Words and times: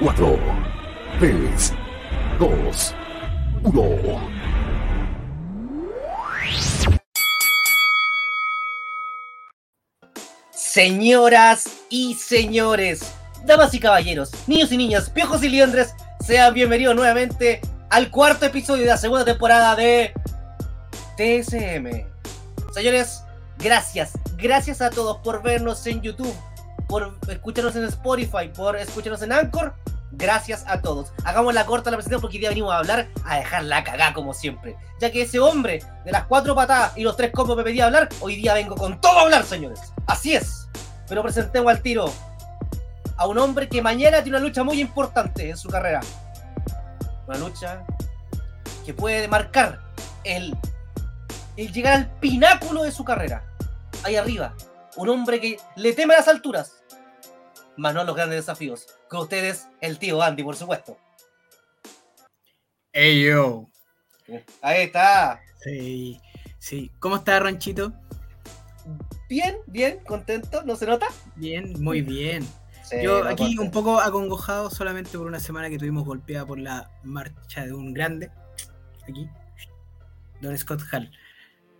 4, 0.00 0.38
3, 1.20 1.72
2, 2.40 2.94
1. 3.62 4.30
Señoras 10.50 11.68
y 11.88 12.14
señores, 12.14 13.12
damas 13.44 13.72
y 13.72 13.78
caballeros, 13.78 14.32
niños 14.48 14.72
y 14.72 14.76
niñas, 14.78 15.10
piojos 15.10 15.44
y 15.44 15.48
liendres, 15.48 15.94
sean 16.26 16.54
bienvenidos 16.54 16.96
nuevamente 16.96 17.60
al 17.88 18.10
cuarto 18.10 18.46
episodio 18.46 18.82
de 18.82 18.88
la 18.88 18.96
segunda 18.96 19.24
temporada 19.24 19.76
de 19.76 20.12
TSM. 21.16 22.04
Señores, 22.72 23.22
gracias, 23.58 24.18
gracias 24.36 24.80
a 24.82 24.90
todos 24.90 25.18
por 25.18 25.40
vernos 25.44 25.86
en 25.86 26.02
YouTube, 26.02 26.34
por 26.88 27.18
escucharnos 27.28 27.76
en 27.76 27.84
Spotify, 27.84 28.48
por 28.54 28.76
escucharnos 28.76 29.22
en 29.22 29.32
Anchor. 29.32 29.74
Gracias 30.12 30.64
a 30.68 30.80
todos. 30.80 31.12
Hagamos 31.24 31.54
la 31.54 31.66
corta 31.66 31.90
la 31.90 31.96
presentación 31.96 32.20
porque 32.20 32.36
hoy 32.36 32.40
día 32.40 32.48
venimos 32.50 32.72
a 32.72 32.78
hablar, 32.78 33.08
a 33.24 33.38
dejar 33.38 33.64
la 33.64 33.82
cagada 33.82 34.14
como 34.14 34.32
siempre. 34.32 34.76
Ya 35.00 35.10
que 35.10 35.22
ese 35.22 35.40
hombre 35.40 35.82
de 36.04 36.12
las 36.12 36.26
cuatro 36.26 36.54
patadas 36.54 36.96
y 36.96 37.02
los 37.02 37.16
tres 37.16 37.32
combos 37.32 37.56
me 37.56 37.64
pedía 37.64 37.86
hablar, 37.86 38.08
hoy 38.20 38.36
día 38.36 38.54
vengo 38.54 38.76
con 38.76 39.00
todo 39.00 39.18
a 39.18 39.22
hablar, 39.22 39.44
señores. 39.44 39.80
Así 40.06 40.34
es. 40.34 40.68
Pero 41.08 41.22
presentemos 41.22 41.70
al 41.70 41.82
tiro 41.82 42.12
a 43.16 43.26
un 43.26 43.38
hombre 43.38 43.68
que 43.68 43.82
mañana 43.82 44.22
tiene 44.22 44.38
una 44.38 44.46
lucha 44.46 44.62
muy 44.62 44.80
importante 44.80 45.50
en 45.50 45.56
su 45.56 45.68
carrera. 45.68 46.00
Una 47.26 47.38
lucha 47.38 47.84
que 48.84 48.94
puede 48.94 49.26
marcar 49.28 49.80
el, 50.24 50.56
el 51.56 51.72
llegar 51.72 51.94
al 51.94 52.10
pináculo 52.20 52.82
de 52.82 52.92
su 52.92 53.04
carrera. 53.04 53.44
Ahí 54.04 54.16
arriba. 54.16 54.54
Un 54.96 55.08
hombre 55.08 55.40
que 55.40 55.58
le 55.76 55.92
teme 55.92 56.14
a 56.14 56.18
las 56.18 56.28
alturas, 56.28 56.83
más 57.76 57.94
no 57.94 58.00
a 58.00 58.04
los 58.04 58.16
grandes 58.16 58.40
desafíos. 58.40 58.86
Con 59.08 59.20
ustedes, 59.20 59.68
el 59.80 59.98
tío 59.98 60.22
Andy, 60.22 60.42
por 60.42 60.56
supuesto. 60.56 60.96
Hey 62.92 63.24
yo. 63.24 63.68
Ahí 64.62 64.82
está. 64.82 65.40
Sí, 65.60 66.20
sí. 66.58 66.90
¿Cómo 67.00 67.16
está, 67.16 67.40
Ranchito? 67.40 67.92
Bien, 69.28 69.56
bien, 69.66 70.00
contento, 70.04 70.62
¿no 70.64 70.76
se 70.76 70.86
nota? 70.86 71.08
Bien, 71.36 71.72
muy 71.82 72.02
bien. 72.02 72.46
Sí, 72.84 72.96
Yo 73.02 73.26
aquí 73.26 73.58
un 73.58 73.70
poco 73.70 73.98
acongojado 73.98 74.70
solamente 74.70 75.16
por 75.16 75.26
una 75.26 75.40
semana 75.40 75.70
que 75.70 75.78
tuvimos 75.78 76.04
golpeada 76.04 76.46
por 76.46 76.58
la 76.58 76.90
marcha 77.02 77.64
de 77.64 77.72
un 77.72 77.94
grande. 77.94 78.30
Aquí. 79.08 79.28
Don 80.40 80.56
Scott 80.58 80.82
Hall. 80.92 81.10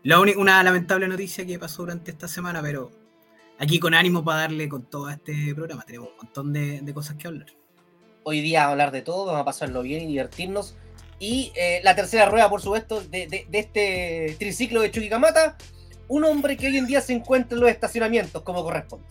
La 0.03 0.21
una 0.21 0.63
lamentable 0.63 1.07
noticia 1.09 1.47
que 1.47 1.59
pasó 1.59 1.83
durante 1.83 2.11
esta 2.11 2.29
semana, 2.29 2.61
pero 2.63 2.91
aquí 3.59 3.79
con 3.79 3.95
ánimo 3.95 4.25
para 4.25 4.41
darle 4.41 4.69
con 4.69 4.85
todo 4.85 5.11
este 5.11 5.55
programa. 5.55 5.83
Tenemos 5.85 6.09
un 6.11 6.17
montón 6.17 6.53
de, 6.53 6.93
cosas 6.95 7.17
que 7.17 7.27
hablar. 7.29 7.47
Hoy 8.23 8.41
día 8.41 8.69
hablar 8.69 8.91
de 8.91 9.03
todo, 9.03 9.27
vamos 9.27 9.41
a 9.43 9.45
pasarlo 9.45 9.83
bien 9.83 10.03
y 10.03 10.07
divertirnos. 10.07 10.77
Y 11.19 11.53
eh, 11.55 11.81
la 11.85 11.95
tercera 11.95 12.27
rueda, 12.27 12.51
por 12.51 12.61
supuesto, 12.61 13.01
de, 13.01 13.27
de- 13.27 13.47
de 13.49 13.59
este 13.59 14.37
triciclo 14.39 14.81
de 14.81 14.91
Chuquicamata, 14.91 15.57
un 16.09 16.25
hombre 16.25 16.57
que 16.57 16.67
hoy 16.67 16.77
en 16.77 16.87
día 16.87 17.01
se 17.01 17.13
encuentra 17.13 17.55
en 17.57 17.61
los 17.63 17.71
estacionamientos 17.71 18.43
como 18.43 18.63
corresponde. 18.63 19.07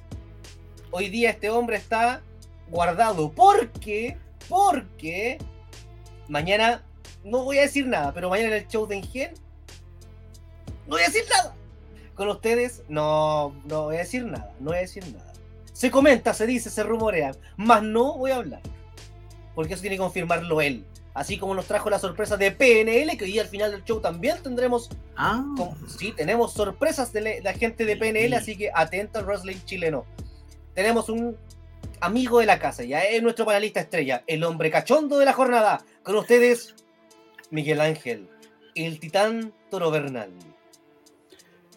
Hoy 0.91 1.09
día 1.09 1.29
este 1.31 1.49
hombre 1.49 1.77
está 1.77 2.21
guardado 2.69 3.31
porque, 3.31 4.17
porque 4.49 5.37
mañana, 6.27 6.83
no 7.23 7.43
voy 7.43 7.57
a 7.59 7.61
decir 7.61 7.87
nada, 7.87 8.13
pero 8.13 8.29
mañana 8.29 8.49
en 8.57 8.63
el 8.63 8.67
show 8.67 8.85
de 8.85 8.97
Engen, 8.97 9.33
no 10.85 10.95
voy 10.95 11.01
a 11.01 11.05
decir 11.05 11.23
nada. 11.29 11.55
Con 12.15 12.29
ustedes, 12.29 12.83
no, 12.89 13.55
no 13.65 13.83
voy 13.85 13.95
a 13.95 13.99
decir 13.99 14.25
nada, 14.25 14.53
no 14.59 14.69
voy 14.69 14.77
a 14.77 14.81
decir 14.81 15.03
nada. 15.11 15.33
Se 15.73 15.89
comenta, 15.89 16.33
se 16.33 16.45
dice, 16.45 16.69
se 16.69 16.83
rumorea, 16.83 17.31
más 17.57 17.81
no 17.81 18.17
voy 18.17 18.31
a 18.31 18.35
hablar. 18.37 18.61
Porque 19.55 19.73
eso 19.73 19.81
tiene 19.81 19.95
que 19.97 20.01
confirmarlo 20.01 20.61
él. 20.61 20.85
Así 21.15 21.37
como 21.37 21.53
nos 21.53 21.65
trajo 21.65 21.89
la 21.91 21.99
sorpresa 21.99 22.37
de 22.37 22.51
PNL, 22.51 23.15
que 23.17 23.25
hoy 23.25 23.37
al 23.39 23.47
final 23.47 23.69
del 23.71 23.83
show 23.83 23.99
también 23.99 24.41
tendremos 24.41 24.89
Ah, 25.15 25.43
con- 25.55 25.89
sí, 25.89 26.11
tenemos 26.11 26.53
sorpresas 26.53 27.13
de 27.13 27.39
la 27.43 27.53
gente 27.53 27.85
de 27.85 27.95
PNL, 27.97 28.29
Sí. 28.29 28.41
así 28.41 28.57
que 28.57 28.71
atento 28.73 29.19
al 29.19 29.25
wrestling 29.25 29.57
chileno. 29.65 30.05
Tenemos 30.73 31.09
un 31.09 31.37
amigo 32.01 32.39
de 32.39 32.47
la 32.47 32.57
casa, 32.59 32.83
ya 32.83 33.01
es 33.03 33.21
nuestro 33.21 33.45
panelista 33.45 33.79
estrella, 33.79 34.23
el 34.25 34.43
hombre 34.43 34.71
cachondo 34.71 35.19
de 35.19 35.25
la 35.25 35.33
jornada. 35.33 35.85
Con 36.01 36.15
ustedes, 36.15 36.73
Miguel 37.51 37.79
Ángel, 37.81 38.27
el 38.73 38.99
titán 38.99 39.53
Toro 39.69 39.91
Bernal. 39.91 40.31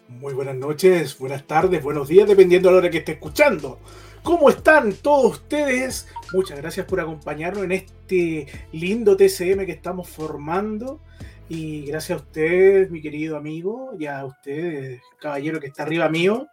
Muy 0.07 0.33
buenas 0.33 0.55
noches, 0.55 1.17
buenas 1.17 1.45
tardes, 1.45 1.83
buenos 1.83 2.07
días, 2.07 2.27
dependiendo 2.27 2.69
de 2.69 2.73
la 2.73 2.79
hora 2.79 2.89
que 2.89 2.99
esté 2.99 3.13
escuchando. 3.13 3.79
¿Cómo 4.23 4.49
están 4.49 4.93
todos 4.93 5.33
ustedes? 5.33 6.07
Muchas 6.31 6.57
gracias 6.57 6.85
por 6.85 7.01
acompañarnos 7.01 7.65
en 7.65 7.73
este 7.73 8.47
lindo 8.71 9.17
TCM 9.17 9.65
que 9.65 9.73
estamos 9.73 10.09
formando. 10.09 11.01
Y 11.49 11.85
gracias 11.87 12.19
a 12.19 12.21
usted, 12.23 12.89
mi 12.89 13.01
querido 13.01 13.35
amigo, 13.35 13.91
y 13.99 14.05
a 14.05 14.23
usted, 14.23 14.99
caballero 15.19 15.59
que 15.59 15.67
está 15.67 15.83
arriba 15.83 16.07
mío. 16.07 16.47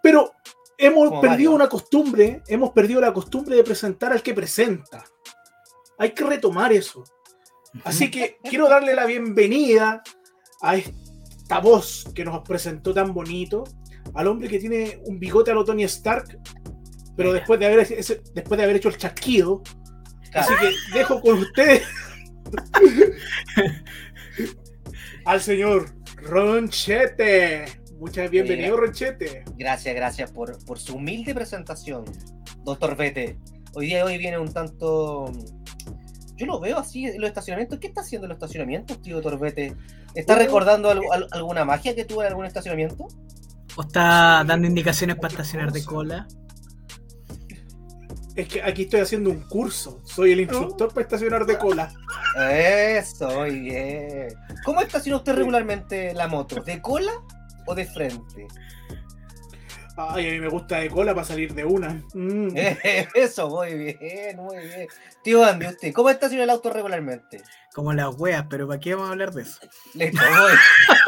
Pero 0.00 0.32
hemos 0.76 1.08
Como 1.08 1.20
perdido 1.20 1.50
Mario. 1.50 1.54
una 1.54 1.68
costumbre, 1.68 2.42
hemos 2.46 2.70
perdido 2.70 3.00
la 3.00 3.12
costumbre 3.12 3.56
de 3.56 3.64
presentar 3.64 4.12
al 4.12 4.22
que 4.22 4.34
presenta. 4.34 5.04
Hay 5.98 6.12
que 6.12 6.22
retomar 6.22 6.72
eso. 6.72 7.02
Así 7.82 8.08
que 8.08 8.38
quiero 8.48 8.68
darle 8.68 8.94
la 8.94 9.04
bienvenida 9.04 10.02
a 10.62 10.76
esta 11.48 11.60
voz 11.60 12.04
que 12.14 12.26
nos 12.26 12.42
presentó 12.46 12.92
tan 12.92 13.14
bonito, 13.14 13.64
al 14.12 14.26
hombre 14.26 14.48
que 14.48 14.58
tiene 14.58 15.00
un 15.06 15.18
bigote 15.18 15.50
a 15.50 15.54
lo 15.54 15.64
Tony 15.64 15.82
Stark, 15.84 16.38
pero 17.16 17.32
después 17.32 17.58
de 17.58 17.64
haber, 17.64 17.78
ese- 17.78 18.20
después 18.34 18.58
de 18.58 18.64
haber 18.64 18.76
hecho 18.76 18.90
el 18.90 18.98
chasquido. 18.98 19.62
Claro. 20.30 20.46
Así 20.46 20.54
que 20.92 20.98
dejo 20.98 21.22
con 21.22 21.38
ustedes 21.38 21.84
al 25.24 25.40
señor 25.40 25.86
Ronchete. 26.16 27.64
Muchas 27.98 28.30
bienvenido, 28.30 28.76
Ronchete. 28.76 29.44
Gracias, 29.56 29.94
gracias 29.94 30.30
por, 30.30 30.62
por 30.66 30.78
su 30.78 30.96
humilde 30.96 31.34
presentación, 31.34 32.04
doctor 32.62 32.94
Vete. 32.94 33.38
Hoy 33.72 33.86
día 33.86 34.04
hoy 34.04 34.18
viene 34.18 34.38
un 34.38 34.52
tanto. 34.52 35.32
Yo 36.36 36.44
lo 36.44 36.60
veo 36.60 36.76
así 36.76 37.06
en 37.06 37.18
los 37.22 37.28
estacionamientos. 37.28 37.78
¿Qué 37.78 37.86
está 37.86 38.02
haciendo 38.02 38.26
en 38.26 38.28
los 38.28 38.36
estacionamientos, 38.36 39.00
tío 39.00 39.22
doctor 39.22 39.40
Vete? 40.18 40.20
¿Está 40.20 40.34
Oh. 40.34 40.38
recordando 40.38 40.90
al- 40.90 41.00
al- 41.12 41.28
alguna 41.30 41.64
magia 41.64 41.94
que 41.94 42.04
tuvo 42.04 42.22
en 42.22 42.28
algún 42.28 42.44
estacionamiento? 42.44 43.06
¿O 43.76 43.82
está 43.82 44.40
Sí, 44.42 44.48
dando 44.48 44.66
indicaciones 44.66 45.16
para 45.16 45.28
estacionar 45.28 45.72
de 45.72 45.84
cola? 45.84 46.26
Es 48.34 48.46
que 48.48 48.62
aquí 48.62 48.82
estoy 48.82 49.00
haciendo 49.00 49.30
un 49.30 49.40
curso. 49.40 50.00
Soy 50.04 50.32
el 50.32 50.40
instructor 50.40 50.90
para 50.90 51.02
estacionar 51.02 51.44
de 51.44 51.58
cola. 51.58 51.92
Eso, 52.50 53.28
muy 53.40 53.58
bien. 53.60 54.28
¿Cómo 54.64 54.80
estaciona 54.80 55.16
usted 55.18 55.34
regularmente 55.34 56.14
la 56.14 56.28
moto? 56.28 56.62
¿De 56.62 56.80
cola 56.80 57.10
o 57.66 57.74
de 57.74 57.84
frente? 57.84 58.46
Ay, 60.00 60.28
a 60.28 60.32
mí 60.32 60.38
me 60.40 60.48
gusta 60.48 60.78
de 60.78 60.88
cola 60.90 61.12
para 61.14 61.26
salir 61.26 61.52
de 61.54 61.64
una. 61.64 62.00
Mm. 62.14 62.50
Eso, 63.14 63.48
muy 63.50 63.74
bien, 63.74 64.36
muy 64.36 64.56
bien. 64.58 64.86
Tío 65.24 65.44
Andy, 65.44 65.66
¿usted 65.66 65.92
cómo 65.92 66.08
estaciona 66.10 66.44
el 66.44 66.50
auto 66.50 66.70
regularmente? 66.70 67.42
Como 67.74 67.92
las 67.92 68.14
weas, 68.16 68.44
pero 68.48 68.68
¿para 68.68 68.78
qué 68.80 68.94
vamos 68.94 69.08
a 69.08 69.12
hablar 69.12 69.32
de 69.32 69.42
eso? 69.42 69.58
Listo, 69.94 70.20
voy. 70.20 70.52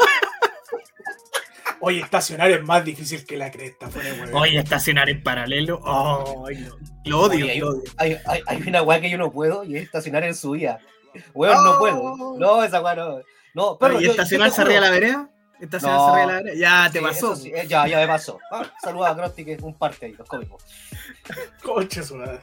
Oye, 1.83 1.99
estacionar 2.01 2.51
es 2.51 2.61
más 2.63 2.85
difícil 2.85 3.25
que 3.25 3.37
la 3.37 3.49
cresta, 3.49 3.89
fuera 3.89 4.13
de. 4.13 4.33
Oye, 4.33 4.59
estacionar 4.59 5.09
en 5.09 5.23
paralelo. 5.23 5.81
Ay, 5.83 6.57
no. 6.67 6.77
Lo 7.05 7.21
odio, 7.21 7.45
Oye, 7.45 7.51
hay, 7.53 7.59
lo 7.59 7.69
odio. 7.69 7.83
hay, 7.97 8.17
hay- 8.27 8.41
hay 8.45 8.61
una 8.67 8.83
weá 8.83 9.01
que 9.01 9.09
yo 9.09 9.17
no 9.17 9.31
puedo 9.31 9.63
y 9.63 9.77
es 9.77 9.83
estacionar 9.83 10.23
en 10.23 10.35
su 10.35 10.53
día. 10.53 10.77
Weón, 11.33 11.63
no 11.63 11.71
Oh. 11.71 11.79
puedo. 11.79 12.37
No, 12.37 12.63
esa 12.63 12.81
weá 12.81 12.93
no. 12.95 13.21
No, 13.55 13.77
pero 13.79 13.99
¿Y 13.99 14.03
yo- 14.05 14.11
estacionarse 14.11 14.57
yo 14.57 14.61
arriba 14.63 14.79
de 14.79 14.85
la 14.85 14.91
vereda? 14.91 15.29
¿Estacionarse 15.61 16.05
No. 16.07 16.13
arriba 16.13 16.19
de 16.19 16.27
la 16.27 16.43
vereda? 16.43 16.55
Ya 16.85 16.91
te 16.91 16.99
Sí, 16.99 17.05
pasó. 17.05 17.35
sí, 17.35 17.51
eh, 17.55 17.67
ya, 17.67 17.87
ya 17.87 17.99
me 17.99 18.07
pasó. 18.07 18.39
Ah, 18.51 18.65
saludos 18.83 19.07
a 19.09 19.15
Crosty, 19.15 19.45
que 19.45 19.53
es 19.53 19.61
un 19.61 19.75
parte 19.75 20.07
ahí, 20.07 20.13
los 20.13 20.27
cómicos. 20.27 20.63
Concha 21.63 22.01
su 22.03 22.15
madre. 22.15 22.41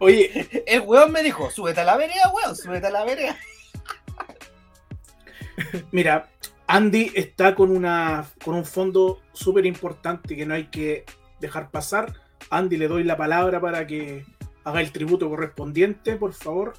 Oye, 0.00 0.64
El 0.66 0.80
weón 0.80 1.12
me 1.12 1.22
dijo, 1.22 1.50
súbete 1.50 1.80
a 1.80 1.84
la 1.84 1.96
vereda, 1.96 2.30
weón, 2.34 2.56
súbete 2.56 2.88
a 2.88 2.90
la 2.90 3.04
vereda. 3.04 3.36
mira, 5.92 6.28
Andy 6.66 7.12
está 7.14 7.54
con 7.54 7.70
una 7.74 8.26
con 8.44 8.54
un 8.54 8.64
fondo 8.64 9.20
súper 9.32 9.66
importante 9.66 10.36
que 10.36 10.46
no 10.46 10.54
hay 10.54 10.66
que 10.66 11.04
dejar 11.40 11.70
pasar. 11.70 12.14
Andy, 12.50 12.76
le 12.76 12.88
doy 12.88 13.04
la 13.04 13.16
palabra 13.16 13.60
para 13.60 13.86
que 13.86 14.24
haga 14.64 14.80
el 14.80 14.92
tributo 14.92 15.28
correspondiente, 15.28 16.16
por 16.16 16.32
favor. 16.32 16.74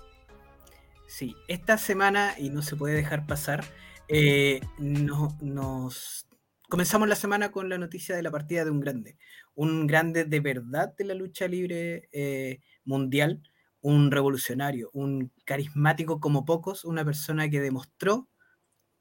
Sí, 1.08 1.36
esta 1.48 1.78
semana, 1.78 2.36
y 2.38 2.50
no 2.50 2.62
se 2.62 2.76
puede 2.76 2.96
dejar 2.96 3.26
pasar, 3.28 3.64
eh, 4.14 4.62
no- 4.80 5.38
nos 5.42 6.28
comenzamos 6.70 7.08
la 7.10 7.16
semana 7.16 7.52
con 7.52 7.70
la 7.70 7.78
noticia 7.78 8.16
de 8.16 8.24
la 8.24 8.32
partida 8.32 8.66
de 8.66 8.72
un 8.72 8.80
grande. 8.80 9.18
Un 9.56 9.88
grande 9.88 10.26
de 10.26 10.40
verdad 10.40 10.94
de 10.98 11.06
la 11.06 11.14
lucha 11.16 11.48
libre 11.48 12.10
eh, 12.12 12.60
mundial, 12.86 13.42
un 13.82 14.12
revolucionario, 14.12 14.90
un 14.94 15.32
carismático 15.46 16.20
como 16.20 16.46
pocos, 16.46 16.86
una 16.86 17.06
persona 17.06 17.50
que 17.50 17.60
demostró 17.62 18.30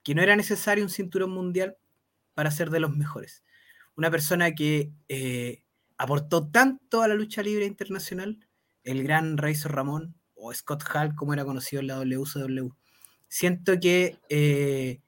que 0.05 0.15
no 0.15 0.23
era 0.23 0.37
necesario 0.37 0.85
un 0.85 0.91
cinturón 0.91 1.31
mundial 1.31 1.77
para 2.35 2.51
ser 2.51 2.71
de 2.71 2.81
los 2.81 2.97
mejores. 2.97 3.45
Una 3.97 4.11
persona 4.11 4.55
que 4.55 4.93
eh, 5.09 5.65
aportó 5.99 6.51
tanto 6.51 7.03
a 7.03 7.09
la 7.09 7.15
lucha 7.15 7.43
libre 7.43 7.67
internacional 7.67 8.39
el 8.85 9.03
gran 9.05 9.39
Razor 9.39 9.75
Ramón, 9.75 10.17
o 10.35 10.55
Scott 10.55 10.85
Hall, 10.95 11.15
como 11.17 11.35
era 11.35 11.45
conocido 11.45 11.81
en 11.81 11.89
la 11.89 11.97
WCW. 11.97 12.75
Siento 13.31 13.79
que 13.79 14.19
eh, 14.29 15.01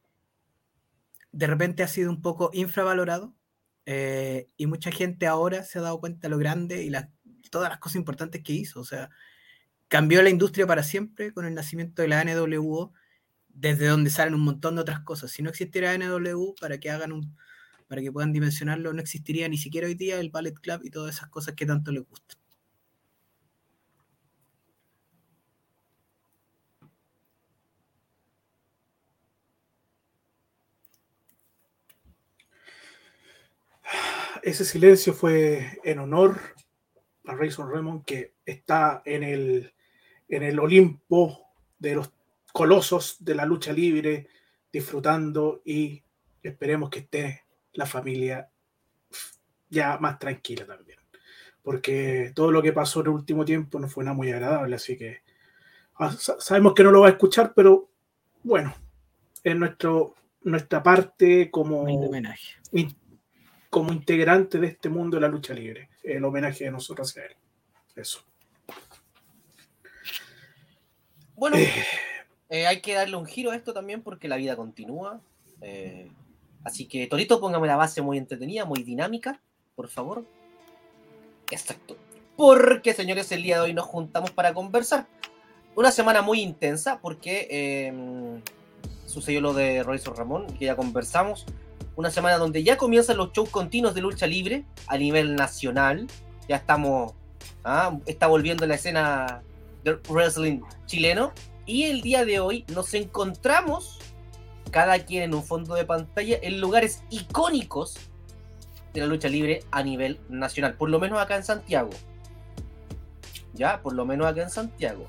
de 1.33 1.47
repente 1.49 1.83
ha 1.83 1.89
sido 1.89 2.09
un 2.09 2.23
poco 2.23 2.51
infravalorado 2.55 3.35
eh, 3.85 4.49
y 4.57 4.67
mucha 4.67 4.93
gente 4.93 5.27
ahora 5.27 5.65
se 5.65 5.81
ha 5.81 5.83
dado 5.83 5.99
cuenta 5.99 6.29
de 6.29 6.29
lo 6.29 6.39
grande 6.39 6.85
y 6.85 6.93
todas 7.51 7.69
las 7.69 7.81
cosas 7.81 7.97
importantes 7.97 8.41
que 8.45 8.53
hizo. 8.53 8.79
O 8.79 8.85
sea, 8.85 9.11
cambió 9.89 10.23
la 10.23 10.31
industria 10.31 10.69
para 10.69 10.85
siempre 10.85 11.33
con 11.33 11.47
el 11.47 11.55
nacimiento 11.55 12.01
de 12.01 12.09
la 12.09 12.25
NWO, 12.25 12.93
desde 13.49 13.89
donde 13.89 14.09
salen 14.09 14.35
un 14.35 14.43
montón 14.43 14.77
de 14.77 14.83
otras 14.83 15.01
cosas. 15.01 15.33
Si 15.33 15.43
no 15.43 15.51
existiera 15.51 15.99
NWO, 15.99 16.55
para 16.61 16.79
que 16.79 16.91
hagan 16.91 17.11
un, 17.11 17.37
para 17.89 18.03
que 18.03 18.13
puedan 18.13 18.33
dimensionarlo, 18.33 18.93
no 18.93 19.01
existiría 19.01 19.49
ni 19.49 19.59
siquiera 19.59 19.89
hoy 19.89 19.95
día 19.95 20.21
el 20.21 20.31
Ballet 20.31 20.55
Club 20.55 20.83
y 20.85 20.91
todas 20.91 21.17
esas 21.17 21.29
cosas 21.29 21.57
que 21.57 21.67
tanto 21.67 21.91
les 21.91 22.07
gustan. 22.09 22.42
Ese 34.43 34.65
silencio 34.65 35.13
fue 35.15 35.81
en 35.85 36.01
honor 36.01 36.41
a 37.27 37.35
Razor 37.35 37.73
Raymond, 37.73 38.05
que 38.05 38.35
está 38.45 39.03
en 39.05 39.23
el, 39.23 39.73
en 40.29 40.43
el 40.43 40.59
Olimpo 40.59 41.47
de 41.79 41.95
los 41.95 42.13
colosos 42.53 43.17
de 43.21 43.35
la 43.35 43.47
lucha 43.47 43.73
libre, 43.73 44.29
disfrutando 44.73 45.63
y 45.65 46.03
esperemos 46.43 46.91
que 46.91 47.01
esté 47.01 47.45
la 47.73 47.87
familia 47.87 48.51
ya 49.71 49.97
más 49.99 50.19
tranquila 50.19 50.67
también. 50.67 50.99
Porque 51.63 52.33
todo 52.35 52.51
lo 52.51 52.61
que 52.61 52.73
pasó 52.73 53.01
en 53.01 53.07
el 53.07 53.13
último 53.13 53.45
tiempo 53.45 53.79
no 53.79 53.89
fue 53.89 54.05
nada 54.05 54.17
muy 54.17 54.33
agradable, 54.33 54.75
así 54.75 54.99
que 54.99 55.23
ah, 56.01 56.13
sabemos 56.13 56.75
que 56.75 56.83
no 56.83 56.91
lo 56.91 57.03
va 57.03 57.07
a 57.07 57.13
escuchar, 57.13 57.53
pero 57.55 57.89
bueno, 58.43 58.75
es 59.45 59.55
nuestro, 59.55 60.17
nuestra 60.43 60.83
parte 60.83 61.51
como 61.51 61.83
homenaje 61.83 62.57
como 63.73 63.91
integrante 63.91 64.59
de 64.59 64.67
este 64.67 64.91
mundo 64.91 65.17
de 65.17 65.23
la 65.23 65.29
lucha 65.29 65.55
libre. 65.55 65.89
El 66.03 66.23
homenaje 66.27 66.65
de 66.65 66.71
nosotros 66.71 67.09
hacia 67.09 67.25
él. 67.25 67.33
Eso. 67.97 68.23
Bueno, 71.35 71.57
eh. 71.57 71.73
Eh, 72.51 72.67
hay 72.67 72.83
que 72.83 72.93
darle 72.93 73.17
un 73.17 73.25
giro 73.25 73.51
a 73.51 73.57
esto 73.57 73.73
también 73.73 74.03
porque 74.03 74.29
la 74.29 74.37
vida 74.37 74.57
continúa. 74.57 75.23
Eh, 75.63 76.11
así 76.65 76.85
que, 76.85 77.07
Torito, 77.07 77.41
póngame 77.41 77.67
la 77.67 77.77
base 77.77 78.03
muy 78.03 78.19
entretenida, 78.19 78.67
muy 78.67 78.83
dinámica, 78.83 79.41
por 79.75 79.89
favor. 79.89 80.27
Exacto. 81.51 81.97
Porque, 82.37 82.93
señores, 82.93 83.33
el 83.33 83.43
día 83.43 83.57
de 83.57 83.63
hoy 83.63 83.73
nos 83.73 83.87
juntamos 83.87 84.33
para 84.33 84.53
conversar. 84.53 85.07
Una 85.75 85.91
semana 85.91 86.21
muy 86.21 86.43
intensa 86.43 87.01
porque 87.01 87.91
sucedió 89.07 89.41
lo 89.41 89.55
de 89.55 89.83
Royce 89.83 90.11
Ramón, 90.11 90.47
que 90.59 90.67
ya 90.67 90.77
conversamos 90.77 91.47
una 91.97 92.11
semana 92.11 92.39
donde 92.39 92.63
ya 92.63 92.77
comienzan 92.77 93.17
los 93.17 93.33
shows 93.33 93.51
continuos 93.51 93.95
de 93.95 94.01
lucha 94.01 94.27
libre 94.27 94.65
a 94.87 94.97
nivel 94.97 95.37
nacional. 95.37 96.07
Ya 96.49 96.57
estamos, 96.57 97.13
¿ah? 97.65 97.99
está 98.07 98.27
volviendo 98.27 98.67
la 98.67 98.75
escena 98.75 99.43
del 99.85 100.01
wrestling 100.09 100.61
chileno. 100.87 101.33
Y 101.67 101.85
el 101.85 102.03
día 102.03 102.25
de 102.25 102.41
hoy 102.41 102.65
nos 102.69 102.93
encontramos, 102.95 103.99
cada 104.71 104.99
quien 105.01 105.23
en 105.23 105.35
un 105.35 105.45
fondo 105.45 105.75
de 105.75 105.85
pantalla, 105.85 106.39
en 106.43 106.61
lugares 106.61 107.03
icónicos 107.11 107.99
de 108.93 109.01
la 109.01 109.07
lucha 109.07 109.29
libre 109.29 109.65
a 109.71 109.83
nivel 109.83 110.19
nacional, 110.29 110.75
por 110.75 110.91
lo 110.91 110.99
menos 110.99 111.21
acá 111.21 111.37
en 111.37 111.45
Santiago. 111.45 111.91
Ya, 113.55 113.83
por 113.83 113.93
lo 113.93 114.05
menos 114.05 114.27
acá 114.27 114.43
en 114.43 114.51
Santiago. 114.51 115.07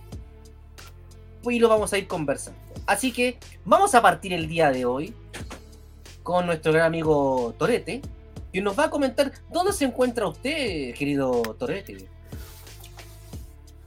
Y 1.43 1.59
lo 1.59 1.69
vamos 1.69 1.91
a 1.93 1.97
ir 1.97 2.07
conversando. 2.07 2.59
Así 2.85 3.11
que 3.11 3.37
vamos 3.65 3.95
a 3.95 4.01
partir 4.01 4.33
el 4.33 4.47
día 4.47 4.71
de 4.71 4.85
hoy 4.85 5.13
con 6.23 6.45
nuestro 6.45 6.71
gran 6.71 6.87
amigo 6.87 7.53
Torete, 7.57 8.01
y 8.51 8.61
nos 8.61 8.77
va 8.77 8.85
a 8.85 8.89
comentar 8.89 9.31
dónde 9.51 9.73
se 9.73 9.85
encuentra 9.85 10.27
usted, 10.27 10.93
querido 10.93 11.41
Torete. 11.59 12.07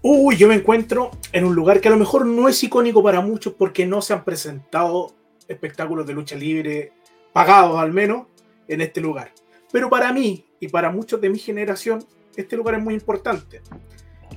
Uy, 0.03 0.37
yo 0.37 0.47
me 0.47 0.55
encuentro 0.55 1.11
en 1.33 1.45
un 1.45 1.55
lugar 1.55 1.81
que 1.81 1.89
a 1.89 1.91
lo 1.91 1.97
mejor 1.97 2.27
no 2.27 2.49
es 2.49 2.63
icónico 2.63 3.03
para 3.03 3.21
muchos 3.21 3.55
porque 3.55 3.87
no 3.87 4.03
se 4.03 4.13
han 4.13 4.25
presentado 4.25 5.15
espectáculos 5.49 6.07
de 6.07 6.15
lucha 6.15 6.37
libre 6.37 6.93
pagados 7.33 7.79
al 7.79 7.93
menos 7.93 8.27
en 8.69 8.81
este 8.81 9.01
lugar. 9.01 9.33
Pero 9.73 9.91
para 9.91 10.13
mí 10.13 10.45
y 10.61 10.69
para 10.69 10.91
muchos 10.91 11.21
de 11.21 11.31
mi 11.31 11.39
generación, 11.39 12.05
este 12.37 12.57
lugar 12.57 12.77
es 12.77 12.83
muy 12.83 12.95
importante. 12.95 13.63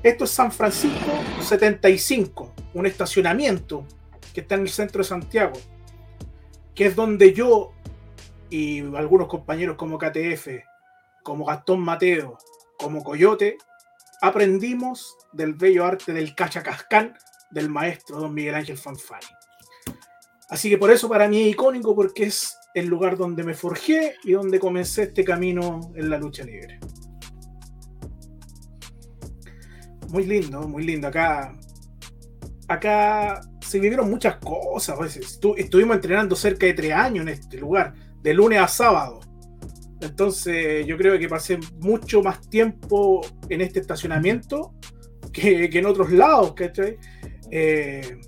Esto 0.02 0.24
es 0.24 0.32
San 0.32 0.52
Francisco 0.52 1.12
75, 1.42 2.54
un 2.74 2.86
estacionamiento 2.86 3.86
que 4.34 4.42
está 4.42 4.56
en 4.56 4.62
el 4.62 4.70
centro 4.70 5.04
de 5.04 5.10
Santiago, 5.10 5.54
que 6.74 6.86
es 6.88 6.96
donde 6.96 7.34
yo 7.34 7.74
y 8.50 8.80
algunos 8.96 9.28
compañeros 9.28 9.78
como 9.78 9.98
KTF, 9.98 10.48
como 11.24 11.46
Gastón 11.46 11.82
Mateo, 11.82 12.38
como 12.78 13.04
Coyote, 13.04 13.58
aprendimos 14.22 15.18
del 15.34 15.54
bello 15.54 15.86
arte 15.86 16.14
del 16.14 16.36
cachacascán 16.36 17.16
del 17.52 17.70
maestro 17.70 18.20
don 18.20 18.34
Miguel 18.34 18.56
Ángel 18.56 18.78
Fanfani. 18.78 19.28
Así 20.50 20.70
que 20.70 20.78
por 20.78 20.92
eso 20.92 21.08
para 21.08 21.28
mí 21.28 21.42
es 21.42 21.48
icónico 21.50 21.96
porque 21.96 22.24
es 22.24 22.58
el 22.74 22.88
lugar 22.88 23.18
donde 23.18 23.44
me 23.44 23.54
forjé 23.54 24.16
y 24.24 24.34
donde 24.34 24.60
comencé 24.60 25.04
este 25.04 25.24
camino 25.24 25.92
en 25.96 26.10
la 26.10 26.18
lucha 26.18 26.44
libre. 26.44 26.80
Muy 30.10 30.26
lindo, 30.26 30.68
muy 30.68 30.84
lindo. 30.84 31.08
Acá, 31.08 31.56
acá 32.68 33.42
se 33.62 33.80
vivieron 33.80 34.10
muchas 34.10 34.38
cosas. 34.38 34.98
Pues, 34.98 35.18
estuvimos 35.58 35.96
entrenando 35.96 36.36
cerca 36.36 36.66
de 36.66 36.74
tres 36.74 36.94
años 36.94 37.24
en 37.24 37.30
este 37.30 37.58
lugar 37.58 37.94
de 38.22 38.34
lunes 38.34 38.60
a 38.60 38.68
sábado. 38.68 39.20
Entonces 40.02 40.86
yo 40.86 40.98
creo 40.98 41.20
que 41.20 41.28
pasé 41.28 41.60
mucho 41.80 42.22
más 42.22 42.50
tiempo 42.50 43.22
en 43.50 43.62
este 43.62 43.80
estacionamiento 43.80 44.74
que, 45.34 45.66
en 45.66 45.86
otros 45.86 46.12
lados, 46.12 46.54
¿cachai? 46.54 46.98
Eh, 47.52 48.20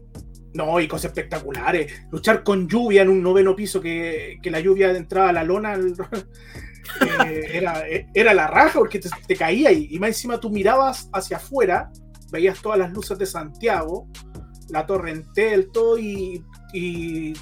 no, 0.54 0.80
y 0.80 0.88
cosas 0.88 1.06
espectaculares. 1.06 2.04
Luchar 2.12 2.44
con 2.44 2.68
lluvia 2.68 3.04
en 3.04 3.10
un 3.10 3.24
noveno 3.24 3.56
piso, 3.56 3.80
que, 3.80 4.40
la 4.44 4.60
lluvia 4.60 4.92
entraba 4.92 5.30
a 5.30 5.34
la 5.34 5.44
lona, 5.44 5.76
eh, 7.26 7.50
era, 7.54 7.84
era, 8.14 8.34
la 8.34 8.48
raja 8.48 8.80
porque 8.80 9.00
te, 9.00 9.36
caía 9.36 9.72
y, 9.72 9.98
más 10.00 10.10
encima 10.10 10.40
tú 10.40 10.50
mirabas 10.50 11.10
hacia 11.14 11.38
afuera, 11.38 11.90
veías 12.32 12.62
todas 12.62 12.80
las 12.80 12.92
luces 12.92 13.18
de 13.18 13.26
Santiago, 13.26 14.08
la 14.70 14.86
torre 14.86 15.12
Entel, 15.12 15.72
todo, 15.72 15.98
y, 15.98 16.44
y 16.74 17.34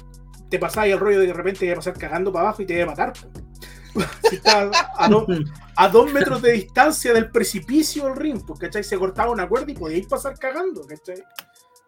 te 0.50 0.58
pasaba 0.58 0.86
el 0.86 0.98
rollo 0.98 1.20
de 1.20 1.26
que 1.26 1.32
de 1.32 1.36
repente 1.36 1.64
iba 1.64 1.74
a 1.74 1.76
pasar 1.76 1.96
cagando 1.96 2.32
para 2.32 2.48
abajo 2.48 2.62
y 2.62 2.66
te 2.66 2.74
iba 2.74 2.82
a 2.82 2.86
matar. 2.86 3.12
si 4.28 4.36
estás 4.36 4.70
a, 5.76 5.88
dos 5.88 6.12
metros 6.12 6.42
de 6.42 6.52
distancia 6.52 7.12
del 7.12 7.30
precipicio 7.30 8.04
del 8.04 8.16
ring, 8.16 8.40
porque 8.46 8.66
¿cachai? 8.66 8.84
se 8.84 8.98
cortaba 8.98 9.30
una 9.30 9.48
cuerda 9.48 9.70
y 9.70 9.74
podíais 9.74 10.06
pasar 10.06 10.38
cagando, 10.38 10.86
¿cachai? 10.86 11.22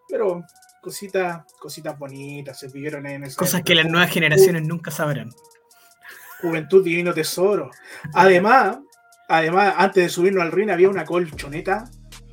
Pero 0.07 0.43
cositas, 0.81 1.43
cositas 1.59 1.97
bonitas 1.97 2.59
se 2.59 2.67
vivieron 2.69 3.05
en 3.05 3.25
esa 3.25 3.37
Cosas 3.37 3.63
que 3.63 3.75
las 3.75 3.85
nuevas 3.85 4.09
generaciones 4.09 4.63
nunca 4.63 4.91
sabrán. 4.91 5.29
Juventud 6.41 6.83
divino 6.83 7.13
tesoro. 7.13 7.71
Además, 8.13 8.79
además, 9.29 9.75
antes 9.77 10.03
de 10.03 10.09
subirnos 10.09 10.43
al 10.43 10.51
ring 10.51 10.69
había 10.69 10.89
una 10.89 11.05
colchoneta 11.05 11.85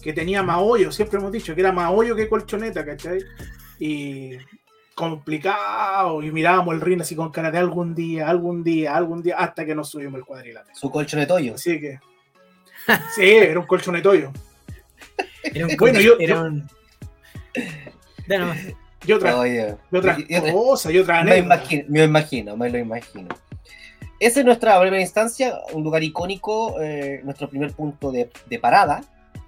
que 0.02 0.12
tenía 0.12 0.42
más 0.42 0.58
hoyo, 0.60 0.90
siempre 0.90 1.18
hemos 1.18 1.30
dicho 1.30 1.54
que 1.54 1.60
era 1.60 1.72
más 1.72 1.92
hoyo 1.94 2.16
que 2.16 2.28
colchoneta, 2.28 2.84
¿cachai? 2.84 3.22
Y 3.78 4.36
complicado 4.94 6.22
y 6.22 6.30
mirábamos 6.30 6.74
el 6.74 6.80
ring 6.80 7.00
así 7.00 7.16
con 7.16 7.30
cara 7.30 7.50
de 7.50 7.58
algún 7.58 7.94
día, 7.94 8.28
algún 8.28 8.62
día, 8.62 8.94
algún 8.94 9.22
día, 9.22 9.36
hasta 9.36 9.64
que 9.64 9.74
nos 9.74 9.90
subimos 9.90 10.18
el 10.18 10.24
cuadrilátero. 10.24 10.74
Su 10.76 10.90
colchonetoyo. 10.90 11.54
Así 11.54 11.80
que. 11.80 11.98
sí, 13.14 13.24
era 13.24 13.60
un 13.60 13.66
colchonetoyo. 13.66 14.32
Era 15.42 15.66
un 15.66 15.76
bueno, 15.78 15.98
yo, 15.98 16.16
era 16.18 16.42
un... 16.42 16.68
Y 19.06 19.12
otra, 19.12 19.40
otra 19.40 20.52
cosa, 20.52 20.92
y 20.92 20.98
otra 20.98 21.24
me 21.24 21.38
imagino, 21.38 21.84
me 21.88 22.04
imagino, 22.04 22.56
me 22.56 22.68
lo 22.68 22.78
imagino. 22.78 23.28
Esa 24.18 24.40
es 24.40 24.46
nuestra 24.46 24.78
primera 24.78 25.00
instancia, 25.00 25.58
un 25.72 25.82
lugar 25.82 26.02
icónico, 26.02 26.78
eh, 26.82 27.22
nuestro 27.24 27.48
primer 27.48 27.72
punto 27.72 28.12
de, 28.12 28.30
de, 28.46 28.58
parada 28.58 29.00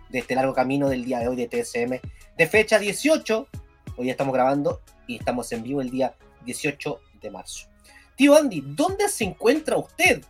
de 0.09 0.21
este 0.21 0.35
largo 0.35 0.55
camino 0.55 0.89
del 0.89 1.05
día 1.05 1.19
de 1.19 1.29
hoy 1.29 1.37
de 1.37 1.47
TSM, 1.47 2.01
de 2.39 2.47
fecha 2.47 2.79
18. 2.79 3.49
Hoy 3.97 4.07
ya 4.07 4.13
estamos 4.13 4.33
grabando 4.33 4.81
y 5.07 5.17
estamos 5.17 5.51
en 5.53 5.63
vivo 5.63 5.81
el 5.81 5.91
día 5.91 6.15
18 6.45 7.01
de 7.21 7.31
marzo. 7.31 7.69
Tío 8.17 8.37
Andy, 8.37 8.63
¿dónde 8.65 9.09
se 9.09 9.25
encuentra 9.25 9.77
usted? 9.77 10.25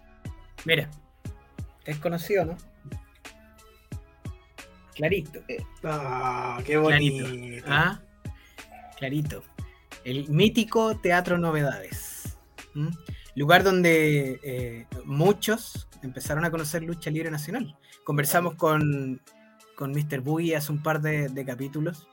Mira, 0.64 0.90
es 1.84 1.98
conocido, 1.98 2.44
¿no? 2.44 2.56
Clarito. 4.94 5.40
Eh, 5.48 5.64
ah, 5.84 6.60
qué 6.64 6.76
bonito. 6.76 7.26
Clarito. 7.26 7.66
¿Ah? 7.68 8.00
Clarito. 8.96 9.42
El 10.04 10.28
mítico 10.28 10.98
Teatro 10.98 11.38
Novedades. 11.38 12.36
Lugar 13.34 13.64
donde 13.64 14.40
eh, 14.42 14.86
muchos 15.04 15.88
empezaron 16.02 16.44
a 16.44 16.50
conocer 16.50 16.82
lucha 16.82 17.10
libre 17.10 17.30
nacional. 17.30 17.76
Conversamos 18.04 18.54
con 18.54 19.20
con 19.74 19.90
Mr. 19.90 20.20
Boogie 20.20 20.54
hace 20.54 20.70
un 20.70 20.82
par 20.82 21.00
de, 21.00 21.28
de 21.28 21.44
capítulos, 21.44 22.06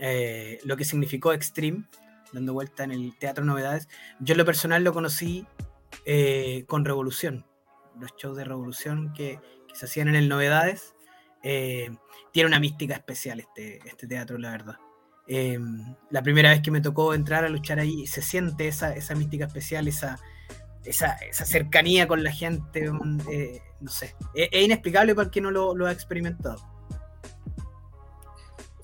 eh, 0.00 0.58
lo 0.64 0.76
que 0.76 0.84
significó 0.84 1.32
Extreme, 1.32 1.84
dando 2.32 2.52
vuelta 2.52 2.84
en 2.84 2.92
el 2.92 3.16
Teatro 3.18 3.44
Novedades. 3.44 3.88
Yo 4.20 4.32
en 4.32 4.38
lo 4.38 4.44
personal 4.44 4.82
lo 4.82 4.92
conocí 4.92 5.46
eh, 6.04 6.64
con 6.66 6.84
Revolución, 6.84 7.46
los 8.00 8.14
shows 8.16 8.36
de 8.36 8.44
Revolución 8.44 9.12
que, 9.14 9.38
que 9.68 9.76
se 9.76 9.86
hacían 9.86 10.08
en 10.08 10.16
el 10.16 10.28
Novedades. 10.28 10.94
Eh, 11.42 11.90
tiene 12.32 12.48
una 12.48 12.58
mística 12.58 12.94
especial 12.94 13.40
este, 13.40 13.78
este 13.86 14.06
teatro, 14.06 14.38
la 14.38 14.50
verdad. 14.50 14.76
Eh, 15.26 15.58
la 16.10 16.22
primera 16.22 16.50
vez 16.50 16.60
que 16.60 16.70
me 16.70 16.80
tocó 16.80 17.14
entrar 17.14 17.44
a 17.44 17.48
luchar 17.48 17.78
ahí, 17.78 18.06
se 18.06 18.20
siente 18.20 18.68
esa, 18.68 18.94
esa 18.94 19.14
mística 19.14 19.46
especial, 19.46 19.88
esa, 19.88 20.18
esa, 20.84 21.12
esa 21.18 21.44
cercanía 21.44 22.08
con 22.08 22.22
la 22.22 22.32
gente, 22.32 22.90
un, 22.90 23.22
eh, 23.30 23.60
no 23.80 23.90
sé, 23.90 24.14
es, 24.34 24.48
es 24.52 24.64
inexplicable 24.64 25.14
para 25.14 25.26
el 25.26 25.30
que 25.30 25.40
no 25.40 25.50
lo, 25.50 25.74
lo 25.74 25.86
ha 25.86 25.92
experimentado. 25.92 26.73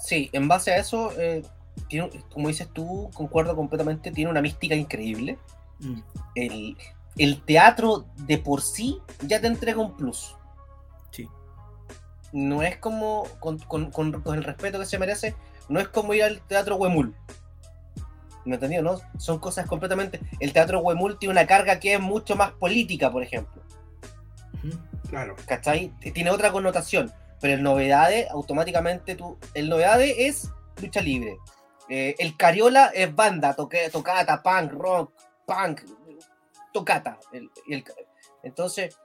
Sí, 0.01 0.31
en 0.33 0.49
base 0.49 0.73
a 0.73 0.79
eso, 0.79 1.13
eh, 1.19 1.43
tiene, 1.89 2.11
como 2.33 2.49
dices 2.49 2.69
tú, 2.73 3.11
concuerdo 3.15 3.55
completamente, 3.55 4.11
tiene 4.11 4.31
una 4.31 4.41
mística 4.43 4.75
increíble. 4.75 5.39
Mm. 5.79 6.01
El, 6.35 6.77
el 7.19 7.43
teatro 7.43 8.07
de 8.17 8.39
por 8.39 8.63
sí 8.63 8.99
ya 9.23 9.41
te 9.41 9.47
entrega 9.47 9.81
un 9.81 9.97
plus. 9.97 10.35
Sí. 11.11 11.29
No 12.33 12.63
es 12.63 12.79
como, 12.79 13.25
con, 13.41 13.59
con- 13.59 13.91
con- 13.91 14.23
con 14.23 14.37
el 14.39 14.45
respeto 14.45 14.79
que 14.79 14.87
se 14.87 14.99
merece, 14.99 15.35
no 15.69 15.81
es 15.81 15.89
como 15.89 16.15
ir 16.15 16.25
al 16.25 16.41
teatro 16.43 16.77
Huemul. 16.77 17.15
¿Me 18.47 18.55
entendió? 18.55 18.83
No? 18.83 18.99
Son 19.19 19.39
cosas 19.39 19.67
completamente. 19.67 20.19
El 20.41 20.53
teatro 20.55 20.81
Huemul 20.81 21.19
tiene 21.19 21.33
una 21.33 21.47
carga 21.47 21.79
que 21.79 21.95
es 21.95 22.01
mucho 22.01 22.37
más 22.37 22.53
política, 22.53 23.11
por 23.13 23.23
ejemplo. 23.23 23.63
Claro. 25.09 25.37
¿Cachai? 25.47 25.93
Tiene 26.15 26.31
otra 26.31 26.51
connotación. 26.53 27.13
Pero 27.41 27.55
el 27.55 27.63
novedades, 27.63 28.31
automáticamente 28.31 29.15
tú. 29.15 29.39
El 29.55 29.69
novedades 29.69 30.15
es 30.19 30.51
lucha 30.81 31.01
libre. 31.01 31.39
Eh, 31.89 32.15
el 32.19 32.37
cariola 32.37 32.91
es 32.95 33.15
banda, 33.15 33.55
toque, 33.55 33.89
tocata, 33.91 34.43
punk, 34.43 34.73
rock, 34.73 35.13
punk, 35.47 35.81
tocata. 36.73 37.19
El- 37.33 37.51
entonces, 38.43 38.97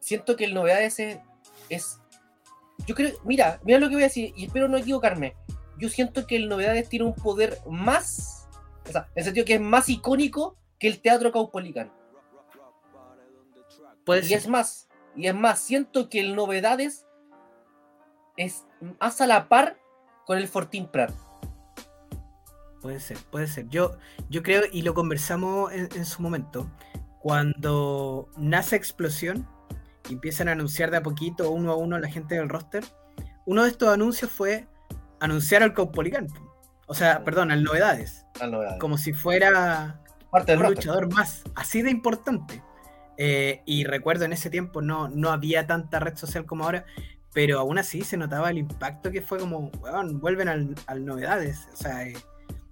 siento 0.00 0.36
que 0.36 0.44
el 0.44 0.54
novedades 0.54 0.98
es, 0.98 1.18
es- 1.68 1.98
Yo 2.86 2.94
creo. 2.94 3.12
Mira, 3.24 3.60
mira 3.62 3.78
lo 3.78 3.88
que 3.88 3.94
voy 3.94 4.02
a 4.02 4.06
decir, 4.06 4.32
y 4.36 4.46
espero 4.46 4.66
no 4.68 4.76
equivocarme. 4.76 5.36
Yo 5.78 5.88
siento 5.88 6.26
que 6.26 6.36
el 6.36 6.48
novedades 6.48 6.88
tiene 6.88 7.04
un 7.04 7.14
poder 7.14 7.58
más. 7.68 8.48
O 8.88 8.92
sea, 8.92 9.02
en 9.02 9.12
el 9.16 9.24
sentido 9.24 9.46
que 9.46 9.54
es 9.54 9.60
más 9.60 9.88
icónico 9.88 10.56
que 10.78 10.88
el 10.88 11.00
teatro 11.00 11.30
caupolicano. 11.30 11.92
Puede 14.04 14.26
Y 14.26 14.34
es 14.34 14.48
más, 14.48 14.88
y 15.14 15.28
es 15.28 15.34
más, 15.34 15.60
siento 15.60 16.08
que 16.08 16.18
el 16.18 16.34
Novedades 16.34 17.06
es 18.36 18.64
más 19.00 19.20
a 19.20 19.26
la 19.26 19.48
par 19.48 19.76
con 20.26 20.38
el 20.38 20.48
Fortín 20.48 20.86
Prat. 20.86 21.12
Puede 22.80 23.00
ser, 23.00 23.18
puede 23.30 23.46
ser. 23.46 23.68
Yo, 23.68 23.96
yo 24.28 24.42
creo, 24.42 24.62
y 24.72 24.82
lo 24.82 24.94
conversamos 24.94 25.72
en, 25.72 25.88
en 25.94 26.04
su 26.04 26.20
momento, 26.20 26.68
cuando 27.20 28.28
nace 28.36 28.74
Explosión 28.76 29.46
y 30.08 30.14
empiezan 30.14 30.48
a 30.48 30.52
anunciar 30.52 30.90
de 30.90 30.96
a 30.96 31.02
poquito, 31.02 31.50
uno 31.50 31.72
a 31.72 31.76
uno, 31.76 31.96
a 31.96 32.00
la 32.00 32.08
gente 32.08 32.34
del 32.34 32.48
roster, 32.48 32.84
uno 33.46 33.62
de 33.62 33.70
estos 33.70 33.88
anuncios 33.88 34.30
fue 34.30 34.66
anunciar 35.20 35.62
al 35.62 35.74
Caupolicán. 35.74 36.26
O 36.86 36.94
sea, 36.94 37.22
perdón, 37.24 37.52
al 37.52 37.62
Novedades. 37.62 38.26
al 38.40 38.50
Novedades. 38.50 38.80
Como 38.80 38.98
si 38.98 39.12
fuera 39.12 40.00
parte 40.30 40.52
del 40.52 40.58
un 40.58 40.66
roster. 40.66 40.84
luchador 40.84 41.12
más, 41.14 41.44
así 41.54 41.82
de 41.82 41.90
importante. 41.90 42.62
Eh, 43.18 43.62
y 43.66 43.84
recuerdo 43.84 44.24
en 44.24 44.32
ese 44.32 44.50
tiempo 44.50 44.82
no, 44.82 45.08
no 45.08 45.30
había 45.30 45.66
tanta 45.66 46.00
red 46.00 46.16
social 46.16 46.44
como 46.46 46.64
ahora, 46.64 46.84
pero 47.32 47.58
aún 47.58 47.78
así 47.78 48.02
se 48.02 48.16
notaba 48.16 48.50
el 48.50 48.58
impacto 48.58 49.10
que 49.10 49.22
fue 49.22 49.38
como, 49.38 49.70
weón, 49.80 50.20
vuelven 50.20 50.48
al, 50.48 50.74
al 50.86 51.04
novedades. 51.04 51.68
O 51.72 51.76
sea, 51.76 52.06
eh, 52.06 52.14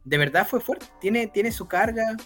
de 0.04 0.18
verdad 0.18 0.46
fue 0.46 0.60
fuerte, 0.60 0.86
tiene, 1.00 1.26
tiene 1.28 1.52
su 1.52 1.66
carga. 1.68 2.16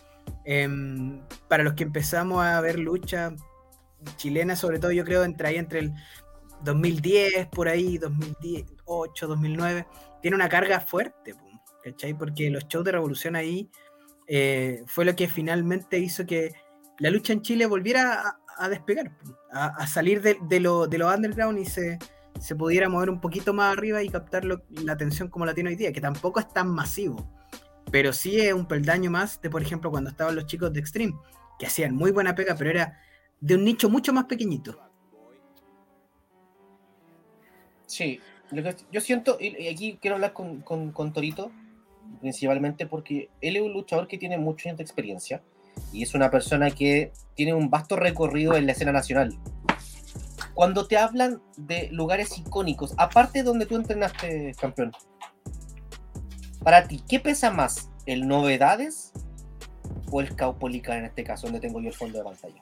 em, 0.44 1.20
para 1.48 1.62
los 1.64 1.74
que 1.74 1.84
empezamos 1.84 2.44
a 2.44 2.60
ver 2.60 2.78
lucha 2.78 3.34
chilena, 4.16 4.56
sobre 4.56 4.78
todo, 4.78 4.92
yo 4.92 5.04
creo 5.04 5.24
entre 5.24 5.48
ahí 5.48 5.56
entre 5.56 5.78
el 5.80 5.92
2010, 6.64 7.48
por 7.48 7.68
ahí, 7.68 7.98
2008, 7.98 9.26
2009, 9.26 9.86
tiene 10.22 10.34
una 10.36 10.48
carga 10.48 10.80
fuerte, 10.80 11.34
¿cachai? 11.82 12.14
Porque 12.14 12.50
los 12.50 12.66
shows 12.68 12.84
de 12.84 12.92
revolución 12.92 13.36
ahí 13.36 13.70
eh, 14.26 14.82
fue 14.86 15.04
lo 15.04 15.14
que 15.16 15.28
finalmente 15.28 15.98
hizo 15.98 16.26
que 16.26 16.52
la 16.98 17.10
lucha 17.10 17.32
en 17.32 17.42
Chile 17.42 17.66
volviera 17.66 18.22
a, 18.28 18.40
a 18.64 18.68
despegar, 18.68 19.12
a, 19.52 19.66
a 19.66 19.86
salir 19.86 20.22
de, 20.22 20.38
de 20.48 20.60
lo, 20.60 20.86
de 20.86 20.98
lo 20.98 21.12
underground 21.12 21.58
y 21.58 21.66
se, 21.66 21.98
se 22.40 22.54
pudiera 22.56 22.88
mover 22.88 23.10
un 23.10 23.20
poquito 23.20 23.52
más 23.54 23.76
arriba 23.76 24.02
y 24.02 24.08
captar 24.08 24.44
la 24.44 24.92
atención 24.92 25.28
como 25.28 25.46
la 25.46 25.54
tiene 25.54 25.70
hoy 25.70 25.76
día, 25.76 25.92
que 25.92 26.00
tampoco 26.00 26.40
es 26.40 26.52
tan 26.52 26.68
masivo, 26.68 27.24
pero 27.90 28.12
sí 28.12 28.40
es 28.40 28.52
un 28.52 28.66
peldaño 28.66 29.10
más 29.10 29.40
de, 29.40 29.50
por 29.50 29.62
ejemplo, 29.62 29.90
cuando 29.90 30.10
estaban 30.10 30.34
los 30.34 30.46
chicos 30.46 30.72
de 30.72 30.80
Extreme, 30.80 31.14
que 31.58 31.66
hacían 31.66 31.94
muy 31.94 32.10
buena 32.10 32.34
pega, 32.34 32.54
pero 32.56 32.70
era 32.70 32.98
de 33.40 33.54
un 33.54 33.64
nicho 33.64 33.88
mucho 33.88 34.12
más 34.12 34.24
pequeñito. 34.24 34.78
Sí, 37.86 38.20
lo 38.50 38.62
que 38.62 38.76
yo 38.90 39.00
siento, 39.00 39.36
y 39.40 39.68
aquí 39.68 39.98
quiero 40.00 40.16
hablar 40.16 40.32
con- 40.32 40.62
con 40.62 41.12
Torito, 41.12 41.52
principalmente 42.20 42.86
porque 42.86 43.30
él 43.40 43.56
es 43.56 43.62
un 43.62 43.72
luchador 43.72 44.08
que 44.08 44.18
tiene 44.18 44.38
mucha 44.38 44.70
experiencia 44.70 45.42
y 45.92 46.02
es 46.02 46.14
una 46.14 46.30
persona 46.30 46.70
que 46.70 47.12
tiene 47.34 47.54
un 47.54 47.70
vasto 47.70 47.96
recorrido 47.96 48.56
en 48.56 48.66
la 48.66 48.72
escena 48.72 48.92
nacional. 48.92 49.38
Cuando 50.54 50.86
te 50.86 50.96
hablan 50.96 51.42
de 51.56 51.88
lugares 51.90 52.38
icónicos, 52.38 52.94
aparte 52.96 53.40
de 53.40 53.44
donde 53.44 53.66
tú 53.66 53.76
entrenaste, 53.76 54.54
campeón, 54.60 54.92
para 56.62 56.86
ti, 56.86 57.02
¿qué 57.08 57.20
pesa 57.20 57.50
más? 57.50 57.90
¿El 58.06 58.28
Novedades 58.28 59.12
o 60.10 60.20
el 60.20 60.34
Caupolicán 60.36 60.98
en 60.98 61.04
este 61.06 61.24
caso, 61.24 61.46
donde 61.46 61.60
tengo 61.60 61.80
yo 61.80 61.88
el 61.88 61.94
fondo 61.94 62.18
de 62.18 62.24
pantalla? 62.24 62.60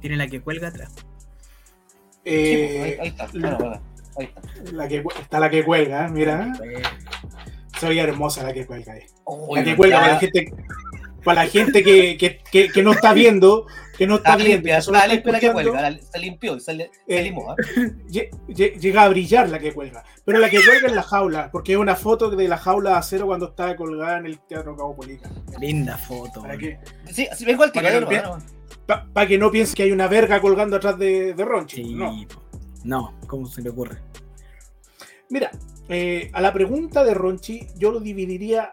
Tiene 0.00 0.16
la 0.16 0.26
que 0.26 0.40
cuelga 0.40 0.68
atrás. 0.68 0.92
Sí, 0.94 1.02
pues, 2.24 2.24
Eh, 2.24 2.82
ahí, 2.82 2.98
ahí 3.00 3.08
está, 3.08 3.28
bueno, 3.32 3.80
ahí 4.18 4.26
está. 4.26 4.72
la 4.72 4.88
que, 4.88 5.04
está 5.20 5.40
la 5.40 5.50
que 5.50 5.64
cuelga, 5.64 6.08
mira. 6.08 6.52
Eh, 6.64 6.82
Soy 7.80 7.98
hermosa 7.98 8.42
la 8.42 8.52
que 8.52 8.66
cuelga 8.66 8.94
ahí. 8.94 9.02
Uy, 9.24 9.58
La 9.58 9.64
que 9.64 9.76
cuelga 9.76 10.00
para 10.00 10.12
la 10.14 10.18
gente, 10.18 10.52
para 11.24 11.44
la 11.44 11.50
gente 11.50 11.82
que, 11.82 12.16
que, 12.16 12.38
que, 12.50 12.68
que 12.68 12.82
no 12.82 12.92
está 12.92 13.12
viendo, 13.12 13.66
que 13.96 14.06
no 14.06 14.16
está 14.16 14.30
Está 14.30 14.36
viendo, 14.36 14.54
limpia, 14.56 14.78
está 14.78 14.92
está 14.92 15.06
limpia 15.06 15.32
la 15.32 15.40
que 15.40 15.52
cuelga, 15.52 15.98
se 16.12 16.18
limpió, 16.18 16.54
le- 16.54 16.60
se 16.60 16.90
Eh, 17.06 17.22
limó, 17.22 17.50
¿ah? 17.50 17.54
lle- 18.08 18.30
lle- 18.48 18.78
llega 18.78 19.02
a 19.02 19.08
brillar 19.08 19.48
la 19.48 19.58
que 19.58 19.72
cuelga. 19.72 20.04
Pero 20.24 20.38
la 20.38 20.50
que 20.50 20.58
cuelga 20.64 20.88
es 20.88 20.94
la 20.94 21.02
jaula, 21.02 21.50
porque 21.50 21.72
es 21.72 21.78
una 21.78 21.96
foto 21.96 22.30
de 22.30 22.48
la 22.48 22.58
jaula 22.58 22.90
de 22.90 22.96
acero 22.96 23.26
cuando 23.26 23.46
estaba 23.48 23.74
colgada 23.76 24.18
en 24.18 24.26
el 24.26 24.38
Teatro 24.40 24.76
Caupolicán. 24.76 25.32
linda 25.60 25.96
foto. 25.96 26.42
Para 26.42 26.56
que, 26.58 26.78
Sí, 27.10 27.26
sí, 27.36 27.44
vengo 27.44 27.62
al 27.64 27.72
tiro, 27.72 27.84
Para 29.12 29.26
que 29.26 29.38
no 29.38 29.50
que 29.50 29.52
piense 29.52 29.74
que 29.74 29.82
hay 29.84 29.92
una 29.92 30.08
verga 30.08 30.40
colgando 30.40 30.76
atrás 30.76 30.98
de, 30.98 31.34
de 31.34 31.44
Ronchi. 31.44 31.84
Sí, 31.84 31.94
No. 31.94 32.12
no, 32.84 33.18
¿cómo 33.26 33.46
se 33.46 33.62
le 33.62 33.70
ocurre? 33.70 33.98
Mira, 35.28 35.50
eh, 35.88 36.30
a 36.32 36.40
la 36.40 36.52
pregunta 36.52 37.02
de 37.04 37.14
Ronchi, 37.14 37.66
yo 37.76 37.90
lo 37.90 38.00
dividiría. 38.00 38.72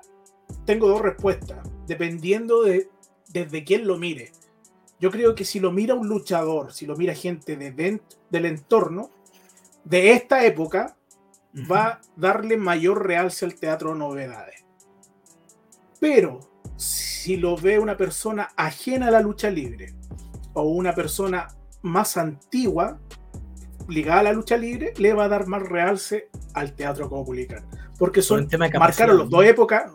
Tengo 0.65 0.87
dos 0.87 1.01
respuestas, 1.01 1.57
dependiendo 1.87 2.61
de 2.63 2.89
desde 3.29 3.63
quién 3.63 3.87
lo 3.87 3.97
mire. 3.97 4.31
Yo 4.99 5.11
creo 5.11 5.35
que 5.35 5.45
si 5.45 5.59
lo 5.59 5.71
mira 5.71 5.95
un 5.95 6.07
luchador, 6.07 6.71
si 6.71 6.85
lo 6.85 6.95
mira 6.95 7.13
gente 7.13 7.57
de 7.57 8.01
del 8.29 8.45
entorno, 8.45 9.09
de 9.83 10.11
esta 10.13 10.45
época, 10.45 10.95
va 11.69 11.87
a 11.87 12.01
darle 12.15 12.57
mayor 12.57 13.05
realce 13.05 13.45
al 13.45 13.55
teatro 13.55 13.95
novedades. 13.95 14.63
Pero 15.99 16.39
si 16.75 17.37
lo 17.37 17.55
ve 17.57 17.79
una 17.79 17.97
persona 17.97 18.49
ajena 18.55 19.07
a 19.07 19.11
la 19.11 19.21
lucha 19.21 19.49
libre 19.49 19.93
o 20.53 20.63
una 20.63 20.93
persona 20.93 21.47
más 21.81 22.17
antigua 22.17 22.99
ligada 23.87 24.21
a 24.21 24.23
la 24.23 24.33
lucha 24.33 24.57
libre, 24.57 24.93
le 24.97 25.13
va 25.13 25.25
a 25.25 25.27
dar 25.29 25.47
más 25.47 25.61
realce 25.61 26.29
al 26.53 26.73
teatro 26.73 27.09
caupolicán. 27.09 27.65
Porque 27.97 28.19
Por 28.21 28.23
son 28.23 28.47
de 28.47 28.57
marcaron 28.57 29.19
las 29.19 29.29
dos 29.29 29.45
épocas 29.45 29.91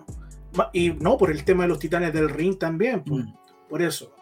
y 0.72 0.90
no 0.90 1.16
por 1.16 1.30
el 1.30 1.44
tema 1.44 1.64
de 1.64 1.70
los 1.70 1.78
titanes 1.78 2.12
del 2.12 2.28
ring 2.28 2.58
también, 2.58 3.02
por, 3.02 3.20
Mm. 3.20 3.34
por 3.68 3.82
eso. 3.82 4.12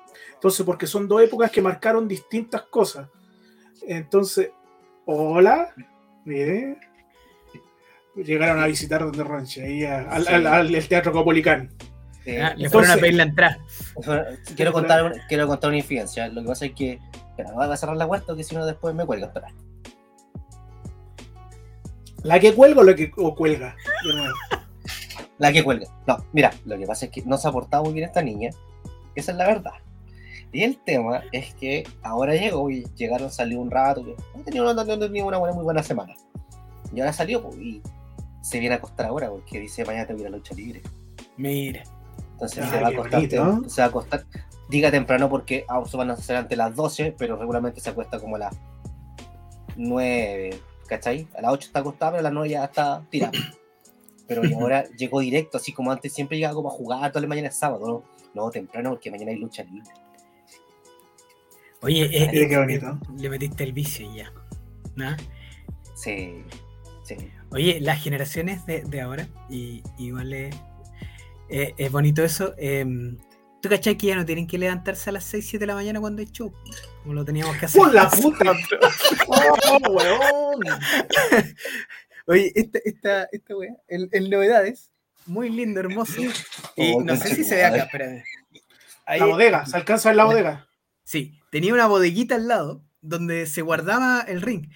Entonces, 0.46 0.64
porque 0.64 0.86
son 0.86 1.08
dos 1.08 1.20
épocas 1.22 1.50
que 1.50 1.60
marcaron 1.60 2.06
distintas 2.06 2.62
cosas. 2.62 3.08
Entonces, 3.88 4.50
hola, 5.04 5.74
mire, 6.24 6.78
llegaron 8.14 8.62
a 8.62 8.66
visitar 8.68 9.00
donde 9.02 9.24
Ronchi, 9.24 9.60
ahí 9.60 9.84
a- 9.84 10.08
al, 10.08 10.24
Sí. 10.24 10.32
al- 10.32 10.46
al- 10.46 10.72
al 10.72 10.86
teatro 10.88 11.12
caupolicán. 11.12 11.74
Eh, 12.24 12.40
Ah, 12.40 12.54
le 12.54 12.66
Entonces- 12.66 12.70
fueron 12.72 12.90
a 12.92 12.96
pedir 12.96 13.14
la 13.14 13.22
entrada. 13.24 13.58
quiero, 14.54 14.72
contar, 14.72 15.12
quiero 15.28 15.48
contar 15.48 15.70
una 15.70 15.78
infidencia. 15.78 16.28
Lo 16.28 16.42
que 16.42 16.46
pasa 16.46 16.66
es 16.66 16.72
que. 16.74 17.00
Espera, 17.30 17.50
voy 17.52 17.66
a 17.68 17.76
cerrar 17.76 17.96
la 17.96 18.06
puerta 18.06 18.36
que 18.36 18.44
si 18.44 18.54
no 18.54 18.64
después 18.64 18.94
me 18.94 19.04
cuelga. 19.04 19.26
Espera. 19.26 19.48
¿La 22.22 22.38
que 22.38 22.54
cuelga 22.54 22.82
o 22.82 22.84
la 22.84 22.94
que 22.94 23.10
o 23.16 23.34
cuelga? 23.34 23.74
La 25.38 25.52
que 25.52 25.64
cuelga. 25.64 25.88
No, 26.06 26.24
mira, 26.32 26.52
lo 26.66 26.78
que 26.78 26.86
pasa 26.86 27.06
es 27.06 27.10
que 27.10 27.22
no 27.22 27.36
se 27.36 27.48
ha 27.48 27.50
portado 27.52 27.82
muy 27.82 27.94
bien 27.94 28.06
esta 28.06 28.22
niña. 28.22 28.50
Esa 29.16 29.32
es 29.32 29.38
la 29.38 29.46
verdad. 29.48 29.72
Y 30.56 30.62
el 30.62 30.78
tema 30.78 31.22
es 31.32 31.54
que 31.54 31.84
ahora 32.02 32.34
llegó 32.34 32.70
y 32.70 32.86
llegaron, 32.96 33.30
salió 33.30 33.60
un 33.60 33.70
rato. 33.70 34.02
que 34.04 34.16
No 34.38 34.42
tenía 34.44 34.62
una, 34.62 34.72
no 34.72 34.98
tenía 34.98 35.22
una 35.24 35.36
buena, 35.36 35.54
muy 35.54 35.64
buena 35.64 35.82
semana. 35.82 36.14
Y 36.94 37.00
ahora 37.00 37.12
salió, 37.12 37.42
pues, 37.42 37.56
y 37.58 37.82
se 38.40 38.58
viene 38.58 38.74
a 38.74 38.78
acostar 38.78 39.04
ahora 39.06 39.28
porque 39.28 39.60
dice 39.60 39.84
mañana 39.84 40.06
te 40.06 40.14
voy 40.14 40.20
a 40.20 40.22
ir 40.22 40.26
a 40.28 40.30
la 40.30 40.36
lucha 40.38 40.54
libre. 40.54 40.82
Mira. 41.36 41.82
Entonces 42.32 42.64
Ah, 42.64 42.70
se 42.70 42.80
va 42.80 42.86
a 42.86 42.90
acostar, 42.90 43.20
bonito, 43.20 43.36
tem- 43.36 43.62
¿no? 43.64 43.68
se 43.68 43.80
va 43.82 43.84
a 43.86 43.88
acostar, 43.90 44.24
diga 44.70 44.90
temprano 44.90 45.28
porque 45.28 45.64
aún 45.68 45.86
se 45.86 45.96
van 45.98 46.08
a 46.10 46.14
hacer 46.14 46.36
antes 46.36 46.56
las 46.56 46.74
12, 46.74 47.14
pero 47.18 47.36
regularmente 47.36 47.80
se 47.80 47.90
acuesta 47.90 48.18
como 48.18 48.36
a 48.36 48.38
las 48.38 48.56
9, 49.76 50.58
¿cachai? 50.86 51.28
A 51.36 51.42
las 51.42 51.52
8 51.52 51.66
está 51.66 51.80
acostada, 51.80 52.12
pero 52.12 52.20
a 52.20 52.22
las 52.22 52.32
9 52.32 52.48
ya 52.48 52.64
está 52.64 53.02
tirada. 53.10 53.32
Pero 54.26 54.42
ahora 54.60 54.84
llegó 54.96 55.20
directo, 55.20 55.58
así 55.58 55.72
como 55.72 55.90
antes 55.92 56.12
siempre 56.14 56.36
llegaba 56.38 56.54
como 56.54 56.68
a 56.68 56.72
jugar, 56.72 57.10
todas 57.10 57.22
las 57.22 57.28
mañanas 57.28 57.52
es 57.54 57.58
sábado, 57.60 57.86
¿no? 57.86 58.02
No, 58.34 58.50
temprano 58.50 58.90
porque 58.90 59.10
mañana 59.10 59.32
hay 59.32 59.38
lucha 59.38 59.62
libre. 59.64 59.90
Oye, 61.86 62.04
eh, 62.12 62.28
Mira 62.32 62.44
eh, 62.44 62.48
qué 62.48 62.56
bonito. 62.58 63.00
le 63.18 63.30
metiste 63.30 63.64
el 63.64 63.72
vicio 63.72 64.10
y 64.10 64.16
ya. 64.16 64.32
¿no? 64.96 65.16
Sí, 65.94 66.42
sí. 67.04 67.16
Oye, 67.50 67.80
las 67.80 68.02
generaciones 68.02 68.66
de, 68.66 68.82
de 68.82 69.00
ahora, 69.00 69.28
y 69.48 69.82
igual 69.98 70.32
es, 70.32 70.54
eh, 71.48 71.74
es 71.78 71.92
bonito 71.92 72.24
eso. 72.24 72.54
em, 72.58 73.16
¿Tú 73.62 73.68
cachai 73.70 73.96
que 73.96 74.08
ya 74.08 74.16
no 74.16 74.24
tienen 74.26 74.46
que 74.46 74.58
levantarse 74.58 75.10
a 75.10 75.12
las 75.12 75.24
6, 75.24 75.46
7 75.48 75.62
de 75.62 75.66
la 75.68 75.74
mañana 75.74 76.00
cuando 76.00 76.20
hay 76.22 76.28
show? 76.30 76.52
Como 77.02 77.14
lo 77.14 77.24
teníamos 77.24 77.56
que 77.56 77.66
hacer. 77.66 77.80
¡Por 77.80 77.94
la 77.94 78.08
puta! 78.10 78.52
¡Oh, 79.28 79.90
weón! 79.92 80.60
Oye, 82.26 82.52
esta, 82.54 82.78
esta, 82.84 83.24
esta 83.32 83.54
el, 83.88 84.08
el 84.12 84.30
novedades, 84.30 84.90
muy 85.26 85.48
lindo, 85.50 85.80
hermoso. 85.80 86.20
Y 86.76 86.92
Oh, 86.94 87.02
no 87.02 87.14
sé 87.16 87.34
si 87.34 87.44
se 87.44 87.56
ve 87.56 87.64
acá, 87.64 87.84
espérame. 87.84 88.22
Ahí- 89.06 89.20
La 89.20 89.26
bodega, 89.26 89.66
se 89.66 89.76
alcanza 89.76 90.10
en 90.10 90.16
la 90.16 90.24
bodega. 90.24 90.66
Sí, 91.04 91.38
tenía 91.56 91.72
una 91.72 91.86
bodeguita 91.86 92.34
al 92.34 92.48
lado 92.48 92.84
donde 93.00 93.46
se 93.46 93.62
guardaba 93.62 94.20
el 94.28 94.42
ring, 94.42 94.68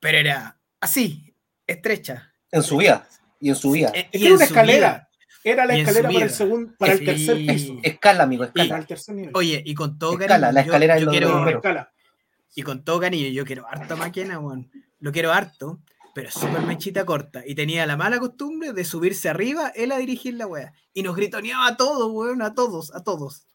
pero 0.00 0.18
era 0.18 0.60
así, 0.80 1.34
estrecha. 1.66 2.34
En 2.52 2.62
su 2.62 2.76
vida, 2.76 3.08
y 3.40 3.48
en 3.48 3.56
su 3.56 3.70
vida. 3.70 3.88
Es 3.94 4.04
y 4.06 4.10
que 4.10 4.18
era 4.18 4.28
en 4.28 4.34
una 4.34 4.44
escalera. 4.44 5.08
Era 5.42 5.64
la 5.64 5.76
Y 5.78 5.80
escalera 5.80 6.10
para 6.10 6.24
el 6.26 6.30
segundo, 6.30 6.74
para 6.78 6.92
el 6.92 6.98
Sí. 6.98 7.04
tercer 7.06 7.36
piso. 7.38 7.78
Escala, 7.82 8.24
amigo, 8.24 8.46
Para 8.48 8.62
escala. 8.64 8.80
el 8.82 8.86
tercer 8.86 9.14
nivel. 9.14 9.30
Oye, 9.34 9.62
y 9.64 9.74
con 9.74 9.98
todo 9.98 10.12
Escala, 10.20 10.52
la 10.52 10.60
yo- 10.60 10.66
escalera 10.66 10.96
es 10.96 11.02
yo 11.04 11.10
quiero- 11.10 11.48
escala. 11.48 11.92
Y 12.54 12.62
con 12.62 12.84
todo 12.84 13.00
cariño, 13.00 13.28
yo 13.28 13.46
quiero 13.46 13.66
harta 13.66 13.96
máquina, 13.96 14.38
weón. 14.38 14.70
Lo 15.00 15.10
quiero 15.10 15.32
harto, 15.32 15.80
pero 16.14 16.30
súper 16.30 16.60
mechita 16.62 17.04
corta. 17.06 17.42
Y 17.46 17.54
tenía 17.54 17.86
la 17.86 17.96
mala 17.96 18.18
costumbre 18.20 18.72
de 18.74 18.84
subirse 18.84 19.28
arriba, 19.30 19.72
él 19.74 19.90
a 19.92 19.98
dirigir 19.98 20.34
la 20.34 20.46
wea. 20.46 20.72
Y 20.92 21.02
nos 21.02 21.16
gritoneaba 21.16 21.66
a 21.66 21.76
todos, 21.78 22.12
weón, 22.12 22.42
a 22.42 22.54
todos, 22.54 22.94
a 22.94 23.02
todos. 23.02 23.46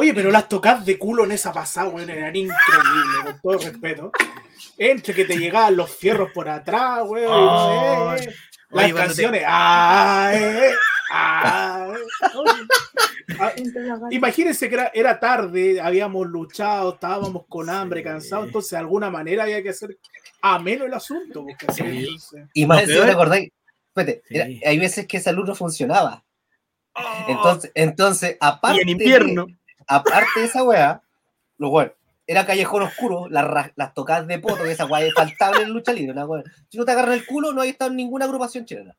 Oye, 0.00 0.14
pero 0.14 0.30
las 0.30 0.48
tocadas 0.48 0.86
de 0.86 0.96
culo 0.96 1.24
en 1.24 1.32
esa 1.32 1.52
pasada, 1.52 1.88
weón, 1.88 2.08
eran 2.08 2.36
increíbles, 2.36 3.24
con 3.24 3.40
todo 3.40 3.58
respeto. 3.58 4.12
Entre 4.76 5.12
que 5.12 5.24
te 5.24 5.36
llegaban 5.36 5.74
los 5.76 5.90
fierros 5.90 6.30
por 6.32 6.48
atrás, 6.48 7.00
weón. 7.04 7.26
y 7.26 7.46
no 7.46 8.16
sé, 8.16 8.20
Ay. 8.20 8.20
eh. 8.28 8.34
Las 8.70 8.84
Oye, 8.84 8.92
cuando 8.92 8.94
te- 8.94 9.06
canciones. 9.06 9.42
¡Ah, 9.46 10.30
eh, 10.34 10.70
ah, 11.10 11.88
eh! 11.96 11.98
Ah, 13.40 13.52
Imagínense 14.10 14.68
que 14.68 14.74
era, 14.76 14.90
era 14.94 15.18
tarde, 15.18 15.80
habíamos 15.80 16.26
luchado, 16.28 16.94
estábamos 16.94 17.44
con 17.48 17.68
hambre, 17.68 18.00
Sí. 18.00 18.04
cansados, 18.04 18.46
entonces 18.46 18.70
de 18.72 18.76
alguna 18.78 19.10
manera 19.10 19.42
había 19.44 19.62
que 19.62 19.70
hacer 19.70 19.98
ameno 20.42 20.84
el 20.84 20.94
asunto. 20.94 21.44
Porque 21.44 21.66
Sí. 21.72 21.82
entonces- 21.84 22.44
Y 22.54 22.66
más 22.66 22.82
peor- 22.84 23.06
¿te 23.06 23.10
acordáis? 23.12 23.50
Espérate, 23.88 24.22
Sí. 24.28 24.34
era- 24.36 24.46
hay 24.70 24.78
veces 24.78 25.06
que 25.08 25.16
esa 25.16 25.32
luz 25.32 25.46
no 25.48 25.54
funcionaba. 25.56 26.24
Oh, 26.94 27.24
Entonces, 27.28 27.72
entonces 27.74 28.36
aparte, 28.40 28.78
y 28.78 28.82
en 28.82 28.88
invierno. 28.90 29.46
de, 29.46 29.57
aparte 29.88 30.40
de 30.40 30.46
esa 30.46 30.62
weá, 30.62 31.02
lo 31.56 31.70
bueno, 31.70 31.92
era 32.26 32.46
callejón 32.46 32.82
oscuro, 32.82 33.28
las, 33.28 33.72
las 33.74 33.94
tocadas 33.94 34.26
de 34.26 34.38
poto, 34.38 34.64
esa 34.66 34.84
weá 34.84 35.04
es 35.04 35.14
faltable 35.14 35.62
en 35.62 35.70
lucha 35.70 35.92
libre. 35.92 36.22
weá. 36.24 36.44
Si 36.68 36.76
no 36.76 36.84
te 36.84 36.92
agarras 36.92 37.16
el 37.16 37.26
culo, 37.26 37.52
no 37.52 37.62
hay 37.62 37.70
estado 37.70 37.90
en 37.90 37.96
ninguna 37.96 38.26
agrupación 38.26 38.66
chilena. 38.66 38.96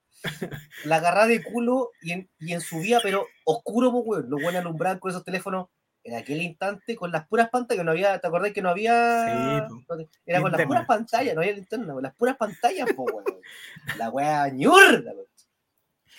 La 0.84 0.98
agarrada 0.98 1.28
de 1.28 1.44
culo 1.44 1.92
y 2.02 2.12
en, 2.12 2.30
y 2.40 2.54
en 2.54 2.60
su 2.60 2.80
vía, 2.80 3.00
pero 3.02 3.26
oscuro, 3.46 3.92
pues, 3.92 4.04
weón. 4.06 4.30
Los 4.30 4.42
buenos 4.42 4.62
alumbraban 4.62 5.00
con 5.00 5.12
esos 5.12 5.24
teléfonos 5.24 5.68
en 6.04 6.16
aquel 6.16 6.42
instante 6.42 6.96
con 6.96 7.12
las 7.12 7.28
puras 7.28 7.50
pantallas, 7.50 7.86
no 7.86 7.92
había, 7.92 8.18
¿te 8.18 8.28
acordás 8.28 8.52
que 8.52 8.62
no 8.62 8.70
había? 8.70 9.68
Sí, 9.68 9.76
po. 9.88 9.96
Era 10.26 10.42
con 10.42 10.52
las 10.52 10.66
puras 10.66 10.86
pantallas, 10.86 11.36
no 11.36 11.42
había 11.42 11.54
linterna, 11.54 11.94
con 11.94 12.04
las 12.04 12.16
puras 12.16 12.36
pantallas, 12.36 12.92
po, 12.94 13.04
weón. 13.04 13.26
La 13.98 14.10
weá 14.10 14.50
ñurda, 14.50 15.12
weón. 15.14 15.28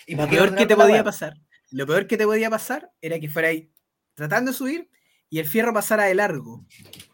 ¿Y 0.05 0.15
Lo 0.15 0.27
peor 0.27 0.55
que 0.55 0.65
te 0.65 0.75
podía 0.75 1.03
pasar, 1.03 1.35
lo 1.71 1.85
peor 1.85 2.07
que 2.07 2.17
te 2.17 2.25
podía 2.25 2.49
pasar 2.49 2.89
era 3.01 3.19
que 3.19 3.29
fuera 3.29 3.49
ahí 3.49 3.69
tratando 4.15 4.51
de 4.51 4.57
subir 4.57 4.89
y 5.29 5.39
el 5.39 5.45
fierro 5.45 5.73
pasara 5.73 6.05
de 6.05 6.15
largo. 6.15 6.65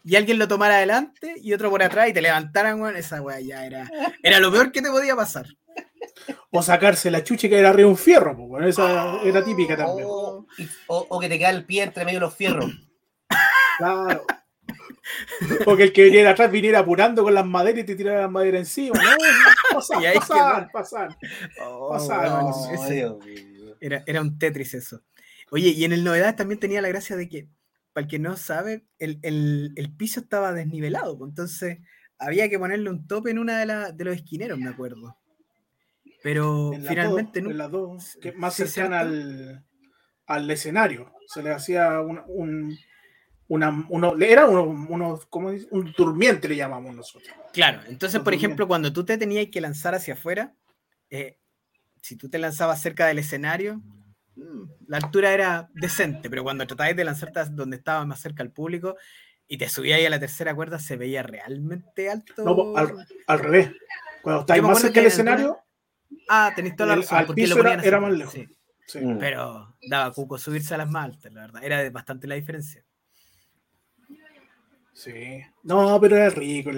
Y 0.04 0.16
alguien 0.16 0.38
lo 0.38 0.48
tomara 0.48 0.76
adelante 0.76 1.34
y 1.40 1.52
otro 1.52 1.70
por 1.70 1.82
atrás 1.82 2.08
y 2.08 2.12
te 2.12 2.20
levantaran, 2.22 2.80
weón. 2.80 2.96
Esa 2.96 3.22
weá 3.22 3.40
ya 3.40 3.64
era, 3.64 3.88
era 4.22 4.40
lo 4.40 4.50
peor 4.50 4.72
que 4.72 4.82
te 4.82 4.90
podía 4.90 5.14
pasar. 5.14 5.46
O 6.50 6.62
sacarse 6.62 7.10
la 7.10 7.22
chucha 7.22 7.46
y 7.46 7.50
caer 7.50 7.66
arriba 7.66 7.86
de 7.86 7.90
un 7.92 7.96
fierro, 7.96 8.36
pues, 8.36 8.48
bueno, 8.48 8.66
esa 8.66 9.20
era 9.22 9.44
típica 9.44 9.76
también. 9.76 10.06
O, 10.10 10.46
y- 10.58 10.68
o- 10.88 11.06
o 11.10 11.20
que 11.20 11.28
te 11.28 11.38
queda 11.38 11.50
el 11.50 11.64
pie 11.64 11.82
entre 11.84 12.04
medio 12.04 12.18
de 12.18 12.26
los 12.26 12.34
fierros. 12.34 12.70
Claro. 13.78 14.24
O 15.66 15.76
que 15.76 15.84
el 15.84 15.92
que 15.92 16.04
viniera 16.04 16.30
atrás 16.30 16.50
viniera 16.50 16.80
apurando 16.80 17.22
con 17.22 17.32
las 17.34 17.46
maderas 17.46 17.80
y 17.80 17.84
te 17.84 17.94
tirara 17.94 18.22
las 18.22 18.30
maderas 18.30 18.60
encima. 18.60 18.98
No. 19.00 19.80
Oh, 21.62 21.94
no, 22.68 22.74
ese- 22.74 22.94
Dios 22.94 23.24
mío. 23.24 23.76
era, 23.80 24.02
era 24.06 24.20
un 24.20 24.38
Tetris 24.38 24.74
eso. 24.74 25.02
Oye, 25.50 25.70
y 25.70 25.84
en 25.84 25.92
el 25.92 26.04
novedades 26.04 26.36
también 26.36 26.60
tenía 26.60 26.80
la 26.82 26.88
gracia 26.88 27.16
de 27.16 27.28
que, 27.28 27.48
para 27.92 28.04
el 28.04 28.10
que 28.10 28.18
no 28.18 28.36
sabe, 28.36 28.84
el, 28.98 29.18
el- 29.22 29.72
el 29.76 29.92
piso 29.94 30.20
estaba 30.20 30.52
desnivelado, 30.52 31.16
pues, 31.18 31.30
entonces 31.30 31.78
había 32.18 32.48
que 32.48 32.58
ponerle 32.58 32.90
un 32.90 33.06
tope 33.06 33.30
en 33.30 33.38
una 33.38 33.58
de, 33.58 33.66
la- 33.66 33.92
de 33.92 34.04
los 34.04 34.14
esquineros, 34.16 34.58
me 34.58 34.68
acuerdo. 34.70 35.16
Pero 36.22 36.72
En 36.74 36.84
finalmente 36.84 37.38
en 37.38 37.46
que 38.20 38.32
más 38.32 38.54
Sí, 38.54 38.66
cercana 38.66 39.00
al, 39.00 39.64
al 40.26 40.50
escenario. 40.50 41.12
Se 41.26 41.42
le 41.42 41.50
hacía 41.52 42.00
un, 42.00 42.20
un- 42.26 42.78
una, 43.48 43.86
uno, 43.88 44.14
era 44.20 44.46
uno, 44.46 44.64
uno- 44.64 45.20
¿cómo 45.30 45.52
dice? 45.52 45.68
un 45.70 45.92
durmiente, 45.96 46.48
le 46.48 46.56
llamamos 46.56 46.94
nosotros. 46.94 47.34
Claro, 47.52 47.80
entonces, 47.88 48.20
por 48.20 48.34
ejemplo, 48.34 48.68
cuando 48.68 48.92
tú 48.92 49.04
te 49.04 49.16
tenías 49.16 49.46
que 49.46 49.60
lanzar 49.60 49.94
hacia 49.94 50.14
afuera, 50.14 50.54
eh, 51.08 51.38
si 52.02 52.16
tú 52.16 52.28
te 52.28 52.38
lanzabas 52.38 52.82
cerca 52.82 53.06
del 53.06 53.18
escenario, 53.20 53.80
la 54.86 54.96
altura 54.98 55.32
era 55.32 55.68
decente, 55.74 56.28
pero 56.30 56.42
cuando 56.44 56.66
tratabas 56.66 56.94
de 56.96 57.04
lanzarte 57.04 57.40
donde 57.50 57.76
estaba 57.76 58.04
más 58.06 58.20
cerca 58.20 58.42
al 58.42 58.50
público 58.52 58.96
y 59.46 59.58
te 59.58 59.68
subías 59.68 59.98
ahí 59.98 60.06
a 60.06 60.10
la 60.10 60.20
tercera 60.20 60.54
cuerda, 60.54 60.78
se 60.78 60.96
veía 60.96 61.22
realmente 61.22 62.10
alto. 62.10 62.44
No, 62.44 62.54
po, 62.54 62.76
al, 62.76 63.06
al 63.26 63.38
revés. 63.38 63.70
Cuando 64.22 64.40
estáis 64.40 64.62
más 64.62 64.80
cerca 64.80 65.00
del 65.00 65.06
escenario, 65.06 65.58
Ah, 66.28 66.52
tenés 66.56 66.74
toda 66.76 66.90
la 66.90 66.96
razón. 66.96 67.18
al 67.18 67.26
porque 67.26 67.42
lo 67.42 67.46
piso 67.46 67.58
era- 67.60 67.62
ponían 67.64 67.80
así, 67.80 67.88
era 67.88 68.00
más 68.00 68.12
lejos. 68.12 68.32
sí, 68.34 68.48
sí. 68.86 68.98
Mm. 69.00 69.18
pero 69.18 69.76
daba 69.88 70.12
cuco 70.12 70.38
subirse 70.38 70.74
a 70.74 70.78
las 70.78 70.88
más 70.90 71.04
altas, 71.06 71.32
la 71.32 71.40
verdad. 71.42 71.62
Era 71.64 71.90
bastante 71.90 72.26
la 72.26 72.34
diferencia. 72.34 72.82
Sí. 74.92 75.42
No, 75.62 76.00
pero 76.00 76.16
era 76.16 76.30
rico. 76.30 76.70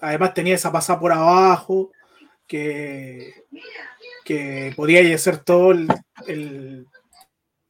Además 0.00 0.34
tenía 0.34 0.54
esa 0.54 0.72
pasada 0.72 0.98
por 0.98 1.12
abajo 1.12 1.90
que, 2.46 3.44
que 4.24 4.72
podía 4.76 5.14
hacer 5.14 5.38
todo 5.38 5.72
el, 5.72 5.88
el- 6.26 6.86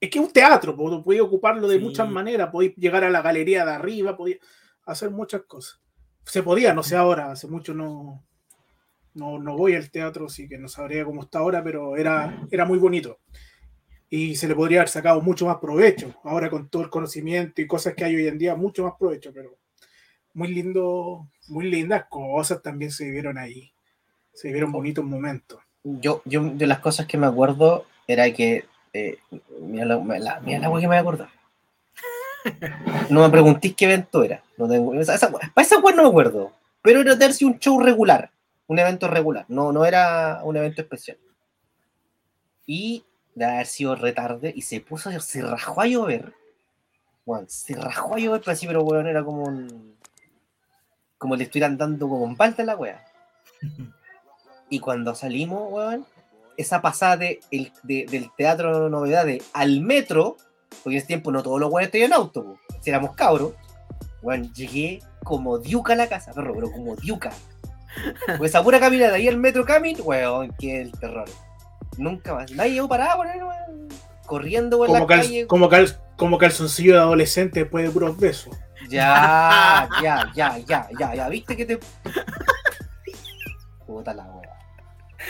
Es 0.00 0.10
que 0.10 0.18
es 0.18 0.24
un 0.24 0.32
teatro, 0.32 0.76
po, 0.76 1.02
podía 1.02 1.22
ocuparlo 1.22 1.68
de 1.68 1.78
Sí. 1.78 1.84
muchas 1.84 2.08
maneras, 2.08 2.50
podía 2.50 2.72
llegar 2.76 3.04
a 3.04 3.10
la 3.10 3.22
galería 3.22 3.64
de 3.64 3.72
arriba, 3.72 4.16
podía 4.16 4.36
hacer 4.84 5.10
muchas 5.10 5.42
cosas. 5.42 5.80
Se 6.24 6.42
podía, 6.42 6.74
no 6.74 6.82
sé 6.82 6.96
ahora, 6.96 7.30
hace 7.32 7.46
mucho 7.46 7.72
no, 7.72 8.24
no, 9.14 9.38
no 9.38 9.56
voy 9.56 9.74
al 9.74 9.90
teatro, 9.90 10.26
así 10.26 10.48
que 10.48 10.58
no 10.58 10.68
sabría 10.68 11.04
cómo 11.04 11.22
está 11.22 11.38
ahora, 11.38 11.62
pero 11.64 11.96
era, 11.96 12.46
era 12.50 12.64
muy 12.66 12.78
bonito. 12.78 13.20
Y 14.10 14.36
se 14.36 14.46
le 14.46 14.54
podría 14.54 14.80
haber 14.80 14.88
sacado 14.88 15.20
mucho 15.20 15.46
más 15.46 15.56
provecho, 15.56 16.14
ahora 16.24 16.50
con 16.50 16.68
todo 16.68 16.82
el 16.82 16.90
conocimiento 16.90 17.60
y 17.60 17.66
cosas 17.66 17.94
que 17.94 18.04
hay 18.04 18.16
hoy 18.16 18.26
en 18.28 18.38
día, 18.38 18.54
mucho 18.54 18.84
más 18.84 18.94
provecho, 18.98 19.32
pero 19.32 19.56
muy 20.34 20.48
lindo, 20.48 21.28
muy 21.48 21.70
lindas 21.70 22.04
cosas 22.10 22.60
también 22.62 22.90
se 22.90 23.04
vivieron 23.06 23.38
ahí. 23.38 23.72
Se 24.34 24.48
vivieron 24.48 24.70
bonitos 24.70 25.04
momentos. 25.04 25.60
Yo, 25.82 26.20
yo 26.26 26.44
de 26.44 26.66
las 26.66 26.80
cosas 26.80 27.06
que 27.06 27.16
me 27.16 27.26
acuerdo 27.26 27.86
era 28.06 28.30
que. 28.32 28.66
Eh, 29.04 29.18
mira, 29.60 29.84
la, 29.86 29.96
la- 30.18 30.40
mira 30.40 30.58
la 30.58 30.70
wea 30.70 30.80
que 30.80 30.86
me 30.88 30.88
voy 30.88 30.96
a 30.96 31.00
acordar. 31.00 31.28
No 33.10 33.22
me 33.22 33.30
preguntéis 33.30 33.74
qué 33.74 33.86
evento 33.86 34.22
era. 34.22 34.42
No 34.56 34.68
tengo, 34.68 34.94
esa, 34.94 35.14
esa, 35.14 35.30
para 35.30 35.50
esa 35.56 35.78
wea 35.78 35.94
no 35.94 36.02
me 36.04 36.08
acuerdo. 36.08 36.52
Pero 36.82 37.00
era 37.00 37.32
sido 37.32 37.50
un 37.50 37.58
show 37.58 37.80
regular. 37.80 38.30
Un 38.68 38.78
evento 38.78 39.08
regular. 39.08 39.44
No, 39.48 39.72
no 39.72 39.84
era 39.84 40.40
un 40.44 40.56
evento 40.56 40.82
especial. 40.82 41.18
Y 42.66 43.04
de 43.34 43.44
haber 43.44 43.66
sido 43.66 43.94
retarde. 43.96 44.52
Y 44.54 44.62
se 44.62 44.80
puso, 44.80 45.10
se 45.20 45.42
rajó 45.42 45.80
a 45.80 45.86
llover. 45.86 46.32
Bueno, 47.24 47.46
se 47.48 47.74
rajó 47.74 48.14
a 48.14 48.18
llover, 48.18 48.40
pero 48.40 48.52
así, 48.52 48.66
pero 48.66 48.82
weón, 48.82 49.06
era 49.08 49.24
como 49.24 49.44
un. 49.44 49.96
Como 51.18 51.34
le 51.34 51.44
estuvieran 51.44 51.76
dando 51.76 52.08
como 52.08 52.24
un 52.24 52.36
palta 52.36 52.62
a 52.62 52.66
la 52.66 52.76
wea. 52.76 53.04
Y 54.68 54.80
cuando 54.80 55.14
salimos, 55.14 55.72
weón, 55.72 56.04
esa 56.56 56.80
pasada 56.82 57.16
de, 57.18 57.40
el- 57.50 57.72
de- 57.82 58.06
del 58.10 58.30
teatro 58.36 58.88
novedades 58.88 59.42
al 59.52 59.80
metro, 59.80 60.36
porque 60.82 60.90
en 60.90 60.98
ese 60.98 61.06
tiempo 61.06 61.30
no 61.32 61.42
todos 61.42 61.60
los 61.60 61.70
weones 61.70 61.90
tenían 61.90 62.12
auto, 62.12 62.44
po. 62.44 62.58
si 62.80 62.90
éramos 62.90 63.14
cabros, 63.14 63.52
weón, 64.22 64.52
llegué 64.54 65.00
como 65.24 65.58
diuca 65.58 65.92
a 65.94 65.96
la 65.96 66.08
casa, 66.08 66.32
perro, 66.32 66.54
pero 66.54 66.70
como 66.70 66.96
diuca. 66.96 67.30
Pues 68.38 68.50
esa 68.50 68.62
pura 68.62 68.78
caminata 68.78 69.14
ahí 69.14 69.26
el 69.26 69.38
metro 69.38 69.64
Camin, 69.64 69.96
weón, 70.02 70.52
que 70.58 70.80
el 70.82 70.92
terror. 70.92 71.24
Nunca 71.96 72.34
más. 72.34 72.50
Nadie 72.52 72.72
llegó 72.74 72.88
parado, 72.88 73.20
weón. 73.20 73.88
Corriendo 74.26 74.76
por 74.76 74.88
Como, 74.88 74.98
la 75.00 75.06
cal- 75.06 75.20
calle. 75.22 75.46
como, 75.46 75.68
cal- 75.68 75.98
como 76.16 76.36
calzoncillo 76.36 76.94
de 76.94 76.98
adolescente 77.00 77.60
después 77.60 77.84
de 77.84 77.90
puros 77.90 78.18
besos. 78.18 78.54
Ya, 78.90 79.88
ya, 80.02 80.30
ya, 80.34 80.58
ya, 80.58 80.88
ya, 80.98 81.14
ya. 81.14 81.28
¿Viste 81.30 81.56
que 81.56 81.64
te. 81.64 81.78
Puta 83.86 84.12
la 84.14 84.24
weá. 84.24 84.55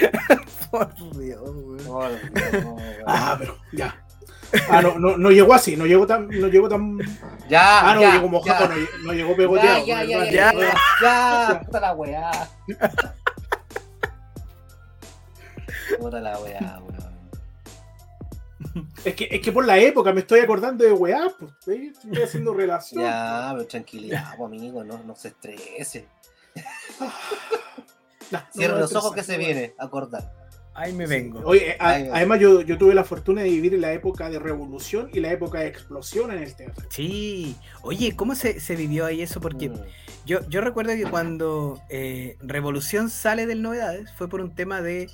Por 0.71 0.95
Dios, 1.19 1.41
weón. 1.43 1.87
Oh, 1.89 2.09
no, 2.09 2.75
weón. 2.75 3.05
Ah, 3.07 3.37
pero 3.39 3.57
ya. 3.73 4.03
Ah, 4.71 4.81
no, 4.81 4.99
no, 4.99 5.17
no 5.17 5.31
llegó 5.31 5.55
así, 5.55 5.77
no 5.77 5.87
llegó 5.87 6.07
tan. 6.07 6.29
No 6.29 6.47
llegó 6.49 6.69
tan 6.69 6.99
Ya, 7.49 7.81
ah, 7.91 7.95
no, 7.95 8.01
ya, 8.03 8.13
llegó 8.13 8.29
mojado, 8.29 8.69
no, 8.69 8.75
lle- 8.77 8.89
no 9.05 9.13
llegó 9.13 9.35
pegoteado. 9.37 9.85
Ya, 9.87 10.05
ya, 10.05 10.25
ya, 10.25 10.25
ya, 10.31 10.53
Ya. 10.53 10.53
ya, 10.53 10.75
ya, 11.53 11.61
puta 11.65 11.81
la 11.81 11.93
weá. 11.95 12.31
Puta 15.99 16.21
la 16.21 16.39
weá, 16.39 16.79
weón. 16.81 17.07
Es 19.05 19.15
que, 19.15 19.29
es 19.31 19.41
que 19.41 19.53
por 19.53 19.65
la 19.65 19.79
época 19.79 20.13
me 20.13 20.21
estoy 20.21 20.41
acordando 20.41 20.85
de 20.85 20.93
weá, 20.93 21.29
pues, 21.39 21.53
¿sí? 21.65 21.93
estoy 21.95 22.23
haciendo 22.23 22.53
relación. 22.55 23.03
Ya, 23.05 23.51
pero 23.53 23.67
tranquilidad, 23.67 24.35
pues, 24.37 24.47
amigo, 24.47 24.85
no, 24.85 24.99
no 25.05 25.15
se 25.17 25.29
estrese. 25.29 26.07
Cierra 28.53 28.79
los 28.79 28.95
ojos 28.95 29.15
que 29.15 29.23
se 29.23 29.39
viene, 29.39 29.75
acordar. 29.79 30.33
Ahí 30.75 30.93
me 30.93 31.07
vengo. 31.07 31.41
Oye, 31.45 31.71
eh, 31.71 31.77
a- 31.81 31.95
además 32.17 32.39
yo, 32.39 32.61
yo 32.61 32.77
tuve 32.77 32.95
la 32.95 33.03
fortuna 33.05 33.43
de 33.43 33.49
vivir 33.49 33.73
en 33.73 33.81
la 33.81 33.93
época 33.95 34.29
de 34.29 34.39
revolución 34.39 35.09
y 35.13 35.21
la 35.21 35.33
época 35.33 35.61
de 35.61 35.69
explosión 35.69 36.31
en 36.33 36.43
el 36.43 36.55
teatro. 36.55 36.85
Sí. 36.91 37.57
Oye, 37.81 38.15
¿cómo 38.15 38.35
se, 38.35 38.61
se 38.61 38.77
vivió 38.77 39.07
ahí 39.07 39.23
eso? 39.23 39.41
Porque 39.41 39.71
Mm. 39.71 39.81
yo, 40.27 40.47
yo 40.51 40.61
recuerdo 40.61 40.93
que 40.95 41.05
cuando 41.05 41.81
eh, 41.89 42.37
Revolución 42.41 43.09
sale 43.09 43.47
del 43.47 43.63
Novedades 43.63 44.13
fue 44.17 44.29
por 44.29 44.43
un 44.43 44.55
tema 44.55 44.83
de 44.83 45.09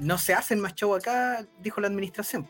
no 0.00 0.18
se 0.18 0.34
hacen 0.34 0.60
más 0.60 0.76
show 0.76 0.94
acá, 0.94 1.44
dijo 1.60 1.80
la 1.80 1.88
administración. 1.88 2.48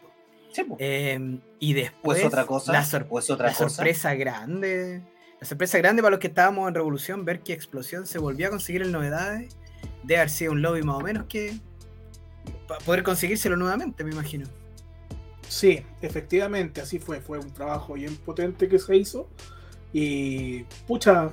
Sí, 0.53 0.63
pues. 0.65 0.77
Eh, 0.79 1.39
y 1.59 1.73
después 1.73 2.19
Pues 2.19 2.25
otra 2.27 2.45
cosa, 2.45 2.71
la, 2.73 2.85
sor- 2.85 3.07
pues 3.07 3.31
otra 3.31 3.47
la 3.47 3.55
cosa. 3.55 3.71
sorpresa 3.71 4.15
grande, 4.15 5.01
la 5.41 5.47
sorpresa 5.47 5.79
grande 5.79 6.03
para 6.03 6.11
los 6.11 6.21
que 6.21 6.27
estábamos 6.27 6.69
en 6.69 6.75
Revolución, 6.75 7.25
ver 7.25 7.41
que 7.41 7.55
Explosión 7.55 8.07
se 8.07 8.19
volvió 8.19 8.49
a 8.49 8.51
conseguir 8.51 8.83
en 8.83 8.93
Novedades, 8.93 9.57
de 10.03 10.17
haber 10.17 10.31
sido 10.31 10.53
un 10.53 10.63
lobby 10.63 10.83
más 10.83 10.97
o 10.97 11.01
menos 11.01 11.27
que 11.27 11.55
para 12.67 12.81
poder 12.81 13.03
conseguírselo 13.03 13.57
nuevamente, 13.57 14.05
me 14.05 14.13
imagino. 14.13 14.47
Sí, 15.49 15.83
efectivamente, 16.01 16.81
así 16.81 16.99
fue. 16.99 17.21
Fue 17.21 17.39
un 17.39 17.53
trabajo 17.53 17.95
bien 17.95 18.17
potente 18.17 18.69
que 18.69 18.79
se 18.79 18.97
hizo. 18.97 19.29
Y, 19.93 20.63
pucha, 20.87 21.33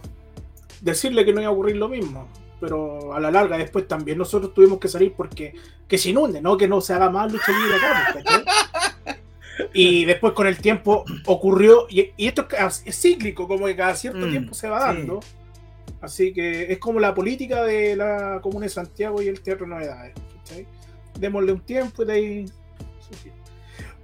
decirle 0.82 1.23
que 1.23 1.34
no 1.34 1.41
iba 1.41 1.49
a 1.49 1.53
ocurrir 1.53 1.77
lo 1.77 1.88
mismo. 1.88 2.27
Pero 2.60 3.13
a 3.13 3.19
la 3.21 3.32
larga, 3.32 3.58
después 3.58 3.88
también 3.88 4.17
nosotros 4.17 4.53
tuvimos 4.53 4.79
que 4.79 4.89
salir 4.89 5.13
porque 5.15 5.55
que 5.88 5.97
se 5.97 6.10
inunde, 6.10 6.41
¿no? 6.41 6.58
Que 6.58 6.67
no 6.67 6.82
se 6.82 6.93
haga 6.93 7.10
más 7.10 7.32
lucha 7.32 7.51
libre. 7.51 7.77
Y 9.73 10.05
después 10.05 10.34
con 10.34 10.47
el 10.47 10.58
tiempo 10.58 11.05
ocurrió, 11.25 11.88
y, 11.89 12.12
y 12.17 12.27
esto 12.27 12.47
es, 12.86 12.99
cíclico, 12.99 13.47
como 13.47 13.65
que 13.65 13.75
cada 13.75 13.95
cierto 13.95 14.25
Mm, 14.25 14.32
tiempo 14.32 14.53
se 14.53 14.69
va 14.69 14.93
sí. 14.93 15.08
Así 16.01 16.33
que 16.33 16.71
es 16.71 16.77
como 16.79 16.99
la 16.99 17.13
política 17.13 17.63
de 17.63 17.95
la 17.95 18.39
Comuna 18.41 18.65
de 18.65 18.69
Santiago 18.69 19.21
y 19.21 19.27
el 19.27 19.41
Teatro 19.41 19.67
Novedades. 19.67 20.13
¿cachai? 20.38 20.65
Démosle 21.19 21.51
un 21.53 21.62
tiempo 21.62 22.03
y 22.03 22.05
de 22.05 22.13
ahí. 22.13 22.45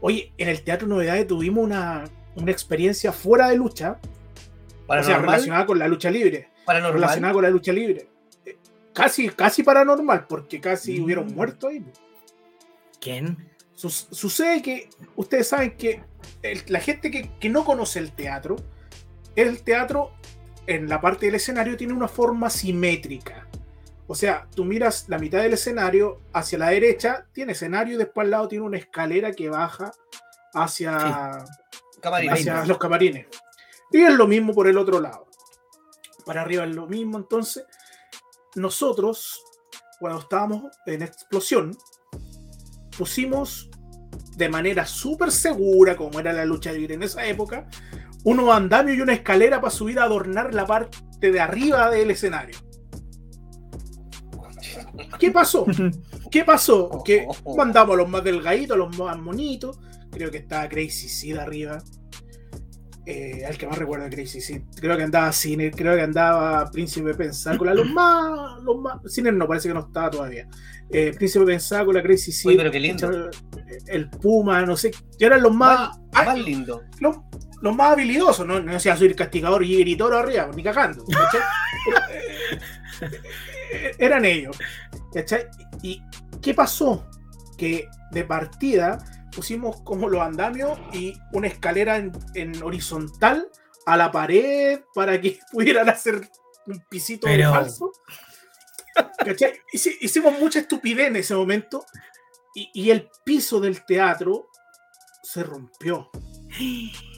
Oye, 0.02 0.32
en 0.38 0.50
el 0.50 0.62
Teatro 0.62 0.88
Novedades 0.88 1.28
tuvimos 1.28 1.64
una, 1.64 2.04
una 2.36 2.52
experiencia 2.52 3.12
fuera 3.12 3.50
de 3.50 3.56
lucha, 3.56 3.98
o 4.02 4.04
sea, 4.04 4.88
Paranormal, 4.88 5.26
relacionada 5.26 5.66
con 5.66 5.80
la 5.80 5.88
lucha 5.88 6.12
libre. 6.12 6.50
paranormal. 6.66 6.94
Relacionada 7.02 7.34
con 7.34 7.44
la 7.44 7.50
lucha 7.50 7.72
libre. 7.74 8.08
Eh, 8.46 8.58
Casi, 8.94 9.30
casi 9.30 9.64
paranormal, 9.64 10.26
porque 10.28 10.60
casi 10.62 11.00
Mm. 11.00 11.04
hubieron 11.04 11.34
muertos 11.36 11.70
ahí. 11.72 11.84
¿Quién? 13.00 13.38
Su- 13.74 13.90
sucede 13.90 14.62
que 14.62 14.90
ustedes 15.16 15.48
saben 15.50 15.76
que 15.78 16.02
el- 16.42 16.62
la 16.68 16.80
gente 16.80 17.12
que, 17.12 17.30
que 17.40 17.50
no 17.50 17.66
conoce 17.66 18.00
el 18.00 18.12
teatro, 18.14 18.56
el 19.36 19.62
teatro 19.64 20.12
en 20.68 20.90
la 20.90 21.02
parte 21.02 21.28
del 21.28 21.36
escenario 21.36 21.78
tiene 21.78 21.94
una 21.94 22.08
forma 22.08 22.50
simétrica. 22.50 23.48
O 24.08 24.16
sea, 24.16 24.48
tú 24.56 24.66
miras 24.66 25.06
la 25.08 25.18
mitad 25.18 25.42
del 25.42 25.54
escenario 25.54 26.22
hacia 26.34 26.60
la 26.60 26.70
derecha, 26.70 27.26
tiene 27.34 27.54
escenario 27.54 27.96
y 27.96 27.98
después 27.98 28.26
al 28.26 28.32
lado 28.32 28.48
tiene 28.48 28.66
una 28.66 28.78
escalera 28.78 29.32
que 29.32 29.50
baja 29.50 29.92
hacia, 30.54 31.44
hacia 32.04 32.66
los 32.66 32.78
camarines. 32.78 33.28
Y 33.92 34.02
es 34.02 34.14
lo 34.14 34.28
mismo 34.28 34.54
por 34.54 34.68
el 34.68 34.78
otro 34.78 35.00
lado. 35.00 35.28
Para 36.26 36.42
arriba 36.42 36.64
es 36.66 36.76
lo 36.76 36.88
mismo. 36.88 37.18
Entonces, 37.18 37.66
nosotros, 38.56 39.44
cuando 40.00 40.20
estábamos 40.20 40.78
en 40.86 41.02
explosión, 41.02 41.78
pusimos 42.98 43.70
de 44.36 44.50
manera 44.50 44.86
súper 44.86 45.32
segura, 45.32 45.96
como 45.96 46.20
era 46.20 46.34
la 46.34 46.46
lucha 46.46 46.72
libre 46.72 46.96
en 46.96 47.04
esa 47.04 47.26
época, 47.26 47.68
unos 48.26 48.50
andamios 48.50 48.98
y 48.98 49.02
una 49.02 49.14
escalera 49.14 49.62
para 49.62 49.72
subir 49.72 50.00
a 50.00 50.04
adornar 50.04 50.54
la 50.54 50.66
parte 50.66 51.32
de 51.32 51.40
arriba 51.40 51.90
del 51.90 52.12
escenario. 52.12 52.58
¿Qué 55.20 55.32
pasó? 55.32 55.66
¿Qué 56.32 56.44
pasó? 56.44 57.04
Que 57.06 57.28
mandamos 57.56 57.94
a 57.94 57.98
los 57.98 58.10
más 58.10 58.24
delgaditos, 58.24 58.76
a 58.76 58.78
los 58.78 58.98
más 58.98 59.18
monitos. 59.18 59.80
Creo 60.12 60.32
que 60.32 60.38
estaba 60.38 60.68
Crazy 60.68 61.08
Sid 61.08 61.38
arriba. 61.38 61.82
Eh, 63.06 63.46
al 63.46 63.56
que 63.56 63.68
más 63.68 63.78
recuerdo 63.78 64.06
de 64.06 64.10
Crazy 64.10 64.42
Sid. 64.42 64.62
Creo 64.76 64.98
que 64.98 65.04
andaba 65.04 65.32
Cine, 65.32 65.70
creo 65.70 65.96
que 65.96 66.02
andaba 66.02 66.70
Príncipe 66.72 67.14
Pensácola. 67.14 67.76
Los 67.76 67.88
más, 67.94 68.62
los 68.64 68.78
más. 68.80 69.00
Cine 69.06 69.32
no, 69.32 69.48
parece 69.48 69.68
que 69.68 69.76
no 69.76 69.82
estaba 69.82 70.10
todavía. 70.10 70.48
Eh, 70.90 71.14
Príncipe 71.16 71.46
Pensácola, 71.46 72.02
Crazy 72.02 72.32
Sid. 72.32 72.50
Uy, 72.50 72.58
pero 72.58 72.72
qué 72.72 72.80
lindo. 72.80 73.30
El 73.86 74.10
Puma, 74.10 74.66
no 74.66 74.76
sé. 74.76 74.90
Eran 75.20 75.44
los 75.44 75.54
más. 75.54 76.00
Más, 76.12 76.26
más 76.26 76.40
lindo. 76.40 76.82
los, 77.00 77.18
los 77.66 77.76
más 77.76 77.92
habilidosos, 77.94 78.46
no, 78.48 78.60
no 78.62 78.80
sea 78.80 78.94
el 78.96 79.16
castigador 79.16 79.64
y 79.64 79.80
gritoro 79.80 80.18
arriba, 80.18 80.50
ni 80.56 80.64
cagando. 80.64 81.04
eh, 81.10 82.60
eh, 83.72 83.96
eran 84.00 84.24
ellos. 84.26 84.58
¿cachai? 85.14 85.48
¿Y 85.82 86.02
qué 86.42 86.54
pasó? 86.54 87.06
Que 87.58 87.88
de 88.12 88.24
partida 88.24 88.98
pusimos 89.36 89.82
como 89.82 90.08
los 90.10 90.22
andamios 90.22 90.78
y 90.94 91.14
una 91.34 91.48
escalera 91.48 91.98
en, 91.98 92.12
en 92.36 92.62
horizontal 92.64 93.48
a 93.86 93.98
la 93.98 94.12
pared 94.12 94.80
para 94.94 95.20
que 95.20 95.40
pudieran 95.52 95.90
hacer 95.90 96.30
un 96.68 96.80
pisito 96.90 97.28
Pero- 97.28 97.52
falso. 97.52 97.92
¿Cachai? 99.18 99.54
Hici- 99.74 99.98
Hicimos 100.00 100.40
mucha 100.40 100.60
estupidez 100.60 101.08
en 101.08 101.18
ese 101.18 101.36
momento 101.36 101.86
y, 102.54 102.70
y 102.74 102.92
el 102.92 103.10
piso 103.26 103.60
del 103.60 103.84
teatro 103.86 104.50
se 105.24 105.44
rompió 105.44 106.10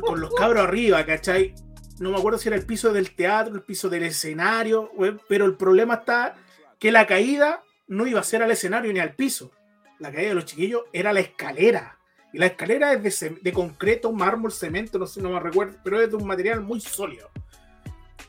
con 0.00 0.20
los 0.20 0.34
cabros 0.34 0.64
arriba, 0.64 1.04
¿cachai? 1.04 1.54
No 1.98 2.10
me 2.10 2.18
acuerdo 2.18 2.38
si 2.38 2.48
era 2.48 2.56
el 2.56 2.64
piso 2.64 2.92
del 2.92 3.14
teatro, 3.14 3.54
el 3.54 3.62
piso 3.62 3.88
del 3.88 4.04
escenario, 4.04 4.90
pero 5.28 5.44
el 5.44 5.56
problema 5.56 5.94
está 5.94 6.36
que 6.78 6.92
la 6.92 7.06
caída 7.06 7.62
no 7.88 8.06
iba 8.06 8.20
a 8.20 8.24
ser 8.24 8.42
al 8.42 8.50
escenario 8.50 8.92
ni 8.92 9.00
al 9.00 9.14
piso. 9.14 9.50
La 9.98 10.12
caída 10.12 10.28
de 10.28 10.34
los 10.34 10.44
chiquillos 10.44 10.82
era 10.92 11.12
la 11.12 11.20
escalera. 11.20 11.98
Y 12.32 12.38
la 12.38 12.46
escalera 12.46 12.92
es 12.92 13.20
de, 13.20 13.38
de 13.40 13.52
concreto, 13.52 14.12
mármol, 14.12 14.52
cemento, 14.52 14.98
no 14.98 15.06
sé, 15.06 15.20
no 15.20 15.30
me 15.30 15.40
recuerdo, 15.40 15.78
pero 15.82 16.00
es 16.00 16.10
de 16.10 16.16
un 16.16 16.26
material 16.26 16.60
muy 16.60 16.80
sólido. 16.80 17.30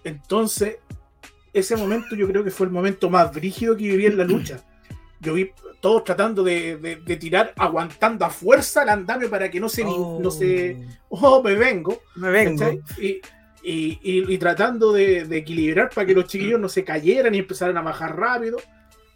Entonces, 0.04 0.78
ese 1.54 1.76
momento 1.76 2.16
yo 2.16 2.28
creo 2.28 2.44
que 2.44 2.52
fue 2.52 2.68
el 2.68 2.72
momento 2.72 3.10
más 3.10 3.34
brígido 3.34 3.76
que 3.76 3.84
viví 3.84 4.06
en 4.06 4.18
la 4.18 4.24
lucha. 4.24 4.64
Yo 5.22 5.34
vi 5.34 5.52
todos 5.82 6.04
tratando 6.04 6.44
de, 6.44 6.78
de- 6.78 6.96
de 6.98 7.16
tirar, 7.18 7.54
aguantando 7.58 8.26
a 8.26 8.30
fuerza 8.30 8.84
el 8.84 8.90
andamio 8.90 9.30
para 9.30 9.50
que 9.52 9.60
no 9.60 9.68
se, 9.70 9.84
ni- 9.84 9.98
no 9.98 10.32
se, 10.32 10.78
oh, 11.10 11.42
me 11.44 11.56
vengo. 11.56 12.02
Me 12.16 12.30
vengo. 12.30 12.66
Y, 12.98 13.20
y- 13.64 14.00
y- 14.02 14.34
y 14.34 14.38
tratando 14.38 14.92
de, 14.94 15.26
de 15.26 15.38
equilibrar 15.38 15.90
para 15.90 16.08
que 16.08 16.14
los 16.14 16.26
chiquillos 16.26 16.60
no 16.60 16.70
se 16.70 16.84
cayeran 16.84 17.36
y 17.36 17.40
empezaran 17.40 17.78
a 17.78 17.82
bajar 17.82 18.18
rápido. 18.18 18.58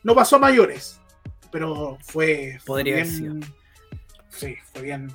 No 0.03 0.13
pasó 0.15 0.35
a 0.35 0.39
mayores, 0.39 0.99
pero 1.51 1.97
fue. 2.01 2.57
Podría 2.65 2.95
haber 2.95 3.07
bien- 3.07 3.41
Sí, 4.29 4.55
fue 4.73 4.81
bien. 4.81 5.11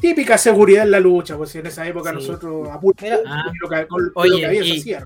Típica 0.00 0.38
seguridad 0.38 0.84
en 0.84 0.90
la 0.90 0.98
lucha, 1.00 1.36
pues 1.36 1.54
en 1.56 1.66
esa 1.66 1.86
época 1.86 2.10
Sí. 2.10 2.16
nosotros 2.16 2.68
Mira, 3.02 3.18
Ah. 3.26 3.44
Oye, 4.14 4.30
lo 4.30 4.36
que 4.38 4.46
había 4.46 4.64
y-. 4.64 4.96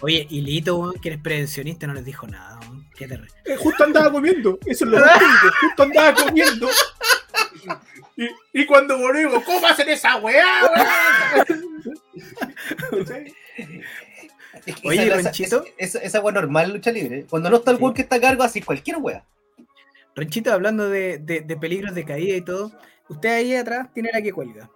Oye, 0.00 0.26
y 0.30 0.40
Lito, 0.42 0.94
que 1.02 1.08
eres 1.08 1.20
prevencionista, 1.20 1.86
no 1.86 1.94
les 1.94 2.04
dijo 2.04 2.26
nada, 2.28 2.60
weón. 2.60 2.75
Qué 2.96 3.06
terrible. 3.06 3.30
Eh, 3.44 3.56
justo 3.56 3.84
andaba 3.84 4.10
comiendo, 4.10 4.58
eso 4.66 4.84
es 4.84 4.90
lo 4.90 4.98
más 4.98 5.12
típico, 5.18 5.54
justo 5.60 5.82
andaba 5.82 6.14
comiendo. 6.14 6.68
Y, 8.16 8.60
y 8.62 8.64
cuando 8.66 8.96
volví, 8.98 9.18
digo, 9.18 9.42
¿cómo 9.44 9.66
hacen 9.66 9.88
esa 9.90 10.16
weá? 10.16 10.44
Que 14.64 14.88
Oye, 14.88 15.06
esa, 15.06 15.30
esa, 15.30 15.62
esa, 15.78 15.98
esa 16.00 16.20
weá 16.20 16.32
normal 16.32 16.66
en 16.66 16.72
lucha 16.72 16.90
libre. 16.90 17.26
Cuando 17.28 17.50
no 17.50 17.56
está 17.56 17.70
el 17.70 17.76
Sí. 17.76 17.82
weón 17.82 17.94
que 17.94 18.02
está 18.02 18.16
a 18.16 18.20
cargo, 18.20 18.42
así 18.42 18.60
cualquier 18.62 18.96
weá. 18.98 19.24
Ronchito, 20.14 20.52
hablando 20.52 20.88
de, 20.88 21.18
de- 21.18 21.42
de 21.42 21.56
peligros 21.56 21.94
de 21.94 22.04
caída 22.04 22.36
y 22.36 22.40
todo, 22.40 22.72
usted 23.08 23.28
ahí 23.28 23.54
atrás 23.54 23.88
tiene 23.92 24.10
la 24.12 24.22
que 24.22 24.32
cuelga. 24.32 24.70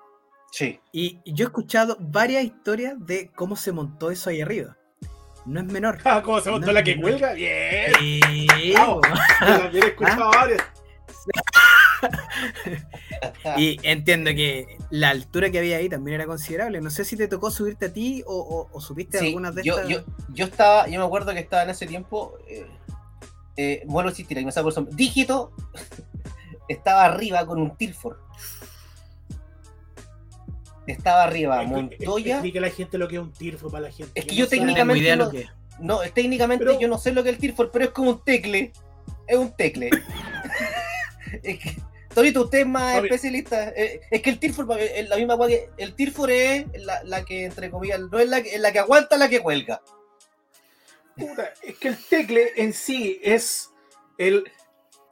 Sí. 0.52 0.78
Y 0.92 1.18
y 1.24 1.32
yo 1.34 1.44
he 1.46 1.48
escuchado 1.48 1.96
varias 1.98 2.44
historias 2.44 2.94
de 2.98 3.30
cómo 3.34 3.56
se 3.56 3.72
montó 3.72 4.10
eso 4.10 4.30
ahí 4.30 4.42
arriba. 4.42 4.76
No 5.46 5.60
es 5.60 5.66
menor. 5.66 5.98
Ah, 6.04 6.22
¿cómo 6.22 6.40
se 6.40 6.50
montó 6.50 6.68
No, 6.68 6.72
la 6.72 6.82
que 6.82 7.00
cuelga? 7.00 7.32
Bien. 7.34 7.92
Sí, 7.98 8.72
Bravo. 8.72 9.00
también 9.40 9.84
he 9.84 9.88
escuchado 9.88 10.30
varias. 10.30 10.62
Y 13.56 13.78
entiendo 13.82 14.30
que 14.30 14.78
la 14.90 15.10
altura 15.10 15.50
que 15.50 15.58
había 15.58 15.76
ahí 15.76 15.88
también 15.88 16.14
era 16.14 16.26
considerable. 16.26 16.80
No 16.80 16.88
sé 16.90 17.04
si 17.04 17.16
te 17.16 17.28
tocó 17.28 17.50
subirte 17.50 17.86
a 17.86 17.92
ti 17.92 18.22
o, 18.26 18.34
o, 18.34 18.68
o 18.72 18.80
subiste 18.80 19.18
a 19.18 19.20
Sí, 19.20 19.26
algunas 19.28 19.54
de 19.54 19.62
yo, 19.62 19.74
estas. 19.74 19.88
yo, 19.88 19.98
yo 20.32 20.44
estaba, 20.46 20.88
yo 20.88 20.98
me 20.98 21.04
acuerdo 21.04 21.32
que 21.32 21.40
estaba 21.40 21.62
en 21.64 21.70
ese 21.70 21.86
tiempo, 21.86 22.38
eh, 22.48 22.66
eh, 23.56 23.82
vuelvo 23.86 24.08
a 24.08 24.12
insistir, 24.12 24.38
ahí 24.38 24.44
me 24.46 24.52
saco 24.52 24.70
el. 24.70 24.96
Dígito 24.96 25.52
estaba 26.68 27.04
arriba 27.04 27.44
con 27.46 27.60
un 27.60 27.76
Tilford. 27.76 28.16
Estaba 30.90 31.24
arriba, 31.24 31.62
Montoya. 31.62 32.34
Explique 32.36 32.58
a 32.58 32.62
la 32.62 32.70
gente 32.70 32.98
lo 32.98 33.08
que 33.08 33.16
es 33.16 33.22
un 33.22 33.32
tirfo 33.32 33.70
para 33.70 33.84
la 33.84 33.92
gente. 33.92 34.12
Es 34.18 34.26
que 34.26 34.34
yo 34.34 34.44
no 34.44 34.50
técnicamente 34.50 35.02
idea 35.02 35.16
no- 35.16 35.24
lo 35.26 35.30
que 35.30 35.40
es. 35.42 35.48
No, 35.78 36.00
técnicamente 36.12 36.64
Pero- 36.64 36.78
yo 36.80 36.88
no 36.88 36.98
sé 36.98 37.12
lo 37.12 37.22
que 37.22 37.30
es 37.30 37.36
el 37.36 37.40
Tilford, 37.40 37.70
pero 37.70 37.84
es 37.86 37.90
como 37.92 38.10
un 38.10 38.24
tecle. 38.24 38.72
Es 39.26 39.36
un 39.38 39.56
tecle. 39.56 39.88
es 41.42 41.58
que, 41.58 41.76
Torito, 42.14 42.42
usted 42.42 42.60
es 42.60 42.66
más 42.66 42.98
Oye. 42.98 43.06
especialista. 43.06 43.68
Eh, 43.70 44.00
es 44.10 44.20
que 44.22 44.30
el 44.30 44.38
Tilford, 44.38 44.70
eh, 44.78 45.06
la 45.08 45.16
misma 45.16 45.38
que. 45.46 45.70
El 45.78 45.94
Tilford 45.94 46.30
es 46.30 46.66
la, 46.82 47.02
la 47.04 47.24
que, 47.24 47.44
entre 47.44 47.70
comillas, 47.70 48.00
no 48.00 48.18
es 48.18 48.28
la, 48.28 48.42
que- 48.42 48.54
es 48.54 48.60
la 48.60 48.72
que 48.72 48.78
aguanta, 48.80 49.16
la 49.16 49.28
que 49.28 49.40
cuelga. 49.40 49.80
Puta, 51.16 51.52
es 51.62 51.76
que 51.76 51.88
el 51.88 51.96
tecle 51.96 52.50
en 52.56 52.72
sí 52.72 53.20
es 53.22 53.70
el, 54.18 54.44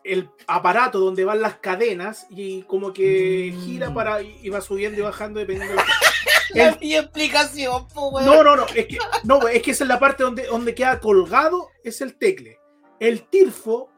el 0.08 0.30
aparato 0.46 0.98
donde 0.98 1.24
van 1.24 1.40
las 1.40 1.56
cadenas 1.56 2.26
y 2.30 2.62
como 2.62 2.92
que 2.92 3.52
Mm. 3.54 3.60
gira 3.64 3.94
para 3.94 4.22
y 4.22 4.48
va 4.48 4.60
subiendo 4.60 4.98
y 4.98 5.02
bajando 5.02 5.38
dependiendo 5.40 5.74
de 5.76 5.82
La 6.54 6.68
El- 6.70 6.78
mi 6.80 6.94
explicación, 6.96 7.86
weón. 7.94 8.24
No, 8.24 8.42
no, 8.42 8.56
no, 8.56 8.64
es 8.74 8.86
que, 8.86 8.98
no, 9.24 9.46
es 9.48 9.62
que 9.62 9.70
esa 9.72 9.84
es 9.84 9.88
la 9.88 9.98
parte 9.98 10.22
donde, 10.22 10.44
donde 10.46 10.74
queda 10.74 10.98
colgado, 10.98 11.68
es 11.84 12.00
el 12.00 12.16
tecle. 12.16 12.58
El 12.98 13.28
tirfo 13.28 13.90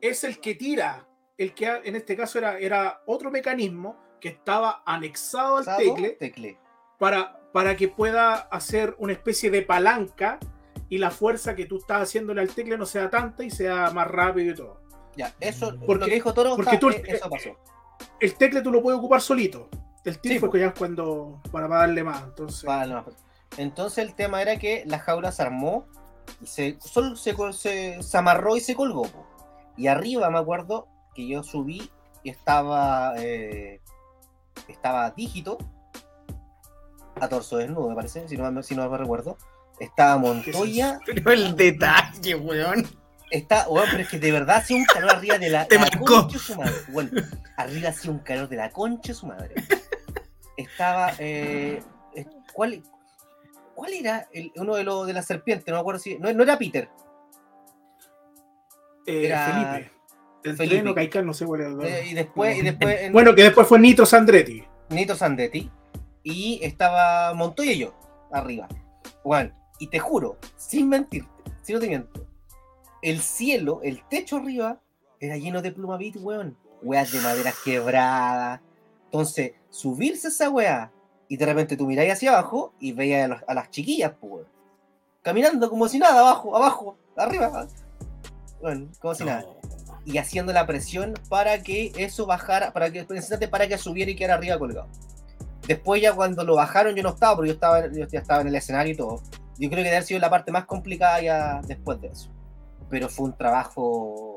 es 0.00 0.24
el 0.24 0.40
que 0.40 0.54
tira, 0.56 1.06
el 1.38 1.54
que 1.54 1.66
en 1.84 1.94
este 1.94 2.16
caso 2.16 2.38
era, 2.38 2.58
era 2.58 3.02
otro 3.06 3.30
mecanismo 3.30 3.96
que 4.20 4.28
estaba 4.30 4.82
anexado 4.84 5.58
al 5.58 5.64
tecle 5.76 6.10
Tecle. 6.10 6.58
para, 6.98 7.40
para 7.52 7.76
que 7.76 7.86
pueda 7.88 8.34
hacer 8.34 8.94
una 8.98 9.12
especie 9.12 9.50
de 9.50 9.62
palanca 9.62 10.38
y 10.88 10.98
la 10.98 11.10
fuerza 11.12 11.54
que 11.54 11.66
tú 11.66 11.78
estás 11.78 12.02
haciéndole 12.02 12.40
al 12.40 12.48
tecle 12.54 12.76
no 12.76 12.84
sea 12.84 13.08
tanta 13.10 13.44
y 13.44 13.50
sea 13.50 13.90
más 13.92 14.08
rápido 14.08 14.52
y 14.52 14.54
todo. 14.56 14.81
Ya, 15.16 15.34
eso, 15.40 15.74
Porque- 15.86 16.00
lo 16.00 16.06
que 16.06 16.14
dijo 16.14 16.32
Toro, 16.34 16.56
porque 16.56 16.70
está- 16.76 16.80
tú- 16.80 16.90
eh, 16.90 17.02
eso 17.06 17.28
pasó. 17.28 17.50
El 18.20 18.34
tecle 18.34 18.62
tú 18.62 18.70
lo 18.72 18.82
puedes 18.82 18.98
ocupar 18.98 19.20
solito. 19.20 19.68
El 20.04 20.18
tirfo 20.18 20.50
po. 20.50 20.56
ya 20.56 20.66
es 20.68 20.74
cuando 20.76 21.40
para 21.52 21.68
darle 21.68 22.02
más. 22.02 22.22
Entonces, 22.24 22.64
no. 22.88 23.04
Entonces 23.56 23.98
el 23.98 24.14
tema 24.14 24.40
era 24.42 24.56
que 24.58 24.82
la 24.86 24.98
jaula 24.98 25.30
se 25.30 25.42
armó 25.42 25.86
y 26.40 26.46
se, 26.46 26.78
solo 26.80 27.14
se, 27.16 27.34
se, 27.52 28.02
se 28.02 28.16
amarró 28.18 28.56
y 28.56 28.60
se 28.60 28.74
colgó. 28.74 29.02
po. 29.02 29.26
Y 29.76 29.86
arriba 29.86 30.28
me 30.30 30.38
acuerdo 30.38 30.88
que 31.14 31.26
yo 31.28 31.42
subí 31.42 31.90
y 32.22 32.30
estaba 32.30 33.14
eh, 33.18 33.80
estaba 34.68 35.10
dígito 35.10 35.58
a 37.20 37.28
torso 37.28 37.58
desnudo, 37.58 37.88
me 37.90 37.94
parece, 37.94 38.26
si 38.28 38.36
no, 38.36 38.62
si 38.62 38.74
no 38.74 38.88
me 38.88 38.98
recuerdo. 38.98 39.36
Estaba 39.78 40.16
Montoya, 40.18 40.98
Pero 41.06 41.32
el 41.32 41.56
detalle, 41.56 42.34
weón. 42.34 42.86
Está, 43.32 43.66
bueno, 43.68 43.86
pero 43.90 44.02
es 44.04 44.08
que 44.08 44.18
de 44.18 44.30
verdad 44.32 44.56
hacía 44.58 44.76
un 44.76 44.84
calor 44.84 45.10
arriba 45.10 45.38
de 45.38 45.50
la, 45.50 45.66
Te 45.66 45.74
la 45.76 45.82
marcó. 45.82 46.04
concha 46.04 46.34
de 46.34 46.38
su 46.38 46.54
madre. 46.56 46.72
Bueno, 46.88 47.10
arriba 47.56 47.88
hacía 47.88 48.10
un 48.10 48.18
calor 48.20 48.48
de 48.48 48.56
la 48.56 48.70
concha 48.70 49.08
de 49.12 49.14
su 49.14 49.26
madre. 49.26 49.54
Estaba, 50.56 51.12
eh, 51.18 51.82
¿cuál, 52.52 52.82
¿cuál 53.74 53.92
era 53.94 54.28
el- 54.32 54.52
uno 54.56 54.74
de 54.76 54.84
los 54.84 55.06
de 55.06 55.12
la 55.14 55.22
serpiente? 55.22 55.70
No 55.70 55.78
me 55.78 55.80
acuerdo 55.80 56.00
si, 56.00 56.18
no, 56.18 56.32
no 56.32 56.42
era 56.42 56.58
Peter. 56.58 56.88
eh, 59.06 59.26
era- 59.26 59.46
Felipe. 59.46 59.90
El 60.44 60.56
Felipe. 60.56 60.76
tren 60.76 60.88
o 60.88 60.94
Caicán, 60.94 61.26
no 61.26 61.32
sé 61.34 61.46
cuál 61.46 61.60
el 61.60 61.80
eh, 61.86 62.04
y 62.10 62.14
después, 62.14 62.56
y 62.58 62.62
después 62.62 63.00
en 63.02 63.12
Bueno, 63.12 63.32
que 63.34 63.44
después 63.44 63.66
fue 63.68 63.78
Nitro 63.78 64.04
Sandretti. 64.04 64.64
Nito 64.90 65.14
Sandetti. 65.14 65.70
Y 66.24 66.58
estaba 66.62 67.32
Montoya 67.34 67.72
y 67.72 67.78
yo, 67.78 67.94
arriba. 68.32 68.68
Bueno, 69.24 69.52
y 69.78 69.86
te 69.88 69.98
juro, 70.00 70.38
sin 70.56 70.88
mentirte, 70.88 71.30
si 71.62 71.72
no 71.72 71.78
te 71.80 71.88
miento, 71.88 72.26
el 73.02 73.20
cielo, 73.20 73.80
el 73.82 74.02
techo 74.08 74.36
arriba, 74.36 74.80
era 75.20 75.36
lleno 75.36 75.60
de 75.60 75.72
plumavit, 75.72 76.16
weón. 76.16 76.56
Weas 76.82 77.12
de 77.12 77.20
maderas 77.20 77.54
quebradas. 77.64 78.60
Entonces, 79.04 79.52
subirse 79.70 80.28
esa 80.28 80.48
wea 80.50 80.90
y 81.28 81.36
de 81.36 81.46
repente 81.46 81.76
tú 81.76 81.86
miráis 81.86 82.12
hacia 82.12 82.32
abajo 82.32 82.74
y 82.80 82.92
veías 82.92 83.30
a, 83.46 83.54
las 83.54 83.70
chiquillas, 83.70 84.12
pues, 84.20 84.32
weón. 84.32 84.46
Caminando 85.22 85.68
como 85.70 85.86
si 85.88 85.98
nada, 85.98 86.20
abajo, 86.20 86.56
abajo, 86.56 86.96
arriba. 87.16 87.68
Bueno, 88.60 88.88
como 89.00 89.14
si 89.14 89.24
nada. 89.24 89.46
Y 90.04 90.18
haciendo 90.18 90.52
la 90.52 90.66
presión 90.66 91.14
para 91.28 91.62
que 91.62 91.92
eso 91.96 92.26
bajara, 92.26 92.72
para 92.72 92.90
que, 92.90 93.04
para 93.48 93.68
que 93.68 93.78
subiera 93.78 94.10
y 94.10 94.16
quedara 94.16 94.34
arriba 94.34 94.58
colgado. 94.58 94.88
Después 95.66 96.02
ya 96.02 96.12
cuando 96.12 96.42
lo 96.42 96.56
bajaron 96.56 96.96
yo 96.96 97.04
no 97.04 97.10
estaba, 97.10 97.36
porque 97.36 97.50
yo 97.50 97.54
estaba, 97.54 97.86
yo 97.86 98.06
ya 98.08 98.18
estaba 98.18 98.40
en 98.40 98.48
el 98.48 98.54
escenario 98.56 98.94
y 98.94 98.96
todo. 98.96 99.22
Yo 99.58 99.68
creo 99.68 99.70
que 99.70 99.76
debe 99.76 99.90
haber 99.90 100.04
sido 100.04 100.18
la 100.18 100.30
parte 100.30 100.50
más 100.50 100.64
complicada 100.64 101.22
ya 101.22 101.60
después 101.62 102.00
de 102.00 102.08
eso. 102.08 102.30
Pero 102.92 103.08
fue 103.08 103.24
un 103.24 103.36
trabajo 103.36 104.36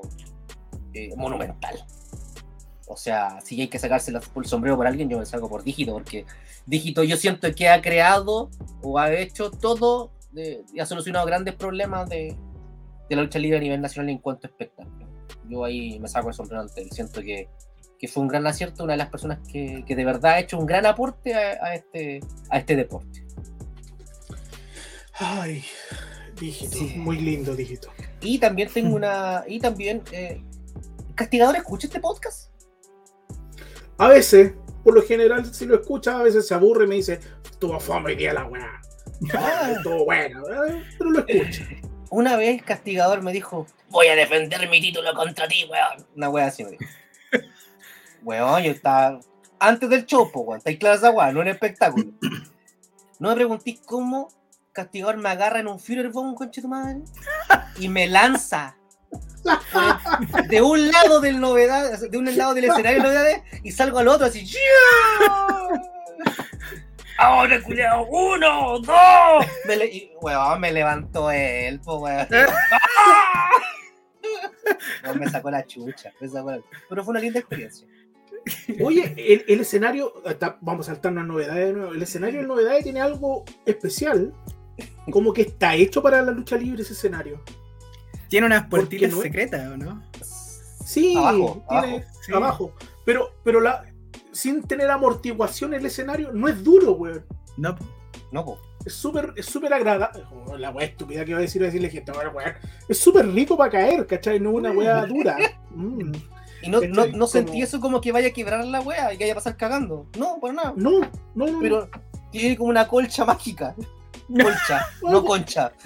eh, 0.94 1.10
monumental. 1.18 1.76
O 2.88 2.96
sea, 2.96 3.41
si 3.41 3.60
hay 3.60 3.68
que 3.68 3.80
sacarse 3.80 4.12
el 4.13 4.46
sombrero 4.46 4.78
por 4.78 4.88
alguien, 4.88 5.10
yo 5.10 5.20
me 5.20 5.26
saco 5.26 5.50
por 5.50 5.63
Dígito, 5.63 5.91
porque 5.91 6.26
Dígito 6.65 7.04
yo 7.04 7.18
siento 7.18 7.54
que 7.54 7.68
ha 7.68 7.82
creado 7.82 8.50
o 8.82 8.98
ha 8.98 9.12
hecho 9.13 9.52
todo 9.52 10.12
de- 10.32 10.63
y 10.74 10.80
ha 10.80 10.86
solucionado 10.86 11.26
grandes 11.26 11.56
problemas 11.56 12.08
de, 12.10 12.38
de 13.10 13.15
la 13.15 13.24
lucha 13.24 13.39
libre 13.39 13.58
a 13.58 13.62
nivel 13.62 13.82
nacional 13.82 14.10
en 14.12 14.20
cuanto 14.20 14.48
a 14.48 14.52
espectáculo. 14.52 15.06
Yo 15.50 15.65
ahí 15.65 16.00
me 16.00 16.08
saco 16.08 16.30
el 16.30 16.34
sombrero 16.34 16.62
ante 16.62 16.82
él. 16.82 16.89
Siento 16.91 17.22
que, 17.22 17.50
que 18.00 18.08
fue 18.08 18.22
un 18.24 18.30
gran 18.30 18.48
acierto, 18.48 18.84
una 18.86 18.94
de 18.94 18.98
las 18.98 19.10
personas 19.10 19.39
que, 19.52 19.84
que 19.86 19.96
de 19.98 20.06
verdad 20.06 20.34
ha 20.34 20.39
hecho 20.39 20.58
un 20.58 20.65
gran 20.65 20.86
aporte 20.86 21.34
a, 21.36 21.58
a 21.62 21.76
este, 21.76 22.22
a 22.50 22.58
este 22.60 22.76
deporte. 22.78 23.26
Ay, 25.18 25.63
dígito. 26.39 26.78
Sí. 26.78 26.94
Muy 26.98 27.18
lindo, 27.20 27.56
dígito. 27.56 27.89
Y 28.26 28.40
también 28.40 28.70
tengo 28.70 28.96
una. 28.96 29.44
Y 29.48 29.60
también. 29.60 30.02
Eh, 30.12 30.42
¿Castigador 31.14 31.56
escucha 31.56 31.88
este 31.88 32.00
podcast? 32.00 32.50
A 33.98 34.10
veces, 34.10 34.54
por 34.84 34.96
lo 34.96 35.02
general, 35.02 35.54
si 35.54 35.66
lo 35.66 35.76
escucha, 35.76 36.20
a 36.20 36.24
veces 36.24 36.46
se 36.48 36.54
aburre 36.54 36.86
y 36.86 36.88
me 36.88 36.96
dice, 36.96 37.20
tuvo 37.60 37.80
fama 37.80 38.08
hoy 38.08 38.16
día 38.16 38.34
la 38.34 38.46
weá. 38.46 38.82
Ah. 39.34 39.72
Estuvo 39.78 40.04
bueno, 40.06 40.44
¿eh? 40.66 40.84
pero 40.98 41.12
lo 41.12 41.26
escucha. 41.26 41.66
Una 42.10 42.36
vez 42.36 42.64
Castigador 42.64 43.22
me 43.22 43.32
dijo: 43.32 43.68
Voy 43.90 44.08
a 44.08 44.16
defender 44.16 44.68
mi 44.70 44.82
título 44.82 45.14
contra 45.14 45.48
ti, 45.48 45.66
weón. 45.70 46.06
Una 46.16 46.30
wea 46.30 46.48
así 46.48 46.64
me 46.64 46.72
dijo. 46.72 46.84
Weón, 48.24 48.64
yo 48.64 48.72
estaba. 48.72 49.20
Antes 49.60 49.88
del 49.88 50.06
show, 50.08 50.32
po, 50.32 50.42
weón. 50.42 50.58
Estáis 50.58 50.80
claras 50.80 50.98
esa 51.00 51.12
wea, 51.12 51.32
no 51.32 51.42
en 51.42 51.48
el 51.48 51.54
espectáculo. 51.54 52.08
No 53.20 53.30
me 53.30 53.36
preguntéis 53.36 53.82
cómo 53.82 54.30
Castigador 54.76 55.16
me 55.18 55.30
agarra 55.30 55.60
en 55.62 55.68
un 55.70 55.80
Führer 55.80 56.10
Bomb, 56.10 56.36
conche 56.36 56.62
tu 56.62 56.68
madre. 56.68 56.98
Y 57.80 57.88
me 57.88 58.08
lanza. 58.08 58.76
de 60.50 60.62
un 60.62 60.92
lado 60.92 61.22
del 61.22 61.40
novedad, 61.40 61.98
de 61.98 62.18
un 62.18 62.36
lado 62.38 62.54
del 62.54 62.66
escenario 62.66 62.98
de 62.98 63.04
novedades, 63.08 63.42
y 63.64 63.72
salgo 63.72 64.00
al 64.00 64.10
otro 64.10 64.26
así. 64.28 64.46
Ahora, 67.18 67.62
cuidado, 67.64 68.06
uno, 68.10 68.80
dos. 68.80 69.46
Me, 69.66 69.78
le- 69.78 69.86
y, 69.88 70.12
weón, 70.22 70.60
me 70.60 70.74
levantó 70.74 71.32
él, 71.32 71.80
po, 71.80 72.00
weón. 72.00 72.28
Weón, 75.04 75.20
me 75.20 75.30
sacó 75.30 75.52
la 75.52 75.66
chucha, 75.66 76.12
me 76.20 76.28
sacó 76.28 76.52
la- 76.52 76.60
Pero 76.90 77.04
fue 77.04 77.12
una 77.12 77.20
linda 77.22 77.40
experiencia. 77.40 77.88
Oye, 78.84 79.14
el, 79.18 79.46
el 79.48 79.62
escenario, 79.62 80.12
está- 80.26 80.58
vamos 80.60 80.90
a 80.90 80.94
saltar 80.94 81.12
unas 81.14 81.26
novedades 81.28 81.68
de 81.68 81.74
nuevo. 81.74 81.94
El 81.94 82.02
escenario 82.02 82.42
de 82.42 82.48
novedades 82.48 82.84
tiene 82.84 83.00
algo 83.00 83.46
especial. 83.66 84.34
Como 85.12 85.34
que 85.34 85.44
está 85.44 85.76
hecho 85.76 86.02
para 86.02 86.22
la 86.22 86.32
lucha 86.32 86.58
libre 86.58 86.82
ese 86.82 86.94
escenario. 86.94 87.42
Tiene 88.28 88.48
unas 88.48 88.68
puertitas 88.68 89.12
no 89.12 89.22
secretas, 89.22 89.72
¿o 89.72 89.78
no? 89.78 90.04
Sí, 90.86 91.16
Abajo, 91.18 91.64
tiene 91.70 91.88
abajo, 91.98 92.04
sí. 92.22 92.34
abajo. 92.34 92.74
Pero, 93.06 93.30
pero 93.44 93.60
la, 93.62 93.86
sin 94.32 94.62
tener 94.64 94.90
amortiguación 94.90 95.74
el 95.74 95.86
escenario, 95.86 96.32
no 96.34 96.48
es 96.48 96.64
duro, 96.64 96.94
weón. 96.94 97.26
No. 97.58 97.76
No, 98.32 98.46
po. 98.46 98.60
Es 98.86 98.94
súper 98.94 99.34
es 99.36 99.46
súper 99.48 99.74
agradable. 99.74 100.24
Oh, 100.48 100.58
la 100.58 100.70
weá 100.70 100.86
estúpida 100.86 101.24
que 101.26 101.32
iba 101.32 101.40
a 101.40 101.42
decir, 101.42 101.62
decirle 101.62 101.90
gente, 101.90 102.12
weón, 102.12 102.36
weón. 102.36 102.54
Es 102.88 103.00
súper 103.00 103.28
rico 103.28 103.58
para 103.58 103.72
caer, 103.72 104.06
¿cachai? 104.06 104.40
No 104.40 104.50
es 104.52 104.56
una 104.58 104.72
weá 104.72 105.06
dura. 105.08 105.38
Mm. 105.72 106.12
Y 106.62 106.70
no, 106.70 106.82
no, 106.82 107.06
no 107.08 107.28
sentí 107.28 107.52
Como- 107.54 107.64
eso 107.64 107.80
como 107.80 108.02
que 108.02 108.12
vaya 108.12 108.30
a 108.30 108.32
quebrar 108.32 108.66
la 108.66 108.82
wea 108.82 109.14
y 109.14 109.18
que 109.18 109.24
vaya 109.26 109.34
a 109.34 109.36
pasar 109.36 109.56
cagando. 109.58 110.08
No, 110.18 110.40
por 110.40 110.54
nada. 110.54 110.74
No, 110.76 111.00
no, 111.36 111.48
no. 111.48 111.60
Pero 111.62 111.90
tiene 112.32 112.58
como 112.58 112.70
una 112.70 112.88
colcha 112.88 113.24
mágica. 113.26 113.76
Colcha, 114.44 114.86
no 115.04 115.24
concha. 115.24 115.72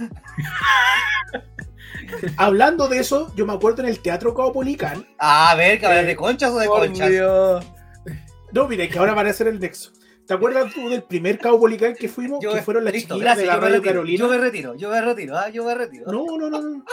Hablando 2.37 2.87
de 2.87 2.99
eso, 2.99 3.31
yo 3.35 3.45
me 3.45 3.53
acuerdo 3.53 3.83
en 3.83 3.89
el 3.89 3.99
Teatro 3.99 4.33
Caupolicán. 4.33 5.05
A 5.19 5.53
ver, 5.55 5.83
Eh, 5.83 6.03
¿de 6.05 6.15
conchas 6.15 6.51
o 6.51 6.59
de 6.59 6.67
Por 6.67 6.79
conchas? 6.87 7.09
Dios. 7.09 7.65
No, 8.51 8.67
mira, 8.67 8.87
que 8.87 8.97
ahora 8.97 9.13
van 9.13 9.27
a 9.27 9.29
hacer 9.31 9.47
el 9.47 9.59
nexo. 9.59 9.91
¿Te 10.25 10.33
acuerdas 10.33 10.73
tú 10.73 10.89
del 10.89 11.03
primer 11.03 11.37
Caupolicán 11.39 11.95
que 11.95 12.07
fuimos? 12.07 12.39
Yo- 12.43 12.53
que 12.53 12.61
fueron 12.61 12.83
las 12.85 12.93
listo, 12.93 13.15
chiquillas 13.15 13.37
de 13.37 13.45
la 13.45 13.55
Radio 13.57 13.75
retiro, 13.75 13.83
Carolina. 13.93 14.19
Yo 14.19 14.27
me 14.29 14.37
retiro, 14.37 14.75
yo 14.75 14.89
me 14.89 15.01
retiro, 15.01 15.37
ah, 15.37 15.49
yo 15.49 15.63
me 15.65 15.75
retiro. 15.75 16.11
No, 16.11 16.25
no, 16.37 16.49
no, 16.49 16.61
no. 16.61 16.83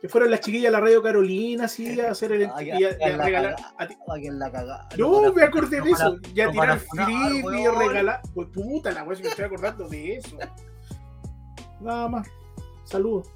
Que 0.00 0.08
fueron 0.08 0.30
las 0.30 0.40
chiquillas 0.40 0.64
de 0.64 0.70
la 0.72 0.80
Radio 0.80 1.02
Carolina, 1.02 1.66
así, 1.66 2.00
a 2.00 2.10
hacer 2.10 2.32
el 2.32 2.50
Ay, 2.54 2.70
y 2.78 2.84
a- 2.84 2.88
a 3.04 3.08
la 3.16 3.24
regalar. 3.24 3.56
a 3.78 3.86
ti- 3.86 3.94
Ah, 4.08 4.14
que 4.20 4.30
la. 4.30 4.88
No, 4.98 5.32
me 5.32 5.42
acordé 5.42 5.80
de 5.80 5.90
eso. 5.90 6.16
para- 6.20 6.34
Ya 6.34 6.50
tirar 6.50 6.78
flip 6.78 7.08
y 7.54 7.66
regalar. 7.68 8.20
Pues 8.34 8.48
puta 8.48 8.90
la 8.90 9.04
weá, 9.04 9.16
si 9.16 9.22
me 9.22 9.28
estoy 9.28 9.44
acordando 9.44 9.88
de 9.88 10.16
eso. 10.16 10.36
Nada 11.82 12.08
más. 12.08 12.28
Saludos. 12.84 13.28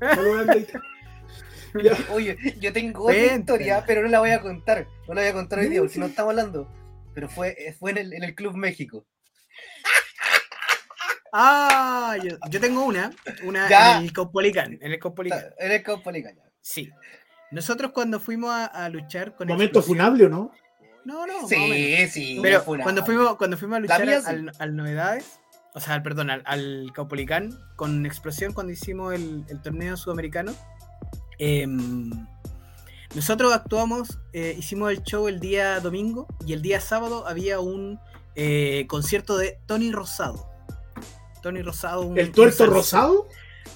Oye, 2.12 2.36
yo 2.60 2.72
tengo 2.72 3.04
otra 3.04 3.34
historia, 3.36 3.84
pero 3.86 4.02
no 4.02 4.08
la 4.08 4.20
voy 4.20 4.30
a 4.30 4.40
contar. 4.40 4.86
No 5.06 5.14
la 5.14 5.20
voy 5.22 5.30
a 5.30 5.34
contar 5.34 5.58
hoy 5.58 5.68
día 5.68 5.80
porque 5.80 5.98
no 5.98 6.06
estamos 6.06 6.30
hablando. 6.30 6.68
Pero 7.14 7.28
fue, 7.28 7.74
fue 7.78 7.90
en, 7.92 7.98
el, 7.98 8.12
en 8.14 8.22
el 8.24 8.34
Club 8.34 8.54
México. 8.56 9.06
Ah, 11.38 12.16
yo, 12.22 12.38
yo 12.48 12.60
tengo 12.60 12.82
una, 12.84 13.10
una 13.44 13.68
Ya. 13.68 13.98
en 13.98 14.04
el 14.04 14.12
Caupolicán, 14.12 14.78
en 14.80 14.92
el 14.92 14.98
Caupolicán. 14.98 15.44
En 15.58 15.72
el 15.72 15.82
Caupolicán. 15.82 16.38
Sí. 16.62 16.90
Nosotros 17.50 17.90
cuando 17.92 18.20
fuimos 18.20 18.50
a, 18.52 18.64
a 18.66 18.88
luchar 18.88 19.34
con 19.34 19.46
Momento 19.48 19.80
Explosión- 19.80 19.96
funable, 19.98 20.24
¿o 20.26 20.28
no? 20.30 20.52
No, 21.04 21.26
no. 21.26 21.46
Sí, 21.46 22.06
sí. 22.08 22.38
Pero 22.40 22.62
fue 22.62 22.76
una- 22.76 22.84
cuando 22.84 23.04
fuimos, 23.04 23.36
cuando 23.36 23.58
fuimos 23.58 23.76
a 23.76 23.80
luchar 23.80 24.06
mía 24.06 24.16
al, 24.16 24.22
sí. 24.22 24.28
al- 24.30 24.52
al 24.58 24.76
Novedades, 24.76 25.40
o 25.76 25.80
sea, 25.80 26.02
perdón, 26.02 26.30
al, 26.30 26.42
al 26.46 26.90
Caupolicán 26.94 27.58
con 27.76 28.06
Explosión 28.06 28.54
cuando 28.54 28.72
hicimos 28.72 29.12
el, 29.12 29.44
el 29.50 29.60
torneo 29.60 29.96
sudamericano, 29.98 30.54
em, 31.38 32.10
nosotros 33.14 33.52
actuamos, 33.52 34.18
eh, 34.32 34.54
hicimos 34.58 34.90
el 34.90 35.02
show 35.02 35.28
el 35.28 35.38
día 35.40 35.80
domingo 35.80 36.26
y 36.46 36.52
el 36.54 36.62
día 36.62 36.80
sábado 36.80 37.26
había 37.28 37.60
un 37.60 37.98
eh, 38.34 38.86
concierto 38.88 39.36
de 39.38 39.58
Tony 39.66 39.92
Rosado. 39.92 40.48
Tony 41.42 41.62
Rosado. 41.62 42.02
un- 42.02 42.18
¿El 42.18 42.32
tuerto 42.32 42.64
un 42.64 42.70
rosado? 42.70 43.28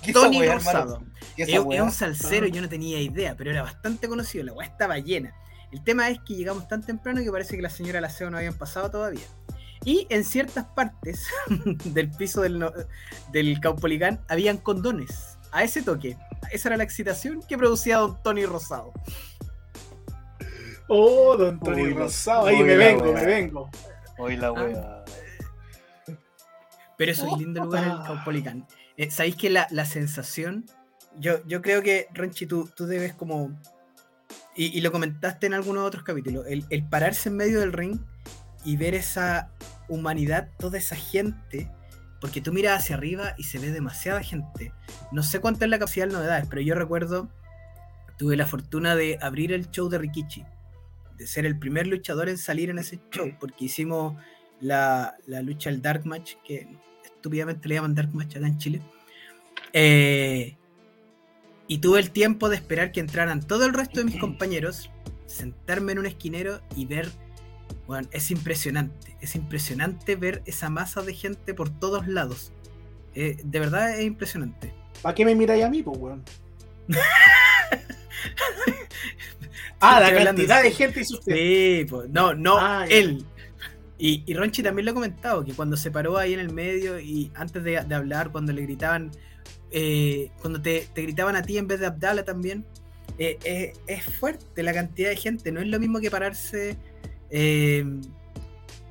¿Qué 0.02 0.10
esa 0.10 0.20
Tony? 0.20 0.46
Rosado. 0.46 1.02
¿Qué 1.36 1.42
esa 1.44 1.52
Es, 1.52 1.80
un 1.80 1.90
salsero, 1.92 2.46
Ah. 2.46 2.50
yo 2.50 2.60
no 2.62 2.68
tenía 2.68 3.00
idea, 3.00 3.36
pero 3.36 3.50
era 3.50 3.62
bastante 3.62 4.08
conocido, 4.08 4.44
la 4.44 4.52
weá 4.52 4.66
estaba 4.66 4.98
llena. 4.98 5.34
El 5.70 5.84
tema 5.84 6.08
es 6.08 6.18
que 6.20 6.34
llegamos 6.34 6.66
tan 6.66 6.82
temprano 6.82 7.22
que 7.22 7.30
parece 7.30 7.56
que 7.56 7.62
la 7.62 7.70
señora 7.70 8.00
Laceo 8.00 8.30
no 8.30 8.38
habían 8.38 8.54
pasado 8.54 8.90
todavía. 8.90 9.24
Y 9.84 10.06
en 10.10 10.24
ciertas 10.24 10.66
partes 10.66 11.24
del 11.84 12.10
piso 12.10 12.42
del, 12.42 12.58
no- 12.58 12.72
del 13.32 13.58
Caupolicán 13.60 14.20
habían 14.28 14.58
condones. 14.58 15.38
A 15.52 15.64
ese 15.64 15.82
toque. 15.82 16.16
Esa 16.52 16.68
era 16.68 16.76
la 16.76 16.84
excitación 16.84 17.42
que 17.48 17.58
producía 17.58 17.98
don 17.98 18.22
Tony 18.22 18.44
Rosado. 18.46 18.92
Oh, 20.88 21.36
don 21.36 21.58
Tony 21.60 21.82
Uy, 21.82 21.94
Rosado. 21.94 22.46
Ahí 22.46 22.62
me 22.62 22.76
vengo, 22.76 23.12
me 23.12 23.24
vengo. 23.24 23.70
Hoy 24.18 24.36
la 24.36 24.52
weá. 24.52 25.04
Pero 26.96 27.12
eso 27.12 27.26
es 27.26 27.38
lindo 27.38 27.64
lugar 27.64 27.84
el 27.84 28.06
Caupolicán. 28.06 28.66
Eh, 28.96 29.10
¿Sabéis 29.10 29.36
que 29.36 29.50
la, 29.50 29.66
la 29.70 29.86
sensación? 29.86 30.66
Yo, 31.18 31.44
yo 31.46 31.62
creo 31.62 31.82
que, 31.82 32.08
Ronchi, 32.12 32.46
tú, 32.46 32.68
tú 32.74 32.86
debes 32.86 33.14
como. 33.14 33.50
Y, 34.54 34.76
y 34.76 34.80
lo 34.82 34.92
comentaste 34.92 35.46
en 35.46 35.54
algunos 35.54 35.86
otros 35.86 36.02
capítulos. 36.02 36.46
El, 36.46 36.64
el 36.70 36.84
pararse 36.86 37.28
en 37.30 37.36
medio 37.36 37.60
del 37.60 37.72
ring 37.72 37.98
y 38.64 38.76
ver 38.76 38.94
esa 38.94 39.50
humanidad, 39.88 40.50
toda 40.58 40.78
esa 40.78 40.96
gente. 40.96 41.70
Porque 42.20 42.40
tú 42.40 42.52
miras 42.52 42.82
hacia 42.82 42.96
arriba 42.96 43.34
y 43.38 43.44
se 43.44 43.58
ve 43.58 43.70
demasiada 43.70 44.22
gente. 44.22 44.72
No 45.10 45.22
sé 45.22 45.40
cuánto 45.40 45.64
es 45.64 45.70
la 45.70 45.78
capacidad 45.78 46.06
de 46.06 46.12
novedades, 46.12 46.46
pero 46.48 46.60
yo 46.60 46.74
recuerdo. 46.74 47.28
Tuve 48.18 48.36
la 48.36 48.46
fortuna 48.46 48.94
de 48.94 49.18
abrir 49.22 49.52
el 49.52 49.70
show 49.70 49.88
de 49.88 49.98
Rikichi. 49.98 50.44
De 51.16 51.26
ser 51.26 51.46
el 51.46 51.58
primer 51.58 51.86
luchador 51.86 52.28
en 52.28 52.36
salir 52.36 52.68
en 52.68 52.78
ese 52.78 53.00
show. 53.10 53.34
Porque 53.40 53.64
hicimos 53.64 54.16
la, 54.60 55.16
la 55.26 55.40
lucha, 55.40 55.70
el 55.70 55.80
Dark 55.80 56.04
Match, 56.04 56.34
que 56.46 56.68
estúpidamente 57.02 57.68
le 57.68 57.76
llaman 57.76 57.94
Dark 57.94 58.14
Match 58.14 58.36
acá 58.36 58.46
en 58.46 58.58
Chile. 58.58 58.82
Eh, 59.72 60.56
y 61.66 61.78
tuve 61.78 62.00
el 62.00 62.10
tiempo 62.10 62.48
de 62.48 62.56
esperar 62.56 62.92
que 62.92 63.00
entraran 63.00 63.46
todo 63.46 63.64
el 63.64 63.72
resto 63.72 64.00
de 64.00 64.04
mis 64.04 64.18
compañeros, 64.18 64.90
sentarme 65.26 65.92
en 65.92 66.00
un 66.00 66.06
esquinero 66.06 66.60
y 66.76 66.86
ver. 66.86 67.08
Bueno, 67.86 68.08
es 68.12 68.30
impresionante. 68.30 69.16
Es 69.20 69.34
impresionante 69.34 70.16
ver 70.16 70.42
esa 70.46 70.70
masa 70.70 71.02
de 71.02 71.14
gente 71.14 71.54
por 71.54 71.70
todos 71.70 72.06
lados. 72.06 72.52
Eh, 73.14 73.36
de 73.42 73.58
verdad 73.60 73.98
es 73.98 74.04
impresionante. 74.06 74.72
¿Para 75.02 75.14
qué 75.14 75.24
me 75.24 75.34
miráis 75.34 75.64
a 75.64 75.70
mí, 75.70 75.82
pues, 75.82 75.98
weón? 75.98 76.22
ah, 79.80 80.00
la 80.00 80.06
hablando 80.08 80.24
cantidad 80.30 80.62
de- 80.62 80.70
gente 80.70 81.00
hizo 81.00 81.14
usted. 81.18 81.34
Sí, 81.34 81.86
pues, 81.88 82.08
no, 82.10 82.34
no, 82.34 82.56
Ah, 82.58 82.86
él. 82.88 83.24
Y, 83.98 84.22
y 84.26 84.34
Ronchi 84.34 84.62
también 84.62 84.86
lo 84.86 84.92
ha 84.92 84.94
comentado, 84.94 85.44
que 85.44 85.52
cuando 85.52 85.76
se 85.76 85.90
paró 85.90 86.16
ahí 86.16 86.32
en 86.32 86.40
el 86.40 86.52
medio 86.52 86.98
y 86.98 87.30
antes 87.34 87.62
de, 87.62 87.82
de 87.86 87.94
hablar, 87.94 88.30
cuando 88.32 88.52
le 88.52 88.62
gritaban, 88.62 89.10
eh, 89.70 90.30
cuando 90.40 90.60
te, 90.62 90.88
te 90.94 91.02
gritaban 91.02 91.36
a 91.36 91.42
ti 91.42 91.58
en 91.58 91.66
vez 91.66 91.80
de 91.80 91.86
Abdala 91.86 92.24
también, 92.24 92.64
eh, 93.18 93.74
es 93.86 94.04
fuerte 94.04 94.62
la 94.62 94.72
cantidad 94.72 95.10
de 95.10 95.16
gente, 95.16 95.52
no 95.52 95.60
es 95.60 95.66
lo 95.66 95.78
mismo 95.78 96.00
que 96.00 96.10
pararse 96.10 96.78
eh, 97.30 97.84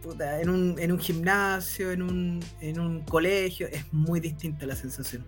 puta, 0.01 0.41
en, 0.41 0.49
un, 0.49 0.79
en 0.79 0.91
un 0.91 0.99
gimnasio, 0.99 1.91
en 1.91 2.01
un, 2.01 2.39
en 2.61 2.79
un 2.79 3.01
colegio, 3.01 3.67
es 3.67 3.91
muy 3.93 4.19
distinta 4.19 4.65
la 4.65 4.75
sensación. 4.75 5.25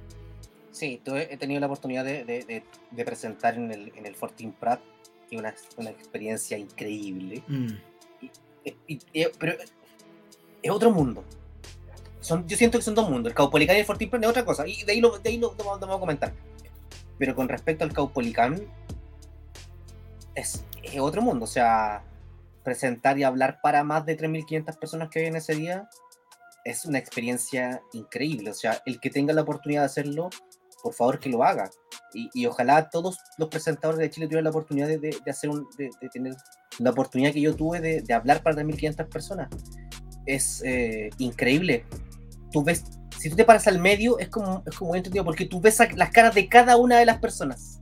Sí, 0.71 1.01
he 1.05 1.37
tenido 1.37 1.59
la 1.59 1.67
oportunidad 1.67 2.05
de, 2.05 2.23
de- 2.23 2.43
de- 2.43 2.63
de 2.91 3.05
presentar 3.05 3.55
en 3.55 3.71
el, 3.71 3.91
en 3.95 4.05
el 4.05 4.15
Fortin 4.15 4.51
Prat, 4.53 4.79
que 5.29 5.37
una, 5.37 5.53
una 5.77 5.89
experiencia 5.89 6.57
increíble. 6.57 7.43
Mm. 7.47 7.67
Eh, 8.65 8.75
y- 8.87 8.99
y- 9.13 9.25
pero 9.37 9.53
es 10.63 10.71
otro 10.71 10.91
mundo. 10.91 11.23
Son, 12.21 12.47
yo 12.47 12.55
siento 12.55 12.77
que 12.77 12.83
son 12.83 12.95
dos 12.95 13.09
mundos. 13.09 13.31
El 13.31 13.35
Caupolicán 13.35 13.75
y 13.75 13.79
el 13.79 13.85
Fortin 13.85 14.09
Prat 14.09 14.23
es 14.23 14.29
otra 14.29 14.45
cosa. 14.45 14.67
Y 14.67 14.83
de 14.83 14.91
ahí 14.93 15.01
lo, 15.01 15.17
de 15.19 15.29
ahí 15.29 15.37
lo, 15.37 15.53
lo 15.57 15.63
vamos 15.63 15.97
a 15.97 15.99
comentar. 15.99 16.33
Pero 17.17 17.35
con 17.35 17.49
respecto 17.49 17.83
al 17.83 17.91
Caupolicán, 17.93 18.61
es, 20.35 20.63
es 20.83 20.99
otro 20.99 21.21
mundo. 21.21 21.45
O 21.45 21.47
sea, 21.47 22.03
presentar 22.63 23.17
y 23.17 23.23
hablar 23.23 23.59
para 23.61 23.83
más 23.83 24.05
de 24.05 24.17
3.500 24.17 24.77
personas 24.79 25.09
que 25.09 25.19
habían 25.19 25.35
ese 25.35 25.55
día 25.55 25.89
es 26.63 26.85
una 26.85 26.99
experiencia 26.99 27.81
increíble. 27.93 28.51
O 28.51 28.53
sea, 28.53 28.81
el 28.85 28.99
que 28.99 29.09
tenga 29.09 29.33
la 29.33 29.41
oportunidad 29.41 29.81
de 29.81 29.85
hacerlo, 29.87 30.29
por 30.83 30.93
favor 30.93 31.19
que 31.19 31.29
lo 31.29 31.43
haga. 31.43 31.69
Y, 32.13 32.29
y 32.33 32.45
ojalá 32.45 32.89
todos 32.89 33.17
los 33.37 33.49
presentadores 33.49 33.99
de 33.99 34.09
Chile 34.09 34.27
tuvieran 34.27 34.43
la 34.45 34.49
oportunidad 34.51 34.87
de, 34.87 34.99
de- 34.99 35.17
de 35.23 35.31
hacer 35.31 35.49
un, 35.49 35.67
de, 35.77 35.89
de 36.01 36.09
tener 36.09 36.35
la 36.79 36.91
oportunidad 36.91 37.33
que 37.33 37.41
yo 37.41 37.55
tuve 37.55 37.79
de, 37.81 38.13
hablar 38.13 38.43
para 38.43 38.55
3.500 38.61 39.07
personas. 39.09 39.49
Es 40.25 40.61
eh, 40.63 41.09
increíble. 41.17 41.85
Tú 42.51 42.63
ves, 42.63 42.83
si 43.17 43.29
tú 43.29 43.35
te 43.35 43.45
paras 43.45 43.67
al 43.67 43.79
medio, 43.79 44.19
es 44.19 44.29
como, 44.29 44.63
es 44.69 44.75
como 44.77 44.95
entendido, 44.95 45.23
porque 45.25 45.45
tú 45.45 45.59
ves 45.61 45.79
las 45.95 46.11
caras 46.11 46.35
de 46.35 46.47
cada 46.47 46.77
una 46.77 46.99
de 46.99 47.05
las 47.05 47.19
personas. 47.19 47.81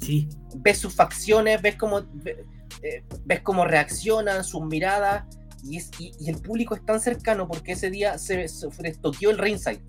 Sí, 0.00 0.28
Ves 0.56 0.78
sus 0.78 0.94
facciones, 0.94 1.60
ves 1.62 1.76
cómo, 1.76 2.02
ve- 2.14 2.44
eh, 2.82 3.04
ves 3.24 3.40
cómo 3.42 3.64
reaccionan, 3.64 4.44
sus 4.44 4.64
miradas, 4.64 5.24
y, 5.62 5.76
es, 5.76 5.90
y, 5.98 6.12
y 6.20 6.30
el 6.30 6.40
público 6.40 6.74
es 6.74 6.84
tan 6.84 7.00
cercano 7.00 7.46
porque 7.46 7.72
ese 7.72 7.90
día 7.90 8.16
se, 8.18 8.48
se 8.48 8.68
destoqueó 8.82 9.30
el 9.30 9.38
ringside. 9.38 9.82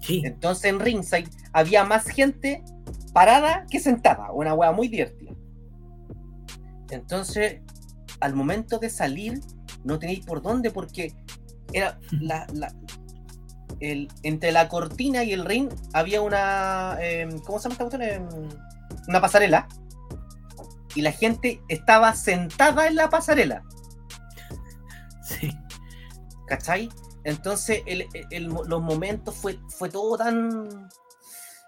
sí. 0.00 0.22
Entonces 0.24 0.64
en 0.66 0.80
ringside 0.80 1.28
había 1.52 1.84
más 1.84 2.04
gente 2.06 2.62
parada 3.14 3.66
que 3.70 3.80
sentada, 3.80 4.30
una 4.32 4.54
wea 4.54 4.72
muy 4.72 4.88
divertida. 4.88 5.32
Entonces, 6.90 7.60
al 8.20 8.34
momento 8.34 8.78
de 8.78 8.90
salir, 8.90 9.40
no 9.84 9.98
tenéis 9.98 10.24
por 10.26 10.42
dónde 10.42 10.70
porque 10.70 11.14
era 11.72 11.98
la, 12.20 12.46
la- 12.52 12.74
el, 13.80 14.08
entre 14.22 14.52
la 14.52 14.68
cortina 14.68 15.24
y 15.24 15.32
el 15.32 15.44
ring 15.44 15.68
había 15.92 16.20
una 16.22 16.98
em, 17.00 17.38
¿cómo 17.40 17.58
se 17.58 17.64
llama 17.68 17.72
esta 17.72 17.98
cuestión? 17.98 18.02
Em, 18.02 18.48
una 19.08 19.20
pasarela 19.20 19.66
y 20.94 21.02
la 21.02 21.12
gente 21.12 21.62
estaba 21.68 22.14
sentada 22.14 22.86
en 22.86 22.96
la 22.96 23.08
pasarela. 23.10 23.62
sí. 25.24 25.50
¿Cachai? 26.46 26.88
Entonces, 27.24 27.82
el- 27.86 28.06
el- 28.30 28.46
los 28.48 28.82
momentos 28.82 29.34
fue, 29.36 29.58
fue 29.78 29.88
todo 29.88 30.16
tan. 30.18 30.88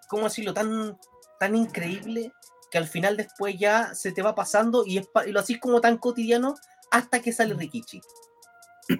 ¿Cómo 0.08 0.24
decirlo? 0.24 0.52
Tan, 0.52 0.98
tan 1.40 1.54
increíble 1.56 2.32
que 2.70 2.78
al 2.78 2.86
final 2.86 3.16
después 3.16 3.56
ya 3.58 3.94
se 3.94 4.12
te 4.12 4.20
va 4.22 4.34
pasando 4.34 4.84
y, 4.84 4.98
es 4.98 5.08
y 5.26 5.30
lo 5.30 5.40
así 5.40 5.58
como 5.58 5.80
tan 5.80 5.96
cotidiano 5.96 6.54
hasta 6.90 7.20
que 7.22 7.32
sale 7.32 7.54
Rikichi. 7.54 8.00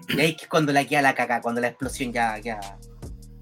Y 0.09 0.21
ahí 0.21 0.37
es 0.41 0.49
cuando 0.49 0.73
la 0.73 0.85
queda 0.87 1.03
la 1.03 1.15
caca, 1.15 1.43
cuando 1.43 1.61
la 1.61 1.69
explosión 1.69 2.13
ya, 2.13 2.39
ya 2.39 2.59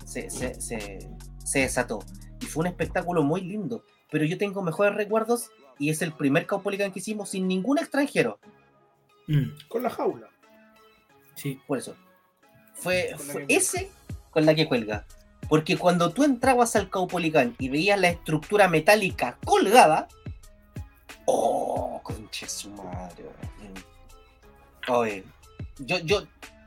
se, 0.06 0.28
se- 0.30 0.60
se- 0.60 1.08
se 1.44 1.58
desató. 1.60 2.00
Y 2.40 2.46
fue 2.46 2.62
un 2.62 2.66
espectáculo 2.68 3.22
muy 3.22 3.42
lindo. 3.42 3.84
Pero 4.10 4.24
yo 4.24 4.36
tengo 4.38 4.62
mejores 4.62 4.94
recuerdos 4.96 5.50
y 5.78 5.90
es 5.90 6.02
el 6.02 6.12
primer 6.12 6.46
Caupolicán 6.46 6.92
que 6.92 6.98
hicimos 7.00 7.30
sin 7.30 7.48
ningún 7.48 7.78
extranjero. 7.78 8.38
Mm, 9.28 9.50
Con 9.68 9.82
la 9.82 9.90
jaula. 9.90 10.28
sí. 11.34 11.60
Por 11.66 11.78
eso. 11.78 11.94
Fue, 12.74 13.14
Con 13.16 13.26
la 13.26 13.32
fue 13.32 13.46
que- 13.46 13.56
ese 13.56 13.90
con 14.30 14.46
la 14.46 14.54
que 14.54 14.66
cuelga. 14.66 15.04
Porque 15.48 15.76
cuando 15.76 16.10
tú 16.10 16.24
entrabas 16.24 16.74
al 16.76 16.88
Caupolicán 16.88 17.54
y 17.58 17.68
veías 17.68 18.00
la 18.00 18.08
estructura 18.08 18.68
metálica 18.68 19.38
colgada. 19.44 20.08
¡Oh! 21.26 22.00
Conche 22.02 22.48
su 22.48 22.70
madre. 22.70 23.24
Oye, 24.88 25.24
yo, 25.78 25.98
yo, 25.98 26.24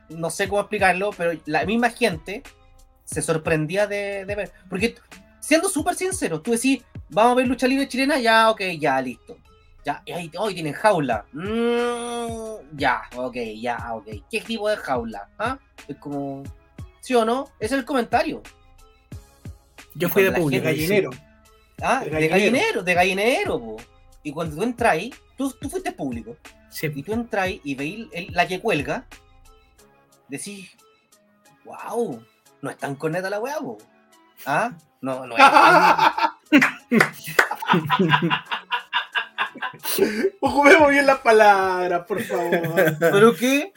no 0.08 0.30
sé 0.30 0.48
cómo 0.48 0.60
explicarlo, 0.62 1.10
pero 1.16 1.38
la 1.46 1.64
misma 1.66 1.90
gente 1.90 2.42
se 3.04 3.20
sorprendía 3.22 3.86
de, 3.86 4.24
de 4.24 4.34
ver. 4.34 4.52
Porque, 4.70 4.94
siendo 5.40 5.68
súper 5.68 5.94
sincero, 5.96 6.40
tú 6.40 6.52
decís, 6.52 6.82
vamos 7.10 7.32
a 7.32 7.34
ver 7.36 7.48
lucha 7.48 7.66
libre 7.66 7.88
chilena, 7.88 8.18
ya, 8.18 8.50
ok, 8.50 8.60
ya, 8.78 9.00
listo. 9.00 9.36
Ya, 9.84 10.02
y 10.04 10.12
ahí, 10.12 10.30
hoy 10.38 10.52
tienen 10.54 10.72
jaula. 10.72 11.24
Mm, 11.32 12.76
ya, 12.76 13.02
ok, 13.14 13.36
ya, 13.60 13.94
ok. 13.94 14.06
¿Qué 14.30 14.40
tipo 14.40 14.68
de 14.68 14.76
jaula? 14.76 15.28
¿Ah? 15.38 15.58
Es 15.86 15.96
como, 15.98 16.42
¿sí 17.00 17.14
o 17.14 17.24
no? 17.24 17.44
Ese 17.60 17.74
es 17.76 17.80
el 17.80 17.84
comentario. 17.84 18.42
Yo 19.94 20.08
fui 20.08 20.24
de 20.24 20.32
público. 20.32 20.64
gente- 20.64 20.80
gallinero. 20.80 21.10
Ah, 21.80 22.00
De 22.00 22.10
de 22.10 22.10
gallinero. 22.28 22.30
gallinero, 22.50 22.82
de 22.82 22.94
gallinero, 22.94 23.60
po. 23.60 23.76
Y 24.24 24.32
cuando 24.32 24.56
tú 24.56 24.62
entras 24.64 24.92
ahí, 24.94 25.14
tú, 25.38 25.52
tú 25.60 25.70
fuiste 25.70 25.92
público, 25.92 26.36
Sí. 26.68 26.90
y 26.92 27.02
tú 27.04 27.12
entras 27.12 27.44
ahí 27.44 27.60
y 27.62 27.74
veis 27.76 28.08
el- 28.12 28.32
la 28.32 28.46
que 28.48 28.60
cuelga, 28.60 29.04
decís, 30.28 30.70
wow, 31.64 32.20
no 32.60 32.70
es 32.70 32.76
tan 32.76 32.96
corneta 32.96 33.30
la 33.30 33.38
weá, 33.38 33.58
po. 33.60 33.78
¿Ah? 34.44 34.72
No, 35.00 35.24
no 35.26 35.36
es 35.36 35.42
Ocupemos 40.40 40.90
bien 40.90 41.06
las 41.06 41.18
palabras, 41.18 42.04
por 42.06 42.20
favor. 42.22 42.96
¿Pero 42.98 43.34
qué? 43.34 43.72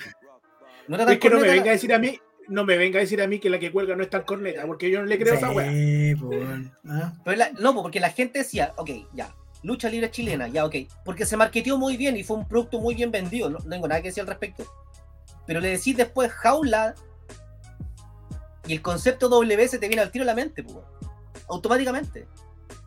No 0.87 0.97
Es 0.97 1.19
que 1.19 1.29
no 1.29 1.39
me 1.39 1.47
venga 1.47 1.69
a 1.69 1.73
decir 1.73 1.93
a 1.93 1.99
mí, 1.99 2.19
no 2.47 2.65
me 2.65 2.77
venga 2.77 2.97
a 2.97 3.01
decir 3.01 3.21
a 3.21 3.27
mí 3.27 3.39
que 3.39 3.49
la 3.49 3.59
que 3.59 3.71
cuelga 3.71 3.95
no 3.95 4.03
es 4.03 4.09
tan 4.09 4.23
corneta, 4.23 4.65
porque 4.65 4.89
yo 4.89 4.99
no 4.99 5.05
le 5.05 5.19
creo 5.19 5.35
a 5.35 5.37
esa 5.37 5.51
weá. 5.51 5.71
Ah, 6.87 7.13
no, 7.59 7.73
po, 7.73 7.83
porque 7.83 7.99
la 7.99 8.09
gente 8.09 8.39
decía, 8.39 8.73
ok, 8.75 8.89
ya, 9.13 9.35
lucha 9.61 9.89
libre 9.89 10.09
chilena, 10.09 10.47
ya, 10.47 10.65
ok. 10.65 10.75
Porque 11.05 11.25
se 11.25 11.37
marketeó 11.37 11.77
muy 11.77 11.95
bien 11.95 12.17
y 12.17 12.23
fue 12.23 12.37
un 12.37 12.47
producto 12.47 12.79
muy 12.79 12.95
bien 12.95 13.11
vendido, 13.11 13.49
no, 13.49 13.59
no 13.59 13.69
tengo 13.69 13.87
nada 13.87 14.01
que 14.01 14.07
decir 14.09 14.21
al 14.21 14.27
respecto. 14.27 14.65
Pero 15.45 15.59
le 15.59 15.69
decís 15.69 15.95
después 15.95 16.31
jaula 16.31 16.95
y 18.65 18.73
el 18.73 18.81
concepto 18.81 19.29
W 19.29 19.67
se 19.67 19.77
te 19.77 19.87
viene 19.87 20.01
al 20.01 20.11
tiro 20.11 20.23
a 20.23 20.25
la 20.25 20.35
mente, 20.35 20.63
po, 20.63 20.83
automáticamente. 21.49 22.27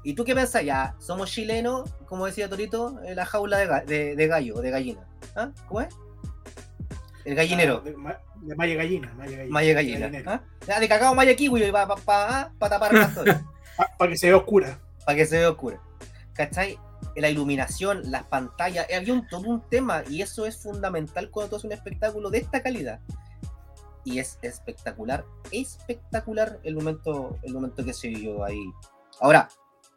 ¿Y 0.05 0.15
tú 0.15 0.25
qué 0.25 0.35
pensás? 0.35 0.65
Ya, 0.65 0.95
somos 0.99 1.31
chilenos, 1.31 1.89
como 2.07 2.27
decía 2.27 2.49
Torito, 2.49 3.01
en 3.05 3.17
la 3.17 3.25
jaula 3.27 3.59
de, 3.59 3.69
ga- 3.69 3.85
de- 3.85 4.17
de 4.17 4.27
gallo, 4.27 4.61
de 4.61 4.71
gallina. 4.71 5.07
¿Ah? 5.37 5.51
¿Cómo 5.69 5.81
es? 5.83 5.89
El 7.25 7.35
gallinero. 7.37 7.83
Ah, 7.85 7.89
De, 7.89 7.97
ma- 8.57 8.67
de 8.67 8.75
Gallina. 8.75 9.13
Maya 9.17 9.37
Gallina. 9.37 9.53
Maya 9.53 9.75
gallina. 9.75 10.23
¿ah? 10.27 10.41
Ya, 10.67 10.81
de 10.81 10.89
cacao 10.89 11.15
maya 11.15 11.37
kiwi 11.37 11.71
para 11.71 11.87
pa, 11.87 11.97
pa, 11.97 12.53
pa 12.59 12.69
tapar 12.69 12.93
las. 12.93 13.13
Para 13.99 14.11
que 14.11 14.17
se 14.19 14.27
vea 14.27 14.37
oscura. 14.37 14.79
para 15.07 15.17
que 15.17 15.25
se 15.27 15.39
vea 15.39 15.51
oscura. 15.51 15.81
¿Cachai? 16.35 16.79
La 17.17 17.31
iluminación, 17.31 18.03
las 18.11 18.25
pantallas, 18.25 18.87
eh, 18.91 18.97
había 18.97 19.15
un, 19.15 19.27
todo 19.29 19.49
un 19.49 19.61
tema 19.69 20.03
y 20.11 20.21
eso 20.23 20.45
es 20.47 20.61
fundamental 20.63 21.31
cuando 21.31 21.51
tú 21.51 21.57
haces 21.57 21.65
un 21.67 21.73
espectáculo 21.73 22.29
de 22.31 22.39
esta 22.39 22.63
calidad. 22.63 23.01
Y 24.05 24.19
es 24.19 24.39
espectacular, 24.43 25.25
espectacular 25.53 26.59
el 26.65 26.75
momento, 26.75 27.39
el 27.43 27.55
momento 27.55 27.85
que 27.85 27.93
se 27.95 28.09
vivió 28.09 28.45
ahí. 28.45 28.61
Ahora, 29.21 29.49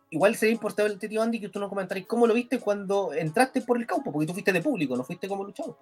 igual 0.09 0.35
sería 0.35 0.53
importante, 0.53 1.07
tío 1.07 1.21
Andy, 1.21 1.39
que 1.39 1.49
tú 1.49 1.59
nos 1.59 1.69
comentaras 1.69 2.03
cómo 2.05 2.27
lo 2.27 2.33
viste 2.33 2.59
cuando 2.59 3.13
entraste 3.13 3.61
por 3.61 3.77
el 3.77 3.85
campo, 3.85 4.11
porque 4.11 4.27
tú 4.27 4.33
fuiste 4.33 4.53
de 4.53 4.61
público, 4.61 4.95
no 4.95 5.03
fuiste 5.03 5.27
como 5.27 5.43
luchador. 5.43 5.77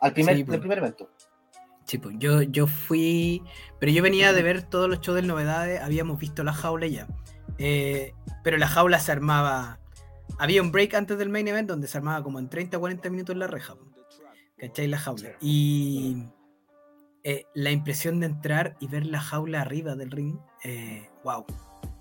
Al 0.00 0.12
primer, 0.12 0.36
Sí, 0.36 0.42
del 0.44 0.60
primer 0.60 0.78
evento. 0.78 1.10
Sí, 1.84 1.98
pues 1.98 2.16
yo, 2.18 2.42
yo 2.42 2.66
fui, 2.66 3.42
pero 3.78 3.90
yo 3.90 4.02
venía 4.02 4.32
de 4.32 4.42
ver 4.42 4.62
todos 4.62 4.88
los 4.88 5.00
shows 5.00 5.16
del 5.16 5.26
Novedades, 5.26 5.80
habíamos 5.80 6.18
visto 6.18 6.44
la 6.44 6.52
jaula 6.52 6.86
ya, 6.86 7.08
Eh, 7.58 8.14
pero 8.44 8.56
la 8.56 8.68
jaula 8.68 9.00
se 9.00 9.12
armaba, 9.12 9.80
había 10.38 10.62
un 10.62 10.72
break 10.72 10.94
antes 10.94 11.18
del 11.18 11.28
main 11.28 11.48
event 11.48 11.68
donde 11.68 11.88
se 11.88 11.98
armaba 11.98 12.22
como 12.22 12.38
en 12.38 12.48
30 12.48 12.76
o 12.76 12.80
40 12.80 13.10
minutos 13.10 13.36
la 13.36 13.46
reja, 13.48 13.74
¿cachai? 14.56 14.86
La 14.86 14.98
jaula. 14.98 15.30
Y 15.40 16.24
eh, 17.24 17.44
la 17.54 17.70
impresión 17.70 18.20
de 18.20 18.26
entrar 18.26 18.76
y 18.80 18.86
ver 18.86 19.04
la 19.06 19.20
jaula 19.20 19.60
arriba 19.60 19.94
del 19.96 20.10
ring, 20.10 20.38
eh, 20.64 21.08
wow. 21.24 21.44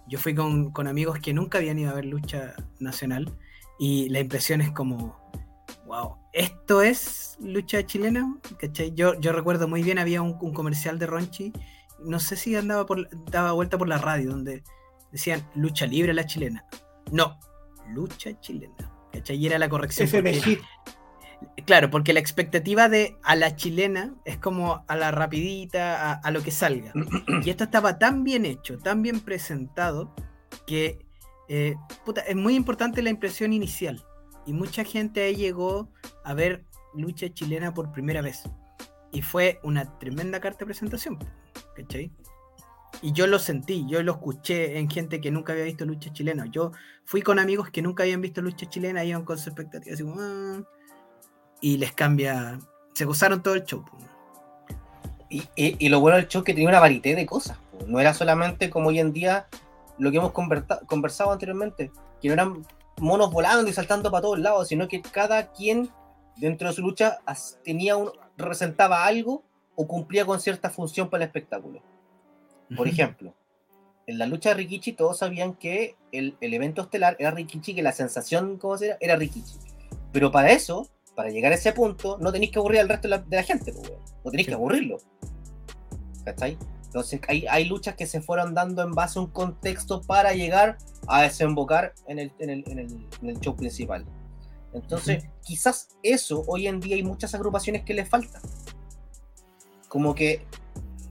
Yo 0.09 0.19
fui 0.19 0.33
con, 0.35 0.71
con 0.71 0.87
amigos 0.87 1.19
que 1.19 1.33
nunca 1.33 1.59
habían 1.59 1.79
ido 1.79 1.91
a 1.91 1.93
ver 1.93 2.05
lucha 2.05 2.55
nacional 2.79 3.31
y 3.77 4.09
la 4.09 4.19
impresión 4.19 4.59
es 4.59 4.71
como, 4.71 5.17
wow, 5.85 6.17
esto 6.33 6.81
es 6.81 7.37
lucha 7.39 7.85
chilena, 7.85 8.37
¿cachai? 8.59 8.93
Yo, 8.93 9.19
yo 9.19 9.31
recuerdo 9.31 9.67
muy 9.67 9.83
bien, 9.83 9.99
había 9.99 10.21
un, 10.21 10.37
un 10.41 10.53
comercial 10.53 10.99
de 10.99 11.05
Ronchi, 11.05 11.53
no 12.03 12.19
sé 12.19 12.35
si 12.35 12.55
andaba 12.55 12.85
por, 12.85 13.07
daba 13.29 13.51
vuelta 13.51 13.77
por 13.77 13.87
la 13.87 13.97
radio, 13.97 14.31
donde 14.31 14.63
decían 15.11 15.47
lucha 15.55 15.85
libre 15.85 16.13
la 16.13 16.25
chilena. 16.25 16.65
No, 17.11 17.39
lucha 17.93 18.39
chilena, 18.39 18.91
¿cachai? 19.11 19.37
Y 19.37 19.47
era 19.47 19.59
la 19.59 19.69
corrección. 19.69 20.07
Claro, 21.65 21.89
porque 21.89 22.13
la 22.13 22.19
expectativa 22.19 22.89
de 22.89 23.17
a 23.23 23.35
la 23.35 23.55
chilena 23.55 24.15
es 24.25 24.37
como 24.37 24.83
a 24.87 24.95
la 24.95 25.11
rapidita, 25.11 26.11
a, 26.11 26.13
a 26.15 26.31
lo 26.31 26.41
que 26.41 26.51
salga. 26.51 26.91
Y 27.43 27.49
esto 27.49 27.63
estaba 27.65 27.99
tan 27.99 28.23
bien 28.23 28.45
hecho, 28.45 28.77
tan 28.77 29.01
bien 29.01 29.19
presentado, 29.21 30.13
que 30.65 30.99
eh, 31.47 31.75
puta, 32.05 32.21
es 32.21 32.35
muy 32.35 32.55
importante 32.55 33.01
la 33.01 33.09
impresión 33.09 33.53
inicial. 33.53 34.03
Y 34.45 34.53
mucha 34.53 34.83
gente 34.83 35.21
ahí 35.21 35.35
llegó 35.35 35.91
a 36.23 36.33
ver 36.33 36.65
lucha 36.93 37.29
chilena 37.33 37.73
por 37.73 37.91
primera 37.91 38.21
vez. 38.21 38.43
Y 39.11 39.21
fue 39.21 39.59
una 39.63 39.97
tremenda 39.99 40.39
carta 40.39 40.59
de 40.59 40.65
presentación, 40.65 41.17
¿cachai? 41.75 42.11
Y 43.01 43.11
yo 43.13 43.27
lo 43.27 43.39
sentí, 43.39 43.85
yo 43.87 44.01
lo 44.03 44.13
escuché 44.13 44.77
en 44.79 44.89
gente 44.89 45.21
que 45.21 45.31
nunca 45.31 45.53
había 45.53 45.65
visto 45.65 45.85
lucha 45.85 46.11
chilena. 46.11 46.45
Yo 46.47 46.71
fui 47.05 47.21
con 47.21 47.39
amigos 47.39 47.69
que 47.69 47.81
nunca 47.81 48.03
habían 48.03 48.21
visto 48.21 48.41
lucha 48.41 48.67
chilena, 48.67 49.03
iban 49.05 49.23
con 49.23 49.37
su 49.37 49.49
expectativa 49.49 49.93
así 49.93 50.03
como... 50.03 50.15
"Ah", 50.19 50.61
y 51.61 51.77
les 51.77 51.91
cambia. 51.93 52.59
Se 52.93 53.05
gozaron 53.05 53.41
todo 53.43 53.53
el 53.55 53.63
show. 53.63 53.83
Y, 55.29 55.43
y- 55.55 55.75
y 55.85 55.89
lo 55.89 55.99
bueno 55.99 56.17
del 56.17 56.27
show 56.27 56.41
es 56.41 56.45
que 56.45 56.53
tenía 56.53 56.69
una 56.69 56.79
variedad 56.79 57.15
de 57.15 57.25
cosas. 57.25 57.57
po. 57.71 57.85
No 57.87 57.99
era 57.99 58.13
solamente 58.13 58.69
como 58.69 58.89
hoy 58.89 58.99
en 58.99 59.13
día 59.13 59.47
lo 59.97 60.11
que 60.11 60.17
hemos 60.17 60.31
conversado 60.31 61.31
anteriormente, 61.31 61.91
que 62.21 62.27
no 62.29 62.33
eran 62.33 62.65
monos 62.97 63.31
volando 63.31 63.69
y 63.69 63.73
saltando 63.73 64.09
para 64.11 64.21
todos 64.23 64.39
lados, 64.39 64.67
sino 64.67 64.87
que 64.87 65.01
cada 65.01 65.51
quien 65.51 65.89
dentro 66.37 66.69
de 66.69 66.73
su 66.73 66.81
lucha 66.81 67.19
tenía 67.63 67.95
un, 67.97 68.11
representaba 68.37 69.05
algo 69.05 69.43
o 69.75 69.87
cumplía 69.87 70.25
con 70.25 70.39
cierta 70.39 70.69
función 70.69 71.09
para 71.09 71.23
el 71.23 71.27
espectáculo. 71.27 71.81
Por 72.75 72.87
ejemplo, 72.87 73.33
en 74.07 74.17
la 74.17 74.25
lucha 74.25 74.49
de 74.49 74.55
Rikichi 74.55 74.93
todos 74.93 75.17
sabían 75.19 75.53
que 75.53 75.95
el, 76.11 76.37
el 76.41 76.53
evento 76.53 76.81
estelar 76.81 77.15
era 77.19 77.31
Rikichi, 77.31 77.73
que 77.75 77.81
la 77.83 77.91
sensación, 77.91 78.57
¿cómo 78.57 78.77
se 78.77 78.87
llama? 78.87 78.97
Era 79.01 79.15
Rikichi. 79.15 79.57
Pero 80.11 80.31
para 80.31 80.51
eso, 80.51 80.87
para 81.19 81.31
llegar 81.31 81.51
a 81.51 81.55
ese 81.55 81.73
punto, 81.73 82.17
no 82.21 82.31
tenéis 82.31 82.49
que 82.53 82.59
aburrir 82.59 82.79
al 82.79 82.87
resto 82.87 83.09
de 83.09 83.17
la, 83.17 83.17
de 83.17 83.35
la 83.35 83.43
gente, 83.43 83.73
pues, 83.73 83.91
no 84.23 84.31
tenéis 84.31 84.45
Sí. 84.45 84.51
que 84.51 84.55
aburrirlo. 84.55 84.97
¿Cachai? 86.23 86.57
Entonces 86.85 87.19
hay, 87.27 87.45
hay 87.49 87.65
luchas 87.65 87.95
que 87.95 88.07
se 88.07 88.21
fueron 88.21 88.53
dando 88.53 88.81
en 88.83 88.93
base 88.93 89.19
a 89.19 89.23
un 89.23 89.27
contexto 89.27 90.01
para 90.01 90.31
llegar 90.31 90.77
a 91.07 91.23
desembocar 91.23 91.93
en 92.07 92.19
el, 92.19 92.31
en 92.39 92.49
el, 92.51 92.63
en 92.71 92.79
el, 92.79 93.07
en 93.21 93.29
el 93.29 93.39
show 93.41 93.53
principal. 93.53 94.05
Entonces, 94.73 95.25
quizás 95.43 95.89
eso 96.03 96.45
hoy 96.47 96.67
en 96.67 96.79
día 96.79 96.95
hay 96.95 97.03
muchas 97.03 97.35
agrupaciones 97.35 97.83
que 97.83 97.93
les 97.93 98.07
falta. 98.07 98.39
Como 99.89 100.15
que 100.15 100.45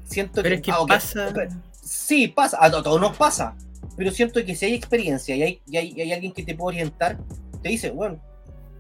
siento 0.06 0.42
Pero 0.42 0.54
es 0.54 0.62
que 0.62 0.70
ah, 0.72 0.78
pasa. 0.88 1.28
ok, 1.28 1.38
Sí, 1.82 2.28
pasa, 2.28 2.56
a 2.62 2.70
to- 2.70 2.82
todos 2.82 2.98
nos 2.98 3.14
pasa. 3.14 3.54
Pero 3.94 4.10
siento 4.10 4.42
que 4.42 4.56
si 4.56 4.64
hay 4.64 4.72
experiencia 4.74 5.36
y 5.36 5.42
hay, 5.42 5.62
y 5.66 5.76
hay, 5.76 5.92
y 5.94 6.00
hay 6.00 6.12
alguien 6.14 6.32
que 6.32 6.44
te 6.44 6.54
puede 6.54 6.76
orientar, 6.78 7.18
te 7.62 7.68
dice, 7.68 7.90
bueno, 7.90 8.18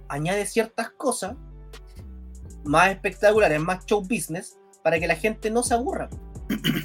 añade 0.08 0.46
ciertas 0.46 0.90
cosas 0.90 1.36
más 2.64 2.90
espectaculares, 2.90 3.60
más 3.60 3.84
show 3.86 4.00
business, 4.02 4.58
para 4.82 4.98
que 4.98 5.06
la 5.06 5.16
gente 5.16 5.50
no 5.50 5.62
se 5.62 5.74
aburra. 5.74 6.08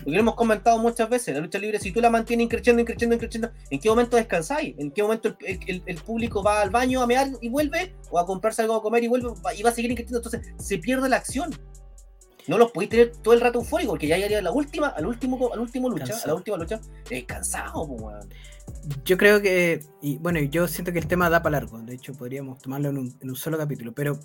Lo 0.06 0.20
hemos 0.20 0.36
comentado 0.36 0.78
muchas 0.78 1.10
veces, 1.10 1.34
la 1.36 1.40
lucha 1.42 1.58
libre, 1.58 1.80
si 1.80 1.92
tú 1.94 2.02
la 2.02 2.10
mantienes 2.10 2.50
creciendo, 2.50 2.82
increciendo, 2.82 3.18
creciendo, 3.18 3.52
¿en 3.70 3.80
qué 3.80 3.90
momento 3.90 4.18
descansáis? 4.18 4.76
¿En 4.78 4.92
qué 4.92 5.02
momento 5.02 5.38
el, 5.40 5.60
el- 5.68 5.84
el 5.86 5.96
público 6.02 6.44
va 6.44 6.62
al 6.62 6.70
baño 6.70 7.02
a 7.02 7.08
mear 7.08 7.30
y 7.42 7.48
vuelve? 7.50 7.96
¿O 8.12 8.20
a 8.20 8.26
comprarse 8.26 8.62
algo 8.62 8.76
a 8.76 8.82
comer 8.82 9.06
y 9.06 9.08
vuelve? 9.08 9.30
Y 9.58 9.64
va 9.64 9.70
a 9.70 9.74
seguir 9.74 9.96
creciendo, 9.96 10.18
entonces 10.18 10.54
se 10.58 10.78
pierde 10.80 11.08
la 11.08 11.16
acción. 11.18 11.52
No 12.48 12.58
los 12.58 12.72
podéis 12.72 12.90
tener 12.90 13.12
todo 13.18 13.34
el 13.34 13.42
rato 13.42 13.60
eufóricos, 13.60 13.94
porque 13.94 14.08
ya 14.08 14.16
llegaría 14.16 14.40
a 14.40 14.42
la 14.42 14.52
última, 14.52 14.88
al 14.88 15.06
último, 15.06 15.52
al 15.54 15.60
último 15.60 15.90
lucha, 15.90 16.14
a 16.24 16.28
la 16.28 16.36
última 16.36 16.58
lucha, 16.58 16.80
eh, 17.10 17.26
cansado. 17.26 17.88
Yo 19.06 19.18
creo 19.18 19.42
que, 19.42 19.84
y 20.02 20.18
bueno, 20.18 20.40
yo 20.40 20.68
siento 20.68 20.92
que 20.92 21.00
el 21.00 21.08
tema 21.08 21.30
da 21.30 21.42
para 21.42 21.60
largo, 21.60 21.80
de 21.80 21.96
hecho 21.96 22.14
podríamos 22.14 22.60
tomarlo 22.60 22.90
en 22.90 22.98
un, 22.98 23.18
en 23.22 23.30
un 23.30 23.36
solo 23.36 23.58
capítulo, 23.58 23.94
pero 23.94 24.20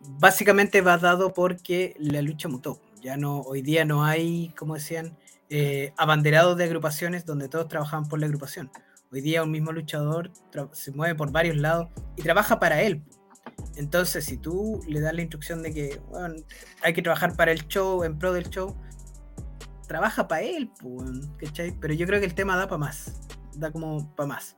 básicamente 0.00 0.80
va 0.80 0.98
dado 0.98 1.34
porque 1.34 1.96
la 1.98 2.22
lucha 2.22 2.48
mutó. 2.48 2.80
Ya 3.02 3.16
no, 3.16 3.40
hoy 3.40 3.62
día 3.62 3.84
no 3.84 4.04
hay, 4.04 4.52
como 4.56 4.74
decían, 4.74 5.16
eh, 5.48 5.92
abanderados 5.96 6.56
de 6.56 6.64
agrupaciones 6.64 7.24
donde 7.24 7.48
todos 7.48 7.68
trabajaban 7.68 8.08
por 8.08 8.18
la 8.18 8.26
agrupación. 8.26 8.70
Hoy 9.12 9.20
día 9.20 9.44
un 9.44 9.50
mismo 9.50 9.70
luchador 9.70 10.32
se 10.72 10.90
mueve 10.90 11.14
por 11.14 11.30
varios 11.30 11.56
lados 11.56 11.88
y 12.16 12.22
trabaja 12.22 12.58
para 12.58 12.82
él. 12.82 13.02
Entonces, 13.76 14.24
si 14.24 14.38
tú 14.38 14.80
le 14.88 15.00
das 15.00 15.12
la 15.14 15.20
instrucción 15.22 15.62
de 15.62 15.72
que 15.72 16.00
bueno, 16.10 16.34
hay 16.82 16.92
que 16.94 17.02
trabajar 17.02 17.36
para 17.36 17.52
el 17.52 17.66
show, 17.68 18.04
en 18.04 18.18
pro 18.18 18.32
del 18.32 18.48
show, 18.48 18.74
trabaja 19.86 20.26
para 20.28 20.42
él, 20.42 20.70
¿cachai? 21.38 21.72
Pero 21.78 21.94
yo 21.94 22.06
creo 22.06 22.20
que 22.20 22.26
el 22.26 22.34
tema 22.34 22.56
da 22.56 22.66
para 22.66 22.78
más. 22.78 23.20
Da 23.54 23.70
como 23.70 24.14
para 24.16 24.26
más. 24.28 24.56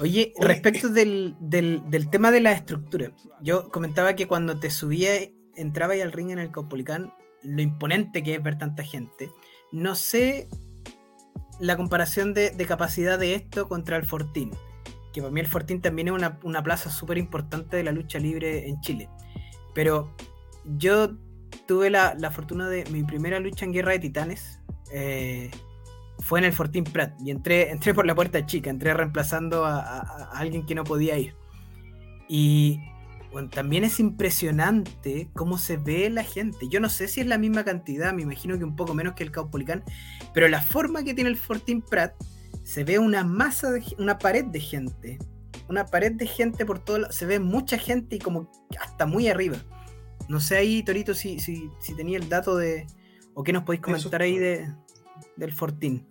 Oye, 0.00 0.32
Oye, 0.36 0.46
respecto 0.46 0.88
del, 0.90 1.34
del- 1.40 1.82
del 1.90 2.08
tema 2.08 2.30
de 2.30 2.40
la 2.40 2.52
estructura, 2.52 3.10
yo 3.42 3.68
comentaba 3.70 4.14
que 4.14 4.28
cuando 4.28 4.60
te 4.60 4.70
subía 4.70 5.10
entraba 5.56 5.94
ahí 5.94 6.00
al 6.00 6.12
ring 6.12 6.30
en 6.30 6.38
el 6.38 6.52
Caupolicán, 6.52 7.12
lo 7.42 7.62
imponente 7.62 8.22
que 8.22 8.34
es 8.36 8.42
ver 8.42 8.58
tanta 8.58 8.84
gente. 8.84 9.30
No 9.72 9.96
sé 9.96 10.48
la 11.58 11.76
comparación 11.76 12.32
de, 12.32 12.50
de 12.50 12.66
capacidad 12.66 13.18
de 13.18 13.34
esto 13.34 13.68
contra 13.68 13.96
el 13.96 14.04
Fortín, 14.06 14.52
que 15.18 15.22
para 15.22 15.32
mí 15.32 15.40
el 15.40 15.48
Fortín 15.48 15.80
también 15.80 16.08
es 16.08 16.14
una, 16.44 16.62
plaza 16.62 16.90
súper 16.90 17.18
importante 17.18 17.76
de 17.76 17.82
la 17.82 17.90
lucha 17.90 18.20
libre 18.20 18.68
en 18.68 18.80
Chile. 18.80 19.08
Pero 19.74 20.14
yo 20.76 21.10
tuve 21.66 21.90
la, 21.90 22.30
fortuna 22.30 22.68
de 22.68 22.84
mi 22.92 23.02
primera 23.02 23.40
lucha 23.40 23.64
en 23.64 23.72
Guerra 23.72 23.92
de 23.92 23.98
Titanes. 23.98 24.60
eh, 24.92 25.50
fue 26.20 26.40
en 26.40 26.46
el 26.46 26.52
Fortín 26.52 26.84
Prat 26.84 27.14
y 27.20 27.30
entré, 27.30 27.70
entré 27.70 27.94
por 27.94 28.06
la 28.06 28.14
puerta 28.14 28.44
chica, 28.46 28.70
entré 28.70 28.94
reemplazando 28.94 29.64
a, 29.64 30.30
alguien 30.34 30.64
que 30.66 30.76
no 30.76 30.84
podía 30.84 31.18
ir. 31.18 31.34
Y 32.28 32.80
también 33.50 33.84
es 33.84 33.98
impresionante 33.98 35.30
cómo 35.34 35.58
se 35.58 35.78
ve 35.78 36.10
la 36.10 36.22
gente. 36.22 36.68
Yo 36.68 36.78
no 36.78 36.88
sé 36.88 37.08
si 37.08 37.20
es 37.20 37.26
la 37.26 37.38
misma 37.38 37.64
cantidad, 37.64 38.12
me 38.12 38.22
imagino 38.22 38.56
que 38.56 38.64
un 38.64 38.76
poco 38.76 38.94
menos 38.94 39.14
que 39.14 39.24
el 39.24 39.32
Caupolicán, 39.32 39.82
pero 40.32 40.46
la 40.46 40.62
forma 40.62 41.02
que 41.02 41.14
tiene 41.14 41.30
el 41.30 41.36
Fortín 41.36 41.82
Prat 41.82 42.14
se 42.68 42.84
ve 42.84 42.98
una 42.98 43.24
masa, 43.24 43.70
de, 43.70 43.82
una 43.96 44.18
pared 44.18 44.44
de 44.44 44.60
gente. 44.60 45.18
Una 45.70 45.86
pared 45.86 46.12
de 46.12 46.26
gente 46.26 46.66
por 46.66 46.78
todo 46.78 46.98
lado. 46.98 47.12
Se 47.14 47.24
ve 47.24 47.40
mucha 47.40 47.78
gente 47.78 48.16
y 48.16 48.18
como 48.18 48.50
hasta 48.78 49.06
muy 49.06 49.26
arriba. 49.26 49.56
No 50.28 50.38
sé 50.38 50.58
ahí, 50.58 50.82
Torito, 50.82 51.14
si, 51.14 51.40
si, 51.40 51.70
si 51.80 51.96
tenía 51.96 52.18
el 52.18 52.28
dato 52.28 52.56
de. 52.58 52.86
o 53.32 53.42
qué 53.42 53.54
nos 53.54 53.62
podéis 53.62 53.80
comentar 53.80 54.20
ahí 54.20 54.36
de, 54.36 54.70
del 55.36 55.54
Fortín. 55.54 56.06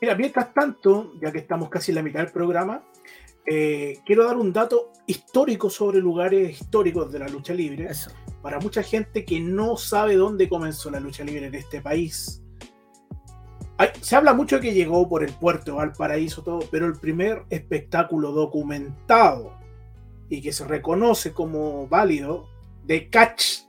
Mira, 0.00 0.14
mientras 0.14 0.54
tanto, 0.54 1.12
ya 1.20 1.32
que 1.32 1.38
estamos 1.38 1.68
casi 1.70 1.90
en 1.90 1.96
la 1.96 2.02
mitad 2.02 2.20
del 2.20 2.30
programa, 2.30 2.84
eh, 3.44 3.98
quiero 4.06 4.26
dar 4.26 4.36
un 4.36 4.52
dato 4.52 4.92
histórico 5.08 5.70
sobre 5.70 5.98
lugares 5.98 6.60
históricos 6.60 7.10
de 7.10 7.18
la 7.18 7.26
lucha 7.26 7.52
libre. 7.52 7.88
Eso. 7.90 8.12
Para 8.42 8.60
mucha 8.60 8.84
gente 8.84 9.24
que 9.24 9.40
no 9.40 9.76
sabe 9.76 10.14
dónde 10.14 10.48
comenzó 10.48 10.88
la 10.92 11.00
lucha 11.00 11.24
libre 11.24 11.46
en 11.46 11.56
este 11.56 11.80
país. 11.80 12.43
Hay- 13.76 13.90
se 14.00 14.14
habla 14.16 14.34
mucho 14.34 14.56
de 14.56 14.62
que 14.62 14.74
llegó 14.74 15.08
por 15.08 15.24
el 15.24 15.32
puerto 15.32 15.72
de 15.72 15.78
Valparaíso, 15.78 16.42
todo, 16.42 16.60
pero 16.70 16.86
el 16.86 16.94
primer 16.98 17.44
espectáculo 17.50 18.30
documentado 18.32 19.58
y 20.28 20.40
que 20.40 20.52
se 20.52 20.64
reconoce 20.64 21.32
como 21.32 21.88
válido 21.88 22.48
de 22.84 23.10
catch, 23.10 23.62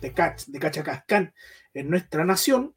de 0.00 0.12
catch, 0.12 0.46
de 0.46 0.58
Cachacascán 0.58 1.34
en 1.74 1.90
nuestra 1.90 2.24
nación, 2.24 2.74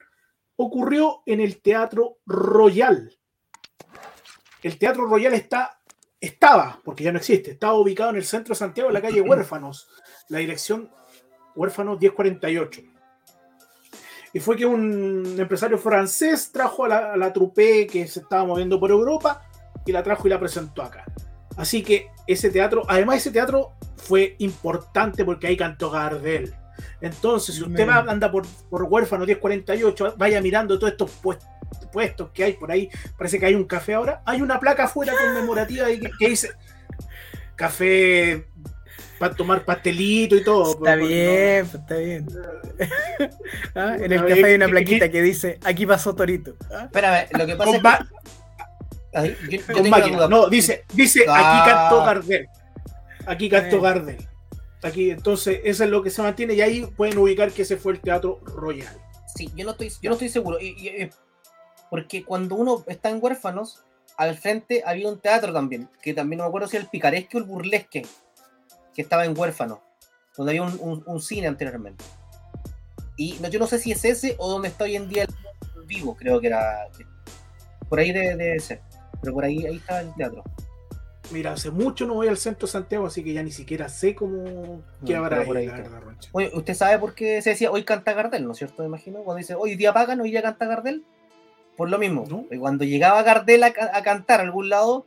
ocurrió 0.56 1.22
en 1.26 1.40
el 1.40 1.62
Teatro 1.62 2.18
Royal. 2.26 3.12
El 4.62 4.78
Teatro 4.78 5.06
Royal 5.06 5.34
está, 5.34 5.80
estaba, 6.20 6.80
porque 6.84 7.04
ya 7.04 7.12
no 7.12 7.18
existe, 7.20 7.52
estaba 7.52 7.74
ubicado 7.74 8.10
en 8.12 8.16
el 8.18 8.24
centro 8.26 8.54
de 8.54 8.60
Santiago, 8.60 8.90
en 8.90 8.94
la 8.94 9.02
calle 9.02 9.22
Huérfanos, 9.30 9.88
la 10.30 10.40
dirección 10.40 10.90
Huérfanos 11.56 12.00
1048. 12.00 12.82
Y 14.34 14.40
fue 14.40 14.58
que 14.58 14.66
un 14.66 15.36
empresario 15.38 15.78
francés 15.78 16.52
trajo 16.52 16.86
a 16.86 16.88
la, 16.88 17.14
a 17.14 17.18
la 17.18 17.32
trupe 17.32 17.86
que 17.88 18.08
se 18.08 18.22
estaba 18.22 18.46
moviendo 18.46 18.80
por 18.80 18.90
Europa 18.90 19.44
y 19.86 19.92
la 19.92 20.02
trajo 20.02 20.28
y 20.28 20.32
la 20.32 20.40
presentó 20.40 20.82
acá. 20.82 21.06
Así 21.56 21.84
que 21.84 22.08
ese 22.26 22.50
teatro, 22.50 22.84
además 22.88 23.18
ese 23.18 23.32
teatro 23.32 23.74
fue 23.96 24.36
importante 24.40 25.24
porque 25.24 25.48
ahí 25.48 25.58
cantó 25.58 25.90
Gardel. 25.92 26.54
Entonces, 27.02 27.56
si 27.56 27.64
usted 27.64 27.88
va, 27.88 28.00
anda 28.00 28.32
por, 28.32 28.46
por 28.70 28.84
Huérfano 28.84 29.26
1048, 29.26 30.16
vaya 30.18 30.42
mirando 30.42 30.80
todos 30.80 30.94
estos 30.94 31.12
puestos, 31.12 31.48
puestos 31.92 32.32
que 32.32 32.44
hay 32.44 32.54
por 32.54 32.72
ahí, 32.72 32.90
parece 33.18 33.40
que 33.40 33.46
hay 33.46 33.56
un 33.56 33.66
café 33.66 33.94
ahora, 33.94 34.22
hay 34.26 34.42
una 34.42 34.60
placa 34.60 34.86
afuera 34.86 35.14
conmemorativa 35.14 35.88
que 36.18 36.28
dice 36.28 36.52
café 37.56 38.48
para 39.24 39.36
tomar 39.36 39.64
pastelito 39.64 40.36
y 40.36 40.44
todo. 40.44 40.72
Está 40.72 40.80
Pues, 40.98 41.08
bien, 41.08 41.66
pues, 41.68 41.82
está 41.82 41.96
bien. 41.96 42.28
Ah, 43.76 43.96
En 43.98 44.12
el 44.12 44.22
No, 44.22 44.28
café 44.28 44.46
hay 44.46 44.56
una 44.56 44.68
plaquita 44.68 45.06
que- 45.08 45.12
que 45.14 45.22
dice, 45.22 45.60
aquí 45.64 45.86
pasó 45.86 46.14
Torito. 46.16 46.56
Ah, 46.72 46.84
Espérame, 46.86 47.28
lo 47.32 47.46
que 47.46 47.52
no, 47.54 47.58
pasa 47.58 47.72
con 47.72 47.76
es 47.76 47.82
que. 47.82 48.06
Ay, 49.16 49.38
yo- 49.44 49.50
yo 49.50 49.66
con 49.66 49.76
tengo 49.76 49.80
una 49.82 49.90
máquina. 49.98 50.18
duda. 50.18 50.28
No, 50.28 50.50
dice, 50.50 50.84
dice, 50.94 51.22
aquí 51.22 51.30
Ah. 51.34 51.64
cantó 51.68 52.06
Gardel. 52.06 52.48
Aquí 53.26 53.50
cantó 53.50 53.78
Eh. 53.78 53.82
Gardel. 53.82 54.28
Aquí, 54.84 55.12
entonces, 55.12 55.62
eso 55.64 55.84
es 55.86 55.90
lo 55.90 56.04
que 56.04 56.10
se 56.10 56.22
mantiene 56.22 56.56
y 56.56 56.62
ahí 56.62 56.86
pueden 56.98 57.18
ubicar 57.18 57.52
que 57.52 57.62
ese 57.62 57.78
fue 57.78 57.94
el 57.94 58.02
Teatro 58.02 58.40
Royal. 58.44 58.94
Sí, 59.36 59.50
yo 59.56 59.64
no 59.66 59.72
estoy, 59.72 59.90
yo 60.02 60.10
no 60.10 60.14
estoy 60.14 60.30
seguro. 60.30 60.60
y- 60.60 60.76
y- 60.78 60.88
eh, 60.90 61.10
porque 61.90 62.24
cuando 62.26 62.56
uno 62.56 62.84
está 62.88 63.10
en 63.10 63.20
huérfanos, 63.22 63.84
al 64.18 64.36
frente 64.38 64.84
había 64.86 65.08
un 65.10 65.20
teatro 65.20 65.54
también, 65.54 65.90
que 66.02 66.14
también 66.14 66.38
no 66.40 66.44
me 66.44 66.48
acuerdo 66.50 66.68
si 66.68 66.76
era 66.78 66.84
el 66.84 66.90
picaresque 66.90 67.38
o 67.38 67.40
el 67.40 67.46
burlesque, 67.46 68.06
que 68.94 69.02
estaba 69.02 69.26
en 69.26 69.38
huérfanos, 69.38 69.80
donde 70.38 70.52
había 70.52 70.64
un, 70.64 70.78
un- 70.80 71.04
un 71.06 71.22
cine 71.22 71.48
anteriormente. 71.48 72.04
Y 73.18 73.38
no, 73.42 73.48
yo 73.50 73.60
no 73.60 73.68
sé 73.68 73.80
si 73.80 73.92
es 73.92 74.04
ese 74.06 74.36
o 74.40 74.50
donde 74.50 74.68
está 74.70 74.86
hoy 74.86 74.96
en 74.96 75.08
día 75.10 75.24
el 75.24 75.86
vivo, 75.86 76.16
creo 76.16 76.40
que 76.42 76.48
era. 76.48 76.88
por 77.90 78.00
ahí 78.00 78.12
debe, 78.12 78.36
debe 78.36 78.60
ser. 78.60 78.82
Pero 79.22 79.34
por 79.34 79.46
ahí, 79.46 79.66
ahí 79.66 79.76
estaba 79.78 80.02
el 80.02 80.14
teatro. 80.16 80.44
Mira, 81.32 81.54
hace 81.54 81.72
mucho 81.72 82.06
no 82.06 82.16
voy 82.16 82.28
al 82.28 82.38
centro 82.38 82.68
de 82.68 82.72
Santiago, 82.72 83.06
así 83.08 83.24
que 83.24 83.34
ya 83.34 83.42
ni 83.42 83.52
siquiera 83.52 83.88
sé 83.88 84.14
cómo 84.14 84.82
qué 85.06 85.16
habrá 85.16 85.44
por 85.46 85.58
ahí 85.58 85.68
la 85.68 85.74
verdad. 85.78 86.14
Oye, 86.34 86.52
¿usted 86.54 86.74
sabe 86.74 87.00
por 87.00 87.16
qué 87.16 87.42
se 87.42 87.52
decía 87.52 87.72
hoy 87.72 87.84
canta 87.84 88.14
Gardel, 88.14 88.46
no 88.46 88.52
es 88.52 88.58
cierto? 88.58 88.82
Me 88.84 88.88
imagino. 88.90 89.20
Cuando 89.24 89.38
dice 89.40 89.56
hoy 89.56 89.76
día 89.76 89.94
pagan, 89.94 90.20
hoy 90.20 90.32
día 90.32 90.42
canta 90.42 90.66
Gardel. 90.66 91.04
Por 91.78 91.90
lo 91.90 91.98
mismo. 91.98 92.26
Cuando 92.60 92.84
llegaba 92.84 93.24
Gardel 93.24 93.64
a, 93.64 93.68
a 93.94 94.04
cantar 94.04 94.42
a 94.42 94.44
algún 94.44 94.70
lado, 94.70 95.06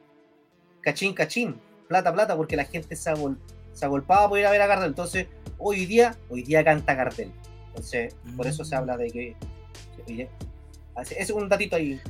cachín, 0.81 1.13
cachín, 1.15 1.61
plata, 1.87 2.13
plata, 2.13 2.35
porque 2.37 2.57
la 2.57 2.65
gente 2.65 2.97
se, 2.97 3.11
agol- 3.11 3.39
se 3.77 3.85
agolpaba 3.85 4.29
por 4.29 4.39
ir 4.39 4.47
a 4.47 4.51
ver 4.51 4.63
a 4.63 4.67
Gardel. 4.67 4.89
Entonces, 4.89 5.27
hoy 5.59 5.87
día, 5.87 6.17
hoy 6.31 6.43
día 6.43 6.65
canta 6.65 6.95
Gardel. 6.95 7.31
Entonces, 7.69 8.17
por 8.37 8.47
eso 8.47 8.65
se 8.65 8.75
Mm. 8.75 8.79
habla 8.79 8.97
de 8.97 9.11
que. 9.11 9.37
Así- 10.95 11.15
Ese 11.15 11.23
es 11.25 11.31
un 11.31 11.49
datito 11.49 11.77
ahí. 11.77 12.01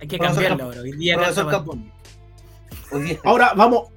Hay 0.00 0.06
que 0.06 0.18
Profesor 0.18 0.42
cambiarlo 0.44 0.64
ahora. 0.64 0.80
Hoy 0.82 0.92
día 0.92 1.16
Profesor. 1.16 1.64
Bunny. 1.64 1.90
Hoy 2.92 3.02
día. 3.02 3.18
Ahora 3.24 3.52
vamos, 3.56 3.88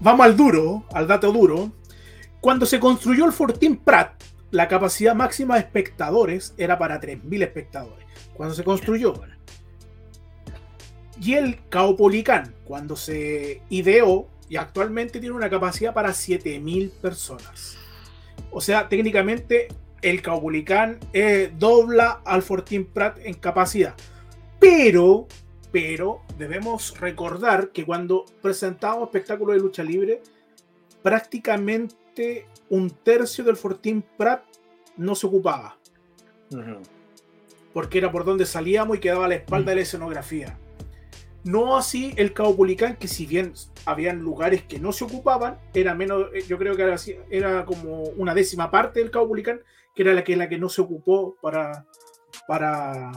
vamos 0.00 0.24
al 0.26 0.36
duro, 0.36 0.84
al 0.92 1.06
dato 1.06 1.30
duro. 1.32 1.70
Cuando 2.40 2.64
se 2.66 2.80
construyó 2.80 3.26
el 3.26 3.32
Fortín 3.32 3.76
Prat, 3.76 4.14
la 4.50 4.68
capacidad 4.68 5.14
máxima 5.14 5.54
de 5.54 5.60
espectadores 5.60 6.54
era 6.56 6.78
para 6.78 6.98
3.000 6.98 7.42
espectadores. 7.42 8.06
Cuando 8.34 8.54
se 8.54 8.64
construyó. 8.64 9.14
Y 11.20 11.34
el 11.34 11.60
Caupolicán, 11.68 12.54
cuando 12.64 12.96
se 12.96 13.60
ideó, 13.68 14.26
y 14.52 14.58
actualmente 14.58 15.18
tiene 15.18 15.34
una 15.34 15.48
capacidad 15.48 15.94
para 15.94 16.10
7.000 16.10 16.90
personas. 16.90 17.78
O 18.50 18.60
sea, 18.60 18.86
técnicamente 18.86 19.68
el 20.02 20.20
Caupolicán 20.20 20.98
eh, 21.14 21.50
dobla 21.58 22.20
al 22.22 22.42
Fortín 22.42 22.84
Prat 22.84 23.16
en 23.22 23.32
capacidad. 23.32 23.94
Pero, 24.60 25.26
pero 25.72 26.20
debemos 26.36 27.00
recordar 27.00 27.70
que 27.70 27.86
cuando 27.86 28.26
presentábamos 28.42 29.04
espectáculos 29.04 29.56
de 29.56 29.62
lucha 29.62 29.82
libre, 29.82 30.20
prácticamente 31.02 32.46
un 32.68 32.90
tercio 32.90 33.44
del 33.44 33.56
Fortín 33.56 34.04
Prat 34.18 34.44
no 34.98 35.14
se 35.14 35.28
ocupaba, 35.28 35.78
porque 37.72 37.96
era 37.96 38.12
por 38.12 38.26
donde 38.26 38.44
salíamos 38.44 38.98
y 38.98 39.00
quedaba 39.00 39.24
a 39.24 39.28
la 39.28 39.36
espalda 39.36 39.70
de 39.70 39.76
la 39.76 39.82
escenografía. 39.82 40.58
No 41.44 41.76
así 41.76 42.12
el 42.16 42.32
Caupolicán, 42.32 42.96
que 42.96 43.08
si 43.08 43.26
bien 43.26 43.52
habían 43.84 44.20
lugares 44.20 44.62
que 44.62 44.78
no 44.78 44.92
se 44.92 45.04
ocupaban, 45.04 45.58
era 45.74 45.94
menos, 45.94 46.26
eh, 46.34 46.44
yo 46.46 46.56
creo 46.56 46.76
que 46.76 46.94
era, 47.30 47.64
como 47.64 48.02
una 48.16 48.32
décima 48.34 48.70
parte 48.70 49.00
del 49.00 49.10
Caupolicán, 49.10 49.60
que 49.94 50.02
era 50.02 50.14
la 50.14 50.22
que, 50.22 50.36
la 50.36 50.48
que 50.48 50.58
no 50.58 50.68
se 50.68 50.80
ocupó 50.82 51.36
para, 51.42 51.84
para, 52.46 53.10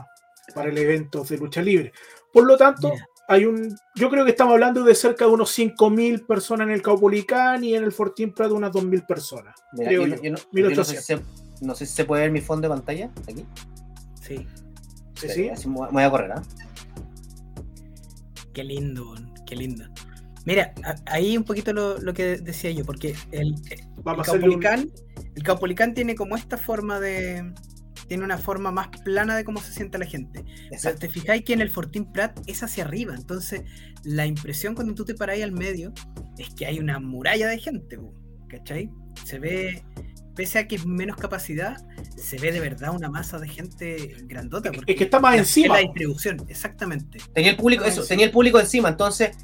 para 0.55 0.69
el 0.69 0.77
evento 0.77 1.23
de 1.23 1.37
lucha 1.37 1.61
libre. 1.61 1.93
Por 2.33 2.45
lo 2.45 2.57
tanto, 2.57 2.89
Mira. 2.89 3.07
hay 3.27 3.45
un, 3.45 3.77
yo 3.95 4.09
creo 4.09 4.25
que 4.25 4.31
estamos 4.31 4.53
hablando 4.53 4.83
de 4.83 4.95
cerca 4.95 5.25
de 5.25 5.31
unos 5.31 5.51
5.000 5.57 6.25
personas 6.25 6.67
en 6.67 6.73
el 6.73 6.81
Caupolicán 6.81 7.63
y 7.63 7.75
en 7.75 7.83
el 7.83 7.91
Fortín 7.91 8.33
Prat 8.33 8.49
de 8.49 8.55
unas 8.55 8.71
2.000 8.71 9.05
personas. 9.05 9.55
Mira, 9.73 9.89
creo 9.89 10.07
yo, 10.07 10.15
yo. 10.15 10.15
no- 10.15 10.21
yo 10.23 10.31
no, 10.31 10.37
yo 10.69 10.75
no 10.75 10.83
sé 10.83 10.93
1800. 10.95 11.05
si 11.05 11.57
se, 11.59 11.65
no 11.65 11.75
sé 11.75 11.85
si 11.85 11.93
se 11.93 12.05
puede 12.05 12.23
ver 12.23 12.31
mi 12.31 12.41
fondo 12.41 12.67
de 12.67 12.73
pantalla 12.75 13.11
aquí. 13.29 13.45
Sí. 14.21 14.47
Sí, 15.13 15.29
sí. 15.29 15.49
Así 15.49 15.69
me 15.69 15.75
voy 15.91 16.03
a- 16.03 16.09
correr, 16.09 16.31
¿ah? 16.33 16.41
Qué 18.55 18.63
lindo, 18.63 19.13
qué 19.45 19.55
lindo. 19.55 19.85
Mira, 20.45 20.73
ahí 21.07 21.37
un 21.37 21.43
poquito 21.43 21.73
lo, 21.73 21.99
lo 21.99 22.13
que 22.13 22.37
decía 22.37 22.71
yo, 22.71 22.85
porque 22.85 23.15
el, 23.31 23.55
el 23.69 23.81
un- 23.97 24.03
Caupolicán, 24.23 24.89
el 25.35 25.43
Caupolicán 25.43 25.93
tiene 25.93 26.15
como 26.15 26.35
esta 26.37 26.57
forma 26.57 26.99
de. 26.99 27.53
Tiene 28.07 28.23
una 28.23 28.37
forma 28.37 28.71
más 28.71 28.89
plana 29.03 29.35
de 29.35 29.43
cómo 29.43 29.59
se 29.59 29.73
siente 29.73 29.97
la 29.97 30.05
gente. 30.05 30.45
O 30.73 30.77
sea, 30.77 30.95
te 30.95 31.09
fijáis 31.09 31.43
que 31.43 31.53
en 31.53 31.61
el 31.61 31.71
Fortín 31.71 32.11
Prat 32.11 32.39
es 32.47 32.63
hacia 32.63 32.85
arriba. 32.85 33.15
Entonces, 33.15 33.63
la 34.03 34.27
impresión 34.27 34.75
cuando 34.75 34.93
tú 34.95 35.05
te 35.05 35.15
paráis 35.15 35.43
al 35.43 35.51
medio 35.53 35.91
es 36.37 36.53
que 36.55 36.67
hay 36.67 36.79
una 36.79 36.99
muralla 36.99 37.47
de 37.47 37.57
gente, 37.57 37.97
¿cachai? 38.47 38.91
Se 39.25 39.39
ve, 39.39 39.83
pese 40.35 40.59
a 40.59 40.67
que 40.67 40.75
es 40.75 40.85
menos 40.85 41.15
capacidad, 41.17 41.77
se 42.17 42.37
ve 42.37 42.51
de 42.51 42.59
verdad 42.59 42.93
una 42.93 43.09
masa 43.09 43.39
de 43.39 43.47
gente 43.47 44.15
grandota. 44.23 44.71
porque 44.71 44.91
Es 44.91 44.97
que 44.97 45.03
está 45.05 45.19
más 45.19 45.33
la- 45.33 45.39
encima. 45.39 45.75
Es 45.79 45.83
la 45.83 45.87
distribución, 45.91 46.45
exactamente. 46.47 47.19
Tenía 47.33 47.51
el 47.51 47.57
público, 47.57 47.85
eso, 47.85 48.03
tenía 48.05 48.25
el 48.25 48.31
público 48.31 48.59
encima, 48.59 48.89
entonces 48.89 49.35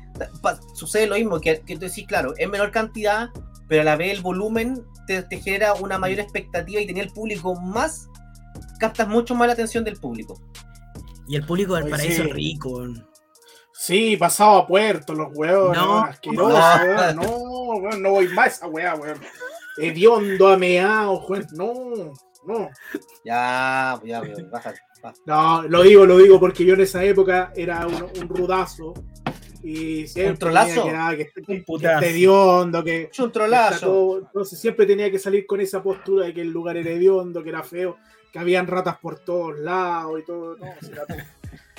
pa- 0.42 0.60
sucede 0.74 1.08
lo 1.08 1.16
mismo, 1.16 1.40
que, 1.40 1.62
que 1.62 1.76
tú 1.76 1.82
decís, 1.86 2.06
claro, 2.08 2.34
es 2.38 2.50
menor 2.50 2.72
cantidad, 2.72 3.30
pero 3.68 3.82
a 3.82 3.86
la 3.86 3.96
vez 3.96 4.12
el 4.18 4.22
volumen 4.22 4.84
te, 5.08 5.24
te 5.24 5.40
genera 5.40 5.74
una 5.76 5.98
mayor 5.98 6.20
expectativa 6.20 6.82
y 6.82 6.86
tenía 6.88 7.04
el 7.04 7.12
público 7.12 7.56
más, 7.56 8.10
captas 8.80 9.08
mucho 9.08 9.34
más 9.34 9.48
la 9.48 9.54
atención 9.54 9.84
del 9.84 9.96
público. 9.98 10.42
Y 11.28 11.38
el 11.38 11.46
público 11.46 11.76
del 11.76 11.88
paraíso 11.90 12.24
sí. 12.24 12.32
rico. 12.32 12.84
Sí, 13.74 14.18
pasaba 14.18 14.60
a 14.60 14.68
puerto 14.68 15.14
los 15.14 15.30
weones. 15.34 15.78
No. 15.82 15.94
weón, 15.96 16.10
asqueroso, 16.10 16.50
No. 16.60 16.84
weón. 16.84 17.16
No, 17.16 17.32
weón, 17.78 18.02
no 18.02 18.10
voy 18.12 18.28
más 18.28 18.46
a 18.46 18.48
esa 18.50 18.68
weá, 18.68 18.96
weón. 18.96 19.18
Hediondo, 19.78 20.48
ameado, 20.48 21.26
weón. 21.28 21.48
No, 21.54 22.14
no. 22.46 22.70
Ya, 23.24 24.00
ya, 24.04 24.22
ya, 24.24 24.44
baja, 24.52 24.74
baja. 25.02 25.16
No, 25.26 25.64
lo 25.64 25.84
digo, 25.84 26.06
lo 26.06 26.18
digo 26.18 26.40
porque 26.40 26.66
yo 26.66 26.74
en 26.74 26.82
esa 26.82 27.04
época 27.04 27.52
era 27.56 27.86
un, 27.88 28.04
un 28.04 28.30
rudazo. 28.30 28.94
Y 29.64 30.08
siempre 30.08 30.32
¿Un 30.32 30.38
trolazo? 30.40 30.84
tenía 30.84 31.10
que, 31.16 31.28
que, 31.28 31.42
que, 31.44 31.52
Un 31.54 31.64
putazo. 31.64 32.00
que 32.00 32.10
hediondo, 32.10 32.84
que, 32.84 33.10
Es 33.12 33.20
un 33.20 33.28
está 33.28 33.32
trolazo. 33.42 33.86
todo- 33.86 34.18
entonces 34.20 34.60
siempre 34.60 34.88
tenía 34.88 35.12
que 35.12 35.20
salir 35.20 35.46
con 35.46 35.62
esa 35.62 35.84
postura 35.84 36.26
de 36.26 36.34
que 36.34 36.42
el 36.42 36.50
lugar 36.50 36.78
era 36.78 36.90
hediondo, 36.90 37.44
que 37.44 37.50
era 37.50 37.62
feo, 37.62 37.98
que 38.34 38.40
habían 38.40 38.66
ratas 38.66 38.98
por 38.98 39.20
todos 39.20 39.60
lados 39.60 40.20
y 40.20 40.26
todo. 40.26 40.58
No, 40.58 40.66
era 40.66 41.06
todo. 41.06 41.18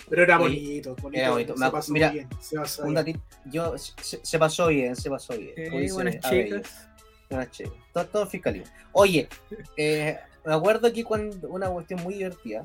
Pero 0.09 0.23
era 0.23 0.39
bonito, 0.39 0.95
bonito. 1.03 1.21
era 1.21 1.31
bonito. 1.31 1.57
Se 1.57 1.71
pasó 1.71 1.93
mira, 1.93 2.11
bien, 2.11 2.29
se 2.39 2.57
pasó 2.57 2.83
Un 2.83 2.89
bien. 2.89 2.95
datito, 2.95 3.21
yo, 3.47 3.79
se, 3.79 4.21
se 4.23 4.39
pasó 4.39 4.69
bien, 4.69 4.95
se 4.95 5.11
pasó 5.11 5.37
bien. 5.37 5.53
Eh, 5.57 5.89
buenas 5.93 6.21
chicas. 6.21 6.89
Todo, 7.93 8.07
todo 8.07 8.27
fiscalismo. 8.27 8.73
Oye, 8.93 9.29
eh, 9.77 10.19
me 10.45 10.55
acuerdo 10.55 10.87
aquí 10.87 11.03
cuando 11.03 11.49
una 11.49 11.69
cuestión 11.69 12.03
muy 12.03 12.15
divertida. 12.15 12.63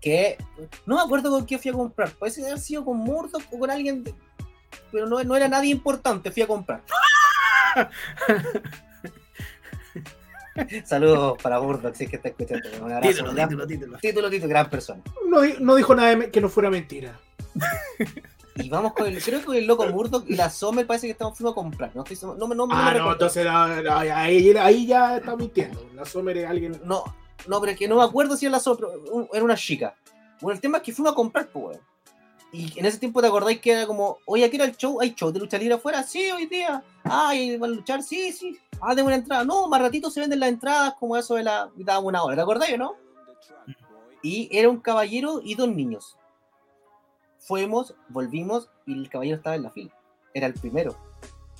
Que 0.00 0.38
no 0.86 0.96
me 0.96 1.02
acuerdo 1.02 1.30
con 1.30 1.44
quién 1.44 1.60
fui 1.60 1.70
a 1.70 1.74
comprar. 1.74 2.10
Puede 2.12 2.44
haber 2.46 2.58
sido 2.58 2.84
con 2.84 2.96
Murdoch 2.96 3.42
o 3.50 3.58
con 3.58 3.70
alguien. 3.70 4.04
de- 4.04 4.14
pero 4.92 5.06
no, 5.06 5.22
no 5.22 5.36
era 5.36 5.48
nadie 5.48 5.70
importante. 5.70 6.30
Fui 6.30 6.42
a 6.42 6.46
comprar. 6.46 6.82
Saludos 10.84 11.38
para 11.42 11.60
Murdoch, 11.60 11.94
si 11.94 12.04
es 12.04 12.10
que 12.10 12.16
está 12.16 12.28
escuchando. 12.28 12.68
Un 12.84 12.92
abrazo. 12.92 13.08
Título, 13.12 13.32
gran- 13.34 13.48
título, 13.48 13.66
título. 13.66 13.98
título, 13.98 14.30
título, 14.30 14.48
gran 14.48 14.70
persona. 14.70 15.02
No, 15.26 15.40
no 15.60 15.74
dijo 15.76 15.94
nada 15.94 16.30
que 16.30 16.40
no 16.40 16.48
fuera 16.48 16.70
mentira. 16.70 17.18
Y 18.56 18.68
vamos 18.68 18.92
con 18.94 19.06
el, 19.06 19.22
creo 19.22 19.38
que 19.40 19.46
con 19.46 19.56
el 19.56 19.66
loco 19.66 19.86
Murdoch 19.86 20.24
y 20.28 20.34
la 20.36 20.50
Sommer 20.50 20.86
parece 20.86 21.06
que 21.06 21.12
estamos 21.12 21.36
fuimos 21.36 21.52
a 21.52 21.54
comprar. 21.54 21.92
No, 21.94 22.04
estoy, 22.04 22.18
no, 22.36 22.46
no, 22.48 22.66
Ah, 22.70 22.94
no, 22.98 23.12
entonces 23.12 23.44
la- 23.44 23.80
la- 23.82 23.98
ahí, 24.22 24.50
ahí 24.56 24.86
ya 24.86 25.16
está 25.18 25.36
mintiendo. 25.36 25.86
La 25.94 26.04
Sommer 26.04 26.36
es 26.36 26.46
alguien. 26.48 26.80
No, 26.84 27.04
no, 27.46 27.60
pero 27.60 27.72
es 27.72 27.78
que 27.78 27.88
no 27.88 27.96
me 27.96 28.02
acuerdo 28.02 28.36
si 28.36 28.46
era 28.46 28.52
la 28.52 28.60
Sommer, 28.60 28.84
era 29.32 29.44
una 29.44 29.56
chica. 29.56 29.94
Bueno, 30.40 30.54
el 30.56 30.60
tema 30.60 30.78
es 30.78 30.82
que 30.84 30.92
fuimos 30.92 31.12
a 31.12 31.14
comprar, 31.14 31.48
pues. 31.48 31.78
Y 32.52 32.76
en 32.78 32.84
ese 32.84 32.98
tiempo 32.98 33.20
te 33.20 33.28
acordáis 33.28 33.60
que 33.60 33.70
era 33.70 33.86
como, 33.86 34.18
oye, 34.26 34.44
aquí 34.44 34.56
era 34.56 34.64
el 34.64 34.76
show, 34.76 35.00
hay 35.00 35.14
show 35.14 35.30
de 35.30 35.38
lucha 35.38 35.56
libre 35.56 35.74
afuera, 35.74 36.02
sí, 36.02 36.30
hoy 36.32 36.46
día. 36.46 36.82
Ay, 37.04 37.56
van 37.56 37.70
a 37.70 37.74
luchar, 37.76 38.02
sí, 38.02 38.32
sí. 38.32 38.58
Ah, 38.80 38.94
tengo 38.96 39.06
una 39.06 39.16
entrada. 39.16 39.44
No, 39.44 39.68
más 39.68 39.80
ratito 39.80 40.10
se 40.10 40.18
venden 40.20 40.40
las 40.40 40.48
entradas 40.48 40.94
como 40.98 41.16
eso 41.16 41.36
de 41.36 41.44
la 41.44 41.70
mitad 41.76 42.00
de 42.00 42.06
una 42.06 42.24
hora, 42.24 42.34
¿te 42.34 42.42
acordáis 42.42 42.74
o 42.74 42.78
no? 42.78 42.94
Y 44.22 44.48
era 44.50 44.68
un 44.68 44.80
caballero 44.80 45.40
y 45.44 45.54
dos 45.54 45.68
niños. 45.68 46.16
Fuimos, 47.40 47.94
volvimos 48.08 48.70
y 48.86 48.92
el 48.94 49.08
caballero 49.10 49.38
estaba 49.38 49.56
en 49.56 49.62
la 49.64 49.70
fila. 49.70 49.90
Era 50.34 50.46
el 50.46 50.54
primero. 50.54 50.96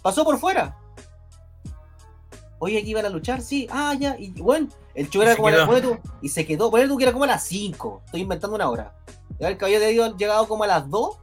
Pasó 0.03 0.25
por 0.25 0.39
fuera. 0.39 0.79
Oye, 2.59 2.79
aquí 2.79 2.91
iban 2.91 3.07
a 3.07 3.09
luchar, 3.09 3.41
sí. 3.41 3.67
Ah, 3.71 3.95
ya. 3.99 4.17
Y 4.19 4.31
bueno, 4.41 4.69
el 4.95 5.09
show 5.09 5.23
era 5.23 5.35
como 5.35 5.49
a 5.49 5.51
la- 5.51 5.57
quedó. 5.59 5.67
ponle 5.67 5.81
tú, 5.83 5.99
y 6.21 6.29
se 6.29 6.47
quedó. 6.47 6.71
Ponle 6.71 6.87
tú 6.87 6.97
que 6.99 7.05
era 7.05 7.13
como 7.13 7.25
a 7.25 7.29
las 7.29 7.45
5. 7.45 8.03
Estoy 8.05 8.21
inventando 8.21 8.55
una 8.55 8.69
hora. 8.69 8.95
El 9.39 9.57
caballero 9.57 9.85
de 9.85 9.91
Dios 9.93 10.17
llegado 10.19 10.47
como 10.47 10.65
a 10.65 10.67
las 10.67 10.89
2. 10.91 11.19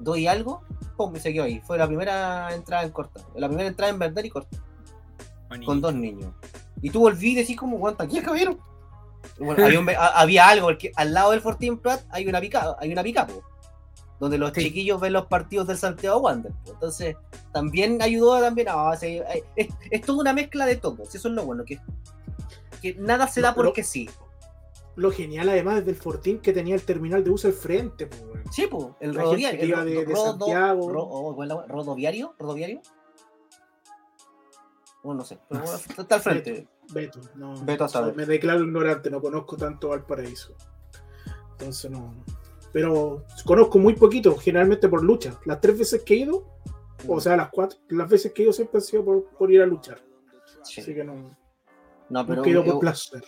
2 0.00 0.18
y 0.18 0.26
algo. 0.26 0.62
Pum, 0.96 1.14
y 1.14 1.20
se 1.20 1.32
quedó 1.32 1.44
ahí. 1.44 1.60
Fue 1.60 1.76
la 1.78 1.86
primera 1.86 2.54
entrada 2.54 2.82
en 2.84 2.90
corta. 2.90 3.20
La 3.34 3.46
primera 3.48 3.68
entrada 3.68 3.92
en 3.92 3.98
verdad 3.98 4.24
y 4.24 4.30
corta. 4.30 4.56
Con 5.66 5.80
dos 5.80 5.94
niños. 5.94 6.32
Y 6.80 6.90
tú 6.90 7.00
volví 7.00 7.32
y 7.32 7.34
decís 7.36 7.56
como, 7.56 7.78
¿cuánto 7.78 8.02
aquí 8.04 8.20
caballero? 8.20 8.58
Bueno, 9.38 9.64
había, 9.64 9.80
un 9.80 9.88
algo, 10.50 10.66
porque 10.68 10.92
al 10.96 11.12
lado 11.14 11.30
del 11.32 11.40
Fortín 11.40 11.78
Prat 11.78 12.02
hay 12.10 12.26
una 12.26 12.40
pica, 12.40 12.76
hay 12.78 12.92
una 12.92 13.02
pica, 13.02 13.26
po, 13.26 13.42
donde 14.20 14.36
los 14.38 14.52
Sí. 14.52 14.64
chiquillos 14.64 15.00
ven 15.00 15.12
los 15.12 15.26
partidos 15.26 15.66
del 15.68 15.78
Santiago 15.78 16.18
Wander. 16.18 16.52
po. 16.64 16.72
Entonces, 16.72 17.16
también 17.52 18.02
ayudó 18.02 18.40
también 18.40 18.68
a 18.68 18.90
hay- 18.90 19.22
es, 19.56 19.68
es 19.90 20.00
toda 20.02 20.20
una 20.20 20.32
mezcla 20.32 20.66
de 20.66 20.76
todo. 20.76 21.04
si 21.04 21.16
Eso 21.18 21.28
es 21.28 21.34
lo 21.34 21.44
bueno, 21.44 21.64
que, 21.64 21.78
que 22.82 22.94
nada 22.96 23.28
se 23.28 23.40
da 23.40 23.54
porque 23.54 23.82
sí. 23.84 24.08
Lo 24.96 25.12
genial, 25.12 25.48
además, 25.48 25.86
del 25.86 25.94
Fortín 25.94 26.40
que 26.40 26.52
tenía 26.52 26.74
el 26.74 26.82
terminal 26.82 27.22
de 27.22 27.30
uso 27.30 27.46
al 27.46 27.54
frente, 27.54 28.06
pues. 28.08 28.22
Sí, 28.50 28.66
po, 28.66 28.96
el 28.98 29.14
rodoviario. 29.14 29.78
el 29.78 29.84
de- 29.86 29.94
de 29.94 30.04
rodo- 30.06 30.30
Santiago. 30.38 30.90
ro- 30.90 31.04
oh, 31.08 31.34
¿cuál 31.36 31.50
es 31.52 31.56
la- 31.56 31.66
rodoviario, 31.66 32.34
rodoviario. 32.36 32.80
Bueno, 35.04 35.20
no 35.20 35.24
sé, 35.24 35.38
pero 35.48 35.62
está 36.02 36.14
al 36.16 36.20
frente. 36.20 36.66
Beto, 36.92 37.20
no. 37.34 37.54
Beto 37.64 37.84
a 37.84 37.88
saber. 37.88 38.14
Me 38.14 38.26
declaro 38.26 38.64
ignorante, 38.64 39.10
no 39.10 39.20
conozco 39.20 39.56
tanto 39.56 39.88
Valparaíso. 39.88 40.54
Entonces 41.52 41.90
no. 41.90 42.14
Pero 42.72 43.24
conozco 43.44 43.78
muy 43.78 43.94
poquito, 43.94 44.36
generalmente 44.36 44.88
por 44.88 45.02
lucha. 45.02 45.38
Las 45.44 45.60
tres 45.60 45.78
veces 45.78 46.02
que 46.02 46.14
he 46.14 46.18
ido, 46.18 46.44
o 47.06 47.20
sea, 47.20 47.36
las 47.36 47.48
cuatro, 47.50 47.78
las 47.88 48.08
veces 48.08 48.32
que 48.32 48.42
he 48.42 48.44
ido 48.44 48.52
siempre 48.52 48.78
han 48.78 48.82
sido 48.82 49.04
por, 49.04 49.24
por 49.30 49.50
ir 49.50 49.62
a 49.62 49.66
luchar. 49.66 50.00
Sí. 50.62 50.80
Así 50.80 50.94
que 50.94 51.04
no. 51.04 51.36
No, 52.08 52.26
pero 52.26 52.44
he 52.44 52.50
ido 52.50 52.62
eh, 52.62 52.70
por 52.70 52.80
placer. 52.80 53.24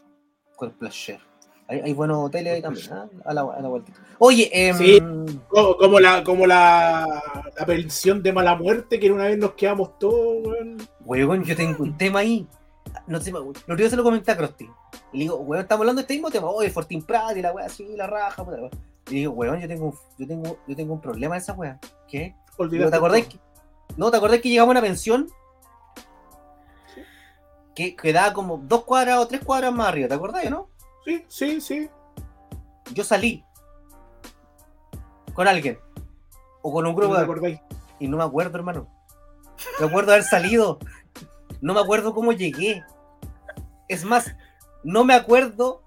con 0.57 0.71
placer. 0.73 1.21
Hay, 1.69 1.81
hay 1.81 1.93
buenos 1.93 2.19
hoteles 2.19 2.55
ahí 2.55 2.63
también, 2.63 2.93
¿ah? 2.93 3.09
a, 3.25 3.33
la, 3.33 3.43
a 3.43 3.61
la 3.61 3.69
vuelta. 3.69 3.93
Oye, 4.19 4.51
em, 4.53 4.77
Sí. 4.77 4.99
Como, 5.49 5.77
como 5.77 6.01
la, 6.01 6.25
como 6.25 6.47
la, 6.47 7.23
la 7.57 7.67
pensión 7.67 8.23
de 8.23 8.33
mala 8.33 8.57
muerte, 8.57 8.99
que 8.99 9.13
una 9.13 9.25
vez 9.25 9.39
nos 9.39 9.53
quedamos 9.53 9.97
todos, 9.99 10.45
weón. 10.45 10.79
weón, 11.05 11.45
yo 11.45 11.55
tengo 11.55 11.85
un 11.85 11.97
tema 11.97 12.21
ahí. 12.21 12.49
No 13.07 13.21
sé, 13.21 13.31
lo 13.31 13.43
único 13.69 13.89
se 13.89 13.97
lo 13.97 14.03
comenté 14.03 14.31
a 14.33 14.37
Krusty. 14.37 14.65
Y 15.13 15.19
le 15.19 15.25
digo, 15.25 15.37
weón, 15.37 15.63
estamos 15.63 15.83
hablando 15.83 16.01
de 16.01 16.03
este 16.03 16.15
mismo 16.15 16.31
tema. 16.31 16.49
Oye, 16.49 16.71
Fortín 16.71 17.03
Prat 17.03 17.37
y 17.37 17.43
la 17.43 17.53
weá 17.53 17.67
así, 17.67 17.97
la 17.97 18.07
raja. 18.07 18.45
puta 18.45 18.57
weá. 18.61 18.71
Y 19.09 19.15
digo, 19.17 19.33
weón, 19.33 19.59
yo 19.61 19.69
tengo, 19.69 19.87
un- 19.87 19.99
yo 20.19 20.27
tengo, 20.27 20.59
yo 20.67 20.77
tengo 20.77 20.93
un 20.95 21.01
problema 21.01 21.37
en 21.37 21.43
esa 21.43 21.53
weá. 21.55 21.79
¿Qué? 22.09 22.35
¿Te 22.91 22.97
acordás 22.97 23.27
que, 23.27 23.41
no, 23.97 24.11
¿te 24.11 24.17
acordás 24.17 24.41
que 24.41 24.49
llegamos 24.51 24.69
a 24.71 24.79
una 24.79 24.81
pensión? 24.83 25.29
Que 27.75 27.97
quedaba 27.97 28.33
como 28.33 28.59
dos 28.59 28.85
cuadras 28.85 29.19
o 29.19 29.27
tres 29.29 29.43
cuadras 29.45 29.73
más 29.73 29.89
arriba, 29.89 30.09
¿te 30.09 30.15
acordás, 30.15 30.51
no? 30.51 30.69
Sí, 31.05 31.25
sí, 31.29 31.61
sí. 31.61 31.89
Yo 32.93 33.05
salí 33.05 33.45
con 35.33 35.47
alguien 35.49 35.79
o 36.63 36.73
con 36.73 36.85
un 36.87 36.93
No 36.93 36.97
grupo 36.97 37.15
te 37.15 37.19
de 37.21 37.25
acordáis. 37.25 37.61
Y 37.99 38.09
no 38.09 38.17
me 38.17 38.25
acuerdo, 38.25 38.59
hermano. 38.59 38.89
Me 39.79 39.87
acuerdo 39.87 40.13
haber 40.13 40.25
salido. 40.25 40.79
No 41.61 41.75
me 41.75 41.81
acuerdo 41.81 42.15
cómo 42.15 42.33
llegué. 42.33 42.85
Es 43.89 44.05
más, 44.05 44.35
no 44.85 45.05
me 45.05 45.15
acuerdo 45.15 45.83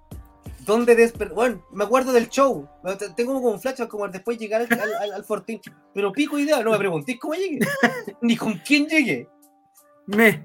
dónde 0.60 0.96
desperté. 0.96 1.34
Bueno, 1.34 1.66
me 1.72 1.84
acuerdo 1.84 2.12
del 2.12 2.30
show. 2.30 2.68
Tengo 3.16 3.34
como 3.34 3.50
un 3.50 3.62
flash 3.62 3.86
como 3.88 4.08
después 4.08 4.38
llegar 4.38 4.62
al, 4.70 4.80
al, 4.80 5.14
al- 5.14 5.24
Fortín. 5.26 5.60
Pero 5.94 6.12
pico 6.12 6.38
idea, 6.38 6.62
no 6.64 6.72
me 6.72 6.78
preguntéis 6.78 7.20
cómo 7.20 7.34
llegué. 7.34 7.60
Ni 8.22 8.36
con 8.38 8.54
quién 8.60 8.88
llegué. 8.88 9.28
Me. 10.06 10.44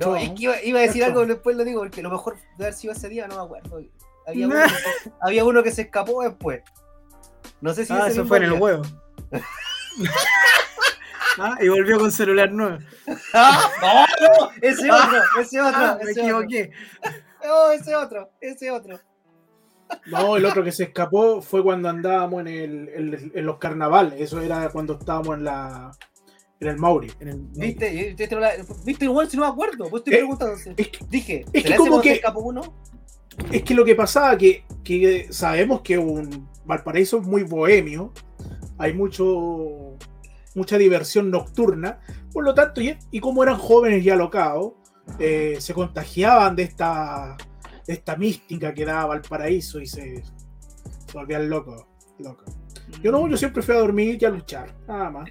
No, 0.00 0.16
es 0.16 0.30
que 0.30 0.42
iba, 0.42 0.62
iba 0.62 0.78
a 0.80 0.82
decir 0.82 1.02
algo, 1.02 1.24
después 1.24 1.56
lo 1.56 1.64
digo, 1.64 1.80
porque 1.80 2.02
lo 2.02 2.10
mejor 2.10 2.36
de 2.58 2.64
haber 2.64 2.74
sido 2.74 2.92
ese 2.92 3.08
día, 3.08 3.26
no 3.26 3.36
me 3.36 3.42
acuerdo. 3.42 3.80
Había 4.26 4.46
uno, 4.46 4.56
que, 4.56 5.10
había 5.22 5.44
uno 5.44 5.62
que 5.62 5.70
se 5.70 5.82
escapó 5.82 6.22
después. 6.22 6.62
No 7.62 7.72
sé 7.72 7.86
si 7.86 7.92
Ah, 7.94 8.08
eso 8.08 8.26
fue 8.26 8.36
en 8.38 8.42
el 8.44 8.52
huevo. 8.52 8.82
ah, 11.40 11.58
y 11.60 11.68
volvió 11.68 11.98
con 11.98 12.10
celular 12.12 12.50
nuevo. 12.52 12.78
¡Ah! 13.34 13.68
¡No! 13.82 14.26
no! 14.46 14.50
Ese 14.60 14.90
otro, 14.90 15.18
ese 15.40 15.60
otro, 15.60 15.80
Ah, 15.80 15.98
me 16.02 16.10
ese 16.10 16.20
otro. 16.22 16.42
equivoqué. 16.42 16.70
Oh, 17.50 17.70
ese 17.70 17.94
otro, 17.96 18.30
ese 18.40 18.70
otro. 18.70 18.98
No, 20.06 20.36
el 20.36 20.44
otro 20.44 20.62
que 20.62 20.72
se 20.72 20.84
escapó 20.84 21.40
fue 21.40 21.62
cuando 21.62 21.88
andábamos 21.88 22.40
en, 22.42 22.48
el, 22.48 22.88
en, 22.90 23.32
en 23.34 23.46
los 23.46 23.58
carnavales. 23.58 24.20
Eso 24.20 24.40
era 24.40 24.68
cuando 24.70 24.94
estábamos 24.98 25.36
en 25.38 25.44
la 25.44 25.90
en 26.60 26.68
el 26.68 26.76
Mauri. 26.76 27.10
En 27.20 27.28
el- 27.28 27.38
¿Viste? 27.54 27.94
Y- 27.94 28.14
¿Viste, 28.14 28.34
la- 28.36 28.50
¿Viste 28.84 29.04
igual 29.04 29.30
si 29.30 29.36
no 29.36 29.44
me 29.44 29.48
acuerdo? 29.48 29.88
Pues 29.88 30.00
estoy 30.00 30.14
Eh, 30.14 30.16
preguntando. 30.18 30.54
Es 30.76 30.88
que, 30.88 30.98
Dije, 31.08 31.44
es 31.46 31.52
que 31.52 31.60
¿será 31.62 31.74
ese 31.76 31.88
como 31.88 32.00
que- 32.02 32.12
escapó 32.14 32.40
uno? 32.40 32.74
es 33.52 33.62
que 33.62 33.74
lo 33.74 33.84
que 33.84 33.94
pasaba 33.94 34.36
que, 34.36 34.64
que 34.82 35.28
sabemos 35.32 35.80
que 35.82 35.96
un 35.96 36.48
Valparaíso 36.64 37.18
es 37.18 37.26
muy 37.26 37.44
bohemio. 37.44 38.12
Hay 38.76 38.92
mucho 38.92 39.87
mucha 40.54 40.78
diversión 40.78 41.30
nocturna. 41.30 42.00
Por 42.32 42.44
lo 42.44 42.54
tanto, 42.54 42.80
y, 42.80 42.96
y 43.10 43.20
como 43.20 43.42
eran 43.42 43.58
jóvenes 43.58 44.04
y 44.04 44.10
alocados, 44.10 44.72
eh, 45.18 45.56
se 45.60 45.74
contagiaban 45.74 46.54
de 46.56 46.64
esta, 46.64 47.36
de 47.86 47.92
esta 47.92 48.16
mística 48.16 48.74
que 48.74 48.84
daba 48.84 49.06
Valparaíso 49.06 49.80
y 49.80 49.86
se, 49.86 50.22
se 50.22 51.12
volvían 51.14 51.48
locos. 51.48 51.86
locos. 52.18 52.54
Yo 53.02 53.12
no, 53.12 53.26
yo 53.28 53.36
siempre 53.36 53.62
fui 53.62 53.74
a 53.74 53.78
dormir 53.78 54.18
y 54.20 54.24
a 54.24 54.30
luchar, 54.30 54.74
nada 54.86 55.10
más. 55.10 55.30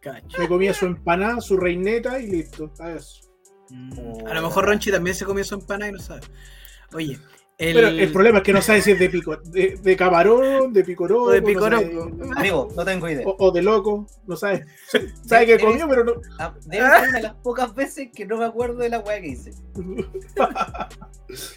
Cacho. 0.00 0.38
Me 0.38 0.48
comía 0.48 0.74
su 0.74 0.86
empanada, 0.86 1.40
su 1.40 1.56
reineta 1.56 2.18
y 2.20 2.26
listo. 2.26 2.70
A 2.78 2.90
eso. 2.92 3.22
Mm, 3.70 4.26
A 4.26 4.34
lo 4.34 4.42
mejor 4.42 4.66
Ronchi 4.66 4.90
también 4.90 5.16
se 5.16 5.24
comió 5.24 5.42
su 5.44 5.54
empanada 5.54 5.90
y 5.90 5.92
no 5.94 5.98
sabe. 5.98 6.20
Oye, 6.92 7.18
El- 7.56 7.74
Pero 7.74 7.88
el 7.88 8.12
problema 8.12 8.38
es 8.38 8.44
que 8.44 8.52
no 8.52 8.60
sabes 8.60 8.82
si 8.84 8.90
es 8.90 8.98
de, 8.98 9.08
pico, 9.08 9.36
de, 9.36 9.78
de 9.80 9.96
camarón, 9.96 10.72
de 10.72 10.82
picoroco, 10.82 11.24
O 11.26 11.30
de 11.30 11.40
no 11.40 11.60
sabes- 11.60 12.36
Amigo, 12.36 12.68
no 12.74 12.84
tengo 12.84 13.08
idea. 13.08 13.24
o, 13.28 13.36
o 13.38 13.50
de 13.52 13.62
loco, 13.62 14.06
no 14.26 14.36
sabes. 14.36 14.62
Sabe 15.24 15.46
que 15.46 15.60
comió, 15.60 15.88
pero 15.88 16.02
no. 16.04 16.14
Ah, 16.40 16.52
Debe 16.66 16.84
ser 16.84 17.08
una 17.08 17.12
de 17.12 17.22
las 17.22 17.34
pocas 17.36 17.72
veces 17.74 18.08
que 18.12 18.26
no 18.26 18.38
me 18.38 18.44
acuerdo 18.44 18.78
de 18.78 18.88
la 18.88 18.98
weá 18.98 19.20
que 19.20 19.28
hice. 19.28 19.52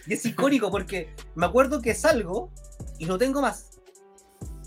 Y 0.08 0.14
es 0.14 0.26
icónico 0.26 0.72
porque 0.72 1.14
me 1.36 1.46
acuerdo 1.46 1.82
que 1.82 1.94
salgo 1.94 2.52
y 3.00 3.06
no 3.06 3.18
tengo 3.18 3.42
más. 3.42 3.80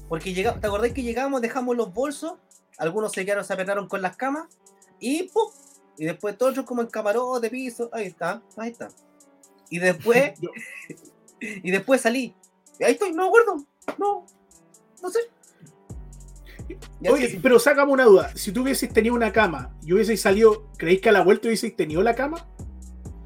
Porque 0.09 0.35
llega, 0.35 0.59
¿te 0.61 0.66
acordás 0.66 0.93
que 0.93 1.03
llegamos, 1.03 1.41
dejamos 1.41 1.76
los 1.76 1.93
bolsos? 1.93 2.35
Algunos 2.78 3.12
se 3.12 3.24
quedaron, 3.24 3.45
se 3.45 3.53
apretaron 3.53 3.89
con 3.89 4.03
las 4.03 4.16
camas 4.16 4.47
y 4.99 5.24
¡pum! 5.24 5.51
Y 5.99 6.05
después 6.05 6.37
todos 6.37 6.61
como 6.64 6.83
en 6.83 6.89
camarote, 6.89 7.51
piso, 7.51 7.89
ahí 7.93 8.07
está, 8.07 8.43
ahí 8.57 8.70
está. 8.70 8.89
Y 9.68 9.78
después, 9.78 10.33
Yo- 10.41 10.51
y 11.41 11.70
después 11.70 12.01
salí. 12.01 12.34
Ahí 12.84 12.93
estoy, 12.93 13.12
no 13.12 13.22
me 13.22 13.28
acuerdo. 13.28 13.64
No, 13.99 14.26
no 15.03 15.11
sé. 15.11 15.20
Oye, 17.11 17.38
pero 17.43 17.59
sácame 17.59 17.93
una 17.93 18.05
duda. 18.05 18.30
Si 18.36 18.53
tú 18.53 18.62
hubieses 18.62 18.93
tenido 18.93 19.14
una 19.14 19.32
cama 19.32 19.74
y 19.82 19.93
hubieses 19.93 20.20
salido, 20.20 20.70
¿creéis 20.76 21.01
que 21.01 21.09
a 21.09 21.12
la 21.12 21.22
vuelta 21.22 21.49
hubieses 21.49 21.74
tenido 21.76 22.03
la 22.03 22.14
cama? 22.14 22.47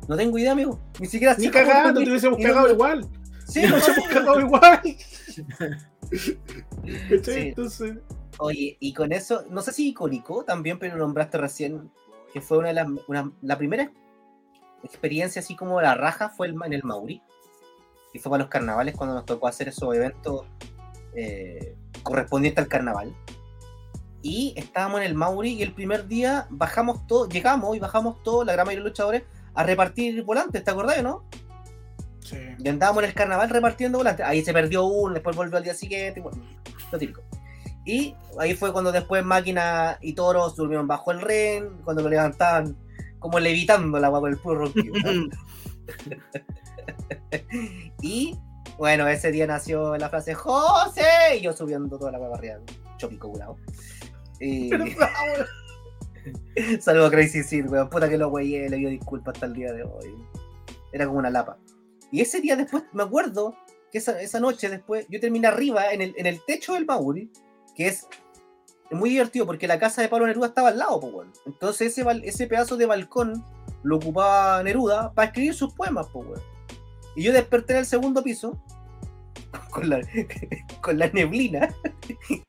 no 0.06 0.16
tengo 0.16 0.36
idea, 0.38 0.52
amigo. 0.52 0.78
Ni 1.00 1.06
siquiera 1.06 1.34
Ni 1.38 1.48
cagando, 1.50 2.00
te 2.02 2.08
hubiésemos 2.10 2.38
cagado 2.38 2.70
igual. 2.70 3.08
Sí, 3.46 3.62
Nos 3.62 3.70
no, 3.70 3.76
hubiésemos 3.76 4.08
cagado 4.08 4.40
igual. 4.40 4.80
Entonces, 6.84 7.94
Oye, 8.38 8.76
y 8.80 8.92
con 8.92 9.12
eso, 9.12 9.44
no 9.50 9.62
sé 9.62 9.72
si 9.72 9.88
icónico 9.90 10.44
también, 10.44 10.78
pero 10.78 10.96
nombraste 10.96 11.38
recién 11.38 11.90
que 12.32 12.40
fue 12.40 12.58
una 12.58 12.68
de 12.68 12.74
las, 12.74 12.88
una- 13.06 13.32
la 13.42 13.56
primera 13.56 13.92
experiencia 14.82 15.40
así 15.40 15.54
como 15.54 15.80
la 15.80 15.94
raja 15.94 16.28
fue 16.30 16.48
el, 16.48 16.56
en 16.64 16.72
el 16.72 16.82
Mauri. 16.82 17.22
Y 18.14 18.18
fue 18.18 18.30
para 18.30 18.44
los 18.44 18.50
carnavales 18.50 18.96
cuando 18.96 19.14
nos 19.14 19.26
tocó 19.26 19.46
hacer 19.46 19.68
esos 19.68 19.94
eventos 19.94 20.46
eh, 21.14 21.76
correspondientes 22.02 22.62
al 22.62 22.68
carnaval. 22.68 23.14
Y 24.22 24.54
estábamos 24.56 25.00
en 25.00 25.06
el 25.06 25.14
Mauri 25.14 25.52
y 25.52 25.62
el 25.62 25.74
primer 25.74 26.06
día 26.06 26.46
bajamos 26.48 27.06
todo, 27.06 27.28
llegamos 27.28 27.76
y 27.76 27.80
bajamos 27.80 28.22
todos, 28.22 28.46
la 28.46 28.54
gran 28.54 28.66
mayoría 28.66 28.84
de 28.84 28.88
los 28.88 28.92
luchadores, 28.92 29.22
a 29.52 29.62
repartir 29.64 30.22
volantes, 30.22 30.64
¿te 30.64 30.70
acordás, 30.70 31.02
no? 31.02 31.24
sí. 32.20 32.38
Y 32.58 32.68
andábamos 32.68 33.02
en 33.02 33.10
el 33.10 33.14
carnaval 33.14 33.50
repartiendo 33.50 33.98
volantes. 33.98 34.24
Ahí 34.24 34.42
se 34.42 34.54
perdió 34.54 34.84
uno, 34.84 35.12
después 35.12 35.36
volvió 35.36 35.58
al 35.58 35.64
día 35.64 35.74
siguiente, 35.74 36.22
bueno, 36.22 36.42
lo 36.90 36.98
típico. 36.98 37.22
Y 37.84 38.16
ahí 38.38 38.54
fue 38.54 38.72
cuando 38.72 38.92
después 38.92 39.22
Máquina 39.24 39.98
y 40.00 40.14
Toros 40.14 40.56
durmieron 40.56 40.86
bajo 40.86 41.10
el 41.12 41.20
ren, 41.20 41.82
cuando 41.84 42.02
lo 42.02 42.08
levantaban 42.08 42.76
como 43.18 43.38
levitando 43.40 43.98
la 43.98 44.06
agua 44.08 44.20
con 44.20 44.32
el 44.32 44.38
puro 44.38 44.60
ronquido. 44.60 44.94
y 48.02 48.38
bueno, 48.78 49.06
ese 49.08 49.30
día 49.30 49.46
nació 49.46 49.96
la 49.96 50.08
frase 50.08 50.34
¡José! 50.34 51.36
Y 51.38 51.42
yo 51.42 51.52
subiendo 51.52 51.98
toda 51.98 52.12
la 52.12 52.18
agua 52.18 52.36
arriba, 52.36 52.56
chopico 52.98 53.30
curado. 53.30 53.56
Y... 54.40 54.70
Saludos 56.80 57.08
a 57.08 57.10
Crazy 57.10 57.42
Sid, 57.42 57.68
weón. 57.68 57.88
Puta 57.88 58.08
que 58.08 58.18
lo 58.18 58.30
güey 58.30 58.68
le 58.68 58.76
dio 58.76 58.88
disculpas 58.88 59.34
hasta 59.34 59.46
el 59.46 59.54
día 59.54 59.72
de 59.72 59.82
hoy. 59.82 60.14
Era 60.92 61.06
como 61.06 61.18
una 61.18 61.30
lapa. 61.30 61.58
Y 62.10 62.20
ese 62.20 62.40
día 62.40 62.56
después, 62.56 62.84
me 62.92 63.02
acuerdo 63.02 63.56
que 63.90 63.98
esa, 63.98 64.20
esa 64.20 64.40
noche 64.40 64.68
después, 64.68 65.06
yo 65.08 65.20
terminé 65.20 65.48
arriba 65.48 65.92
en 65.92 66.00
el, 66.00 66.14
en 66.16 66.26
el 66.26 66.44
techo 66.44 66.74
del 66.74 66.86
Mauri, 66.86 67.30
que 67.74 67.88
es 67.88 68.06
muy 68.90 69.10
divertido 69.10 69.46
porque 69.46 69.66
la 69.66 69.78
casa 69.78 70.02
de 70.02 70.08
Pablo 70.08 70.26
Neruda 70.26 70.48
estaba 70.48 70.68
al 70.68 70.78
lado, 70.78 71.00
pues, 71.00 71.14
weón. 71.14 71.32
Entonces 71.46 71.98
ese, 71.98 72.04
ese 72.24 72.46
pedazo 72.46 72.76
de 72.76 72.86
balcón 72.86 73.44
lo 73.84 73.96
ocupaba 73.96 74.62
Neruda 74.62 75.12
para 75.12 75.26
escribir 75.26 75.54
sus 75.54 75.72
poemas, 75.74 76.08
pues, 76.12 76.26
weón. 76.26 76.42
Y 77.16 77.22
yo 77.22 77.32
desperté 77.32 77.74
en 77.74 77.78
el 77.80 77.86
segundo 77.86 78.22
piso 78.22 78.60
con 79.70 79.88
la, 79.88 80.00
con 80.80 80.98
la 80.98 81.08
neblina, 81.08 81.72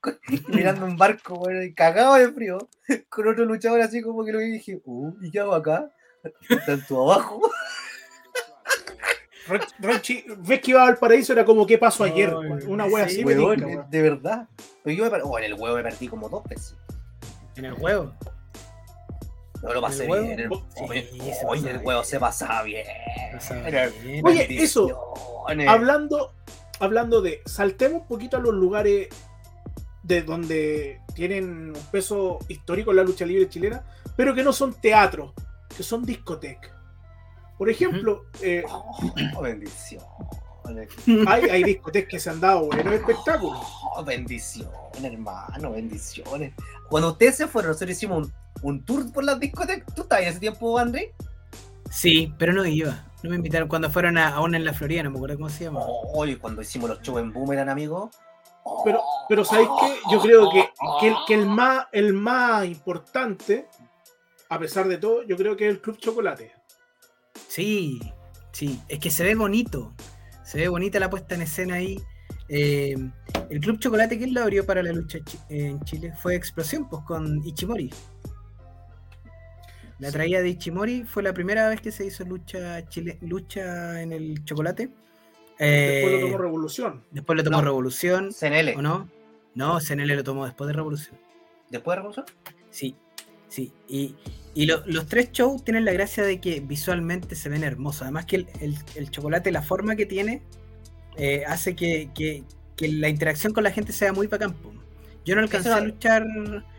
con- 0.02 0.18
mirando 0.50 0.86
un 0.86 0.98
barco, 0.98 1.36
weón, 1.36 1.72
cagado 1.74 2.16
de 2.16 2.32
frío, 2.32 2.58
con 3.10 3.28
otro 3.28 3.46
luchador 3.46 3.82
así 3.82 4.02
como 4.02 4.26
que 4.26 4.32
lo 4.32 4.40
vi 4.40 4.46
y 4.46 4.52
dije, 4.54 4.82
uh, 4.86 5.14
¿y 5.22 5.30
qué 5.30 5.40
hago 5.40 5.54
acá? 5.54 5.90
Tanto 6.66 7.04
abajo. 7.04 7.42
Ronchi, 9.80 10.26
ves 10.40 10.60
que 10.60 10.72
iba 10.72 10.88
al 10.88 10.98
paraíso, 10.98 11.32
era 11.34 11.46
como 11.46 11.68
¿qué 11.68 11.78
pasó 11.78 12.04
ayer? 12.04 12.30
Ay, 12.30 12.66
Una 12.68 12.86
wea 12.86 13.08
sí, 13.08 13.18
así, 13.18 13.26
me 13.26 13.36
Weón, 13.38 13.58
tinca, 13.58 13.68
weón. 13.68 13.90
de 13.92 14.02
verdad. 14.02 14.48
Pero 14.84 14.98
yo 14.98 15.12
me 15.12 15.22
oh, 15.22 15.38
en 15.38 15.44
el 15.44 15.54
huevo 15.54 15.76
me 15.76 15.84
perdí 15.84 16.08
como 16.08 16.30
dos 16.30 16.44
veces. 16.46 16.76
En 17.56 17.66
el 17.66 17.74
juego. 17.74 18.12
No 19.64 19.74
lo 19.74 19.82
pasé 19.82 20.06
bien. 20.06 20.32
En 20.32 20.40
el, 20.40 20.50
Sí, 20.50 20.84
oye, 20.88 21.10
se 21.12 21.46
oye, 21.48 21.70
en 21.70 21.76
el 21.78 21.86
huevo 21.86 22.02
bien. 22.02 22.06
se 22.06 22.20
pasaba 22.20 22.64
bien. 22.64 22.86
Oye, 24.24 24.64
eso. 24.64 25.14
Hablando, 25.68 26.34
hablando 26.80 27.22
de, 27.22 27.42
saltemos 27.46 28.02
un 28.02 28.08
poquito 28.08 28.38
a 28.38 28.40
los 28.40 28.54
lugares 28.54 29.10
de 30.04 30.22
donde 30.22 31.02
tienen 31.16 31.70
un 31.76 31.82
peso 31.92 32.40
histórico 32.48 32.92
en 32.92 32.98
la 32.98 33.04
lucha 33.04 33.26
libre 33.26 33.50
chilena, 33.50 33.84
pero 34.16 34.36
que 34.36 34.44
no 34.44 34.54
son 34.54 34.74
teatros, 34.74 35.34
que 35.76 35.84
son 35.84 36.06
discotecas. 36.06 36.72
Por 37.58 37.70
ejemplo, 37.70 38.26
eh, 38.42 38.64
Oh, 38.70 39.42
bendiciones. 39.42 40.08
Hay, 41.28 41.44
hay 41.50 41.64
discotecas 41.64 42.10
que 42.12 42.20
se 42.20 42.30
han 42.30 42.40
dado 42.40 42.66
buenos 42.66 42.94
espectáculos. 42.94 43.60
Oh, 43.96 44.04
bendiciones, 44.04 45.04
hermano, 45.04 45.72
bendiciones. 45.72 46.54
Cuando 46.90 47.12
ustedes 47.12 47.38
se 47.38 47.48
fueron, 47.48 47.72
nosotros 47.72 47.92
hicimos 47.92 48.28
un, 48.28 48.34
un 48.62 48.86
tour 48.86 49.12
por 49.12 49.24
las 49.24 49.40
discotecas. 49.40 49.94
¿Tú 49.96 50.04
estabas 50.04 50.24
en 50.24 50.30
ese 50.32 50.40
tiempo, 50.40 50.78
André? 50.78 51.14
Sí, 51.90 52.34
pero 52.38 52.54
no 52.54 52.66
iba. 52.66 53.06
No 53.24 53.30
me 53.30 53.38
invitaron 53.38 53.68
cuando 53.68 53.90
fueron 53.90 54.18
a, 54.18 54.36
a 54.36 54.42
una 54.42 54.58
en 54.58 54.66
la 54.66 54.74
Florida, 54.74 55.04
no 55.04 55.12
me 55.12 55.18
acuerdo 55.18 55.38
cómo 55.38 55.50
se 55.50 55.64
llama. 55.64 55.82
Oye, 56.14 56.38
cuando 56.38 56.62
hicimos 56.62 56.90
los 56.90 57.02
shows 57.02 57.22
en 57.22 57.34
Boomerang, 57.34 57.70
amigo. 57.70 58.12
Pero, 58.84 59.02
pero 59.30 59.46
¿sabéis 59.46 59.70
qué? 59.80 59.96
Yo 60.12 60.20
creo 60.20 60.50
que, 60.50 60.70
que, 61.00 61.08
el, 61.08 61.16
que 61.28 61.34
el 61.36 61.46
más, 61.46 61.88
el 61.92 62.14
más 62.14 62.66
importante, 62.66 63.68
a 64.50 64.60
pesar 64.60 64.88
de 64.88 64.98
todo, 64.98 65.24
yo 65.24 65.38
creo 65.38 65.56
que 65.56 65.68
es 65.68 65.76
el 65.76 65.82
Club 65.82 65.98
Chocolate. 65.98 66.52
Sí, 67.48 68.00
sí, 68.52 68.82
es 68.88 69.00
que 69.00 69.12
se 69.12 69.24
ve 69.24 69.36
bonito. 69.36 69.94
Se 70.46 70.58
ve 70.60 70.68
bonita 70.70 71.00
la 71.00 71.10
puesta 71.10 71.36
en 71.36 71.42
escena 71.42 71.76
ahí. 71.76 72.00
Eh, 72.48 72.96
el 73.50 73.60
Club 73.60 73.80
Chocolate, 73.80 74.18
¿quién 74.18 74.34
lo 74.34 74.42
abrió 74.44 74.66
para 74.66 74.84
la 74.84 74.92
lucha 74.92 75.20
chi- 75.24 75.40
en 75.50 75.80
Chile? 75.82 76.14
Fue 76.22 76.36
Explosión, 76.36 76.88
pues 76.88 77.02
con 77.04 77.44
Ichimori. 77.46 77.92
La 80.00 80.12
traída 80.12 80.42
de 80.42 80.50
Ichimori 80.50 81.04
fue 81.04 81.24
la 81.24 81.34
primera 81.34 81.70
vez 81.70 81.80
que 81.82 81.92
se 81.92 82.06
hizo 82.06 82.24
lucha, 82.26 82.86
chile, 82.90 83.18
lucha 83.22 84.02
en 84.02 84.12
el 84.12 84.44
chocolate. 84.44 84.90
Después 85.58 86.12
lo 86.12 86.18
Eh, 86.18 86.22
tomó 86.22 86.38
Revolución. 86.38 87.04
después 87.12 87.38
lo 87.38 87.44
tomó 87.44 87.58
No. 87.58 87.64
Revolución, 87.64 88.32
CNL. 88.34 88.76
¿o 88.78 88.82
no? 88.82 89.10
No, 89.56 89.80
CNL 89.80 90.16
lo 90.18 90.24
tomó 90.24 90.46
después 90.46 90.68
de 90.68 90.74
Revolución. 90.74 91.18
¿Después 91.70 91.94
de 91.94 91.96
Revolución? 91.96 92.26
Sí, 92.70 92.96
sí. 93.48 93.72
Y, 93.88 94.16
y 94.56 94.66
lo- 94.66 94.82
los 94.88 95.06
tres 95.06 95.32
shows 95.32 95.64
tienen 95.64 95.86
la 95.86 95.92
gracia 95.94 96.24
de 96.24 96.40
que 96.42 96.60
visualmente 96.62 97.36
se 97.36 97.50
ven 97.50 97.64
hermosos. 97.64 98.02
Además 98.04 98.26
que 98.26 98.38
el, 98.38 98.48
el- 98.62 98.78
el 98.96 99.12
chocolate, 99.12 99.52
la 99.52 99.62
forma 99.62 99.96
que 99.96 100.06
tiene, 100.08 100.42
eh, 101.18 101.44
hace 101.48 101.76
que, 101.76 102.10
que- 102.16 102.44
que 102.76 102.88
la 102.88 103.08
interacción 103.10 103.54
con 103.54 103.64
la 103.64 103.72
gente 103.72 103.94
sea 103.94 104.12
muy 104.14 104.26
bacán. 104.28 104.56
Yo 105.26 105.36
no 105.36 105.42
alcancé 105.42 105.70
a 105.70 105.80
luchar 105.80 106.26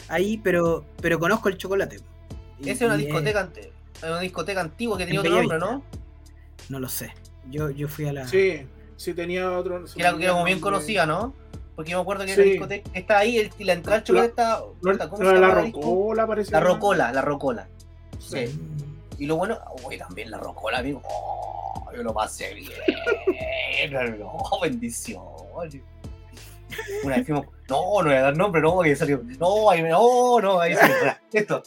ahí, 0.09 0.39
pero, 0.43 0.85
pero 1.01 1.19
conozco 1.19 1.49
el 1.49 1.57
chocolate. 1.57 2.01
Y- 2.61 2.71
Esa 2.71 2.85
es 2.87 2.91
una 2.91 2.97
discoteca 2.97 3.51
una 4.03 4.21
discoteca 4.21 4.61
antigua 4.61 4.99
que 4.99 5.05
tenía 5.07 5.21
En 5.21 5.27
otro 5.27 5.39
nombre. 5.41 5.59
¿no? 5.59 5.83
no 6.69 6.81
lo 6.81 6.89
sé. 6.89 7.13
Yo, 7.51 7.71
yo 7.71 7.89
fui 7.89 8.07
a 8.07 8.13
la... 8.13 8.27
Sí, 8.29 8.63
sí 8.97 9.15
tenía 9.15 9.51
otro. 9.53 9.85
Que 9.85 10.01
era, 10.01 10.17
que 10.17 10.25
era 10.25 10.33
como 10.33 10.45
bien 10.45 10.61
conocida, 10.61 11.07
¿no? 11.07 11.33
Porque 11.77 11.91
yo 11.93 11.99
me 11.99 12.03
acuerdo 12.03 12.25
que 12.25 12.35
Sí. 12.35 12.41
la 12.41 12.45
discoteca 12.47 12.91
está 12.95 13.19
ahí 13.19 13.39
el- 13.39 13.53
la 13.59 13.75
entrada 13.75 13.99
al 13.99 14.05
chocolate 14.05 14.43
puta, 14.81 15.09
¿Cómo 15.11 15.31
se 15.31 15.39
la? 15.39 15.51
Rocola 15.55 16.27
parece. 16.27 16.51
La. 16.51 16.61
Rocola, 16.61 17.13
la 17.13 17.21
Rocola. 17.23 17.69
Sí. 18.19 18.47
Sí. 18.49 18.61
Y 19.19 19.27
lo 19.27 19.37
bueno, 19.37 19.59
uy, 19.85 19.99
también 19.99 20.31
la 20.31 20.39
Rocola, 20.39 20.79
amigo. 20.79 21.03
Oh, 21.05 21.91
yo 21.95 22.03
lo 22.03 22.13
pasé 22.15 22.55
bien. 22.55 22.73
No, 24.19 24.41
bendiciones. 24.63 25.83
Una 27.05 27.17
vez 27.17 27.27
fuimos. 27.27 27.47
No, 27.69 28.03
no 28.03 28.05
voy 28.05 28.15
a 28.15 28.23
dar 28.23 28.37
nombre, 28.37 28.61
no, 28.63 28.81
que 28.81 28.97
salió. 28.97 29.21
No, 29.39 29.71
ahí, 29.71 29.83
no, 29.83 30.41
no, 30.41 30.61
ahí 30.61 30.75
salió. 30.75 30.95
Esto. 31.33 31.63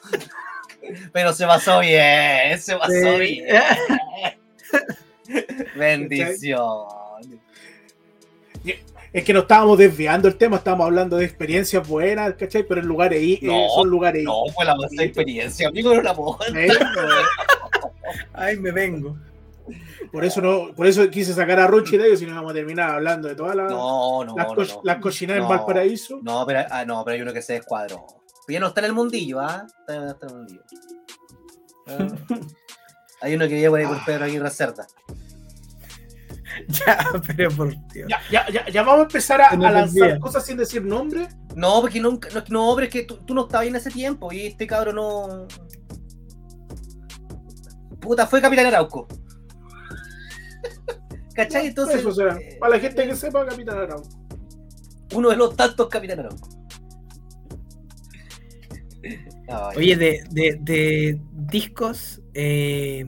Pero 1.13 1.33
se 1.33 1.45
pasó 1.45 1.79
bien, 1.81 2.59
se 2.59 2.75
pasó 2.75 2.91
Sí. 2.91 3.19
bien. 3.19 3.47
Bendiciones. 5.75 7.39
Es 9.11 9.23
que 9.23 9.33
no 9.33 9.39
estábamos 9.39 9.77
desviando 9.77 10.27
el 10.27 10.35
tema, 10.35 10.57
estábamos 10.57 10.85
hablando 10.85 11.17
de 11.17 11.25
experiencias 11.25 11.87
buenas, 11.87 12.33
¿cachai? 12.35 12.63
Pero 12.63 12.81
en 12.81 12.87
lugares 12.87 13.19
ahí, 13.19 13.39
No, 13.41 13.53
eh, 13.53 13.67
son 13.73 13.89
lugares 13.89 14.23
No, 14.23 14.43
fue 14.53 14.65
la 14.65 14.75
más 14.75 14.91
experiencia, 14.93 15.67
amigo, 15.67 15.93
no 15.95 16.01
la 16.01 16.13
puedo 16.15 16.37
Eh, 16.55 16.69
Ay, 18.33 18.57
me 18.57 18.71
vengo. 18.71 19.17
por 20.11 20.23
eso 20.25 20.41
no, 20.41 20.73
por 20.75 20.85
eso 20.87 21.07
quise 21.09 21.33
sacar 21.33 21.59
a 21.59 21.67
Rochi 21.67 21.97
de 21.97 22.07
ellos, 22.07 22.19
si 22.19 22.25
no 22.25 22.35
vamos 22.35 22.51
a 22.51 22.55
terminar 22.55 22.91
hablando 22.91 23.27
de 23.27 23.35
todas 23.35 23.55
las, 23.55 23.69
No, 23.71 24.23
no, 24.23 24.35
las, 24.37 24.47
no, 24.47 24.55
co- 24.55 24.81
las 24.83 24.97
cochinadas 24.97 25.43
No. 25.43 25.51
en 25.51 25.57
Valparaíso. 25.57 26.19
No, 26.21 26.45
pero, 26.45 26.65
ah, 26.69 26.85
no, 26.85 27.03
pero 27.03 27.15
hay 27.15 27.21
uno 27.21 27.33
que 27.33 27.41
se 27.41 27.53
descuadró. 27.53 28.05
Pero 28.45 28.53
ya 28.55 28.59
no 28.59 28.67
está 28.67 28.81
en 28.81 28.85
el 28.85 28.93
mundillo, 28.93 29.39
¿ah? 29.41 29.65
Está- 29.79 29.95
en 29.95 30.29
el 30.29 30.35
mundillo. 30.35 30.61
Ah. 31.87 32.07
Hay 33.21 33.35
uno 33.35 33.47
que 33.49 33.59
lleva 33.59 33.71
por 33.73 33.79
ahí 33.81 33.85
por 33.85 34.05
Pedro 34.05 34.23
Aguirre 34.25 34.49
Cerda. 34.49 34.87
Ya, 36.85 36.97
pero 37.27 37.51
por 37.51 37.69
Dios. 37.93 38.09
Ya, 38.09 38.19
ya, 38.31 38.49
ya, 38.51 38.67
ya 38.69 38.83
vamos 38.83 38.99
a 38.99 39.03
empezar 39.03 39.41
a, 39.41 39.55
lanzar 39.55 40.19
cosas 40.19 40.45
sin 40.45 40.57
decir 40.57 40.83
nombre. 40.83 41.27
No, 41.55 41.81
porque 41.81 41.99
nunca, 41.99 42.29
no, 42.33 42.43
no, 42.49 42.75
pero 42.75 42.87
es 42.87 42.93
que 42.93 43.03
tú, 43.03 43.17
tú 43.17 43.33
no 43.33 43.41
estabas 43.43 43.63
ahí 43.63 43.69
en 43.69 43.75
ese 43.75 43.91
tiempo 43.91 44.31
y 44.31 44.47
este 44.47 44.67
cabrón 44.67 44.95
no. 44.95 45.47
Puta, 47.99 48.25
fue 48.27 48.41
Capitán 48.41 48.65
Arauco. 48.67 49.07
¿Cachai? 51.35 51.67
Entonces. 51.67 51.99
Eso 51.99 52.11
será. 52.11 52.37
eh, 52.37 52.57
Para 52.59 52.75
la 52.75 52.79
gente 52.79 53.07
que 53.07 53.15
sepa, 53.15 53.45
Capitán 53.45 53.77
Arauco. 53.77 54.09
Uno 55.15 55.29
de 55.29 55.35
los 55.35 55.55
tantos 55.55 55.87
Capitán 55.89 56.19
Arauco. 56.19 56.49
Oye, 59.75 59.95
de, 59.95 60.23
de- 60.29 60.57
de 60.61 61.19
discos, 61.31 62.21
eh, 62.33 63.07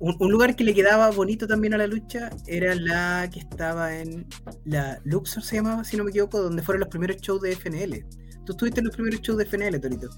un, 0.00 0.16
un 0.18 0.30
lugar 0.32 0.56
que 0.56 0.64
le 0.64 0.74
quedaba 0.74 1.10
bonito 1.10 1.46
también 1.46 1.74
a 1.74 1.78
la 1.78 1.86
lucha 1.86 2.30
era 2.46 2.74
la 2.74 3.28
que 3.32 3.40
estaba 3.40 3.94
en 3.96 4.26
la 4.64 5.00
Luxor, 5.04 5.42
se 5.42 5.56
llamaba, 5.56 5.84
si 5.84 5.96
no 5.96 6.04
me 6.04 6.10
equivoco, 6.10 6.40
donde 6.42 6.62
fueron 6.62 6.80
los 6.80 6.88
primeros 6.88 7.18
shows 7.18 7.40
de 7.42 7.52
FNL. 7.54 8.04
Tú 8.44 8.52
estuviste 8.52 8.80
en 8.80 8.86
los 8.86 8.94
primeros 8.96 9.20
shows 9.20 9.38
de 9.38 9.44
FNL, 9.46 9.78
Torito. 9.80 10.08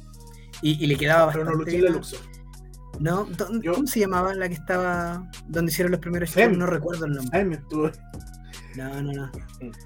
Y, 0.63 0.83
y 0.83 0.87
le 0.87 0.97
quedaba 0.97 1.31
Pero 1.33 1.45
no 1.45 1.51
bastante 1.51 1.73
luché 1.73 1.79
en 1.79 1.85
la. 1.93 1.99
Luxor. 1.99 2.21
¿No? 3.01 3.25
¿Dónde- 3.25 3.67
Yo- 3.67 3.73
¿Cómo 3.75 3.87
se 3.87 4.01
llamaba 4.01 4.33
la 4.35 4.49
que 4.49 4.55
estaba 4.55 5.29
donde 5.49 5.73
hicieron 5.73 5.91
los 5.93 6.01
primeros 6.01 6.31
Fem. 6.31 6.51
shows? 6.51 6.59
No 6.59 6.67
recuerdo 6.67 7.07
el 7.07 7.13
nombre. 7.15 7.61
No, 8.77 9.03
no, 9.03 9.13
no. 9.13 9.31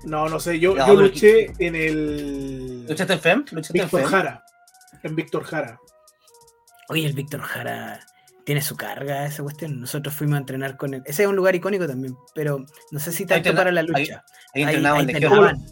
No, 0.05 0.28
no 0.28 0.38
sé. 0.40 0.61
Yo, 0.61 0.74
No, 0.76 0.86
yo 0.86 0.94
luché 1.01 1.53
en 1.59 1.74
el. 1.74 2.86
¿Luchaste 2.88 3.12
en 3.14 3.20
FEM? 3.20 3.44
¿Luchaste 3.53 3.78
en 3.78 3.84
Víctor 3.84 4.01
FEM? 4.01 4.11
Jara. 4.11 4.44
En 5.03 5.16
Víctor 5.16 5.42
Jara. 5.44 5.78
Oye, 6.88 7.07
el 7.07 7.14
Víctor 7.14 7.40
Jara 7.40 7.99
tiene 8.47 8.62
su 8.62 8.76
carga 8.76 9.26
esa 9.26 9.42
cuestión. 9.42 9.80
Nosotros 9.80 10.14
fuimos 10.14 10.36
a 10.36 10.38
entrenar 10.38 10.76
con 10.76 10.94
él. 10.94 11.03
Ese 11.05 11.24
es 11.24 11.28
un 11.28 11.34
lugar 11.36 11.57
icónico 11.57 11.86
también, 11.86 12.16
pero 12.32 12.64
no 12.92 12.99
sé 13.01 13.11
si 13.12 13.26
tanto 13.26 13.53
para 13.55 13.72
la 13.72 13.80
ahí- 13.80 13.86
lucha. 13.88 14.24
Ahí 14.55 14.62
entrenaba 14.62 15.01
en 15.01 15.07
Legión. 15.09 15.32
penaban. 15.32 15.66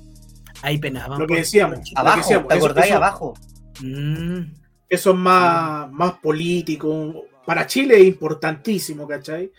Ahí 0.60 0.78
penaban. 0.78 1.18
Lo 1.20 1.26
que 1.28 1.36
decíamos. 1.36 1.78
Lo 1.78 1.84
que 1.84 1.92
Abajo, 1.96 2.16
decíamos, 2.18 2.48
¿te 2.48 2.54
acordáis? 2.54 2.86
eso- 2.88 2.96
Abajo. 2.96 3.34
Mm, 3.80 4.40
Eso 4.88 5.10
es 5.10 5.16
más, 5.16 5.90
más 5.92 6.12
político. 6.14 7.24
Para 7.46 7.66
Chile 7.66 7.96
es 8.00 8.04
importantísimo, 8.06 9.06
¿cachai? 9.08 9.50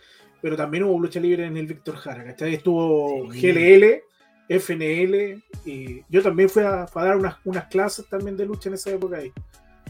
Pero 0.42 0.56
también 0.56 0.84
hubo 0.84 0.98
lucha 1.00 1.18
libre 1.18 1.46
en 1.46 1.56
el 1.56 1.66
Víctor 1.66 1.96
Jara, 1.96 2.22
¿cachai? 2.24 2.54
Estuvo 2.54 3.32
Sí. 3.32 3.40
GLL, 3.40 4.02
FNL, 4.48 5.42
y 5.64 6.02
yo 6.08 6.22
también 6.22 6.48
fui 6.48 6.62
a, 6.62 6.86
fui 6.86 7.02
a 7.02 7.06
dar 7.06 7.16
unas, 7.16 7.36
unas 7.44 7.64
clases 7.66 8.06
también 8.08 8.36
de 8.36 8.46
lucha 8.46 8.68
en 8.68 8.74
esa 8.74 8.90
época 8.90 9.16
ahí. 9.18 9.32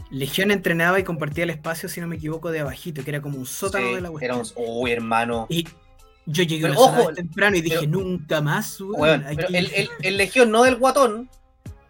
Legión 0.09 0.51
entrenaba 0.51 0.99
y 0.99 1.03
compartía 1.03 1.43
el 1.43 1.49
espacio, 1.49 1.89
si 1.89 1.99
no 2.01 2.07
me 2.07 2.15
equivoco, 2.15 2.49
de 2.51 2.59
abajito, 2.61 3.03
que 3.03 3.09
era 3.11 3.21
como 3.21 3.37
un 3.37 3.45
sótano 3.45 3.87
Sí, 3.87 3.95
de 3.95 4.01
la 4.01 4.09
era 4.21 4.33
cuestión. 4.35 4.65
un... 4.65 4.81
Uy, 4.83 4.91
hermano. 4.91 5.47
Y 5.49 5.67
yo 6.25 6.43
llegué 6.43 6.61
Pero 6.67 6.73
una 6.73 6.89
sola 6.91 6.99
ojo, 7.03 7.13
temprano 7.13 7.55
y 7.57 7.61
dije, 7.61 7.77
pero- 7.81 7.91
nunca 7.91 8.41
más, 8.41 8.79
weón, 8.81 9.25
aquí- 9.25 9.35
pero 9.35 9.47
el, 9.49 9.55
el, 9.73 9.89
el 10.01 10.17
Legión, 10.17 10.51
no 10.51 10.63
del 10.63 10.75
guatón. 10.77 11.29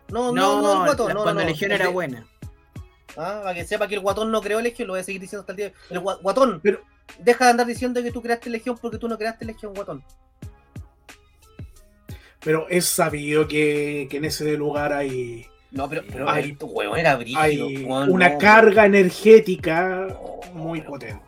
No, 0.10 0.32
no, 0.32 0.34
no, 0.34 0.62
No, 0.62 0.70
del 0.70 0.78
guatón. 0.86 1.08
la- 1.10 1.14
no, 1.16 1.24
cuando 1.24 1.42
no. 1.42 1.48
Legión 1.50 1.72
era 1.72 1.86
de- 1.88 1.92
buena. 1.92 2.28
Ah, 3.18 3.42
para 3.44 3.54
que 3.56 3.66
sepa 3.66 3.88
que 3.88 3.96
el 3.96 4.02
guatón 4.02 4.32
no 4.32 4.42
creó 4.42 4.62
Legión, 4.62 4.88
lo 4.88 4.94
voy 4.94 5.02
a 5.02 5.04
seguir 5.04 5.22
diciendo 5.22 5.42
hasta 5.42 5.52
el 5.54 5.58
día. 5.58 5.74
El 5.90 6.00
gua- 6.02 6.20
guatón, 6.22 6.60
Pero- 6.64 6.82
deja 7.20 7.46
de 7.46 7.52
andar 7.52 7.68
diciendo 7.68 8.02
que 8.04 8.12
tú 8.12 8.22
creaste 8.22 8.50
Legión 8.50 8.78
porque 8.82 8.98
tú 8.98 9.08
no 9.08 9.18
creaste 9.18 9.46
Legión, 9.46 9.74
guatón. 9.74 10.04
Pero 12.42 12.68
es 12.70 12.86
sabido 12.86 13.48
que, 13.48 14.08
que 14.10 14.18
en 14.18 14.26
ese 14.26 14.56
lugar 14.56 14.94
hay, 14.94 15.48
No, 15.72 15.90
pero, 15.90 16.04
pero 16.12 16.30
Hay- 16.30 16.52
el 16.52 16.58
huevón 16.62 16.98
era 17.00 17.18
hay 17.38 17.84
weón, 17.84 18.10
una 18.10 18.30
no, 18.30 18.38
carga 18.38 18.86
energética 18.86 20.08
no, 20.10 20.40
muy 20.54 20.80
pero- 20.80 20.92
potente. 20.92 21.24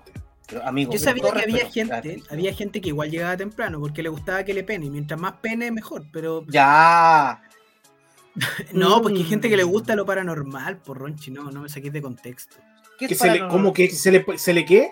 pero, 0.47 0.65
amigo, 0.65 0.93
Yo 0.93 0.99
sabía 0.99 1.31
que 1.31 1.41
había 1.43 1.69
gente, 1.69 2.23
había 2.29 2.53
gente 2.53 2.79
que 2.81 2.89
igual 2.89 3.11
llegaba 3.11 3.35
temprano 3.37 3.79
porque 3.79 4.01
le 4.01 4.09
gustaba 4.09 4.43
que 4.43 4.53
le 4.53 4.63
pene. 4.63 4.85
Y 4.85 4.89
mientras 4.89 5.19
más 5.19 5.33
pene, 5.41 5.71
mejor. 5.71 6.05
Pero 6.11 6.45
Ya. 6.47 7.41
no, 8.71 9.01
porque 9.01 9.17
hay 9.17 9.23
Mm. 9.25 9.29
gente 9.29 9.49
que 9.49 9.57
le 9.57 9.63
gusta 9.63 9.95
lo 9.95 10.05
paranormal, 10.05 10.77
por 10.77 10.97
Ronchi, 10.99 11.31
no, 11.31 11.51
no 11.51 11.61
me 11.61 11.69
saqués 11.69 11.91
de 11.91 12.01
contexto. 12.01 12.55
¿Qué 12.97 13.07
Que 13.07 13.13
es 13.13 13.19
se 13.19 13.25
le, 13.25 13.31
paranormal? 13.33 13.57
¿Cómo 13.57 13.73
que 13.73 13.89
se 13.89 14.11
le, 14.11 14.25
se 14.37 14.53
le 14.53 14.65
qué? 14.65 14.91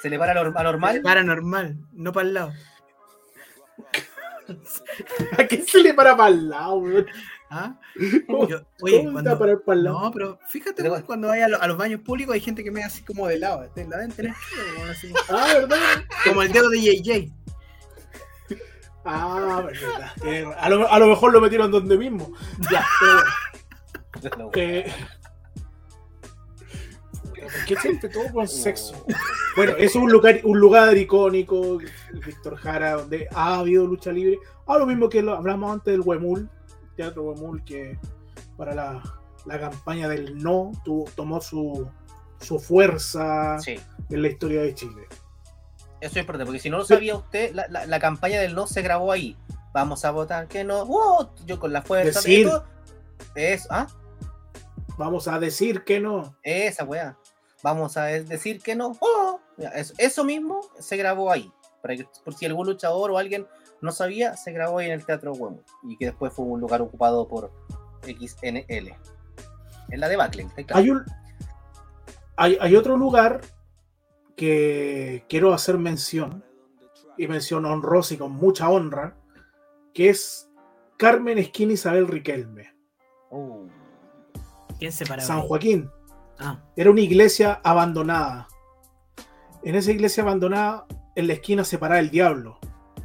¿Se 0.00 0.08
le 0.08 0.18
para 0.18 0.32
lo 0.34 0.40
anormal? 0.58 1.00
Paranormal, 1.02 1.76
no 1.92 2.12
para 2.12 2.26
el 2.28 2.34
lado. 2.34 2.52
¿A 5.38 5.44
qué 5.46 5.62
se 5.62 5.78
le 5.82 5.94
para 5.94 6.16
para 6.16 6.30
el 6.30 6.48
lado, 6.48 6.74
weón? 6.78 7.06
¿Ah? 7.50 7.74
No, 9.92 10.10
pero 10.12 10.38
fíjate 10.46 10.82
Pero- 10.82 11.04
cuando 11.04 11.28
vaya 11.28 11.46
a, 11.46 11.48
lo- 11.48 11.60
a 11.62 11.66
los 11.66 11.76
baños 11.76 12.00
públicos 12.00 12.32
hay 12.34 12.40
gente 12.40 12.62
que 12.62 12.70
me 12.70 12.82
así 12.84 13.02
como 13.02 13.26
de 13.26 13.38
lado. 13.38 13.62
de- 13.74 13.86
La 13.88 13.98
weón, 13.98 14.90
así, 14.90 15.12
Ah, 15.28 15.48
¿verdad? 15.54 15.76
como 16.24 16.42
el 16.42 16.52
dedo 16.52 16.68
de 16.70 16.80
JJ. 16.80 17.32
Ah, 19.04 19.62
verdad. 19.64 20.54
A 20.58 20.68
lo, 20.68 20.90
a 20.92 20.98
lo 20.98 21.06
mejor 21.08 21.32
lo 21.32 21.40
metieron 21.40 21.70
donde 21.70 21.96
mismo. 21.98 22.32
Ya, 22.70 22.84
pero 23.00 23.12
bueno. 23.14 24.50
Eh, 24.54 24.92
¿Por 27.42 27.64
qué 27.66 27.76
siempre 27.76 28.08
todo 28.10 28.30
con 28.32 28.46
sexo? 28.46 29.04
Bueno, 29.56 29.72
es 29.78 29.94
un 29.96 30.10
lugar, 30.12 30.40
un 30.44 30.60
lugar 30.60 30.96
icónico, 30.96 31.78
Víctor 32.12 32.56
Jara, 32.56 32.92
donde 32.92 33.26
ha 33.34 33.56
habido 33.58 33.86
lucha 33.86 34.12
libre. 34.12 34.38
Ah, 34.66 34.78
lo 34.78 34.86
mismo 34.86 35.08
que 35.08 35.22
lo 35.22 35.34
hablamos 35.34 35.72
antes 35.72 35.92
del 35.92 36.02
Huemul, 36.02 36.48
Teatro 37.04 37.34
que 37.64 37.98
para 38.56 38.74
la, 38.74 39.02
la 39.46 39.58
campaña 39.58 40.08
del 40.08 40.36
no 40.42 40.70
tuvo- 40.84 41.10
tomó 41.14 41.40
su, 41.40 41.88
su 42.40 42.58
fuerza 42.58 43.58
Sí, 43.58 43.78
en 44.10 44.22
la 44.22 44.28
historia 44.28 44.60
de 44.62 44.74
Chile. 44.74 45.06
eso 46.00 46.12
es 46.12 46.16
importante, 46.16 46.44
porque 46.44 46.58
si 46.60 46.68
no 46.70 46.78
lo 46.78 46.84
sabía 46.84 47.16
usted, 47.16 47.54
la, 47.54 47.66
la- 47.68 47.86
la 47.86 47.98
campaña 48.00 48.38
del 48.40 48.54
no 48.54 48.66
se 48.66 48.82
grabó 48.82 49.12
ahí. 49.12 49.36
Vamos 49.72 50.04
a 50.04 50.10
votar 50.10 50.48
que 50.48 50.64
no. 50.64 50.84
¡Wow! 50.84 51.30
Yo 51.46 51.58
con 51.60 51.72
la 51.72 51.80
fuerza. 51.82 52.18
Decir. 52.20 52.40
y 52.40 52.44
todo. 52.50 52.64
Es, 53.36 53.66
¿ah? 53.70 53.86
Vamos 54.98 55.28
a 55.28 55.38
decir 55.38 55.84
que 55.84 56.00
no. 56.00 56.34
Esa 56.42 56.84
weá. 56.84 57.16
Vamos 57.62 57.96
a 57.96 58.04
decir 58.04 58.60
que 58.60 58.74
no. 58.74 58.96
¡Oh! 59.00 59.40
Eso, 59.74 59.94
eso 59.98 60.24
mismo 60.24 60.60
se 60.78 60.96
grabó 60.96 61.30
ahí. 61.30 61.52
Para 61.82 61.96
que, 61.96 62.08
por 62.24 62.34
si 62.34 62.46
algún 62.46 62.66
luchador 62.66 63.10
o 63.12 63.16
alguien 63.18 63.46
no 63.80 63.92
sabía, 63.92 64.36
se 64.36 64.52
grabó 64.52 64.78
ahí 64.78 64.86
en 64.86 64.92
el 64.92 65.04
Teatro 65.04 65.32
Huemo. 65.32 65.62
Y 65.82 65.96
que 65.96 66.06
después 66.06 66.32
fue 66.32 66.44
un 66.44 66.60
lugar 66.60 66.82
ocupado 66.82 67.26
por 67.28 67.52
XNL. 68.02 68.94
En 69.90 70.00
la 70.00 70.08
de 70.08 70.16
Backlink, 70.16 70.50
está 70.50 70.64
claro. 70.64 70.80
Hay, 70.82 70.90
un, 70.90 71.04
hay, 72.36 72.58
hay 72.60 72.76
otro 72.76 72.96
lugar 72.96 73.40
que 74.36 75.24
quiero 75.28 75.52
hacer 75.52 75.78
mención, 75.78 76.44
y 77.16 77.28
mención 77.28 77.66
honrosa 77.66 78.14
y 78.14 78.16
con 78.16 78.32
mucha 78.32 78.70
honra, 78.70 79.14
que 79.92 80.08
es 80.08 80.50
Carmen 80.96 81.38
Esquina 81.38 81.74
Isabel 81.74 82.08
Riquelme, 82.08 82.74
Uh, 83.32 83.68
¿Quién 84.78 84.90
se 84.90 85.04
paraba? 85.06 85.26
San? 85.26 85.42
Joaquín. 85.42 85.90
Ah, 86.38 86.64
Era 86.74 86.90
una 86.90 87.00
iglesia 87.00 87.60
abandonada. 87.62 88.48
En 89.62 89.74
esa 89.76 89.92
iglesia 89.92 90.22
abandonada, 90.22 90.86
en 91.14 91.26
la 91.28 91.34
esquina 91.34 91.62
se 91.62 91.78
paraba 91.78 92.00
el 92.00 92.10
diablo 92.10 92.59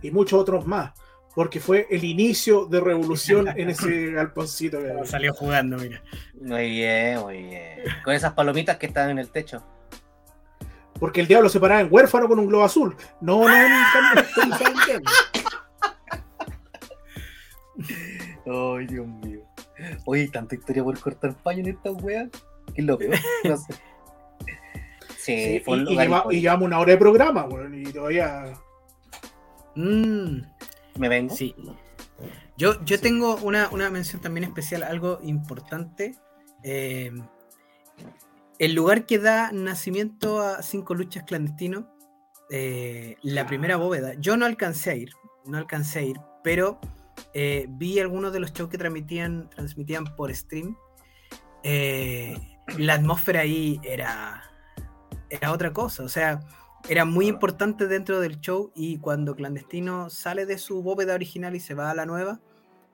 y 0.08 0.12
muchos 0.12 0.40
otros 0.40 0.66
más, 0.68 0.92
porque 1.34 1.60
fue 1.60 1.88
el 1.90 2.04
inicio 2.04 2.66
de 2.66 2.80
revolución 2.80 3.48
en 3.56 3.70
ese 3.70 4.12
galponcito. 4.12 4.80
que 4.80 5.06
salió 5.06 5.34
jugando, 5.34 5.78
mira. 5.78 6.02
muy 6.40 6.70
bien, 6.70 7.20
muy 7.22 7.44
bien. 7.44 7.80
Con 8.04 8.14
esas 8.14 8.34
palomitas 8.34 8.78
que 8.78 8.86
están 8.88 9.10
en 9.10 9.20
el 9.20 9.30
techo. 9.32 9.64
Porque 11.00 11.20
el 11.20 11.28
diablo 11.28 11.50
se 11.50 11.60
paraba 11.60 11.82
en 11.82 11.90
huérfano 11.92 12.28
con 12.30 12.40
un 12.40 12.48
globo 12.48 12.64
azul. 12.64 12.96
No, 13.20 13.42
no, 13.48 13.54
Esquina 14.18 14.56
Isabel 14.56 14.74
Riquelme. 14.78 15.06
Ay, 18.46 18.88
Dios 18.88 19.08
mío. 19.08 19.42
Oye, 20.06 20.28
tanta 20.30 20.56
historia 20.56 20.84
por 20.84 20.98
cortar 21.00 21.36
paño 21.44 21.60
en 21.60 21.68
esta 21.70 21.92
wea. 21.92 22.30
¿Qué 22.74 22.82
es 22.82 22.86
lo 22.86 22.98
peor? 22.98 23.16
No 23.44 23.58
sé. 23.58 23.74
Sí, 25.18 25.36
Sí, 25.56 25.60
fue 25.66 25.80
un 25.80 25.88
y, 25.88 25.94
y 25.94 25.98
lleva- 25.98 26.26
y 26.30 26.40
llevamos 26.42 26.68
una 26.68 26.78
hora 26.78 26.92
de 26.92 26.98
programa, 27.00 27.46
weón, 27.46 27.74
y 27.74 27.84
todavía. 27.92 28.46
Mm, 29.76 30.42
Me 30.98 31.10
vengo. 31.10 31.36
sí. 31.36 31.56
Yo, 32.58 32.84
yo 32.86 33.00
tengo 33.02 33.36
una, 33.38 33.68
una 33.70 33.90
mención 33.90 34.22
también 34.22 34.46
especial, 34.46 34.84
algo 34.84 35.20
importante. 35.24 36.16
Eh, 36.64 37.12
el 38.60 38.74
lugar 38.74 39.06
que 39.06 39.20
da 39.20 39.52
nacimiento 39.52 40.42
a 40.42 40.62
Cinco 40.62 40.96
Luchas 40.96 41.24
Clandestino, 41.24 41.94
eh, 42.50 43.18
la 43.24 43.46
primera 43.46 43.76
bóveda. 43.76 44.14
Yo 44.14 44.38
no 44.38 44.46
alcancé 44.46 44.92
a 44.92 44.96
ir, 44.96 45.12
no 45.46 45.58
alcancé 45.58 46.00
a 46.00 46.02
ir, 46.04 46.18
pero 46.44 46.80
eh, 47.34 47.66
vi 47.70 48.00
algunos 48.00 48.32
de 48.32 48.40
los 48.40 48.54
shows 48.54 48.70
que 48.70 48.78
transmitían, 48.78 49.50
transmitían 49.50 50.06
por 50.16 50.34
stream. 50.34 50.78
La 52.78 52.94
atmósfera 52.94 53.42
ahí 53.42 53.82
era, 53.84 54.42
era 55.30 55.52
otra 55.52 55.74
cosa, 55.74 56.04
o 56.04 56.10
sea, 56.10 56.40
era 56.88 57.06
muy 57.06 57.28
importante 57.28 57.88
dentro 57.88 58.20
del 58.20 58.40
show 58.40 58.72
y 58.76 58.98
cuando 59.00 59.36
Clandestino 59.36 60.10
sale 60.10 60.46
de 60.46 60.58
su 60.58 60.84
bóveda 60.84 61.16
original 61.16 61.56
y 61.56 61.60
se 61.60 61.74
va 61.74 61.92
a 61.92 61.96
la 61.96 62.06
nueva, 62.06 62.40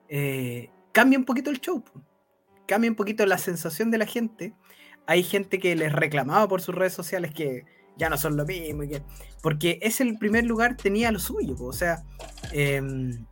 eh, 0.08 0.70
cambia 0.92 1.18
un 1.18 1.24
poquito 1.24 1.50
el 1.50 1.60
show, 1.60 1.84
cambia 2.66 2.90
un 2.90 2.96
poquito 2.96 3.26
la 3.26 3.38
sensación 3.38 3.90
de 3.90 3.98
la 3.98 4.06
gente. 4.06 4.54
Hay 5.06 5.22
gente 5.22 5.58
que 5.58 5.76
les 5.76 5.92
reclamaba 5.92 6.48
por 6.48 6.60
sus 6.62 6.74
redes 6.74 6.94
sociales 6.94 7.32
que, 7.32 7.64
ya 7.96 8.08
no 8.08 8.16
son 8.16 8.36
lo 8.36 8.46
mismo. 8.46 8.84
y 8.84 8.88
que- 8.88 9.02
porque 9.42 9.78
ese 9.82 10.02
el 10.02 10.16
primer 10.18 10.44
lugar 10.44 10.76
tenía 10.76 11.12
lo 11.12 11.18
suyo, 11.18 11.56
o 11.60 11.72
sea, 11.72 12.02
em, 12.52 13.26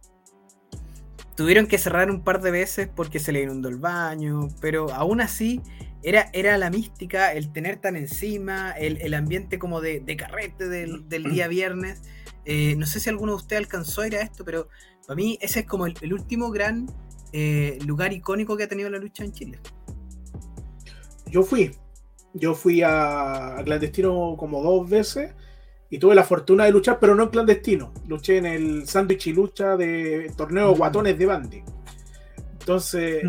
tuvieron 1.34 1.66
que 1.66 1.78
cerrar 1.78 2.10
un 2.10 2.22
par 2.22 2.42
de 2.42 2.50
veces 2.50 2.88
porque 2.94 3.18
se 3.18 3.32
le 3.32 3.42
inundó 3.42 3.68
el 3.68 3.78
baño, 3.78 4.48
pero 4.60 4.92
aún 4.92 5.20
así 5.22 5.62
era, 6.02 6.30
era 6.32 6.56
la 6.58 6.70
mística, 6.70 7.32
el 7.32 7.52
tener 7.52 7.76
tan 7.78 7.96
encima, 7.96 8.72
el, 8.72 8.98
el 9.00 9.14
ambiente 9.14 9.58
como 9.58 9.80
de, 9.80 10.00
de 10.00 10.16
carrete 10.16 10.68
del, 10.68 11.08
del 11.08 11.24
día 11.24 11.48
viernes. 11.48 12.02
Eh, 12.44 12.74
no 12.76 12.86
sé 12.86 13.00
si 13.00 13.10
alguno 13.10 13.32
de 13.32 13.36
ustedes 13.36 13.60
alcanzó 13.60 14.02
a 14.02 14.06
ir 14.06 14.16
a 14.16 14.22
esto, 14.22 14.44
pero 14.44 14.68
para 15.06 15.16
mí 15.16 15.38
ese 15.40 15.60
es 15.60 15.66
como 15.66 15.86
el, 15.86 15.94
el 16.00 16.12
último 16.12 16.50
gran 16.50 16.86
eh, 17.32 17.78
lugar 17.86 18.12
icónico 18.12 18.56
que 18.56 18.64
ha 18.64 18.68
tenido 18.68 18.88
la 18.90 18.98
lucha 18.98 19.24
en 19.24 19.32
Chile. 19.32 19.58
Yo 21.26 21.42
fui. 21.42 21.70
Yo 22.32 22.54
fui 22.54 22.82
a, 22.82 23.58
a 23.58 23.64
clandestino 23.64 24.36
como 24.38 24.62
dos 24.62 24.88
veces 24.88 25.34
y 25.90 25.98
tuve 25.98 26.14
la 26.14 26.22
fortuna 26.24 26.64
de 26.64 26.70
luchar, 26.72 26.98
pero 27.00 27.14
no 27.14 27.24
en 27.24 27.28
clandestino. 27.30 27.92
Luché 28.06 28.38
en 28.38 28.46
el 28.46 28.86
sándwich 28.88 29.26
y 29.28 29.32
lucha 29.32 29.76
de 29.76 30.32
torneo 30.36 30.74
Mm. 30.74 30.76
guatones 30.76 31.18
de 31.18 31.26
Bandy. 31.26 31.62
Entonces, 32.60 33.24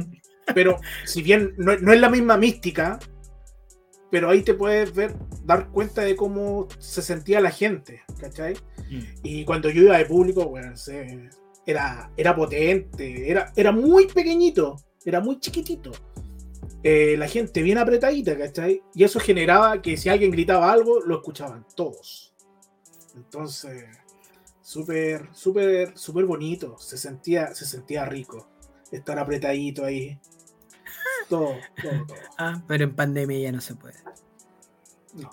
pero 0.54 0.78
si 1.06 1.22
bien 1.22 1.54
no, 1.58 1.78
no 1.78 1.94
es 1.94 2.00
la 2.00 2.10
misma 2.10 2.38
mística, 2.38 3.00
pero 4.10 4.30
ahí 4.30 4.44
te 4.44 4.54
puedes 4.54 4.94
ver, 4.94 5.16
dar 5.46 5.70
cuenta 5.70 6.02
de 6.02 6.16
cómo 6.16 6.68
se 6.80 7.02
sentía 7.02 7.40
la 7.40 7.52
gente, 7.52 8.02
¿cachai? 8.20 8.56
Y 9.24 9.46
cuando 9.46 9.70
yo 9.70 9.84
iba 9.84 9.98
de 9.98 10.06
público, 10.06 10.46
bueno, 10.50 10.76
se- 10.76 11.30
era, 11.66 12.12
era 12.18 12.36
potente, 12.36 13.30
era, 13.32 13.54
era 13.56 13.72
muy 13.72 14.08
pequeñito, 14.08 14.76
era 15.06 15.22
muy 15.22 15.40
chiquitito. 15.40 15.92
Eh, 16.84 17.16
la 17.18 17.28
gente 17.28 17.62
bien 17.62 17.78
apretadita, 17.78 18.38
¿cachai? 18.38 18.82
Y 18.96 19.04
eso 19.04 19.20
generaba 19.20 19.82
que 19.82 19.96
si 19.96 20.10
alguien 20.10 20.32
gritaba 20.32 20.72
algo, 20.72 21.00
lo 21.02 21.16
escuchaban 21.18 21.66
todos. 21.76 22.34
Entonces, 23.16 23.86
súper, 24.62 25.30
súper, 25.34 25.98
súper 25.98 26.26
bonito. 26.26 26.78
Se 26.80 26.98
sentía, 26.98 27.54
se 27.54 27.66
sentía 27.66 28.04
rico 28.06 28.48
estar 28.92 29.20
apretadito 29.20 29.86
ahí. 29.86 30.20
Todo, 31.32 31.56
todo, 31.82 32.06
todo. 32.08 32.18
Ah, 32.38 32.62
pero 32.68 32.84
en 32.84 32.94
pandemia 32.96 33.40
ya 33.40 33.52
no 33.54 33.62
se 33.62 33.74
puede. 33.76 33.96
No. 35.14 35.30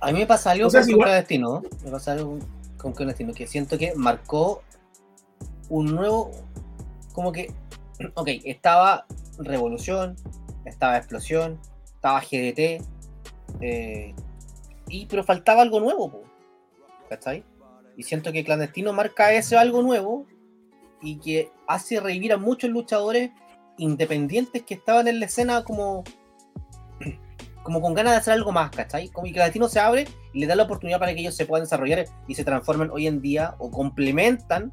A 0.00 0.12
mí 0.12 0.18
me 0.18 0.26
pasa 0.26 0.50
algo 0.50 0.66
O 0.66 0.70
sea, 0.70 0.82
con 0.82 0.90
igual- 0.90 1.08
Clandestino. 1.08 1.62
Me 1.82 1.90
pasa 1.90 2.12
algo 2.12 2.38
con 2.76 2.92
Clandestino 2.92 3.32
que 3.32 3.46
siento 3.46 3.78
que 3.78 3.94
marcó 3.96 4.62
un 5.70 5.94
nuevo. 5.94 6.30
Como 7.14 7.32
que. 7.32 7.52
Ok, 8.14 8.28
estaba 8.44 9.06
Revolución, 9.38 10.16
estaba 10.64 10.96
Explosión, 10.98 11.58
estaba 11.86 12.20
GDT. 12.20 12.82
eh, 13.60 14.14
y, 14.88 15.06
pero 15.06 15.22
faltaba 15.24 15.62
algo 15.62 15.80
nuevo, 15.80 16.10
po, 16.10 16.22
¿cachai? 17.08 17.44
Y 17.96 18.02
siento 18.02 18.32
que 18.32 18.44
Clandestino 18.44 18.92
marca 18.92 19.32
ese 19.32 19.56
algo 19.56 19.82
nuevo 19.82 20.26
y 21.02 21.18
que 21.18 21.50
hace 21.66 22.00
revivir 22.00 22.32
a 22.32 22.36
muchos 22.38 22.70
luchadores 22.70 23.30
independientes 23.80 24.62
que 24.62 24.74
estaban 24.74 25.08
en 25.08 25.18
la 25.20 25.26
escena 25.26 25.64
como 25.64 26.04
como 27.62 27.80
con 27.80 27.94
ganas 27.94 28.12
de 28.12 28.18
hacer 28.18 28.34
algo 28.34 28.52
más, 28.52 28.70
¿cachai? 28.70 29.08
Como 29.08 29.26
y 29.26 29.32
que 29.32 29.38
Latino 29.38 29.68
se 29.68 29.80
abre 29.80 30.06
y 30.32 30.40
le 30.40 30.46
da 30.46 30.54
la 30.54 30.62
oportunidad 30.64 30.98
para 30.98 31.14
que 31.14 31.20
ellos 31.20 31.34
se 31.36 31.46
puedan 31.46 31.64
desarrollar 31.64 32.04
y 32.26 32.34
se 32.34 32.44
transformen 32.44 32.90
hoy 32.90 33.06
en 33.06 33.20
día 33.20 33.54
o 33.58 33.70
complementan 33.70 34.70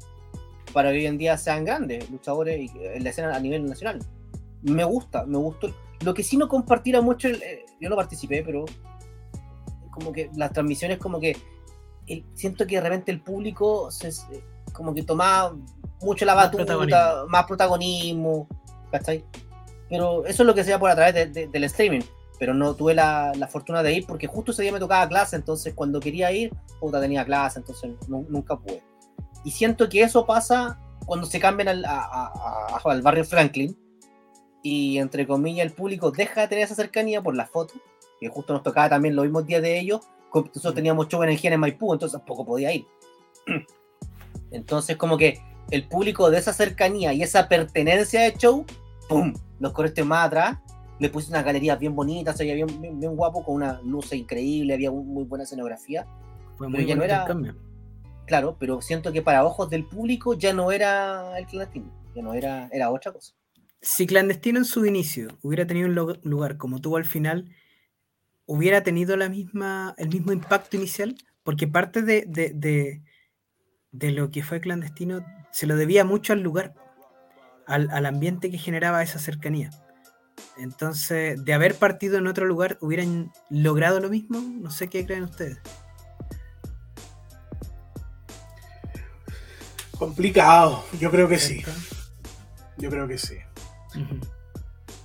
para 0.72 0.90
que 0.90 0.98
hoy 0.98 1.06
en 1.06 1.18
día 1.18 1.36
sean 1.38 1.64
grandes 1.64 2.08
luchadores 2.10 2.60
y- 2.60 2.70
en 2.84 3.04
la 3.04 3.10
escena 3.10 3.34
a 3.34 3.40
nivel 3.40 3.66
nacional. 3.66 3.98
Me 4.62 4.84
gusta, 4.84 5.24
me 5.24 5.38
gustó. 5.38 5.68
Lo 6.04 6.14
que 6.14 6.22
sí 6.22 6.36
no 6.36 6.48
compartiera 6.48 7.00
mucho, 7.00 7.28
el- 7.28 7.42
eh, 7.42 7.66
yo 7.80 7.88
no 7.90 7.96
participé, 7.96 8.42
pero 8.42 8.64
como 9.90 10.12
que 10.12 10.30
las 10.36 10.52
transmisiones 10.52 10.98
como 10.98 11.18
que 11.20 11.36
el- 12.06 12.24
siento 12.34 12.66
que 12.66 12.76
de 12.76 12.80
repente 12.82 13.12
el 13.12 13.20
público 13.20 13.90
se, 13.90 14.10
como 14.72 14.94
que 14.94 15.02
tomaba 15.02 15.54
mucho 16.00 16.24
la 16.24 16.34
Más 16.34 16.44
batuta, 16.46 16.64
protagonismo. 16.64 17.26
más 17.28 17.46
protagonismo, 17.46 18.48
¿cachai? 18.90 19.24
Pero 19.88 20.24
eso 20.26 20.42
es 20.42 20.46
lo 20.46 20.54
que 20.54 20.64
se 20.64 20.70
da 20.70 20.78
por 20.78 20.90
a 20.90 20.94
través 20.94 21.14
de- 21.14 21.26
de- 21.26 21.46
del 21.48 21.64
streaming 21.64 22.02
pero 22.38 22.54
no 22.54 22.76
tuve 22.76 22.94
la, 22.94 23.32
la 23.34 23.48
fortuna 23.48 23.82
de 23.82 23.92
ir 23.94 24.06
porque 24.06 24.28
justo 24.28 24.52
ese 24.52 24.62
día 24.62 24.70
me 24.70 24.78
tocaba 24.78 25.08
clase, 25.08 25.34
entonces 25.34 25.74
cuando 25.74 25.98
quería 25.98 26.30
ir, 26.30 26.54
puta, 26.78 27.00
tenía 27.00 27.24
clase, 27.24 27.58
entonces 27.58 27.90
nu- 28.06 28.26
nunca 28.28 28.56
pude. 28.56 28.80
Y 29.44 29.50
siento 29.50 29.88
que 29.88 30.02
eso 30.02 30.24
pasa 30.24 30.78
cuando 31.04 31.26
se 31.26 31.40
cambian 31.40 31.66
al, 31.66 31.84
a- 31.84 31.98
a- 32.00 32.76
a- 32.76 32.80
al 32.92 33.02
barrio 33.02 33.24
Franklin 33.24 33.76
y 34.62 34.98
entre 34.98 35.26
comillas 35.26 35.66
el 35.66 35.72
público 35.72 36.12
deja 36.12 36.42
de 36.42 36.46
tener 36.46 36.64
esa 36.64 36.76
cercanía 36.76 37.20
por 37.20 37.34
las 37.34 37.50
fotos, 37.50 37.76
que 38.20 38.28
justo 38.28 38.52
nos 38.52 38.62
tocaba 38.62 38.88
también 38.88 39.16
los 39.16 39.24
mismos 39.24 39.44
días 39.44 39.60
de 39.60 39.76
ellos, 39.80 40.02
nosotros 40.32 40.74
teníamos 40.76 41.08
show 41.08 41.20
energía 41.24 41.52
en 41.52 41.58
Maipú, 41.58 41.92
entonces 41.92 42.20
tampoco 42.20 42.46
podía 42.46 42.72
ir. 42.72 42.86
Entonces 44.50 44.96
como 44.96 45.16
que 45.18 45.40
el 45.70 45.86
público 45.88 46.30
de 46.30 46.38
esa 46.38 46.52
cercanía 46.52 47.12
y 47.12 47.22
esa 47.22 47.48
pertenencia 47.48 48.22
de 48.22 48.32
show, 48.34 48.64
¡pum! 49.08 49.34
Los 49.60 49.72
correstes 49.72 50.04
más 50.06 50.26
atrás 50.26 50.58
le 50.98 51.08
puse 51.10 51.30
unas 51.30 51.44
galerías 51.44 51.78
bien 51.78 51.94
bonitas, 51.94 52.36
se 52.36 52.44
veía 52.44 52.54
bien, 52.54 52.80
bien, 52.80 52.98
bien 52.98 53.14
guapo, 53.16 53.44
con 53.44 53.56
una 53.56 53.80
luz 53.82 54.12
increíble, 54.12 54.74
había 54.74 54.90
un- 54.90 55.06
muy 55.08 55.24
buena 55.24 55.44
escenografía. 55.44 56.04
Fue 56.56 56.66
Pero 56.66 56.70
muy 56.70 56.86
ya 56.86 56.96
no 56.96 57.02
era-. 57.04 57.26
Claro, 58.26 58.56
pero 58.58 58.80
siento 58.82 59.12
que 59.12 59.22
para 59.22 59.44
ojos 59.44 59.70
del 59.70 59.84
público 59.86 60.34
ya 60.34 60.52
no 60.52 60.70
era 60.72 61.38
el 61.38 61.46
clandestino, 61.46 61.90
ya 62.14 62.22
no 62.22 62.34
era, 62.34 62.68
era 62.72 62.90
otra 62.90 63.12
cosa. 63.12 63.32
Si 63.80 64.06
Clandestino 64.06 64.58
en 64.58 64.64
su 64.64 64.84
inicio 64.84 65.28
hubiera 65.42 65.66
tenido 65.66 65.86
un 65.88 65.94
lugar 66.24 66.56
como 66.56 66.80
tuvo 66.80 66.96
al 66.96 67.04
final, 67.04 67.48
hubiera 68.44 68.82
tenido 68.82 69.16
la 69.16 69.28
misma, 69.28 69.94
el 69.98 70.08
mismo 70.08 70.32
impacto 70.32 70.76
inicial, 70.76 71.14
porque 71.44 71.68
parte 71.68 72.02
de, 72.02 72.24
de- 72.26 72.52
de- 72.54 73.02
de 73.92 74.10
lo 74.10 74.30
que 74.30 74.42
fue 74.42 74.60
Clandestino 74.60 75.24
se 75.58 75.66
lo 75.66 75.74
debía 75.74 76.04
mucho 76.04 76.32
al 76.32 76.40
lugar, 76.40 76.72
al, 77.66 77.90
al 77.90 78.06
ambiente 78.06 78.48
que 78.48 78.58
generaba 78.58 79.02
esa 79.02 79.18
cercanía. 79.18 79.70
Entonces, 80.56 81.44
de 81.44 81.52
haber 81.52 81.74
partido 81.74 82.16
en 82.16 82.28
otro 82.28 82.46
lugar, 82.46 82.78
¿hubieran 82.80 83.32
logrado 83.50 83.98
lo 83.98 84.08
mismo? 84.08 84.40
No 84.40 84.70
sé 84.70 84.86
qué 84.86 85.04
creen 85.04 85.24
ustedes. 85.24 85.58
Complicado, 89.98 90.84
yo 91.00 91.10
creo 91.10 91.26
que 91.28 91.40
sí. 91.40 91.64
Yo 92.76 92.88
creo 92.88 93.08
que 93.08 93.18
sí. 93.18 93.38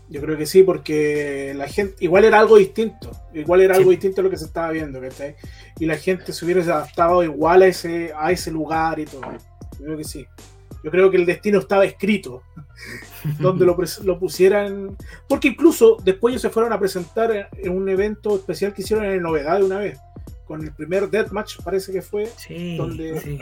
Yo 0.07 0.21
creo 0.21 0.37
que 0.37 0.45
sí, 0.45 0.61
porque 0.61 1.53
la 1.55 1.67
gente, 1.67 1.95
igual 2.01 2.25
era 2.25 2.37
algo 2.37 2.57
distinto, 2.57 3.09
igual 3.33 3.61
era 3.61 3.73
Sí. 3.73 3.79
algo 3.79 3.89
distinto 3.89 4.21
a 4.21 4.23
lo 4.25 4.29
que 4.29 4.37
se 4.37 4.45
estaba 4.45 4.69
viendo, 4.69 5.01
¿cachai? 5.01 5.35
Y 5.79 5.87
la 5.87 5.97
gente 5.97 6.31
se 6.31 6.45
hubiera 6.45 6.61
adaptado 6.61 7.23
igual 7.23 7.63
a 7.63 7.65
ese, 7.65 8.13
a 8.15 8.31
ese 8.31 8.51
lugar 8.51 8.99
y 8.99 9.05
todo. 9.05 9.23
Yo 9.84 9.88
creo 9.88 9.97
que 9.97 10.03
sí. 10.05 10.25
Yo 10.84 10.91
creo 10.91 11.09
que 11.11 11.17
el 11.17 11.25
destino 11.25 11.59
estaba 11.59 11.86
escrito, 11.86 12.41
donde 13.39 13.65
lo, 13.65 13.77
lo 14.03 14.19
pusieran, 14.19 14.97
porque 15.29 15.49
incluso 15.49 15.97
después 16.03 16.31
ellos 16.34 16.41
se 16.41 16.49
fueron 16.49 16.73
a 16.73 16.79
presentar 16.79 17.31
en- 17.31 17.47
en 17.57 17.77
un 17.77 17.88
evento 17.89 18.36
especial 18.36 18.73
que 18.73 18.81
hicieron 18.81 19.05
en 19.05 19.21
Novedad 19.21 19.59
de 19.59 19.65
una 19.65 19.79
vez, 19.79 19.99
con 20.45 20.61
el 20.61 20.73
primer 20.73 21.09
Deathmatch, 21.09 21.61
parece 21.63 21.91
que 21.93 22.01
fue, 22.01 22.25
Sí, 22.38 22.75
Donde- 22.77 23.19
sí. 23.21 23.39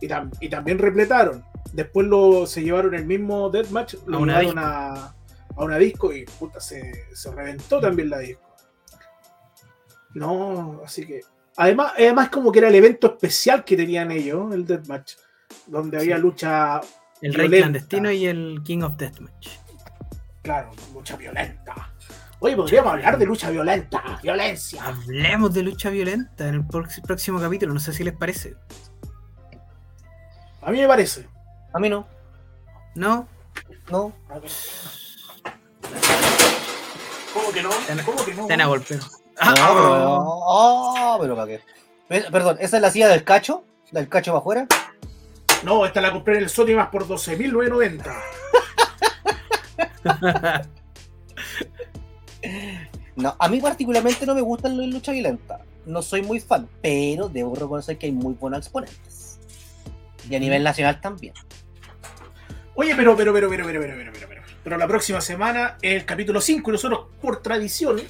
y, 0.00 0.06
tam- 0.08 0.30
y 0.40 0.48
también 0.48 0.78
repletaron. 0.78 1.44
Después 1.72 2.06
lo, 2.06 2.46
se 2.46 2.62
llevaron 2.62 2.94
el 2.94 3.06
mismo 3.06 3.50
Deathmatch, 3.50 3.94
lo 4.06 4.18
A 4.18 4.20
una 4.20 4.40
llevaron 4.40 4.58
a, 4.64 4.94
a 5.56 5.64
una 5.64 5.78
disco 5.78 6.12
y 6.12 6.24
puta, 6.24 6.60
se, 6.60 6.92
se 7.12 7.32
reventó 7.32 7.80
también 7.80 8.08
la 8.10 8.18
disco. 8.18 8.42
No, 10.14 10.80
así 10.84 11.06
que. 11.06 11.22
Además, 11.56 11.92
además, 11.96 12.28
como 12.30 12.50
que 12.52 12.58
era 12.60 12.68
el 12.68 12.74
evento 12.74 13.06
especial 13.08 13.64
que 13.64 13.76
tenían 13.76 14.10
ellos, 14.10 14.52
el 14.54 14.66
Deathmatch, 14.66 15.14
donde 15.66 15.98
había 15.98 16.18
lucha, 16.18 16.80
El 17.20 17.34
Rey. 17.34 17.48
Clandestino 17.48 18.10
y 18.10 18.26
el 18.26 18.60
King 18.64 18.82
of 18.82 18.96
Deathmatch. 18.96 19.48
claro, 20.42 20.70
lucha 20.92 21.16
violenta. 21.16 21.90
Oye, 22.40 22.56
podríamos 22.56 22.92
hablar 22.92 23.16
de 23.18 23.24
lucha 23.26 23.48
violenta, 23.50 24.18
violencia. 24.22 24.84
Hablemos 24.84 25.54
de 25.54 25.62
lucha 25.62 25.88
violenta 25.90 26.46
en 26.48 26.54
el 26.56 26.66
próximo 26.66 27.40
capítulo, 27.40 27.72
no 27.72 27.80
sé 27.80 27.92
si 27.94 28.04
les 28.04 28.14
parece. 28.14 28.54
A 30.62 30.70
mí 30.70 30.80
me 30.80 30.86
parece. 30.86 31.26
A 31.72 31.78
mí 31.78 31.88
no, 31.88 32.06
¿No? 32.94 33.26
no. 33.90 34.12
A 34.28 34.38
ver. 34.38 34.50
¿Cómo 37.32 37.50
que 37.52 37.62
no? 37.62 37.70
¿Cómo 38.04 38.24
que 38.24 38.34
no? 38.34 38.42
Están 38.42 38.60
a 38.60 38.66
golpe. 38.66 38.96
No, 38.96 39.54
pero, 39.54 40.40
ah, 40.48 41.16
pero 41.20 41.34
para 41.34 41.46
qué. 41.48 41.60
Eh, 42.10 42.24
Perdón, 42.30 42.56
¿esa 42.60 42.76
es 42.76 42.82
la 42.82 42.90
silla 42.90 43.08
del 43.08 43.24
cacho? 43.24 43.64
¿Del 43.90 44.08
cacho 44.08 44.30
para 44.32 44.40
afuera? 44.40 44.66
No, 45.64 45.86
esta 45.86 46.00
la 46.00 46.12
compré 46.12 46.36
en 46.36 46.44
el 46.44 46.48
Sodimas 46.48 46.88
por 46.88 47.06
12.990. 47.06 48.14
No, 53.16 53.36
a 53.38 53.48
mí 53.48 53.60
particularmente 53.60 54.26
no 54.26 54.34
me 54.34 54.40
gustan 54.40 54.76
las 54.76 54.88
lucha 54.88 55.12
violenta. 55.12 55.60
No 55.86 56.02
soy 56.02 56.22
muy 56.22 56.40
fan, 56.40 56.68
pero 56.82 57.28
debo 57.28 57.54
reconocer 57.54 57.96
que 57.96 58.06
hay 58.06 58.12
muy 58.12 58.34
buenos 58.34 58.58
exponentes. 58.58 59.38
Y 60.28 60.34
a 60.34 60.40
nivel 60.40 60.64
nacional 60.64 61.00
también. 61.00 61.32
Oye, 62.74 62.94
pero, 62.96 63.16
pero, 63.16 63.32
pero, 63.32 63.48
pero, 63.48 63.64
pero, 63.64 63.80
pero, 63.80 63.94
pero, 63.96 64.12
pero, 64.12 64.28
pero. 64.28 64.42
Pero 64.64 64.78
la 64.78 64.88
próxima 64.88 65.20
semana 65.20 65.76
es 65.82 65.94
el 65.94 66.04
capítulo 66.06 66.40
5 66.40 66.70
y 66.70 66.72
nosotros, 66.72 67.06
por 67.20 67.42
tradición, 67.42 68.00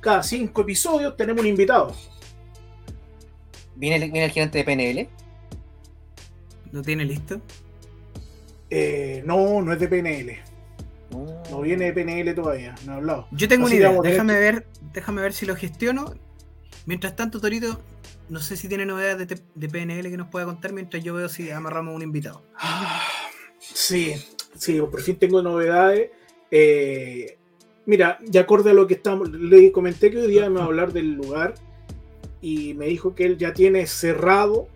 cada 0.00 0.22
5 0.22 0.60
episodios 0.60 1.16
tenemos 1.16 1.40
un 1.40 1.48
invitado. 1.48 1.96
¿Viene 3.74 3.96
el, 3.96 4.02
viene 4.12 4.26
el 4.26 4.30
gerente 4.30 4.58
de 4.58 4.64
PNL? 4.64 5.08
¿No 6.72 6.82
tiene 6.82 7.04
listo? 7.04 7.40
Eh, 8.70 9.22
no, 9.26 9.60
no 9.62 9.72
es 9.72 9.78
de 9.78 9.88
PNL. 9.88 10.38
No 11.50 11.60
viene 11.60 11.92
de 11.92 11.92
PNL 11.92 12.34
todavía, 12.34 12.74
no 12.86 12.92
he 12.92 12.96
hablado. 12.96 13.28
Yo 13.32 13.46
tengo 13.46 13.66
Así 13.66 13.76
una 13.76 13.90
idea, 13.90 14.00
déjame 14.02 14.38
ver, 14.38 14.66
déjame 14.94 15.20
ver 15.20 15.34
si 15.34 15.44
lo 15.44 15.54
gestiono. 15.54 16.14
Mientras 16.86 17.14
tanto, 17.14 17.38
Torito, 17.38 17.78
no 18.30 18.40
sé 18.40 18.56
si 18.56 18.66
tiene 18.66 18.86
novedades 18.86 19.28
de, 19.54 19.68
PNL 19.68 20.10
que 20.10 20.16
nos 20.16 20.28
pueda 20.28 20.46
contar 20.46 20.72
mientras 20.72 21.04
yo 21.04 21.12
veo 21.12 21.28
si 21.28 21.50
amarramos 21.50 21.94
un 21.94 22.02
invitado. 22.02 22.42
Ah, 22.56 23.02
Sí, 23.74 24.14
sí, 24.56 24.80
por 24.80 25.00
fin 25.02 25.16
tengo 25.16 25.42
novedades. 25.42 26.10
Eh, 26.50 27.38
mira, 27.86 28.18
de 28.20 28.38
acuerdo 28.38 28.70
a 28.70 28.74
lo 28.74 28.86
que 28.86 28.94
estamos, 28.94 29.30
le 29.30 29.70
comenté 29.70 30.10
que 30.10 30.18
hoy 30.18 30.30
día 30.30 30.50
me 30.50 30.56
va 30.56 30.62
a 30.62 30.66
hablar 30.66 30.92
del 30.92 31.12
lugar 31.12 31.54
y 32.40 32.74
me 32.74 32.86
dijo 32.86 33.14
que 33.14 33.24
él 33.24 33.38
ya 33.38 33.52
tiene 33.52 33.86
cerrado 33.86 34.68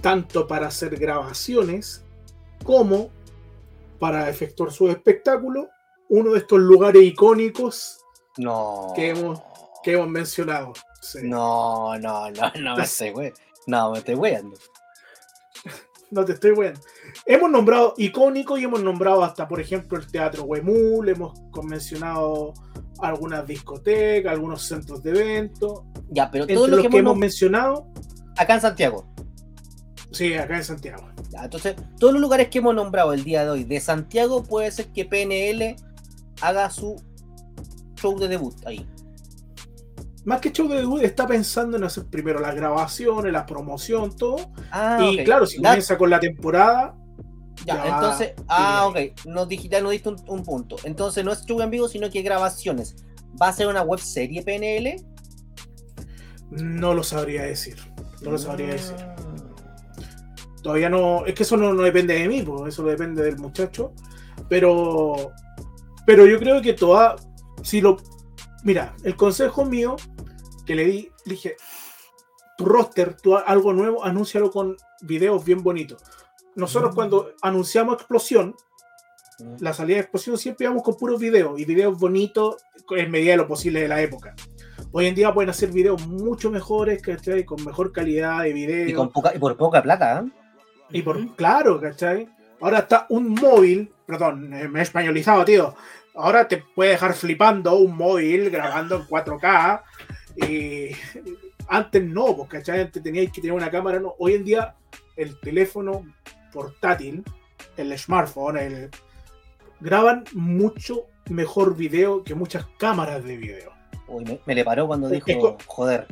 tanto 0.00 0.46
para 0.46 0.66
hacer 0.68 0.96
grabaciones 0.96 2.04
como 2.64 3.10
para 3.98 4.28
efectuar 4.30 4.70
su 4.72 4.88
espectáculo 4.88 5.68
uno 6.08 6.32
de 6.32 6.38
estos 6.38 6.58
lugares 6.60 7.02
icónicos 7.02 7.98
No. 8.38 8.92
Que 8.96 9.10
hemos- 9.10 9.40
que 9.82 9.92
hemos 9.92 10.08
mencionado. 10.08 10.72
Sí. 11.00 11.18
No, 11.22 11.96
no, 11.98 12.30
no, 12.30 12.52
no 12.60 12.76
me 12.76 12.82
estoy 12.84 13.10
we- 13.10 13.32
No, 13.66 13.92
me 13.92 13.98
estoy 13.98 14.14
weando. 14.14 14.56
No 16.10 16.24
te 16.24 16.32
estoy 16.32 16.50
bueno. 16.52 16.78
Hemos 17.24 17.50
nombrado 17.50 17.94
icónico 17.96 18.58
y 18.58 18.64
hemos 18.64 18.82
nombrado 18.82 19.22
hasta, 19.22 19.46
por 19.46 19.60
ejemplo, 19.60 19.96
el 19.96 20.10
Teatro 20.10 20.42
Huemul, 20.42 21.08
hemos 21.08 21.38
mencionado 21.62 22.52
algunas 23.00 23.46
discotecas, 23.46 24.32
algunos 24.32 24.62
centros 24.66 25.02
de 25.04 25.10
eventos. 25.10 25.82
Ya, 26.08 26.28
pero 26.30 26.44
Entre 26.44 26.56
todo 26.56 26.66
lo 26.66 26.76
los 26.78 26.86
que, 26.88 26.96
hemos 26.98 27.16
mencionado, 27.16 27.86
acá 28.36 28.54
en 28.54 28.60
Santiago. 28.60 29.06
Sí, 30.12 30.34
acá 30.34 30.56
en 30.56 30.64
Santiago. 30.64 31.08
Ya, 31.30 31.44
entonces, 31.44 31.76
todos 31.98 32.12
los 32.12 32.22
lugares 32.22 32.48
que 32.48 32.58
hemos 32.58 32.74
nombrado 32.74 33.12
el 33.12 33.24
día 33.24 33.44
de 33.44 33.50
hoy 33.50 33.64
de 33.64 33.80
Santiago 33.80 34.42
puede 34.42 34.70
ser 34.70 34.86
que 34.86 35.04
PNL 35.04 35.76
haga 36.40 36.70
su 36.70 37.00
show 37.96 38.18
de 38.18 38.28
debut 38.28 38.54
ahí. 38.66 38.86
Más 40.24 40.40
que 40.40 40.52
show 40.52 40.68
de 40.68 40.76
debut, 40.78 41.02
está 41.02 41.26
pensando 41.26 41.76
en 41.76 41.84
hacer 41.84 42.04
primero 42.06 42.40
las 42.40 42.54
grabaciones, 42.54 43.32
la 43.32 43.46
promoción, 43.46 44.14
todo. 44.16 44.50
Ah, 44.70 44.98
y 45.02 45.24
claro, 45.24 45.46
si 45.46 45.56
comienza 45.56 45.96
con 45.96 46.10
la 46.10 46.20
temporada, 46.20 46.94
Ya, 47.64 47.76
ya 47.76 47.94
entonces, 47.94 48.32
ah, 48.48 48.86
ok, 48.88 49.26
nos 49.26 49.48
dijiste, 49.48 49.80
nos 49.80 49.92
diste 49.92 50.08
un, 50.08 50.16
un 50.28 50.42
punto. 50.44 50.76
Entonces 50.84 51.24
no 51.24 51.32
es 51.32 51.44
show 51.44 51.60
en 51.60 51.70
vivo, 51.70 51.88
sino 51.88 52.10
que 52.10 52.22
grabaciones. 52.22 52.96
¿Va 53.40 53.48
a 53.48 53.52
ser 53.52 53.68
una 53.68 53.82
web 53.82 54.00
serie 54.00 54.42
PNL? 54.42 55.04
no 56.50 56.94
lo 56.94 57.02
sabría 57.02 57.42
decir. 57.42 57.76
No 58.22 58.32
lo 58.32 58.38
sabría 58.38 58.68
decir. 58.68 58.96
Todavía 60.62 60.88
no. 60.88 61.24
Es 61.26 61.34
que 61.34 61.42
eso 61.44 61.56
no, 61.56 61.72
no 61.72 61.82
depende 61.82 62.14
de 62.14 62.28
mí, 62.28 62.42
pues 62.42 62.74
eso 62.74 62.82
depende 62.84 63.22
del 63.22 63.38
muchacho. 63.38 63.92
Pero. 64.48 65.32
Pero 66.06 66.26
yo 66.26 66.38
creo 66.38 66.60
que 66.60 66.72
toda. 66.74 67.16
Si 67.62 67.80
lo. 67.80 67.98
Mira, 68.64 68.94
el 69.04 69.16
consejo 69.16 69.64
mío 69.64 69.96
que 70.66 70.74
le 70.74 70.84
di, 70.84 71.10
le 71.24 71.34
dije. 71.34 71.56
Tu 72.58 72.66
roster, 72.66 73.16
tu 73.16 73.36
algo 73.36 73.72
nuevo, 73.72 74.04
anúncialo 74.04 74.50
con 74.50 74.76
videos 75.00 75.42
bien 75.46 75.62
bonitos. 75.62 76.02
Nosotros 76.56 76.92
Mm. 76.92 76.94
cuando 76.94 77.32
anunciamos 77.40 77.94
explosión, 77.94 78.54
Mm. 79.38 79.54
la 79.60 79.72
salida 79.72 79.94
de 79.96 80.02
explosión 80.02 80.36
siempre 80.36 80.66
íbamos 80.66 80.82
con 80.82 80.94
puros 80.96 81.18
videos 81.18 81.58
y 81.58 81.64
videos 81.64 81.98
bonitos 81.98 82.56
en 82.90 83.10
medida 83.10 83.30
de 83.30 83.36
lo 83.38 83.48
posible 83.48 83.80
de 83.80 83.88
la 83.88 84.02
época. 84.02 84.34
Hoy 84.92 85.06
en 85.06 85.14
día 85.14 85.32
pueden 85.32 85.48
hacer 85.48 85.70
videos 85.70 86.06
mucho 86.06 86.50
mejores, 86.50 87.00
¿cachai? 87.00 87.44
Con 87.44 87.64
mejor 87.64 87.92
calidad 87.92 88.42
de 88.42 88.52
video. 88.52 88.88
Y, 88.88 88.92
con 88.92 89.10
poca, 89.10 89.34
y 89.34 89.38
por 89.38 89.56
poca 89.56 89.82
plata, 89.82 90.20
¿eh? 90.22 90.30
Y 90.92 91.02
por, 91.02 91.34
claro, 91.36 91.80
¿cachai? 91.80 92.28
Ahora 92.60 92.80
está 92.80 93.06
un 93.08 93.34
móvil, 93.34 93.90
perdón, 94.06 94.52
eh, 94.52 94.68
me 94.68 94.80
he 94.80 94.82
españolizado, 94.82 95.44
tío. 95.44 95.74
Ahora 96.14 96.46
te 96.48 96.58
puede 96.58 96.90
dejar 96.90 97.14
flipando 97.14 97.76
un 97.76 97.96
móvil 97.96 98.50
grabando 98.50 98.96
en 98.96 99.06
4K. 99.06 99.82
Y 100.36 100.90
antes 101.68 102.04
no, 102.04 102.36
pues, 102.36 102.48
¿cachai? 102.48 102.80
Antes 102.80 103.02
teníais 103.02 103.32
que 103.32 103.40
tener 103.40 103.56
una 103.56 103.70
cámara. 103.70 104.00
No. 104.00 104.14
Hoy 104.18 104.34
en 104.34 104.44
día, 104.44 104.74
el 105.16 105.38
teléfono 105.40 106.04
portátil, 106.52 107.24
el 107.76 107.96
smartphone, 107.98 108.58
el, 108.58 108.90
graban 109.80 110.24
mucho 110.32 111.06
mejor 111.30 111.76
video 111.76 112.24
que 112.24 112.34
muchas 112.34 112.66
cámaras 112.78 113.24
de 113.24 113.36
video. 113.36 113.72
Uy, 114.08 114.24
me, 114.24 114.40
me 114.44 114.54
le 114.54 114.64
paró 114.64 114.86
cuando 114.86 115.08
Es 115.10 115.24
dijo, 115.24 115.56
joder. 115.66 116.06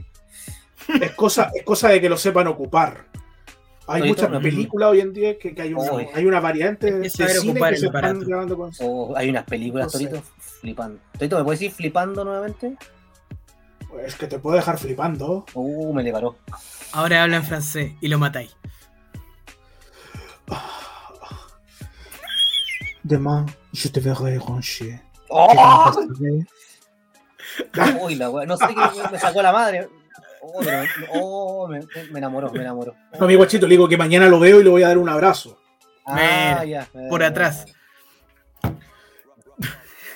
Es 1.01 1.13
cosa, 1.13 1.51
es 1.55 1.65
cosa 1.65 1.89
de 1.89 2.01
que 2.01 2.09
lo 2.09 2.17
sepan 2.17 2.47
ocupar. 2.47 3.07
Hay 3.91 4.03
Oye, 4.03 4.11
muchas 4.11 4.29
películas 4.43 4.91
hoy 4.91 5.01
en 5.01 5.13
día 5.15 5.39
que, 5.39 5.55
que 5.55 5.63
hay, 5.63 5.73
una, 5.73 5.91
hay 6.15 6.27
una 6.27 6.41
variante 6.41 6.91
de 6.93 7.09
cine 7.09 7.27
que 7.27 7.33
el 7.33 7.77
se 7.79 7.87
están 7.87 8.05
aparato. 8.05 8.21
grabando 8.27 8.57
con 8.59 8.71
Oh, 8.81 9.15
hay 9.17 9.31
unas 9.31 9.45
películas, 9.45 9.87
No 9.87 9.99
sé. 9.99 10.07
Torito, 10.07 10.23
flipando. 10.39 11.01
Torito, 11.13 11.39
¿me 11.39 11.45
puedes 11.45 11.61
decir 11.61 11.75
flipando 11.75 12.23
nuevamente? 12.23 12.77
Es 14.05 14.15
que 14.17 14.27
te 14.27 14.39
puedo 14.39 14.57
dejar 14.57 14.77
flipando. 14.79 15.47
Uh, 15.55 15.95
me 15.95 16.03
le 16.03 16.13
paró. 16.13 16.37
Ahora 16.93 17.23
habla 17.23 17.37
en 17.39 17.45
francés 17.45 17.93
y 18.03 18.09
lo 18.09 18.19
matáis. 18.19 18.55
Demain, 23.03 23.47
je 23.73 23.89
te 23.89 24.01
verrai 24.01 24.37
rancher. 24.39 25.01
¡Oh! 25.31 25.93
Uy, 28.03 28.15
la 28.17 28.29
wea, 28.29 28.45
no 28.47 28.57
sé 28.57 28.67
qué 28.69 29.11
me 29.11 29.19
sacó 29.19 29.41
la 29.41 29.53
madre. 29.53 29.89
Oh, 30.43 30.61
pero- 30.63 30.87
oh, 31.13 31.69
me, 31.69 31.81
me 32.11 32.19
enamoró, 32.19 32.51
me 32.53 32.61
enamoró. 32.61 32.95
No, 33.19 33.27
mi 33.27 33.35
guachito, 33.35 33.67
le 33.67 33.73
digo 33.73 33.89
que 33.89 33.97
mañana 33.97 34.29
lo 34.29 34.39
veo 34.41 34.61
y 34.61 34.65
le 34.65 34.71
voy 34.71 34.83
a 34.83 34.89
dar 34.89 34.99
un 34.99 35.09
abrazo. 35.09 35.61
Ah, 36.07 36.61
Mira, 36.65 36.65
ya. 36.65 37.09
por 37.11 37.23
atrás. 37.23 37.67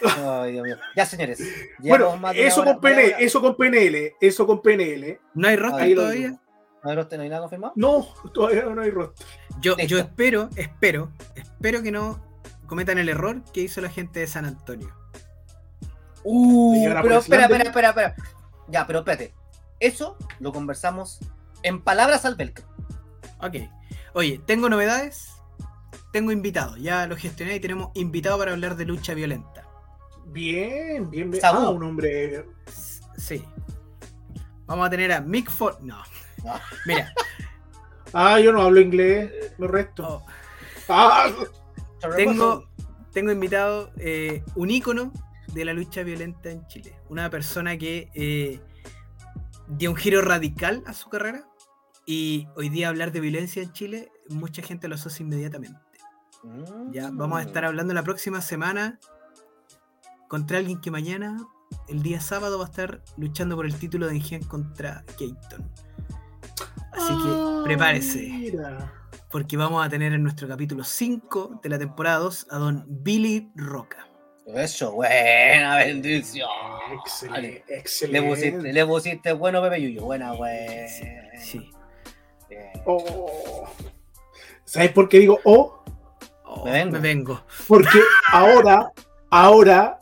Ay, 0.04 0.52
Dios 0.52 0.64
mío. 0.64 0.76
Ya, 0.96 1.06
señores. 1.06 1.40
Bueno, 1.78 2.18
eso 2.34 2.64
con 2.64 2.80
PNL, 2.80 3.14
eso 3.20 3.40
con 3.40 3.56
PNL, 3.56 4.14
eso 4.20 4.46
con 4.46 4.60
PNL. 4.60 5.20
¿No 5.34 5.48
hay 5.48 5.56
roster 5.56 5.82
Ahí 5.82 5.94
todavía? 5.94 6.38
A 6.82 6.88
ver, 6.88 6.98
¿usted 6.98 7.16
no 7.16 7.22
hay 7.22 7.28
nada 7.28 7.42
confirmado? 7.42 7.72
No, 7.76 8.08
todavía 8.34 8.64
no 8.64 8.82
hay 8.82 8.90
roster. 8.90 9.24
Yo, 9.60 9.76
Listo. 9.76 9.90
yo 9.94 9.98
espero, 9.98 10.48
espero, 10.56 11.12
espero 11.36 11.82
que 11.82 11.92
no 11.92 12.20
cometan 12.66 12.98
el 12.98 13.08
error 13.08 13.42
que 13.52 13.60
hizo 13.60 13.80
la 13.80 13.88
gente 13.90 14.18
de 14.20 14.26
San 14.26 14.44
Antonio. 14.44 14.92
Uh, 16.24 16.84
pero 17.02 17.18
espera, 17.18 17.46
Preslande. 17.46 17.68
espera, 17.68 17.88
espera, 17.90 18.08
espera. 18.08 18.14
Ya, 18.68 18.86
pero 18.86 18.98
espérate. 19.00 19.34
Eso 19.82 20.16
lo 20.38 20.52
conversamos 20.52 21.18
en 21.64 21.82
palabras 21.82 22.24
al 22.24 22.36
velcro. 22.36 22.64
Ok. 23.40 23.56
Oye, 24.14 24.40
tengo 24.46 24.68
novedades. 24.68 25.32
Tengo 26.12 26.30
invitados. 26.30 26.78
Ya 26.78 27.04
lo 27.08 27.16
gestioné 27.16 27.56
y 27.56 27.60
tenemos 27.60 27.90
invitado 27.94 28.38
para 28.38 28.52
hablar 28.52 28.76
de 28.76 28.84
lucha 28.84 29.12
violenta. 29.12 29.66
Bien, 30.26 31.10
bien, 31.10 31.32
bien. 31.32 31.44
Ah, 31.44 31.68
un 31.70 31.82
hombre. 31.82 32.46
Sí. 33.16 33.44
Vamos 34.66 34.86
a 34.86 34.90
tener 34.90 35.10
a 35.12 35.20
Mick 35.20 35.50
Ford. 35.50 35.80
No. 35.80 36.00
No. 36.44 36.54
Mira. 36.86 37.12
Ah, 38.14 38.38
yo 38.38 38.52
no 38.52 38.60
hablo 38.60 38.78
inglés, 38.78 39.54
me 39.56 39.66
resto. 39.66 40.06
oh, 40.06 40.26
Ah, 40.90 41.30
tengo, 42.14 42.68
tengo 43.10 43.32
invitado 43.32 43.90
eh, 43.96 44.44
un 44.54 44.70
ícono 44.70 45.14
de 45.54 45.64
la 45.64 45.72
lucha 45.72 46.02
violenta 46.02 46.50
en 46.50 46.66
Chile. 46.66 46.94
Una 47.08 47.30
persona 47.30 47.78
que 47.78 48.10
eh, 48.12 48.60
dio 49.76 49.90
un 49.90 49.96
giro 49.96 50.22
radical 50.22 50.82
a 50.86 50.92
su 50.92 51.08
carrera. 51.08 51.48
Y 52.04 52.48
hoy 52.56 52.68
día 52.68 52.88
hablar 52.88 53.12
de 53.12 53.20
violencia 53.20 53.62
en 53.62 53.72
Chile, 53.72 54.10
mucha 54.28 54.62
gente 54.62 54.88
lo 54.88 54.96
asocia 54.96 55.22
inmediatamente. 55.22 55.80
Ya, 56.90 57.10
vamos 57.12 57.38
a 57.38 57.42
estar 57.42 57.64
hablando 57.64 57.94
la 57.94 58.02
próxima 58.02 58.40
semana 58.40 58.98
contra 60.28 60.58
alguien 60.58 60.80
que 60.80 60.90
mañana, 60.90 61.36
el 61.88 62.02
día 62.02 62.20
sábado, 62.20 62.58
va 62.58 62.64
a 62.64 62.68
estar 62.68 63.02
luchando 63.16 63.54
por 63.54 63.66
el 63.66 63.76
título 63.76 64.08
de 64.08 64.16
Engen 64.16 64.42
contra 64.42 65.04
Keaton. 65.16 65.70
Así 66.92 67.12
que 67.22 67.62
prepárese, 67.64 68.28
Mira. 68.28 68.92
porque 69.30 69.56
vamos 69.56 69.84
a 69.84 69.88
tener 69.88 70.12
en 70.12 70.22
nuestro 70.22 70.48
capítulo 70.48 70.82
5 70.82 71.60
de 71.62 71.68
la 71.68 71.78
temporada 71.78 72.18
2 72.18 72.48
a 72.50 72.58
don 72.58 72.84
Billy 72.88 73.52
Roca. 73.54 74.11
Eso, 74.46 74.92
buena 74.92 75.76
bendición. 75.84 76.48
Excelente, 77.04 77.64
Le 77.68 77.78
excelente. 77.78 78.28
pusiste, 78.28 78.72
le 78.72 78.86
pusiste 78.86 79.32
bueno, 79.32 79.62
Pepe 79.62 79.80
Yuyo. 79.82 80.02
Buena, 80.04 80.32
güey. 80.32 80.88
Sí. 81.38 81.70
Oh. 82.84 83.64
¿Sabes 84.64 84.90
por 84.92 85.08
qué 85.08 85.18
digo 85.20 85.38
oh? 85.44 85.82
Oh, 86.44 86.64
Me 86.64 86.72
vengo. 86.72 86.92
me 86.92 86.98
vengo. 86.98 87.44
Porque 87.68 88.00
ahora, 88.30 88.90
ahora 89.30 89.98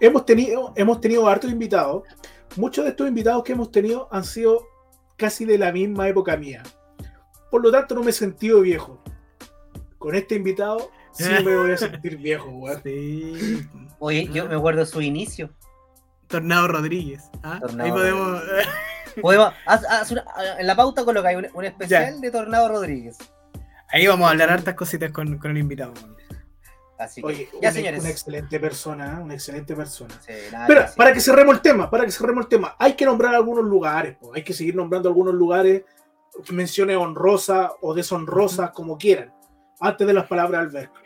hemos 0.00 0.24
tenido, 0.24 0.72
hemos 0.76 1.00
tenido 1.00 1.26
hartos 1.28 1.50
invitados. 1.50 2.04
Muchos 2.56 2.84
de 2.84 2.90
estos 2.90 3.08
invitados 3.08 3.42
que 3.44 3.52
hemos 3.52 3.70
tenido 3.70 4.08
han 4.12 4.24
sido 4.24 4.66
casi 5.16 5.44
de 5.44 5.58
la 5.58 5.72
misma 5.72 6.08
época 6.08 6.36
mía. 6.36 6.62
Por 7.50 7.62
lo 7.62 7.70
tanto, 7.70 7.94
no 7.94 8.02
me 8.02 8.10
he 8.10 8.14
sentido 8.14 8.60
viejo. 8.60 9.02
Con 9.98 10.14
este 10.14 10.34
invitado 10.36 10.90
sí 11.12 11.24
me 11.44 11.56
voy 11.56 11.72
a 11.72 11.76
sentir 11.76 12.16
viejo, 12.16 12.48
weón. 12.50 12.80
Sí. 12.82 13.68
Oye, 13.98 14.28
yo 14.32 14.46
me 14.48 14.54
acuerdo 14.56 14.80
de 14.80 14.86
su 14.86 15.00
inicio. 15.00 15.50
Tornado 16.26 16.68
Rodríguez. 16.68 17.30
¿ah? 17.42 17.58
Tornado 17.60 17.84
Ahí 17.84 17.90
podemos. 17.92 18.42
Podemos, 19.20 19.52
haz- 19.66 19.84
haz 19.90 20.10
una- 20.10 20.24
en 20.58 20.66
la 20.66 20.74
pauta 20.74 21.04
colocáis 21.04 21.36
un, 21.36 21.46
un 21.52 21.64
especial 21.66 22.18
de 22.22 22.30
Tornado 22.30 22.66
Rodríguez. 22.68 23.18
Ahí 23.90 24.06
vamos 24.06 24.26
a 24.26 24.30
hablar 24.30 24.48
hartas 24.50 24.74
cositas 24.74 25.10
con, 25.12 25.36
con 25.36 25.50
el 25.50 25.58
invitado. 25.58 25.92
Así 26.98 27.20
que, 27.20 27.26
Oye, 27.26 27.48
ya 27.52 27.58
una, 27.58 27.72
señores. 27.72 28.00
una 28.00 28.08
excelente 28.10 28.58
persona, 28.58 29.18
¿eh? 29.18 29.22
una 29.22 29.34
excelente 29.34 29.76
persona. 29.76 30.14
Sí, 30.26 30.32
nada 30.50 30.66
decir. 30.66 30.96
para 30.96 31.12
que 31.12 31.20
cerremos 31.20 31.56
el 31.56 31.60
tema, 31.60 31.90
para 31.90 32.06
que 32.06 32.10
cerremos 32.10 32.44
el 32.44 32.48
tema, 32.48 32.74
hay 32.78 32.94
que 32.94 33.04
nombrar 33.04 33.34
algunos 33.34 33.64
lugares, 33.64 34.16
po, 34.16 34.32
hay 34.34 34.42
que 34.44 34.54
seguir 34.54 34.74
nombrando 34.76 35.10
algunos 35.10 35.34
lugares, 35.34 35.82
menciones 36.50 36.96
honrosas 36.96 37.70
o 37.82 37.92
deshonrosas, 37.92 38.70
como 38.70 38.96
quieran, 38.96 39.30
antes 39.80 40.06
de 40.06 40.12
las 40.14 40.26
palabras 40.26 40.72
de 40.72 40.78
Alberto. 40.78 41.00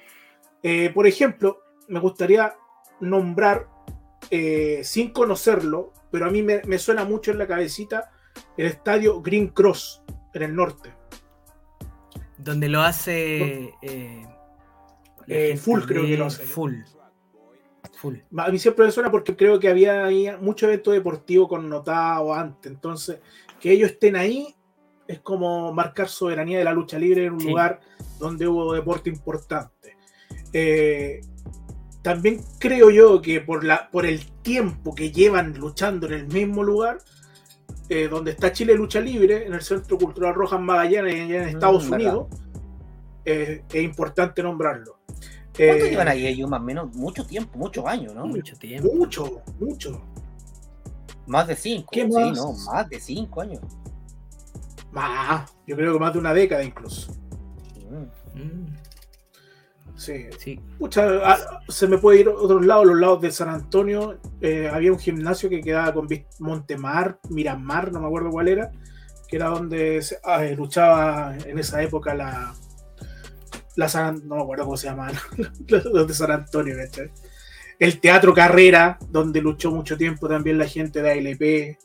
Eh, 0.68 0.90
por 0.92 1.06
ejemplo, 1.06 1.60
me 1.86 2.00
gustaría 2.00 2.52
nombrar, 2.98 3.68
eh, 4.32 4.80
sin 4.82 5.12
conocerlo, 5.12 5.92
pero 6.10 6.26
a 6.26 6.30
mí 6.30 6.42
me, 6.42 6.60
me 6.64 6.76
suena 6.78 7.04
mucho 7.04 7.30
en 7.30 7.38
la 7.38 7.46
cabecita, 7.46 8.10
el 8.56 8.66
estadio 8.66 9.22
Green 9.22 9.46
Cross, 9.48 10.02
en 10.34 10.42
el 10.42 10.56
norte. 10.56 10.92
Donde 12.36 12.68
lo 12.68 12.80
hace. 12.82 13.72
eh, 13.82 14.26
Eh, 15.28 15.56
Full 15.56 15.82
creo 15.82 16.02
que 16.04 16.16
lo 16.16 16.26
hace. 16.26 16.44
Full. 16.44 16.74
Full. 18.00 18.16
A 18.36 18.48
mí 18.50 18.58
siempre 18.58 18.84
me 18.86 18.90
suena 18.92 19.10
porque 19.10 19.36
creo 19.36 19.58
que 19.60 19.68
había 19.68 20.04
ahí 20.04 20.28
mucho 20.40 20.66
evento 20.66 20.90
deportivo 20.90 21.48
connotado 21.48 22.32
antes. 22.34 22.70
Entonces, 22.70 23.18
que 23.60 23.70
ellos 23.72 23.90
estén 23.92 24.16
ahí 24.16 24.54
es 25.08 25.20
como 25.20 25.72
marcar 25.72 26.08
soberanía 26.08 26.58
de 26.58 26.64
la 26.64 26.72
lucha 26.72 26.98
libre 26.98 27.24
en 27.26 27.34
un 27.34 27.40
Sí. 27.40 27.48
lugar 27.48 27.80
donde 28.18 28.46
hubo 28.48 28.72
deporte 28.72 29.10
importante. 29.10 29.95
Eh, 30.52 31.20
también 32.02 32.40
creo 32.58 32.90
yo 32.90 33.20
que 33.20 33.40
por, 33.40 33.64
la, 33.64 33.90
por 33.90 34.06
el 34.06 34.24
tiempo 34.42 34.94
que 34.94 35.10
llevan 35.10 35.54
luchando 35.54 36.06
en 36.06 36.12
el 36.12 36.26
mismo 36.28 36.62
lugar, 36.62 36.98
eh, 37.88 38.08
donde 38.08 38.30
está 38.32 38.52
Chile 38.52 38.74
Lucha 38.74 39.00
Libre, 39.00 39.46
en 39.46 39.54
el 39.54 39.62
Centro 39.62 39.98
Cultural 39.98 40.34
Rojas 40.34 40.60
Magallanes, 40.60 41.14
en 41.14 41.32
Estados 41.48 41.88
Mm. 41.88 41.92
Unidos, 41.92 42.26
eh, 43.24 43.62
es 43.72 43.82
importante 43.82 44.42
nombrarlo. 44.42 44.98
¿Cuánto 45.56 45.84
Eh, 45.86 45.90
llevan 45.90 46.08
ahí 46.08 46.26
ellos? 46.26 46.48
Más 46.50 46.60
o 46.60 46.64
menos, 46.64 46.94
mucho 46.94 47.26
tiempo, 47.26 47.58
muchos 47.58 47.84
años, 47.86 48.14
¿no? 48.14 48.26
Mucho 48.26 48.56
tiempo. 48.56 48.92
Mucho, 48.94 49.42
mucho. 49.58 50.02
Más 51.26 51.46
de 51.48 51.56
cinco. 51.56 51.88
¿Qué 51.90 52.02
sí, 52.02 52.12
más? 52.12 52.36
no, 52.36 52.52
más 52.52 52.88
de 52.88 53.00
cinco 53.00 53.40
años. 53.40 53.60
Más, 54.92 55.50
yo 55.66 55.74
creo 55.76 55.92
que 55.94 55.98
más 55.98 56.12
de 56.12 56.18
una 56.18 56.32
década 56.32 56.62
incluso. 56.62 57.12
Mm. 57.90 58.38
Mm, 58.40 58.76
Sí. 59.96 60.26
sí. 60.38 60.60
Pucha, 60.78 61.06
ah, 61.24 61.60
se 61.68 61.86
me 61.86 61.96
puede 61.98 62.20
ir 62.20 62.28
a 62.28 62.32
otros 62.32 62.64
lados, 62.66 62.86
los 62.86 63.00
lados 63.00 63.20
de 63.22 63.30
San 63.30 63.48
Antonio. 63.48 64.18
eh, 64.40 64.68
había 64.72 64.92
un 64.92 64.98
gimnasio 64.98 65.48
que 65.48 65.62
quedaba 65.62 65.92
con 65.94 66.06
Montemar, 66.38 67.18
Miramar, 67.30 67.90
no 67.92 68.00
me 68.00 68.06
acuerdo 68.06 68.30
cuál 68.30 68.48
era, 68.48 68.70
que 69.26 69.36
era 69.36 69.48
donde 69.48 70.02
se- 70.02 70.18
ah, 70.24 70.44
eh, 70.44 70.54
luchaba 70.54 71.36
en 71.44 71.58
esa 71.58 71.82
época 71.82 72.14
la. 72.14 72.54
La 73.76 73.88
San, 73.90 74.26
no 74.26 74.36
me 74.36 74.42
acuerdo 74.42 74.64
cómo 74.64 74.76
se 74.78 74.86
llama, 74.88 75.10
los 75.68 76.06
de 76.08 76.14
San 76.14 76.30
Antonio, 76.30 76.74
¿cachai? 76.76 77.10
El 77.78 78.00
Teatro 78.00 78.32
Carrera, 78.32 78.98
donde 79.10 79.42
luchó 79.42 79.70
mucho 79.70 79.98
tiempo 79.98 80.28
también 80.28 80.56
la 80.58 80.66
gente 80.66 81.02
de 81.02 81.10
ALP. 81.10 81.78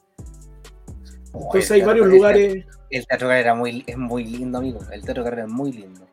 Oh, 1.33 1.45
Entonces 1.47 1.71
hay 1.71 1.81
varios 1.81 2.07
lugares. 2.07 2.65
El 2.89 3.07
Teatro 3.07 3.27
Carrera 3.27 3.55
muy, 3.55 3.83
es 3.88 3.97
muy 3.97 4.23
lindo, 4.25 4.57
amigo. 4.57 4.79
El 4.91 5.03
Teatro 5.03 5.23
Carrera 5.23 5.43
es 5.45 5.51
muy 5.51 5.73
lindo. 5.73 6.07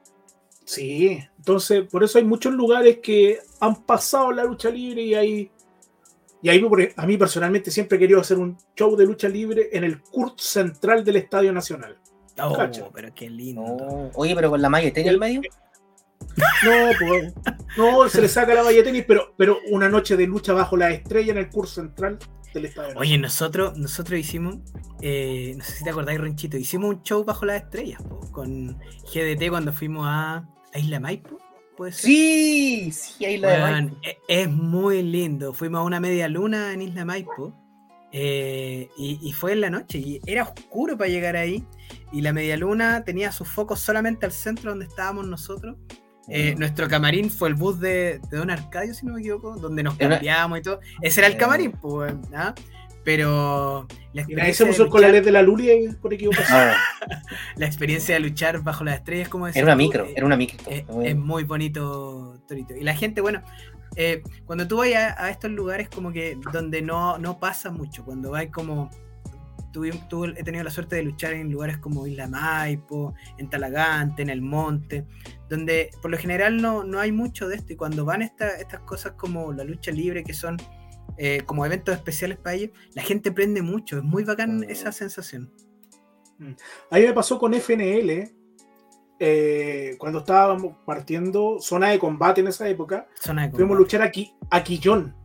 Sí, 0.64 1.20
entonces 1.48 1.84
por 1.90 2.04
eso 2.04 2.18
hay 2.18 2.24
muchos 2.24 2.52
lugares 2.52 2.98
que 3.02 3.38
han 3.60 3.82
pasado 3.86 4.32
la 4.32 4.44
lucha 4.44 4.68
libre 4.68 5.00
y 5.00 5.14
hay. 5.14 5.50
Y 6.42 6.50
ahí 6.50 6.62
a 6.94 7.06
mí 7.06 7.16
personalmente 7.16 7.70
siempre 7.70 7.96
he 7.96 7.98
querido 7.98 8.20
hacer 8.20 8.36
un 8.38 8.56
show 8.76 8.94
de 8.94 9.06
lucha 9.06 9.28
libre 9.28 9.70
en 9.72 9.82
el 9.82 10.02
CURT 10.02 10.38
central 10.38 11.02
del 11.04 11.16
Estadio 11.16 11.50
Nacional. 11.52 11.96
Oh, 12.40 12.52
Cacha. 12.52 12.84
pero 12.92 13.12
qué 13.14 13.30
lindo. 13.30 14.10
Oye, 14.14 14.34
pero 14.36 14.50
con 14.50 14.60
la 14.60 14.68
malla 14.68 14.92
en 14.94 15.08
el 15.08 15.18
medio. 15.18 15.40
No, 16.36 16.90
pues, 17.00 17.32
no, 17.78 18.08
se 18.10 18.20
le 18.20 18.28
saca 18.28 18.54
la 18.54 18.62
valla 18.62 18.76
de 18.76 18.84
tenis, 18.84 19.04
pero, 19.08 19.34
pero 19.36 19.58
una 19.70 19.88
noche 19.88 20.16
de 20.16 20.26
lucha 20.26 20.52
bajo 20.52 20.76
la 20.76 20.90
estrella 20.90 21.32
en 21.32 21.38
el 21.38 21.48
CURT 21.48 21.68
central 21.68 22.18
del 22.52 22.66
Estadio 22.66 22.88
Nacional. 22.88 23.08
Oye, 23.08 23.18
nosotros, 23.18 23.76
nosotros 23.78 24.20
hicimos, 24.20 24.56
eh, 25.00 25.54
no 25.56 25.64
sé 25.64 25.72
si 25.72 25.84
te 25.84 25.90
acordáis, 25.90 26.20
Ronchito, 26.20 26.58
hicimos 26.58 26.94
un 26.94 27.02
show 27.02 27.24
bajo 27.24 27.46
las 27.46 27.62
estrellas 27.62 28.02
po, 28.02 28.20
con 28.30 28.78
GDT 29.12 29.48
cuando 29.48 29.72
fuimos 29.72 30.06
a, 30.06 30.46
a 30.72 30.78
Isla 30.78 31.00
Maipo, 31.00 31.37
¿puede 31.78 31.92
ser? 31.92 32.02
Sí, 32.10 32.92
sí, 32.92 33.24
ahí 33.24 33.38
la 33.38 33.48
de 33.50 33.58
Maipo. 33.60 33.96
e- 34.02 34.18
es 34.28 34.50
muy 34.50 35.02
lindo. 35.02 35.54
Fuimos 35.54 35.78
a 35.80 35.84
una 35.84 35.98
media 36.00 36.28
luna 36.28 36.74
en 36.74 36.82
Isla 36.82 37.06
Maipo 37.06 37.54
eh, 38.12 38.88
y, 38.98 39.18
y 39.22 39.32
fue 39.32 39.52
en 39.52 39.60
la 39.62 39.70
noche 39.70 39.98
y 39.98 40.20
era 40.26 40.42
oscuro 40.42 40.98
para 40.98 41.08
llegar 41.08 41.36
ahí. 41.36 41.64
Y 42.12 42.20
la 42.22 42.32
media 42.34 42.56
luna 42.56 43.04
tenía 43.04 43.32
sus 43.32 43.48
focos 43.48 43.80
solamente 43.80 44.26
al 44.26 44.32
centro 44.32 44.70
donde 44.72 44.84
estábamos 44.86 45.26
nosotros. 45.26 45.76
Eh, 46.30 46.54
Mm. 46.54 46.58
nuestro 46.58 46.88
camarín 46.88 47.30
fue 47.30 47.48
el 47.48 47.54
bus 47.54 47.80
de, 47.80 48.20
de 48.30 48.36
Don 48.36 48.50
Arcadio, 48.50 48.92
si 48.92 49.06
no 49.06 49.14
me 49.14 49.20
equivoco, 49.20 49.56
donde 49.56 49.82
nos 49.82 49.94
cambiamos 49.96 50.58
y 50.58 50.62
todo. 50.62 50.80
Ese 51.00 51.20
era 51.20 51.26
el 51.28 51.38
camarín, 51.38 51.72
pues, 51.72 52.12
¿ah? 52.34 52.54
Pero 53.08 53.86
la 54.12 54.20
nadie 54.20 54.20
experiencia, 54.20 54.52
se 54.52 54.64
de 54.64 54.70
puso 54.70 54.98
ley 55.12 55.20
de 55.22 55.32
la 55.32 55.40
Luli 55.40 55.70
eh, 55.70 55.94
por 56.02 56.12
equivocación. 56.12 56.58
No, 56.68 57.16
la 57.56 57.66
experiencia 57.66 58.14
de 58.16 58.20
luchar 58.20 58.62
bajo 58.62 58.84
las 58.84 58.96
estrellas, 58.96 59.30
como 59.30 59.46
decías 59.46 59.62
era 59.62 59.72
una 59.72 59.82
tú, 59.82 59.88
micro, 59.88 60.04
eh, 60.04 60.12
era 60.14 60.26
una 60.26 60.36
micro. 60.36 60.58
es, 60.70 60.86
Muy- 60.88 61.06
es 61.06 61.16
muy 61.16 61.44
bonito, 61.44 62.34
Torito. 62.46 62.76
Y 62.76 62.82
la 62.84 62.94
gente, 62.94 63.22
bueno, 63.22 63.42
eh, 63.96 64.22
cuando 64.44 64.68
tú 64.68 64.76
vas 64.76 64.92
a, 64.94 65.24
a 65.24 65.30
estos 65.30 65.50
lugares 65.50 65.88
como 65.88 66.12
que 66.12 66.36
donde 66.52 66.82
no, 66.82 67.16
no 67.16 67.38
pasa 67.38 67.70
mucho, 67.70 68.04
cuando 68.04 68.32
vas 68.32 68.44
como... 68.52 68.90
tuve- 69.72 70.06
tuve- 70.10 70.34
he 70.36 70.42
tenido 70.44 70.62
la 70.62 70.70
suerte 70.70 70.96
de 70.96 71.02
luchar 71.04 71.32
en 71.32 71.50
lugares 71.50 71.78
como 71.78 72.06
Isla 72.06 72.28
Maipo, 72.28 73.14
en 73.38 73.48
Talagante, 73.48 74.20
en 74.20 74.28
el 74.28 74.42
Monte, 74.42 75.06
donde 75.48 75.88
por 76.02 76.10
lo 76.10 76.18
general 76.18 76.60
no, 76.60 76.84
no 76.84 77.00
hay 77.00 77.10
mucho 77.10 77.48
de 77.48 77.56
esto. 77.56 77.72
Y 77.72 77.76
cuando 77.76 78.04
van 78.04 78.20
esta- 78.20 78.56
estas 78.60 78.80
cosas 78.80 79.12
como 79.16 79.50
la 79.54 79.64
lucha 79.64 79.92
libre, 79.92 80.24
que 80.24 80.34
son 80.34 80.58
eh, 81.18 81.42
como 81.44 81.66
eventos 81.66 81.94
especiales 81.94 82.38
para 82.38 82.54
ellos, 82.56 82.70
la 82.94 83.02
gente 83.02 83.32
prende 83.32 83.60
mucho. 83.60 83.98
Es 83.98 84.04
muy 84.04 84.24
bacán 84.24 84.64
esa 84.68 84.92
sensación. 84.92 85.52
A 86.90 86.98
mí 86.98 87.02
me 87.02 87.12
pasó 87.12 87.38
con 87.38 87.52
FNL, 87.52 88.32
eh, 89.20 89.96
cuando 89.98 90.20
estábamos 90.20 90.76
partiendo 90.86 91.58
zona 91.60 91.88
de 91.88 91.98
combate 91.98 92.40
en 92.40 92.46
esa 92.46 92.68
época, 92.68 93.08
Zona 93.20 93.48
de 93.48 93.52
fuimos 93.52 93.76
a 93.76 93.80
luchar 93.80 94.02
aquí 94.02 94.32
a 94.50 94.62
Quillón. 94.62 95.16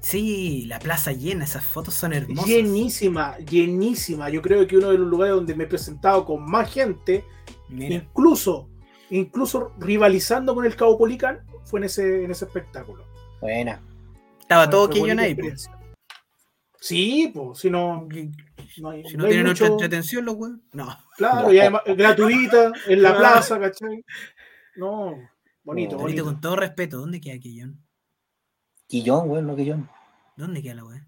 Sí, 0.00 0.64
la 0.66 0.78
plaza 0.78 1.12
llena, 1.12 1.44
esas 1.44 1.64
fotos 1.64 1.94
son 1.94 2.12
hermosas. 2.12 2.46
Llenísima, 2.46 3.38
llenísima. 3.38 4.30
Yo 4.30 4.42
creo 4.42 4.66
que 4.66 4.76
uno 4.76 4.90
de 4.90 4.98
los 4.98 5.08
lugares 5.08 5.34
donde 5.34 5.54
me 5.54 5.64
he 5.64 5.66
presentado 5.66 6.24
con 6.24 6.44
más 6.44 6.72
gente, 6.72 7.24
Mira. 7.68 7.96
incluso, 7.96 8.68
incluso 9.10 9.72
rivalizando 9.78 10.54
con 10.54 10.64
el 10.64 10.76
Cabo 10.76 10.98
Policán, 10.98 11.40
fue 11.64 11.80
en 11.80 11.84
ese, 11.84 12.24
en 12.24 12.30
ese 12.30 12.46
espectáculo. 12.46 13.04
Buena. 13.40 13.82
Estaba 14.50 14.68
todo 14.68 14.88
bonita 14.88 15.22
ahí. 15.22 15.30
experiencia. 15.30 15.78
Sí, 16.80 17.30
pues, 17.32 17.58
si 17.60 17.70
no, 17.70 18.08
no 18.78 18.90
hay, 18.90 19.04
Si 19.04 19.16
no, 19.16 19.22
no 19.22 19.28
tienen 19.28 19.46
mucho- 19.46 19.64
otra 19.64 19.74
entretención 19.74 20.24
los 20.24 20.34
weones. 20.34 20.60
No. 20.72 20.88
Claro, 21.16 21.42
No. 21.46 21.52
y 21.52 21.60
además 21.60 21.82
es 21.86 21.96
gratuita, 21.96 22.72
en 22.88 23.02
la 23.02 23.10
Ah. 23.10 23.16
plaza, 23.18 23.60
¿cachai? 23.60 24.04
No, 24.74 25.16
bonito, 25.62 25.92
No. 25.92 25.98
Torito, 25.98 25.98
bonito. 25.98 26.24
con 26.24 26.40
todo 26.40 26.56
respeto, 26.56 26.98
¿dónde 26.98 27.20
queda 27.20 27.38
Quillón? 27.38 27.78
Quillón, 28.88 29.28
güey, 29.28 29.42
no 29.42 29.54
Quillón. 29.54 29.88
¿Dónde 30.36 30.62
queda 30.62 30.74
la 30.74 30.84
weá? 30.84 31.06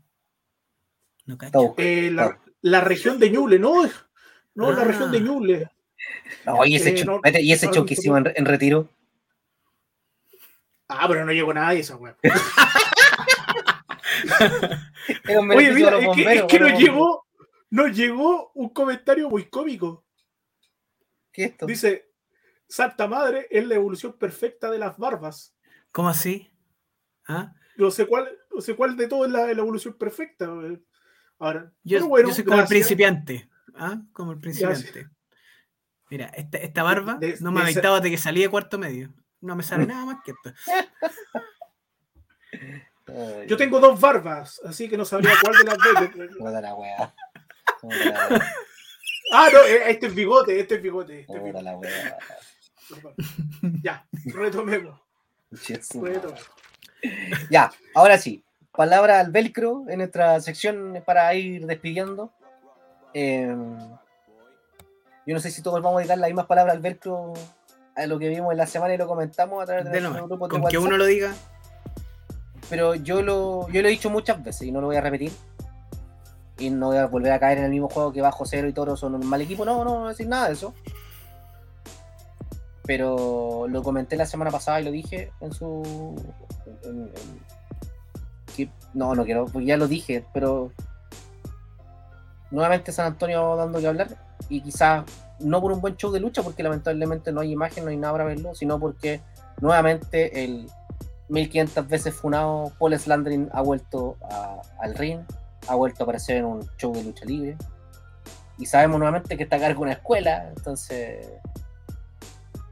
No 1.26 1.36
cacho. 1.36 1.74
Eh, 1.78 2.10
la, 2.12 2.38
la 2.60 2.80
región 2.80 3.18
de 3.18 3.30
Ñuble, 3.30 3.58
no, 3.58 3.82
no, 4.54 4.70
la 4.70 4.82
Ah. 4.82 4.84
región 4.84 5.10
de 5.10 5.20
Ñuble. 5.20 5.68
No, 6.46 6.64
y 6.64 6.76
ese, 6.76 6.90
Eh, 6.90 7.04
no, 7.04 7.20
y 7.40 7.50
ese 7.52 7.66
no, 7.66 7.72
show 7.72 7.84
que 7.86 7.94
hicimos 7.94 8.18
en, 8.18 8.32
en 8.36 8.44
retiro. 8.44 8.88
Ah, 10.88 11.06
pero 11.08 11.24
no 11.24 11.32
llegó 11.32 11.52
nadie 11.52 11.80
esa 11.80 11.96
weá. 11.96 12.14
Oye, 15.56 15.72
mira, 15.72 15.90
de 15.90 15.98
es 15.98 16.00
que, 16.00 16.00
es 16.00 16.06
bomberos, 16.06 16.46
que 16.50 16.60
nos 16.60 16.78
llegó, 16.78 17.26
nos 17.70 17.96
llegó 17.96 18.52
un 18.54 18.68
comentario 18.70 19.28
muy 19.30 19.44
cómico. 19.46 20.04
¿Qué 21.32 21.44
es 21.44 21.50
esto? 21.52 21.66
Dice, 21.66 22.10
Santa 22.68 23.06
Madre 23.06 23.46
es 23.50 23.66
la 23.66 23.74
evolución 23.74 24.16
perfecta 24.18 24.70
de 24.70 24.78
las 24.78 24.98
barbas. 24.98 25.54
¿Cómo 25.90 26.08
así? 26.08 26.50
¿Ah? 27.26 27.54
No 27.76 27.90
sé 27.90 28.06
cuál, 28.06 28.28
no 28.54 28.60
sé 28.60 28.74
cuál 28.76 28.96
de 28.96 29.08
todo 29.08 29.24
es 29.24 29.30
la, 29.30 29.46
la 29.46 29.52
evolución 29.52 29.94
perfecta. 29.94 30.46
Ahora, 31.38 31.72
Yo, 31.82 31.98
pero 31.98 32.08
bueno, 32.08 32.28
yo 32.28 32.34
soy 32.34 32.44
como 32.44 32.60
el 32.60 32.66
principiante. 32.66 33.50
¿Ah? 33.74 34.00
Como 34.12 34.32
el 34.32 34.38
principiante. 34.38 35.08
Mira, 36.10 36.26
esta, 36.26 36.58
esta 36.58 36.82
barba 36.82 37.14
De- 37.14 37.38
no 37.40 37.50
me 37.52 37.62
de 37.62 37.70
afectaba 37.70 38.00
de 38.00 38.10
que 38.10 38.18
salí 38.18 38.42
de 38.42 38.48
cuarto 38.50 38.78
medio. 38.78 39.14
No 39.40 39.56
me 39.56 39.62
sale 39.62 39.86
nada 39.86 40.04
más 40.04 40.22
que 40.22 40.32
esto. 40.32 40.52
Ay, 43.08 43.46
Yo 43.48 43.56
tengo 43.56 43.80
dos 43.80 44.00
barbas, 44.00 44.60
así 44.64 44.88
que 44.88 44.96
no 44.96 45.04
sabría 45.04 45.32
cuál 45.42 45.56
de 45.56 45.64
las 45.64 45.78
dos. 45.78 46.52
La 46.62 46.74
weá. 46.74 47.14
Ah, 49.32 49.48
no, 49.52 49.60
eh, 49.60 49.90
este 49.90 50.06
es 50.06 50.14
bigote, 50.14 50.60
este 50.60 50.76
es 50.76 50.82
bigote. 50.82 51.20
Este 51.20 51.36
es 51.36 51.42
bigote. 51.42 51.64
la 51.64 51.76
weá. 51.78 52.18
Ya, 53.82 54.06
retomemos. 54.26 55.00
Retomemos. 55.50 56.50
Ya, 57.50 57.72
ahora 57.94 58.18
sí. 58.18 58.44
Palabra 58.72 59.20
al 59.20 59.30
velcro 59.30 59.84
en 59.88 59.98
nuestra 59.98 60.40
sección 60.40 61.02
para 61.04 61.34
ir 61.34 61.66
despidiendo. 61.66 62.32
Eh, 63.12 63.54
yo 65.26 65.34
no 65.34 65.40
sé 65.40 65.50
si 65.50 65.62
todos 65.62 65.82
vamos 65.82 65.98
a 65.98 66.00
dedicar 66.00 66.18
las 66.18 66.30
mismas 66.30 66.46
palabras 66.46 66.76
al 66.76 66.82
velcro 66.82 67.34
a 67.94 68.06
lo 68.06 68.18
que 68.18 68.28
vimos 68.28 68.50
en 68.52 68.58
la 68.58 68.66
semana 68.66 68.94
y 68.94 68.98
lo 68.98 69.06
comentamos 69.06 69.62
a 69.62 69.66
través 69.66 69.84
de, 69.84 69.90
De 69.90 70.00
nuestro 70.00 70.26
nuevo, 70.26 70.28
grupo 70.28 70.46
de 70.46 70.50
con 70.50 70.60
que 70.70 70.78
WhatsApp, 70.78 70.88
uno 70.88 70.96
lo 70.96 71.04
diga, 71.04 71.34
Pero 72.72 72.94
yo 72.94 73.20
lo, 73.20 73.68
yo 73.68 73.82
lo 73.82 73.88
he 73.88 73.90
dicho 73.90 74.08
muchas 74.08 74.42
veces 74.42 74.62
y 74.62 74.72
no 74.72 74.80
lo 74.80 74.86
voy 74.86 74.96
a 74.96 75.02
repetir. 75.02 75.30
Y 76.56 76.70
no 76.70 76.86
voy 76.86 76.96
a 76.96 77.04
volver 77.04 77.30
a 77.32 77.38
caer 77.38 77.58
en 77.58 77.64
el 77.64 77.70
mismo 77.70 77.90
juego 77.90 78.14
que 78.14 78.22
Bajo 78.22 78.46
Cero 78.46 78.66
y 78.66 78.72
Toro 78.72 78.96
son 78.96 79.14
un 79.14 79.26
mal 79.26 79.42
equipo. 79.42 79.66
No, 79.66 79.84
no, 79.84 79.90
no 79.92 79.98
voy 79.98 80.06
a 80.06 80.08
decir 80.08 80.26
nada 80.26 80.46
de 80.46 80.54
eso. 80.54 80.72
Pero 82.86 83.66
lo 83.68 83.82
comenté 83.82 84.16
la 84.16 84.24
semana 84.24 84.50
pasada 84.50 84.80
y 84.80 84.84
lo 84.84 84.90
dije 84.90 85.32
en 85.42 85.52
su. 85.52 86.16
no, 88.94 89.14
no 89.14 89.24
quiero, 89.26 89.44
porque 89.44 89.66
ya 89.66 89.76
lo 89.76 89.86
dije, 89.86 90.24
pero. 90.32 90.72
Nuevamente 92.50 92.90
San 92.90 93.04
Antonio 93.04 93.54
dando 93.54 93.80
que 93.80 93.86
hablar. 93.86 94.16
Y 94.48 94.62
quizás 94.62 95.04
no 95.40 95.60
por 95.60 95.72
un 95.72 95.82
buen 95.82 95.98
show 95.98 96.10
de 96.10 96.20
lucha, 96.20 96.42
porque 96.42 96.62
lamentablemente 96.62 97.32
no 97.32 97.42
hay 97.42 97.52
imagen, 97.52 97.84
no 97.84 97.90
hay 97.90 97.98
nada 97.98 98.14
para 98.14 98.24
verlo, 98.24 98.54
sino 98.54 98.80
porque 98.80 99.20
nuevamente 99.60 100.42
el 100.42 100.70
1500 101.28 101.88
veces 101.88 102.14
funado 102.14 102.72
Paul 102.78 102.98
Slandrin 102.98 103.48
ha 103.52 103.62
vuelto 103.62 104.16
a- 104.30 104.60
al 104.80 104.94
ring, 104.94 105.20
ha 105.68 105.74
vuelto 105.74 106.02
a 106.02 106.04
aparecer 106.04 106.38
en 106.38 106.44
un 106.44 106.70
show 106.76 106.92
de 106.92 107.02
lucha 107.04 107.24
libre. 107.24 107.56
Y 108.58 108.66
sabemos 108.66 108.98
nuevamente 108.98 109.36
que 109.36 109.44
está 109.44 109.56
a 109.56 109.60
cargo 109.60 109.80
de 109.80 109.82
una 109.84 109.92
escuela, 109.92 110.48
entonces. 110.56 111.26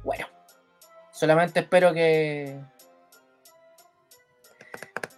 Bueno. 0.05 0.27
Solamente 1.13 1.61
espero 1.61 1.93
que. 1.93 2.59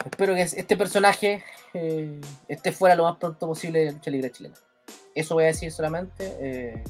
Espero 0.05 0.35
que 0.35 0.43
este 0.43 0.77
personaje 0.77 1.45
eh, 1.75 2.21
esté 2.49 2.73
fuera 2.73 2.95
lo 2.97 3.05
más 3.05 3.17
pronto 3.19 3.47
posible 3.47 3.85
de 3.85 3.93
lucha 3.93 4.11
libre 4.11 4.31
chilena. 4.31 4.55
Eso 5.15 5.35
voy 5.35 5.45
a 5.45 5.49
decir 5.49 5.71
solamente. 5.73 6.37
eh, 6.41 6.85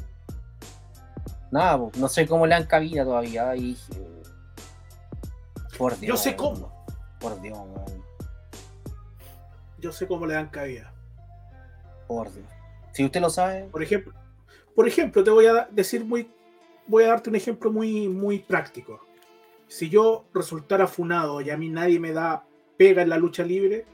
nada, 1.51 1.79
no 1.97 2.09
sé 2.09 2.27
cómo 2.27 2.47
le 2.47 2.55
dan 2.55 2.65
cabida 2.67 3.05
todavía. 3.05 3.55
Y, 3.57 3.73
eh, 3.95 4.22
por 5.83 5.99
Dios. 5.99 6.17
Yo 6.17 6.17
sé 6.17 6.37
cómo. 6.37 6.85
Por 7.19 7.41
Dios, 7.43 7.59
weón, 7.59 8.05
Yo 9.81 9.91
sé 9.91 10.07
cómo 10.07 10.27
le 10.27 10.35
dan 10.35 10.49
cabida. 10.49 10.95
por 12.07 12.33
Dios. 12.33 12.47
Si 12.93 13.05
usted 13.05 13.21
lo 13.21 13.29
sabe, 13.29 13.65
Por 13.65 13.83
ejemplo, 13.83 14.13
por 14.77 14.87
ejemplo, 14.87 15.25
te 15.25 15.31
voy 15.31 15.47
a 15.47 15.67
decir 15.73 16.05
muy, 16.05 16.31
voy 16.87 17.03
a 17.03 17.09
darte 17.09 17.31
un 17.31 17.35
ejemplo 17.37 17.73
muy, 17.73 18.07
muy 18.09 18.39
práctico. 18.39 19.01
Si 19.67 19.89
yo 19.89 20.25
resultara 20.33 20.87
funado 20.87 21.41
y 21.41 21.51
a 21.51 21.57
mí 21.57 21.69
nadie 21.69 21.99
me 21.99 22.13
da 22.13 22.45
pega 22.77 23.03
en 23.03 23.09
la 23.09 23.17
lucha 23.19 23.43
libre, 23.43 23.85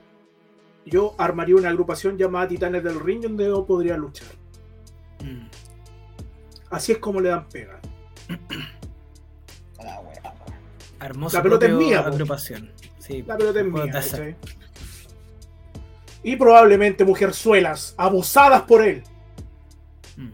yo 0.84 1.14
armaría 1.16 1.56
una 1.56 1.70
agrupación 1.70 2.18
llamada 2.18 2.48
Titanes 2.48 2.84
del 2.84 3.00
Ring 3.00 3.22
donde 3.22 3.46
yo 3.46 3.64
podría 3.64 3.96
luchar. 3.96 4.28
mm, 5.24 5.46
Así 6.68 6.92
es 6.92 6.98
como 6.98 7.18
le 7.18 7.30
dan 7.30 7.48
pega. 7.48 7.80
armó 11.00 11.28
La 11.32 11.42
pelota 11.42 11.66
es 11.66 11.72
mía, 11.72 12.00
agrupación. 12.00 12.70
Sí, 12.98 13.22
La 13.26 13.36
pelota 13.36 13.60
es 13.60 13.66
mía. 13.66 13.90
¿cachai? 13.92 14.36
Y 16.22 16.36
probablemente 16.36 17.04
mujerzuelas 17.04 17.94
abusadas 17.96 18.62
por 18.62 18.82
él. 18.82 19.02
Mm. 20.16 20.28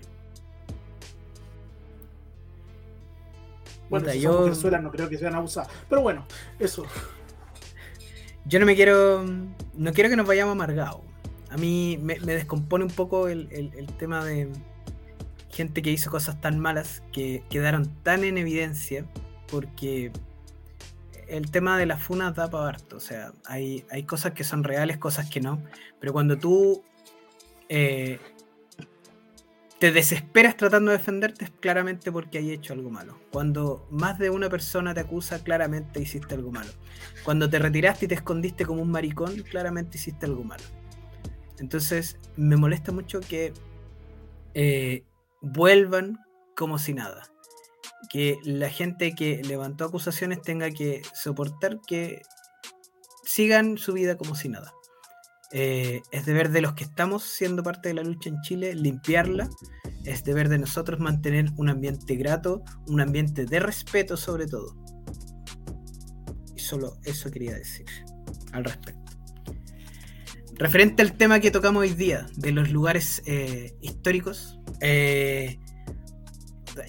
Bueno, 3.91 4.11
si 4.11 4.21
yo- 4.21 4.39
mujerzuelas 4.41 4.83
no 4.83 4.91
creo 4.91 5.09
que 5.09 5.19
sean 5.19 5.35
abusadas. 5.35 5.69
Pero 5.89 6.03
bueno, 6.03 6.27
eso. 6.59 6.85
Yo 8.47 8.61
no 8.61 8.67
me 8.67 8.75
quiero. 8.75 9.25
No 9.75 9.93
quiero 9.93 10.11
que 10.11 10.17
nos 10.17 10.27
vayamos 10.27 10.53
amargados. 10.53 11.01
A 11.51 11.57
mí 11.57 11.99
me, 12.03 12.19
me 12.21 12.35
descompone 12.35 12.85
un 12.85 12.91
poco 12.91 13.29
el, 13.29 13.49
el- 13.53 13.73
el 13.75 13.87
tema 13.97 14.25
de 14.25 14.49
gente 15.51 15.83
que 15.83 15.91
hizo 15.91 16.11
cosas 16.11 16.41
tan 16.41 16.59
malas 16.59 17.03
que 17.13 17.43
quedaron 17.49 17.89
tan 18.03 18.25
en 18.25 18.37
evidencia 18.39 19.07
porque 19.47 20.11
el 21.29 21.51
tema 21.51 21.79
de 21.79 21.87
las 21.87 22.03
funas 22.03 22.35
da 22.35 22.51
para 22.51 22.69
harto. 22.69 22.97
O 22.97 23.01
sea, 23.01 23.33
hay, 23.45 23.85
hay 23.91 24.05
cosas 24.05 24.33
que 24.33 24.45
son 24.45 24.65
reales, 24.65 24.99
cosas 24.99 25.29
que 25.29 25.41
no. 25.41 25.63
Pero 26.01 26.13
cuando 26.13 26.39
tú 26.39 26.83
eh, 27.69 28.19
te 29.79 29.93
desesperas 29.93 30.57
tratando 30.57 30.93
de 30.93 30.99
defenderte 30.99 31.45
es 31.45 31.51
claramente 31.51 32.11
porque 32.11 32.39
hay 32.39 32.53
hecho 32.53 32.73
algo 32.73 32.91
malo. 32.91 33.19
Cuando 33.31 33.87
más 33.91 34.19
de 34.19 34.31
una 34.31 34.49
persona 34.49 34.95
te 34.95 35.01
acusa, 35.01 35.43
claramente 35.43 36.01
hiciste 36.01 36.35
algo 36.35 36.51
malo. 36.51 36.71
Cuando 37.25 37.51
te 37.51 37.59
retiraste 37.59 38.07
y 38.07 38.09
te 38.09 38.15
escondiste 38.15 38.65
como 38.65 38.83
un 38.83 38.91
maricón, 38.91 39.43
claramente 39.43 39.99
hiciste 39.99 40.27
algo 40.27 40.45
malo. 40.45 40.65
Entonces, 41.59 42.19
me 42.37 42.57
molesta 42.57 42.93
mucho 42.93 43.21
que 43.21 43.53
eh, 44.55 45.05
vuelvan 45.41 46.19
como 46.57 46.79
si 46.79 46.95
nada. 46.95 47.34
Que 48.09 48.39
la 48.45 48.71
gente 48.71 49.15
que 49.15 49.43
levantó 49.43 49.85
acusaciones 49.85 50.43
tenga 50.43 50.71
que 50.71 51.03
soportar 51.15 51.81
que 51.87 52.23
sigan 53.25 53.79
su 53.79 53.93
vida 53.93 54.17
como 54.17 54.35
si 54.35 54.49
nada. 54.49 54.73
Eh, 55.53 56.03
es 56.11 56.27
deber 56.27 56.51
de 56.51 56.61
los 56.61 56.75
que 56.75 56.85
estamos 56.85 57.23
siendo 57.23 57.63
parte 57.63 57.89
de 57.89 57.95
la 57.95 58.03
lucha 58.03 58.29
en 58.29 58.41
Chile 58.43 58.75
limpiarla. 58.75 59.49
Es 60.05 60.25
deber 60.25 60.49
de 60.49 60.59
nosotros 60.59 61.01
mantener 61.01 61.47
un 61.57 61.69
ambiente 61.69 62.17
grato, 62.17 62.63
un 62.89 63.01
ambiente 63.01 63.45
de 63.45 63.61
respeto 63.61 64.17
sobre 64.17 64.47
todo. 64.47 64.77
Y 66.57 66.61
solo 66.61 66.99
eso 67.05 67.31
quería 67.31 67.55
decir 67.55 67.87
al 68.53 68.65
respecto. 68.65 69.05
Referente 70.57 71.03
al 71.03 71.17
tema 71.17 71.41
que 71.41 71.51
tocamos 71.51 71.81
hoy 71.83 71.95
día, 71.95 72.27
de 72.37 72.53
los 72.53 72.71
lugares 72.71 73.23
eh, 73.27 73.77
históricos, 73.81 74.61
eh, 74.81 75.59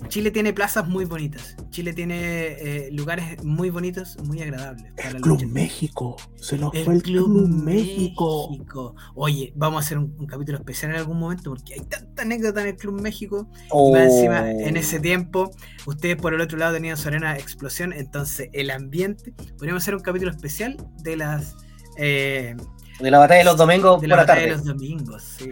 Chile 0.08 0.32
tiene 0.32 0.54
plazas 0.54 0.88
muy 0.88 1.06
bonitas. 1.06 1.56
Chile 1.70 1.94
tiene 1.94 2.18
eh, 2.20 2.90
lugares 2.92 3.44
muy 3.44 3.70
bonitos, 3.70 4.18
muy 4.24 4.42
agradables. 4.42 4.92
para 4.98 5.12
la 5.12 5.20
lucha. 5.20 5.46
México. 5.48 6.16
Se 6.36 6.58
nos 6.58 6.74
El 6.74 7.02
Club 7.04 7.48
México. 7.48 8.96
Oye, 9.14 9.54
vamos 9.56 9.84
a 9.84 9.86
hacer 9.86 9.98
un, 9.98 10.16
un 10.18 10.26
capítulo 10.26 10.58
especial 10.58 10.92
en 10.92 10.98
algún 10.98 11.20
momento 11.20 11.52
porque 11.52 11.74
hay 11.76 11.82
tanta 11.82 12.22
anécdota 12.24 12.62
en 12.62 12.68
el 12.68 12.76
Club 12.78 13.00
México. 13.02 13.48
Y 13.74 13.92
más 13.92 14.02
encima, 14.14 14.50
en 14.52 14.78
ese 14.78 15.00
tiempo, 15.00 15.52
ustedes 15.86 16.16
por 16.16 16.34
el 16.34 16.42
otro 16.42 16.58
lado 16.58 16.74
tenían 16.74 16.98
su 16.98 17.08
arena 17.08 17.38
explosión, 17.38 17.94
entonces 17.94 18.50
el 18.54 18.72
ambiente. 18.72 19.34
Podríamos 19.58 19.84
hacer 19.84 19.96
un 19.96 20.02
capítulo 20.02 20.32
especial 20.32 20.78
de 21.04 21.18
las. 21.18 21.56
eh, 21.98 22.56
De 23.00 23.12
la 23.12 23.20
batalla 23.20 23.40
de 23.40 23.46
los 23.46 23.58
domingos 23.58 24.02
de 24.02 24.08
por 24.08 24.10
la 24.10 24.16
la 24.18 24.22
batalla 24.24 24.42
tarde. 24.42 24.52
de 24.52 24.58
los 24.58 24.66
domingos, 24.66 25.24
sí. 25.38 25.50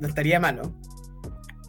No 0.00 0.08
estaría 0.08 0.40
malo. 0.40 0.74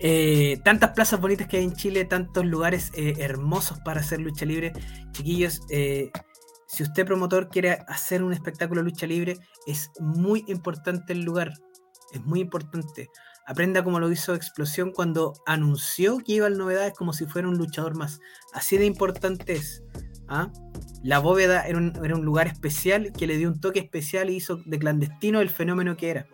Eh, 0.03 0.60
tantas 0.64 0.91
plazas 0.91 1.22
bonitas 1.22 1.48
que 1.48 1.57
hay 1.57 1.64
en 1.64 1.73
Chile, 1.73 2.06
tantos 2.06 2.44
lugares 2.44 2.91
eh, 2.95 3.14
hermosos 3.19 3.80
para 3.86 3.99
hacer 3.99 4.19
lucha 4.19 4.45
libre. 4.45 4.73
Chiquillos, 5.11 5.61
eh, 5.69 6.10
si 6.68 6.82
usted 6.82 7.06
promotor 7.06 7.49
quiere 7.49 7.78
hacer 7.88 8.23
un 8.23 8.34
espectáculo 8.34 8.82
de 8.82 8.86
lucha 8.90 9.06
libre, 9.06 9.38
es 9.68 9.91
muy 9.99 10.44
importante 10.48 11.14
el 11.14 11.22
lugar. 11.22 11.53
Es 12.14 12.22
muy 12.23 12.40
importante. 12.40 13.10
Aprenda 13.45 13.84
como 13.84 13.99
lo 13.99 14.11
hizo 14.11 14.34
Explosión 14.34 14.91
cuando 14.91 15.34
anunció 15.45 16.18
que 16.18 16.34
iba 16.34 16.48
al 16.48 16.57
novedades 16.57 16.94
como 16.94 17.14
si 17.14 17.28
fuera 17.28 17.48
un 17.48 17.60
luchador 17.60 17.95
más. 17.95 18.19
Así 18.53 18.78
de 18.78 18.88
importante 18.88 19.53
es. 19.53 19.84
¿ah? 20.28 20.52
La 21.03 21.19
bóveda 21.19 21.68
era 21.68 21.78
un, 21.78 21.94
un 21.95 22.26
lugar 22.26 22.48
especial 22.48 23.14
que 23.14 23.28
le 23.28 23.38
dio 23.38 23.49
un 23.49 23.60
toque 23.61 23.80
especial 23.80 24.32
y 24.32 24.38
hizo 24.38 24.56
de 24.65 24.80
clandestino 24.80 25.41
el 25.41 25.49
fenómeno 25.49 25.95
que 25.95 26.10
era. 26.10 26.28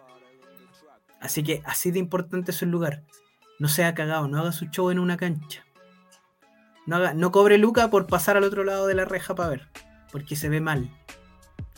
Así 1.20 1.44
que 1.44 1.62
así 1.66 1.92
de 1.92 2.00
importante 2.00 2.52
es 2.52 2.62
el 2.62 2.70
lugar. 2.70 3.04
No 3.60 3.68
sea 3.68 3.94
cagado, 3.96 4.28
no 4.28 4.40
haga 4.40 4.52
su 4.52 4.66
show 4.66 4.92
en 4.92 5.00
una 5.00 5.18
cancha. 5.18 5.66
No, 6.86 6.98
haga, 6.98 7.14
no 7.14 7.32
cobre 7.32 7.58
Luca 7.58 7.90
por 7.90 8.08
pasar 8.08 8.38
al 8.38 8.44
otro 8.44 8.64
lado 8.64 8.88
de 8.88 8.94
la 8.96 9.06
reja 9.06 9.36
para 9.36 9.50
ver, 9.50 9.68
porque 10.12 10.36
se 10.36 10.50
ve 10.50 10.62
mal. 10.62 10.90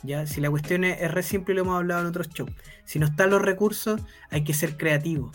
Ya, 0.03 0.26
si 0.27 0.39
la 0.39 0.49
cuestión 0.49 0.84
es, 0.84 1.11
re 1.11 1.23
simple 1.23 1.53
lo 1.56 1.61
hemos 1.61 1.76
hablado 1.76 2.01
en 2.01 2.07
otros 2.07 2.30
shows. 2.30 2.51
Si 2.85 2.99
no 2.99 3.07
están 3.07 3.30
los 3.30 3.41
recursos, 3.41 4.01
hay 4.30 4.43
que 4.43 4.53
ser 4.53 4.77
creativo. 4.77 5.31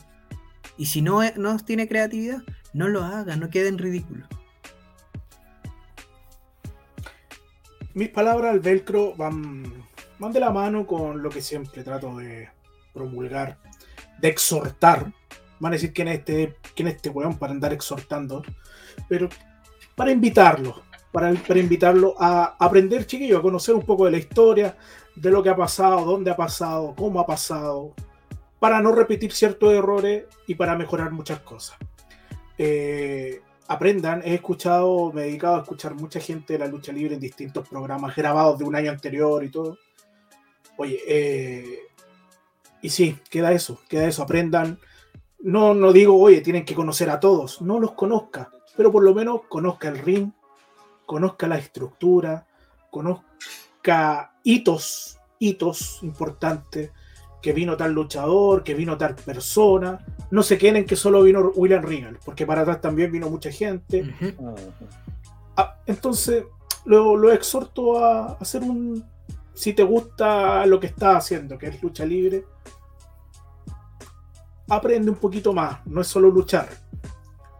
Y 0.76 0.86
si 0.86 1.02
no, 1.02 1.20
no 1.36 1.56
tiene 1.58 1.86
creatividad, 1.86 2.42
no 2.72 2.88
lo 2.88 3.04
haga, 3.04 3.36
no 3.36 3.50
quede 3.50 3.68
en 3.68 3.78
ridículo. 3.78 4.26
Mis 7.92 8.08
palabras 8.08 8.52
al 8.52 8.60
velcro 8.60 9.14
van, 9.14 9.72
van 10.18 10.32
de 10.32 10.40
la 10.40 10.50
mano 10.50 10.86
con 10.86 11.22
lo 11.22 11.30
que 11.30 11.40
siempre 11.40 11.84
trato 11.84 12.16
de 12.16 12.48
promulgar, 12.92 13.58
de 14.20 14.28
exhortar. 14.28 15.12
Van 15.60 15.72
a 15.72 15.76
decir 15.76 15.92
quién 15.92 16.08
es 16.08 16.18
este, 16.18 16.56
quién 16.74 16.88
es 16.88 16.96
este 16.96 17.10
weón 17.10 17.38
para 17.38 17.52
andar 17.52 17.72
exhortando, 17.72 18.42
pero 19.08 19.28
para 19.94 20.10
invitarlo, 20.10 20.82
para, 21.12 21.32
para 21.32 21.60
invitarlo 21.60 22.14
a 22.18 22.56
aprender, 22.58 23.06
chiquillo, 23.06 23.38
a 23.38 23.42
conocer 23.42 23.74
un 23.74 23.82
poco 23.82 24.04
de 24.04 24.10
la 24.10 24.18
historia, 24.18 24.76
de 25.14 25.30
lo 25.30 25.42
que 25.42 25.50
ha 25.50 25.56
pasado, 25.56 26.04
dónde 26.04 26.30
ha 26.30 26.36
pasado, 26.36 26.94
cómo 26.96 27.20
ha 27.20 27.26
pasado, 27.26 27.94
para 28.58 28.80
no 28.80 28.92
repetir 28.92 29.32
ciertos 29.32 29.72
errores 29.72 30.24
y 30.46 30.54
para 30.54 30.76
mejorar 30.76 31.12
muchas 31.12 31.40
cosas. 31.40 31.76
Eh, 32.58 33.40
aprendan, 33.68 34.22
he 34.24 34.34
escuchado, 34.34 35.12
me 35.12 35.22
he 35.22 35.26
dedicado 35.26 35.56
a 35.56 35.60
escuchar 35.62 35.94
mucha 35.94 36.20
gente 36.20 36.54
de 36.54 36.58
la 36.60 36.66
lucha 36.66 36.92
libre 36.92 37.14
en 37.14 37.20
distintos 37.20 37.68
programas 37.68 38.14
grabados 38.14 38.58
de 38.58 38.64
un 38.64 38.74
año 38.74 38.90
anterior 38.90 39.42
y 39.44 39.50
todo. 39.50 39.78
Oye, 40.76 41.00
eh, 41.06 41.78
y 42.82 42.90
sí, 42.90 43.18
queda 43.30 43.52
eso, 43.52 43.80
queda 43.88 44.06
eso, 44.06 44.22
aprendan. 44.22 44.78
No, 45.44 45.74
no 45.74 45.92
digo, 45.92 46.18
oye, 46.18 46.40
tienen 46.40 46.64
que 46.64 46.74
conocer 46.74 47.10
a 47.10 47.20
todos, 47.20 47.60
no 47.60 47.78
los 47.78 47.92
conozca, 47.92 48.50
pero 48.76 48.90
por 48.90 49.02
lo 49.04 49.14
menos 49.14 49.42
conozca 49.46 49.88
el 49.88 49.98
ring, 49.98 50.30
conozca 51.04 51.46
la 51.46 51.58
estructura, 51.58 52.46
conozca 52.90 54.32
hitos, 54.42 55.18
hitos 55.38 56.02
importantes, 56.02 56.92
que 57.42 57.52
vino 57.52 57.76
tal 57.76 57.92
luchador, 57.92 58.64
que 58.64 58.72
vino 58.72 58.96
tal 58.96 59.16
persona, 59.16 60.02
no 60.30 60.42
se 60.42 60.56
queden 60.56 60.76
en 60.76 60.86
que 60.86 60.96
solo 60.96 61.22
vino 61.22 61.52
William 61.54 61.82
Regal, 61.82 62.18
porque 62.24 62.46
para 62.46 62.62
atrás 62.62 62.80
también 62.80 63.12
vino 63.12 63.28
mucha 63.28 63.50
gente. 63.50 64.14
Ah, 65.58 65.76
entonces, 65.84 66.44
lo, 66.86 67.18
lo 67.18 67.30
exhorto 67.30 68.02
a 68.02 68.38
hacer 68.40 68.62
un. 68.62 69.04
Si 69.52 69.74
te 69.74 69.82
gusta 69.82 70.64
lo 70.64 70.80
que 70.80 70.86
estás 70.86 71.16
haciendo, 71.16 71.58
que 71.58 71.66
es 71.66 71.82
lucha 71.82 72.06
libre, 72.06 72.46
aprende 74.68 75.10
un 75.10 75.16
poquito 75.16 75.52
más. 75.52 75.84
No 75.86 76.00
es 76.00 76.06
solo 76.06 76.30
luchar. 76.30 76.68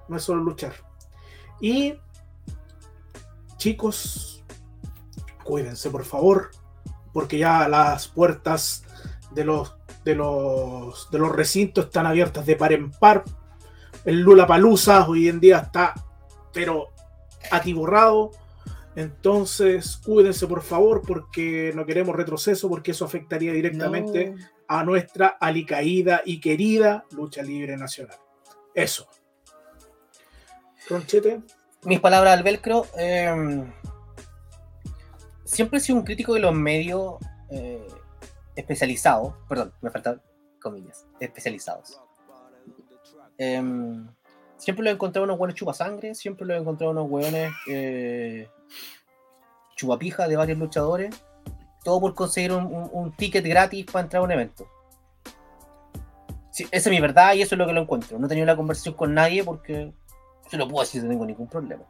No 0.09 0.17
es 0.17 0.23
solo 0.23 0.43
luchar. 0.43 0.75
Y, 1.61 1.95
chicos, 3.57 4.45
cuídense, 5.45 5.91
por 5.91 6.05
favor, 6.05 6.51
porque 7.13 7.39
ya 7.39 7.69
las 7.69 8.09
puertas 8.09 8.85
de 9.33 9.45
los, 9.45 9.77
de 10.05 10.15
los, 10.15 11.11
de 11.11 11.19
los 11.19 11.33
recintos 11.33 11.87
están 11.87 12.07
abiertas 12.07 12.47
de 12.47 12.57
par 12.57 12.73
en 12.73 12.91
par. 12.91 13.25
El 14.05 14.21
Lula 14.21 14.47
Palusa 14.47 15.09
hoy 15.09 15.29
en 15.29 15.41
día 15.41 15.59
está, 15.59 15.95
pero 16.53 16.89
atiborrado. 17.51 18.33
Entonces, 18.97 20.01
cuídense 20.05 20.47
por 20.47 20.63
favor, 20.63 21.03
porque 21.07 21.73
no 21.75 21.85
queremos 21.85 22.15
retroceso, 22.15 22.69
porque 22.69 22.93
eso 22.93 23.05
afectaría 23.05 23.53
directamente. 23.53 24.35
A 24.69 24.85
nuestra 24.85 25.29
alicaída 25.41 26.23
y 26.25 26.41
querida 26.41 27.05
lucha 27.13 27.43
libre 27.43 27.77
nacional. 27.77 28.17
Eso. 28.75 29.09
Ronchete, 30.89 31.41
Mis 31.85 32.01
palabras 32.01 32.35
al 32.37 32.43
velcro. 32.43 32.87
eh, 32.97 33.65
siempre 35.45 35.79
he 35.79 35.81
sido 35.81 35.99
un 35.99 36.05
crítico 36.05 36.35
de 36.35 36.41
los 36.41 36.55
medios 36.55 37.15
eh, 37.51 37.87
especializados. 38.57 39.35
Perdón, 39.49 39.73
me 39.81 39.91
faltan 39.91 40.21
comillas. 40.61 41.07
Especializados. 41.21 42.01
Em, 43.39 44.07
siempre 44.57 44.85
lo 44.85 44.91
he 44.91 44.93
encontrado 44.95 45.25
unos 45.25 45.39
buenos 45.39 45.55
chupasangre. 45.57 46.15
Siempre 46.15 46.47
lo 46.47 46.55
he 46.55 46.59
encontrado 46.59 46.93
unos 46.93 47.11
hueones 47.11 47.53
eh, 47.69 48.49
chupapija 49.77 50.29
de 50.29 50.37
varios 50.37 50.59
luchadores. 50.59 51.15
Todo 51.85 52.01
por 52.01 52.15
conseguir 52.15 52.53
un, 52.53 53.13
ticket 53.17 53.45
gratis 53.45 53.87
para 53.87 54.05
entrar 54.05 54.21
a 54.23 54.25
un 54.25 54.33
evento. 54.33 54.67
Esa 56.51 56.69
es 56.71 56.89
mi 56.89 57.01
verdad 57.01 57.35
y 57.35 57.43
eso 57.43 57.55
es 57.55 57.59
lo 57.59 57.67
que 57.67 57.73
lo 57.73 57.83
encuentro. 57.83 58.19
No 58.19 58.27
he 58.27 58.29
tenido 58.29 58.47
la 58.47 58.57
conversación 58.57 58.95
con 58.95 59.13
nadie 59.13 59.45
porque 59.45 59.93
se 60.49 60.57
lo 60.57 60.67
puedo 60.67 60.83
decir, 60.83 61.03
no 61.03 61.11
tengo 61.11 61.27
ningún 61.27 61.49
problema. 61.49 61.85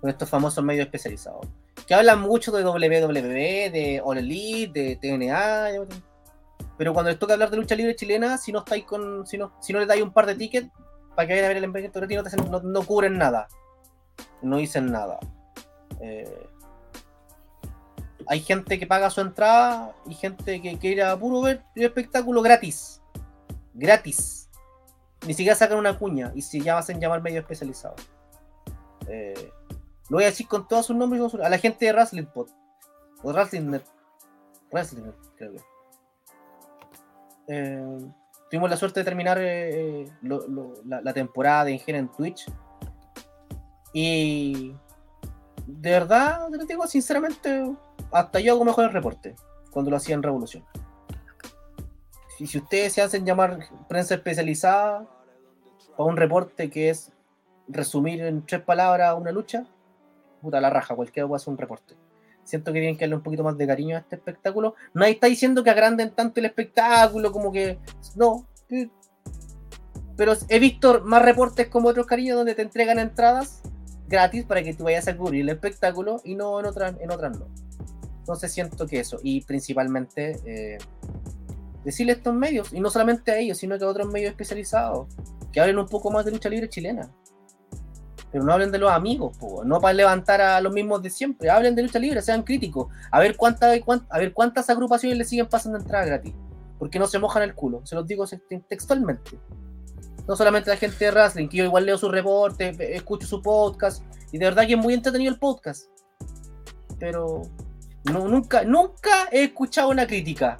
Con 0.00 0.08
estos 0.08 0.28
famosos 0.28 0.62
medios 0.62 0.86
especializados. 0.86 1.46
Que 1.86 1.94
hablan 1.94 2.20
mucho 2.20 2.52
de 2.52 2.64
WWE, 2.64 3.70
de 3.70 4.00
All 4.04 4.18
Elite, 4.18 4.80
de 4.80 4.96
TNA. 4.96 5.86
Pero 6.78 6.94
cuando 6.94 7.10
les 7.10 7.18
toca 7.18 7.32
hablar 7.32 7.50
de 7.50 7.56
lucha 7.56 7.74
libre 7.74 7.96
chilena, 7.96 8.38
si 8.38 8.52
no 8.52 8.60
estáis 8.60 8.84
con. 8.84 9.26
Si 9.26 9.36
no, 9.36 9.52
si 9.60 9.72
no 9.72 9.80
les 9.80 9.88
dais 9.88 10.02
un 10.02 10.12
par 10.12 10.26
de 10.26 10.34
tickets 10.34 10.70
para 11.14 11.26
que 11.26 11.34
vayan 11.34 11.44
a 11.46 11.48
ver 11.48 11.56
el 11.56 11.64
evento 11.64 12.00
gratis, 12.00 12.36
no, 12.36 12.44
no, 12.44 12.60
no 12.60 12.82
cubren 12.82 13.18
nada. 13.18 13.48
No 14.42 14.58
dicen 14.58 14.90
nada. 14.90 15.18
Eh, 16.00 16.46
hay 18.30 18.38
gente 18.38 18.78
que 18.78 18.86
paga 18.86 19.10
su 19.10 19.20
entrada 19.20 19.92
y 20.06 20.14
gente 20.14 20.62
que 20.62 20.78
quiere 20.78 21.02
a 21.02 21.18
puro 21.18 21.40
ver 21.40 21.64
el 21.74 21.82
espectáculo 21.82 22.42
gratis. 22.42 23.02
Gratis. 23.74 24.48
Ni 25.26 25.34
siquiera 25.34 25.56
sacan 25.56 25.78
una 25.78 25.98
cuña 25.98 26.30
y 26.36 26.42
se 26.42 26.60
llaman 26.60 26.78
hacen 26.78 27.00
llamar 27.00 27.22
medio 27.22 27.40
especializado. 27.40 27.96
Eh, 29.08 29.50
lo 30.08 30.18
voy 30.18 30.22
a 30.22 30.28
decir 30.28 30.46
con 30.46 30.68
todos 30.68 30.86
sus 30.86 30.94
nombres 30.94 31.34
a 31.42 31.48
la 31.48 31.58
gente 31.58 31.86
de 31.86 31.92
Wrestling 31.92 32.26
Pod. 32.26 32.50
O 33.24 33.32
Wrestling 33.32 33.68
Net. 33.68 33.82
Wrestling 34.70 35.10
creo 35.36 35.52
que. 35.52 35.60
Eh, 37.48 37.98
tuvimos 38.48 38.70
la 38.70 38.76
suerte 38.76 39.00
de 39.00 39.04
terminar 39.04 39.38
eh, 39.40 40.08
la 40.22 41.12
temporada 41.12 41.64
de 41.64 41.72
Ingenia 41.72 41.98
en 41.98 42.12
Twitch. 42.12 42.46
Y 43.92 44.72
de 45.66 45.90
verdad, 45.90 46.48
te 46.48 46.58
lo 46.58 46.64
digo 46.64 46.86
sinceramente, 46.86 47.74
hasta 48.12 48.40
yo 48.40 48.54
hago 48.54 48.64
mejor 48.64 48.84
el 48.84 48.92
reporte 48.92 49.36
cuando 49.70 49.90
lo 49.90 49.96
hacía 49.96 50.14
en 50.14 50.22
Revolución. 50.22 50.64
Y 52.38 52.46
si 52.46 52.58
ustedes 52.58 52.94
se 52.94 53.02
hacen 53.02 53.26
llamar 53.26 53.58
prensa 53.88 54.14
especializada 54.14 55.06
para 55.96 56.08
un 56.08 56.16
reporte 56.16 56.70
que 56.70 56.90
es 56.90 57.12
resumir 57.68 58.22
en 58.22 58.44
tres 58.46 58.62
palabras 58.62 59.14
una 59.16 59.30
lucha, 59.30 59.66
puta 60.40 60.60
la 60.60 60.70
raja, 60.70 60.94
cualquiera 60.94 61.28
puede 61.28 61.36
hacer 61.36 61.52
un 61.52 61.58
reporte. 61.58 61.94
Siento 62.44 62.72
que 62.72 62.80
tienen 62.80 62.96
que 62.96 63.04
darle 63.04 63.16
un 63.16 63.22
poquito 63.22 63.44
más 63.44 63.56
de 63.58 63.66
cariño 63.66 63.96
a 63.96 64.00
este 64.00 64.16
espectáculo. 64.16 64.74
Nadie 64.94 65.12
está 65.12 65.26
diciendo 65.26 65.62
que 65.62 65.70
agranden 65.70 66.10
tanto 66.12 66.40
el 66.40 66.46
espectáculo, 66.46 67.30
como 67.30 67.52
que. 67.52 67.78
No. 68.16 68.46
Pero 70.16 70.32
he 70.48 70.58
visto 70.58 71.02
más 71.04 71.22
reportes 71.22 71.68
como 71.68 71.90
otros 71.90 72.06
cariños 72.06 72.36
donde 72.36 72.54
te 72.54 72.62
entregan 72.62 72.98
entradas 72.98 73.62
gratis 74.08 74.44
para 74.44 74.62
que 74.62 74.74
tú 74.74 74.84
vayas 74.84 75.06
a 75.08 75.16
cubrir 75.16 75.42
el 75.42 75.50
espectáculo 75.50 76.20
y 76.24 76.34
no 76.34 76.58
en 76.58 76.66
otras, 76.66 76.94
en 76.98 77.10
otras 77.10 77.38
no. 77.38 77.46
Entonces 78.30 78.52
siento 78.52 78.86
que 78.86 79.00
eso. 79.00 79.18
Y 79.24 79.40
principalmente 79.40 80.36
eh, 80.44 80.78
decirle 81.84 82.12
a 82.12 82.16
estos 82.16 82.32
medios, 82.32 82.72
y 82.72 82.80
no 82.80 82.88
solamente 82.88 83.32
a 83.32 83.38
ellos, 83.38 83.58
sino 83.58 83.76
que 83.76 83.84
a 83.84 83.88
otros 83.88 84.06
medios 84.06 84.30
especializados, 84.30 85.08
que 85.52 85.60
hablen 85.60 85.78
un 85.78 85.86
poco 85.86 86.12
más 86.12 86.24
de 86.24 86.30
lucha 86.30 86.48
libre 86.48 86.68
chilena. 86.68 87.10
Pero 88.30 88.44
no 88.44 88.52
hablen 88.52 88.70
de 88.70 88.78
los 88.78 88.92
amigos, 88.92 89.36
po, 89.36 89.64
no 89.64 89.80
para 89.80 89.94
levantar 89.94 90.40
a 90.40 90.60
los 90.60 90.72
mismos 90.72 91.02
de 91.02 91.10
siempre. 91.10 91.50
Hablen 91.50 91.74
de 91.74 91.82
lucha 91.82 91.98
libre, 91.98 92.22
sean 92.22 92.44
críticos. 92.44 92.86
A 93.10 93.18
ver, 93.18 93.36
cuántas 93.36 93.80
a 94.08 94.18
ver 94.18 94.32
cuántas 94.32 94.70
agrupaciones 94.70 95.18
le 95.18 95.24
siguen 95.24 95.48
pasando 95.48 95.78
entrada 95.78 96.04
gratis. 96.04 96.32
Porque 96.78 97.00
no 97.00 97.08
se 97.08 97.18
mojan 97.18 97.42
el 97.42 97.56
culo. 97.56 97.84
Se 97.84 97.96
los 97.96 98.06
digo 98.06 98.24
textualmente. 98.68 99.32
No 100.28 100.36
solamente 100.36 100.70
la 100.70 100.76
gente 100.76 101.04
de 101.04 101.10
wrestling, 101.10 101.48
que 101.48 101.56
yo 101.56 101.64
igual 101.64 101.84
leo 101.84 101.98
sus 101.98 102.12
reportes, 102.12 102.78
escucho 102.78 103.26
su 103.26 103.42
podcast. 103.42 104.04
Y 104.30 104.38
de 104.38 104.44
verdad 104.44 104.64
que 104.64 104.74
es 104.74 104.78
muy 104.78 104.94
entretenido 104.94 105.32
el 105.32 105.38
podcast. 105.40 105.90
Pero 107.00 107.42
no, 108.04 108.28
nunca, 108.28 108.64
nunca 108.64 109.28
he 109.30 109.44
escuchado 109.44 109.90
una 109.90 110.06
crítica. 110.06 110.56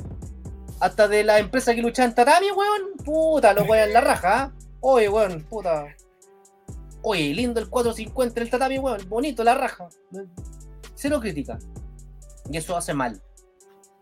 Hasta 0.78 1.08
de 1.08 1.24
la 1.24 1.38
empresa 1.38 1.74
que 1.74 1.82
lucha 1.82 2.04
en 2.04 2.14
tatami, 2.14 2.50
weón. 2.50 2.96
Puta, 3.04 3.52
lo 3.52 3.64
weón 3.64 3.88
en 3.88 3.92
la 3.92 4.00
raja. 4.00 4.42
¿ah? 4.42 4.52
Oye, 4.80 5.08
weón, 5.08 5.44
puta. 5.44 5.94
Oye, 7.02 7.34
lindo 7.34 7.60
el 7.60 7.68
450 7.68 8.40
en 8.40 8.46
el 8.46 8.50
tatami, 8.50 8.78
weón. 8.78 9.08
Bonito 9.08 9.44
la 9.44 9.54
raja. 9.54 9.88
Cero 10.94 11.20
crítica. 11.20 11.58
Y 12.50 12.56
eso 12.56 12.76
hace 12.76 12.94
mal. 12.94 13.22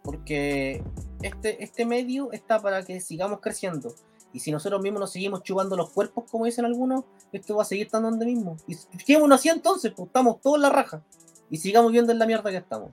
Porque 0.02 0.82
este, 1.22 1.62
este 1.62 1.84
medio 1.84 2.32
está 2.32 2.60
para 2.60 2.84
que 2.84 3.00
sigamos 3.00 3.40
creciendo. 3.40 3.94
Y 4.32 4.40
si 4.40 4.52
nosotros 4.52 4.82
mismos 4.82 5.00
nos 5.00 5.12
seguimos 5.12 5.42
chupando 5.42 5.76
los 5.76 5.90
cuerpos, 5.90 6.24
como 6.30 6.44
dicen 6.44 6.64
algunos, 6.64 7.04
esto 7.32 7.56
va 7.56 7.62
a 7.62 7.64
seguir 7.64 7.86
estando 7.86 8.10
donde 8.10 8.26
mismo. 8.26 8.56
Y 8.66 8.74
fijémonos 8.74 9.40
así 9.40 9.48
entonces, 9.48 9.92
pues 9.96 10.06
estamos 10.08 10.40
todos 10.40 10.56
en 10.56 10.62
la 10.62 10.70
raja. 10.70 11.02
Y 11.50 11.56
sigamos 11.56 11.92
viendo 11.92 12.12
en 12.12 12.18
la 12.18 12.26
mierda 12.26 12.50
que 12.50 12.58
estamos. 12.58 12.90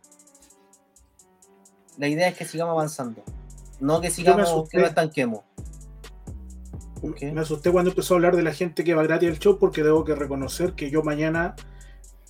La 1.98 2.08
idea 2.08 2.28
es 2.28 2.38
que 2.38 2.46
sigamos 2.46 2.74
avanzando. 2.74 3.24
No 3.80 4.02
que 4.02 4.10
sigamos, 4.10 4.70
que 4.70 4.78
no 4.78 4.86
estanquemos. 4.86 5.42
Me 7.22 7.42
asusté 7.42 7.72
cuando 7.72 7.92
empezó 7.92 8.14
a 8.14 8.18
hablar 8.18 8.36
de 8.36 8.44
la 8.44 8.54
gente 8.54 8.84
que 8.84 8.96
va 8.96 9.04
gratis 9.04 9.30
al 9.30 9.40
show 9.40 9.60
porque 9.60 9.84
debo 9.84 10.04
que 10.04 10.16
reconocer 10.16 10.74
que 10.74 10.90
yo 10.90 11.04
mañana 11.04 11.56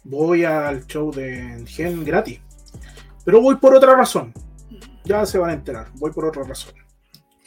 voy 0.03 0.43
al 0.43 0.85
show 0.85 1.11
de 1.11 1.63
Gen 1.67 2.03
gratis. 2.03 2.41
Pero 3.23 3.41
voy 3.41 3.55
por 3.55 3.75
otra 3.75 3.95
razón. 3.95 4.33
Ya 5.03 5.25
se 5.25 5.37
van 5.37 5.51
a 5.51 5.53
enterar. 5.53 5.87
Voy 5.95 6.11
por 6.11 6.25
otra 6.25 6.43
razón. 6.43 6.73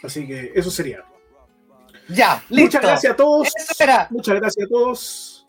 Así 0.02 0.26
que 0.26 0.52
eso 0.54 0.70
sería. 0.70 1.04
Ya, 2.08 2.42
listo. 2.48 2.78
Muchas 2.78 2.82
gracias 2.82 3.12
a 3.12 3.16
todos. 3.16 3.48
Muchas 4.10 4.36
gracias 4.36 4.66
a 4.66 4.68
todos. 4.68 5.46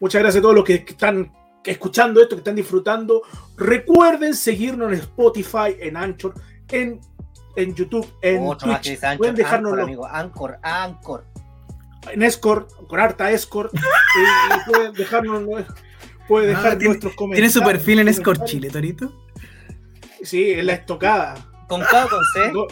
Muchas 0.00 0.22
gracias 0.22 0.40
a 0.40 0.42
todos 0.42 0.54
los 0.54 0.64
que 0.64 0.74
están 0.74 1.30
escuchando 1.64 2.20
esto, 2.20 2.36
que 2.36 2.40
están 2.40 2.56
disfrutando. 2.56 3.22
Recuerden 3.56 4.34
seguirnos 4.34 4.92
en 4.92 4.98
Spotify, 4.98 5.76
en 5.80 5.96
Anchor, 5.96 6.34
en 6.68 7.00
en 7.56 7.74
YouTube, 7.74 8.12
en 8.20 8.46
Otro 8.46 8.68
Twitch. 8.68 9.02
Anchor, 9.02 9.18
Pueden 9.18 9.34
dejarnos 9.34 9.72
Anchor, 9.72 9.84
amigo. 9.84 10.06
Anchor, 10.06 10.58
Anchor. 10.62 11.24
En 12.12 12.22
Escort, 12.22 12.70
con 12.86 13.00
harta 13.00 13.30
Escort. 13.30 13.72
y, 13.74 13.78
y 13.78 14.72
pueden 14.72 14.92
dejarnos 14.92 15.64
puede 16.28 16.48
dejar 16.48 16.72
ah, 16.72 16.74
nuestros 16.74 17.00
¿tiene, 17.00 17.16
comentarios. 17.16 17.52
¿Tiene 17.52 17.66
su 17.66 17.72
perfil 17.72 17.98
en 18.00 18.08
Escort 18.08 18.44
Chile, 18.44 18.70
Torito? 18.70 19.12
Sí, 20.22 20.52
en 20.52 20.66
la 20.66 20.74
estocada. 20.74 21.34
¿Con 21.68 21.80
K 21.80 22.04
o 22.04 22.08
con 22.08 22.24
C? 22.34 22.52
No, 22.52 22.66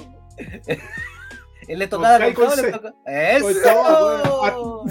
¿En 1.69 1.79
la 1.79 1.85
estocada 1.85 2.25
con, 2.25 2.35
con, 2.35 2.47
con 2.47 2.57
C. 2.57 2.73
Toca... 2.73 2.95
¡Eso! 3.07 4.85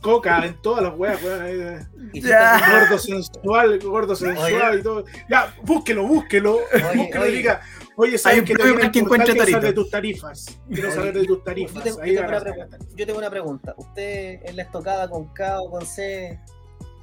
Coca 0.00 0.44
en 0.46 0.60
todas 0.62 0.82
las 0.82 0.96
weas, 0.98 1.22
weas. 1.22 1.88
Ya. 2.12 2.80
Gordo 2.80 2.98
sensual, 2.98 3.78
gordo 3.80 4.16
sensual 4.16 4.70
Oye. 4.70 4.80
y 4.80 4.82
todo. 4.82 5.04
Ya, 5.28 5.54
búsquelo, 5.62 6.06
búsquelo. 6.06 6.56
Oye, 6.56 6.96
búsquelo 6.96 7.22
oye. 7.24 7.32
y 7.32 7.36
diga, 7.36 7.60
Oye, 7.96 8.12
Hay 8.12 8.18
¿sabes 8.18 8.38
un 8.40 8.44
que 8.46 8.54
saber 8.56 9.60
de 9.62 9.72
tus 9.74 9.90
tarifas? 9.90 10.58
Quiero 10.68 10.88
Oye, 10.88 10.96
saber 10.96 11.14
de 11.14 11.24
tus 11.26 11.36
Yo 11.38 11.42
tarifas. 11.42 11.84
yo 11.84 11.94
tengo 11.94 12.28
una 12.28 12.40
pregunta. 12.40 12.78
Yo 12.96 13.06
tengo 13.06 13.18
una 13.18 13.30
pregunta. 13.30 13.74
¿Usted 13.76 14.40
en 14.44 14.56
la 14.56 14.62
estocada 14.62 15.08
con 15.10 15.32
K 15.34 15.60
o 15.60 15.70
con 15.70 15.84
C 15.86 16.40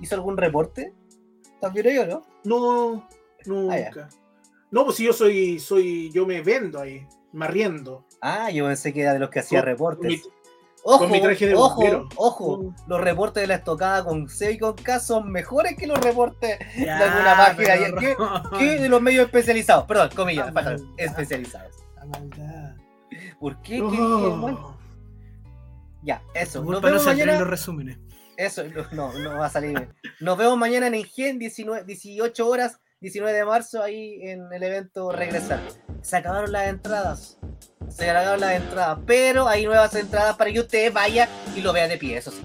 hizo 0.01 0.15
algún 0.15 0.35
reporte? 0.37 0.93
¿También 1.61 1.87
yo, 1.95 2.07
no? 2.07 2.21
No, 2.43 3.07
nunca. 3.45 4.09
No, 4.71 4.85
pues 4.85 4.97
si 4.97 5.05
yo 5.05 5.13
soy, 5.13 5.59
soy, 5.59 6.11
yo 6.11 6.25
me 6.25 6.41
vendo 6.41 6.79
ahí, 6.79 7.05
me 7.33 7.45
arriendo. 7.45 8.05
Ah, 8.21 8.49
yo 8.51 8.65
pensé 8.65 8.93
que 8.93 9.01
era 9.01 9.13
de 9.13 9.19
los 9.19 9.29
que 9.29 9.39
hacía 9.39 9.61
reportes. 9.61 10.07
mi- 10.09 10.21
ojo, 10.83 10.99
con 10.99 11.11
mi 11.11 11.21
traje 11.21 11.47
de 11.47 11.55
ojo, 11.55 11.75
bombero. 11.75 12.09
ojo. 12.15 12.73
Los 12.87 13.01
reportes 13.01 13.41
de 13.41 13.47
la 13.47 13.55
estocada 13.55 14.03
con 14.03 14.27
C 14.29 14.51
y 14.53 14.57
con 14.57 14.73
K 14.75 14.99
son 14.99 15.31
mejores 15.31 15.75
que 15.77 15.87
los 15.87 15.99
reportes 15.99 16.59
Ya, 16.77 16.97
de 16.97 17.03
alguna 17.03 17.37
página. 17.37 17.73
pero 17.77 17.97
¿Qué, 17.99 18.15
Ron, 18.15 18.43
qué 18.59 18.79
de 18.79 18.89
los 18.89 19.01
medios 19.01 19.25
especializados? 19.25 19.85
Perdón, 19.85 20.09
comillas, 20.15 20.53
maldad. 20.53 20.77
especializados. 20.97 21.75
La 21.95 22.05
maldad. 22.05 22.75
¿Por 23.39 23.61
qué? 23.61 23.75
¿Qué 23.77 23.81
dije 23.81 23.97
Oh. 24.01 24.75
Ya, 26.01 26.21
eso. 26.33 26.61
Nos 26.63 26.71
no 26.71 26.81
vemos 26.81 27.01
en 27.01 27.07
mañana. 27.17 27.39
los 27.39 27.47
resúmenes. 27.49 27.97
Eso, 28.37 28.63
no, 28.93 29.11
no 29.13 29.37
va 29.37 29.47
a 29.47 29.49
salir 29.49 29.71
bien. 29.71 29.93
Nos 30.21 30.37
vemos 30.37 30.57
mañana 30.57 30.87
en 30.87 30.93
Engen, 30.95 31.37
19, 31.39 31.83
18 31.83 32.47
horas, 32.47 32.79
19 33.01 33.33
de 33.33 33.45
marzo, 33.45 33.81
ahí 33.81 34.19
en 34.23 34.51
el 34.51 34.61
evento 34.61 35.11
Regresar. 35.11 35.61
Se 36.01 36.17
acabaron 36.17 36.51
las 36.51 36.67
entradas. 36.67 37.37
Se 37.89 38.09
acabaron 38.09 38.41
las 38.41 38.51
entradas, 38.53 38.99
pero 39.05 39.47
hay 39.47 39.65
nuevas 39.65 39.95
entradas 39.95 40.35
para 40.35 40.51
que 40.51 40.59
usted 40.59 40.91
vaya 40.91 41.27
y 41.55 41.61
lo 41.61 41.73
vea 41.73 41.87
de 41.87 41.97
pie, 41.97 42.17
eso 42.17 42.31
sí. 42.31 42.41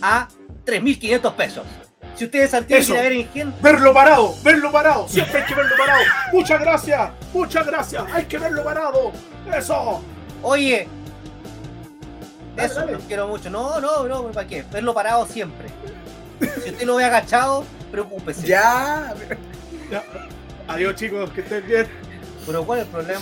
A 0.00 0.28
3.500 0.64 1.34
pesos. 1.34 1.64
Si 2.14 2.24
usted 2.24 2.42
es 2.44 2.50
Santiago 2.50 2.84
quiere 2.84 3.02
ver 3.02 3.12
Engen, 3.12 3.54
Verlo 3.60 3.92
parado, 3.92 4.34
verlo 4.42 4.70
parado, 4.72 5.08
siempre 5.08 5.40
hay 5.40 5.46
que 5.46 5.54
verlo 5.54 5.74
parado. 5.76 6.02
Muchas 6.32 6.60
gracias, 6.60 7.10
muchas 7.32 7.66
gracias, 7.66 8.04
hay 8.12 8.24
que 8.24 8.38
verlo 8.38 8.62
parado. 8.64 9.12
Eso. 9.54 10.02
oye, 10.42 10.88
Dale, 12.56 12.68
eso, 12.68 12.80
dale. 12.80 12.92
los 12.92 13.02
quiero 13.04 13.28
mucho. 13.28 13.50
No, 13.50 13.80
no, 13.80 14.06
no, 14.06 14.30
¿para 14.32 14.46
qué? 14.46 14.64
Verlo 14.70 14.94
parado 14.94 15.26
siempre. 15.26 15.68
Si 16.40 16.70
usted 16.70 16.82
lo 16.86 16.96
ve 16.96 17.04
agachado, 17.04 17.64
preocúpese. 17.90 18.46
Ya. 18.46 19.14
Adiós 20.68 20.94
chicos, 20.94 21.30
que 21.30 21.40
estén 21.40 21.66
bien. 21.66 21.86
Pero 22.46 22.64
¿cuál 22.64 22.80
es 22.80 22.86
el 22.86 22.90
problema? 22.92 23.18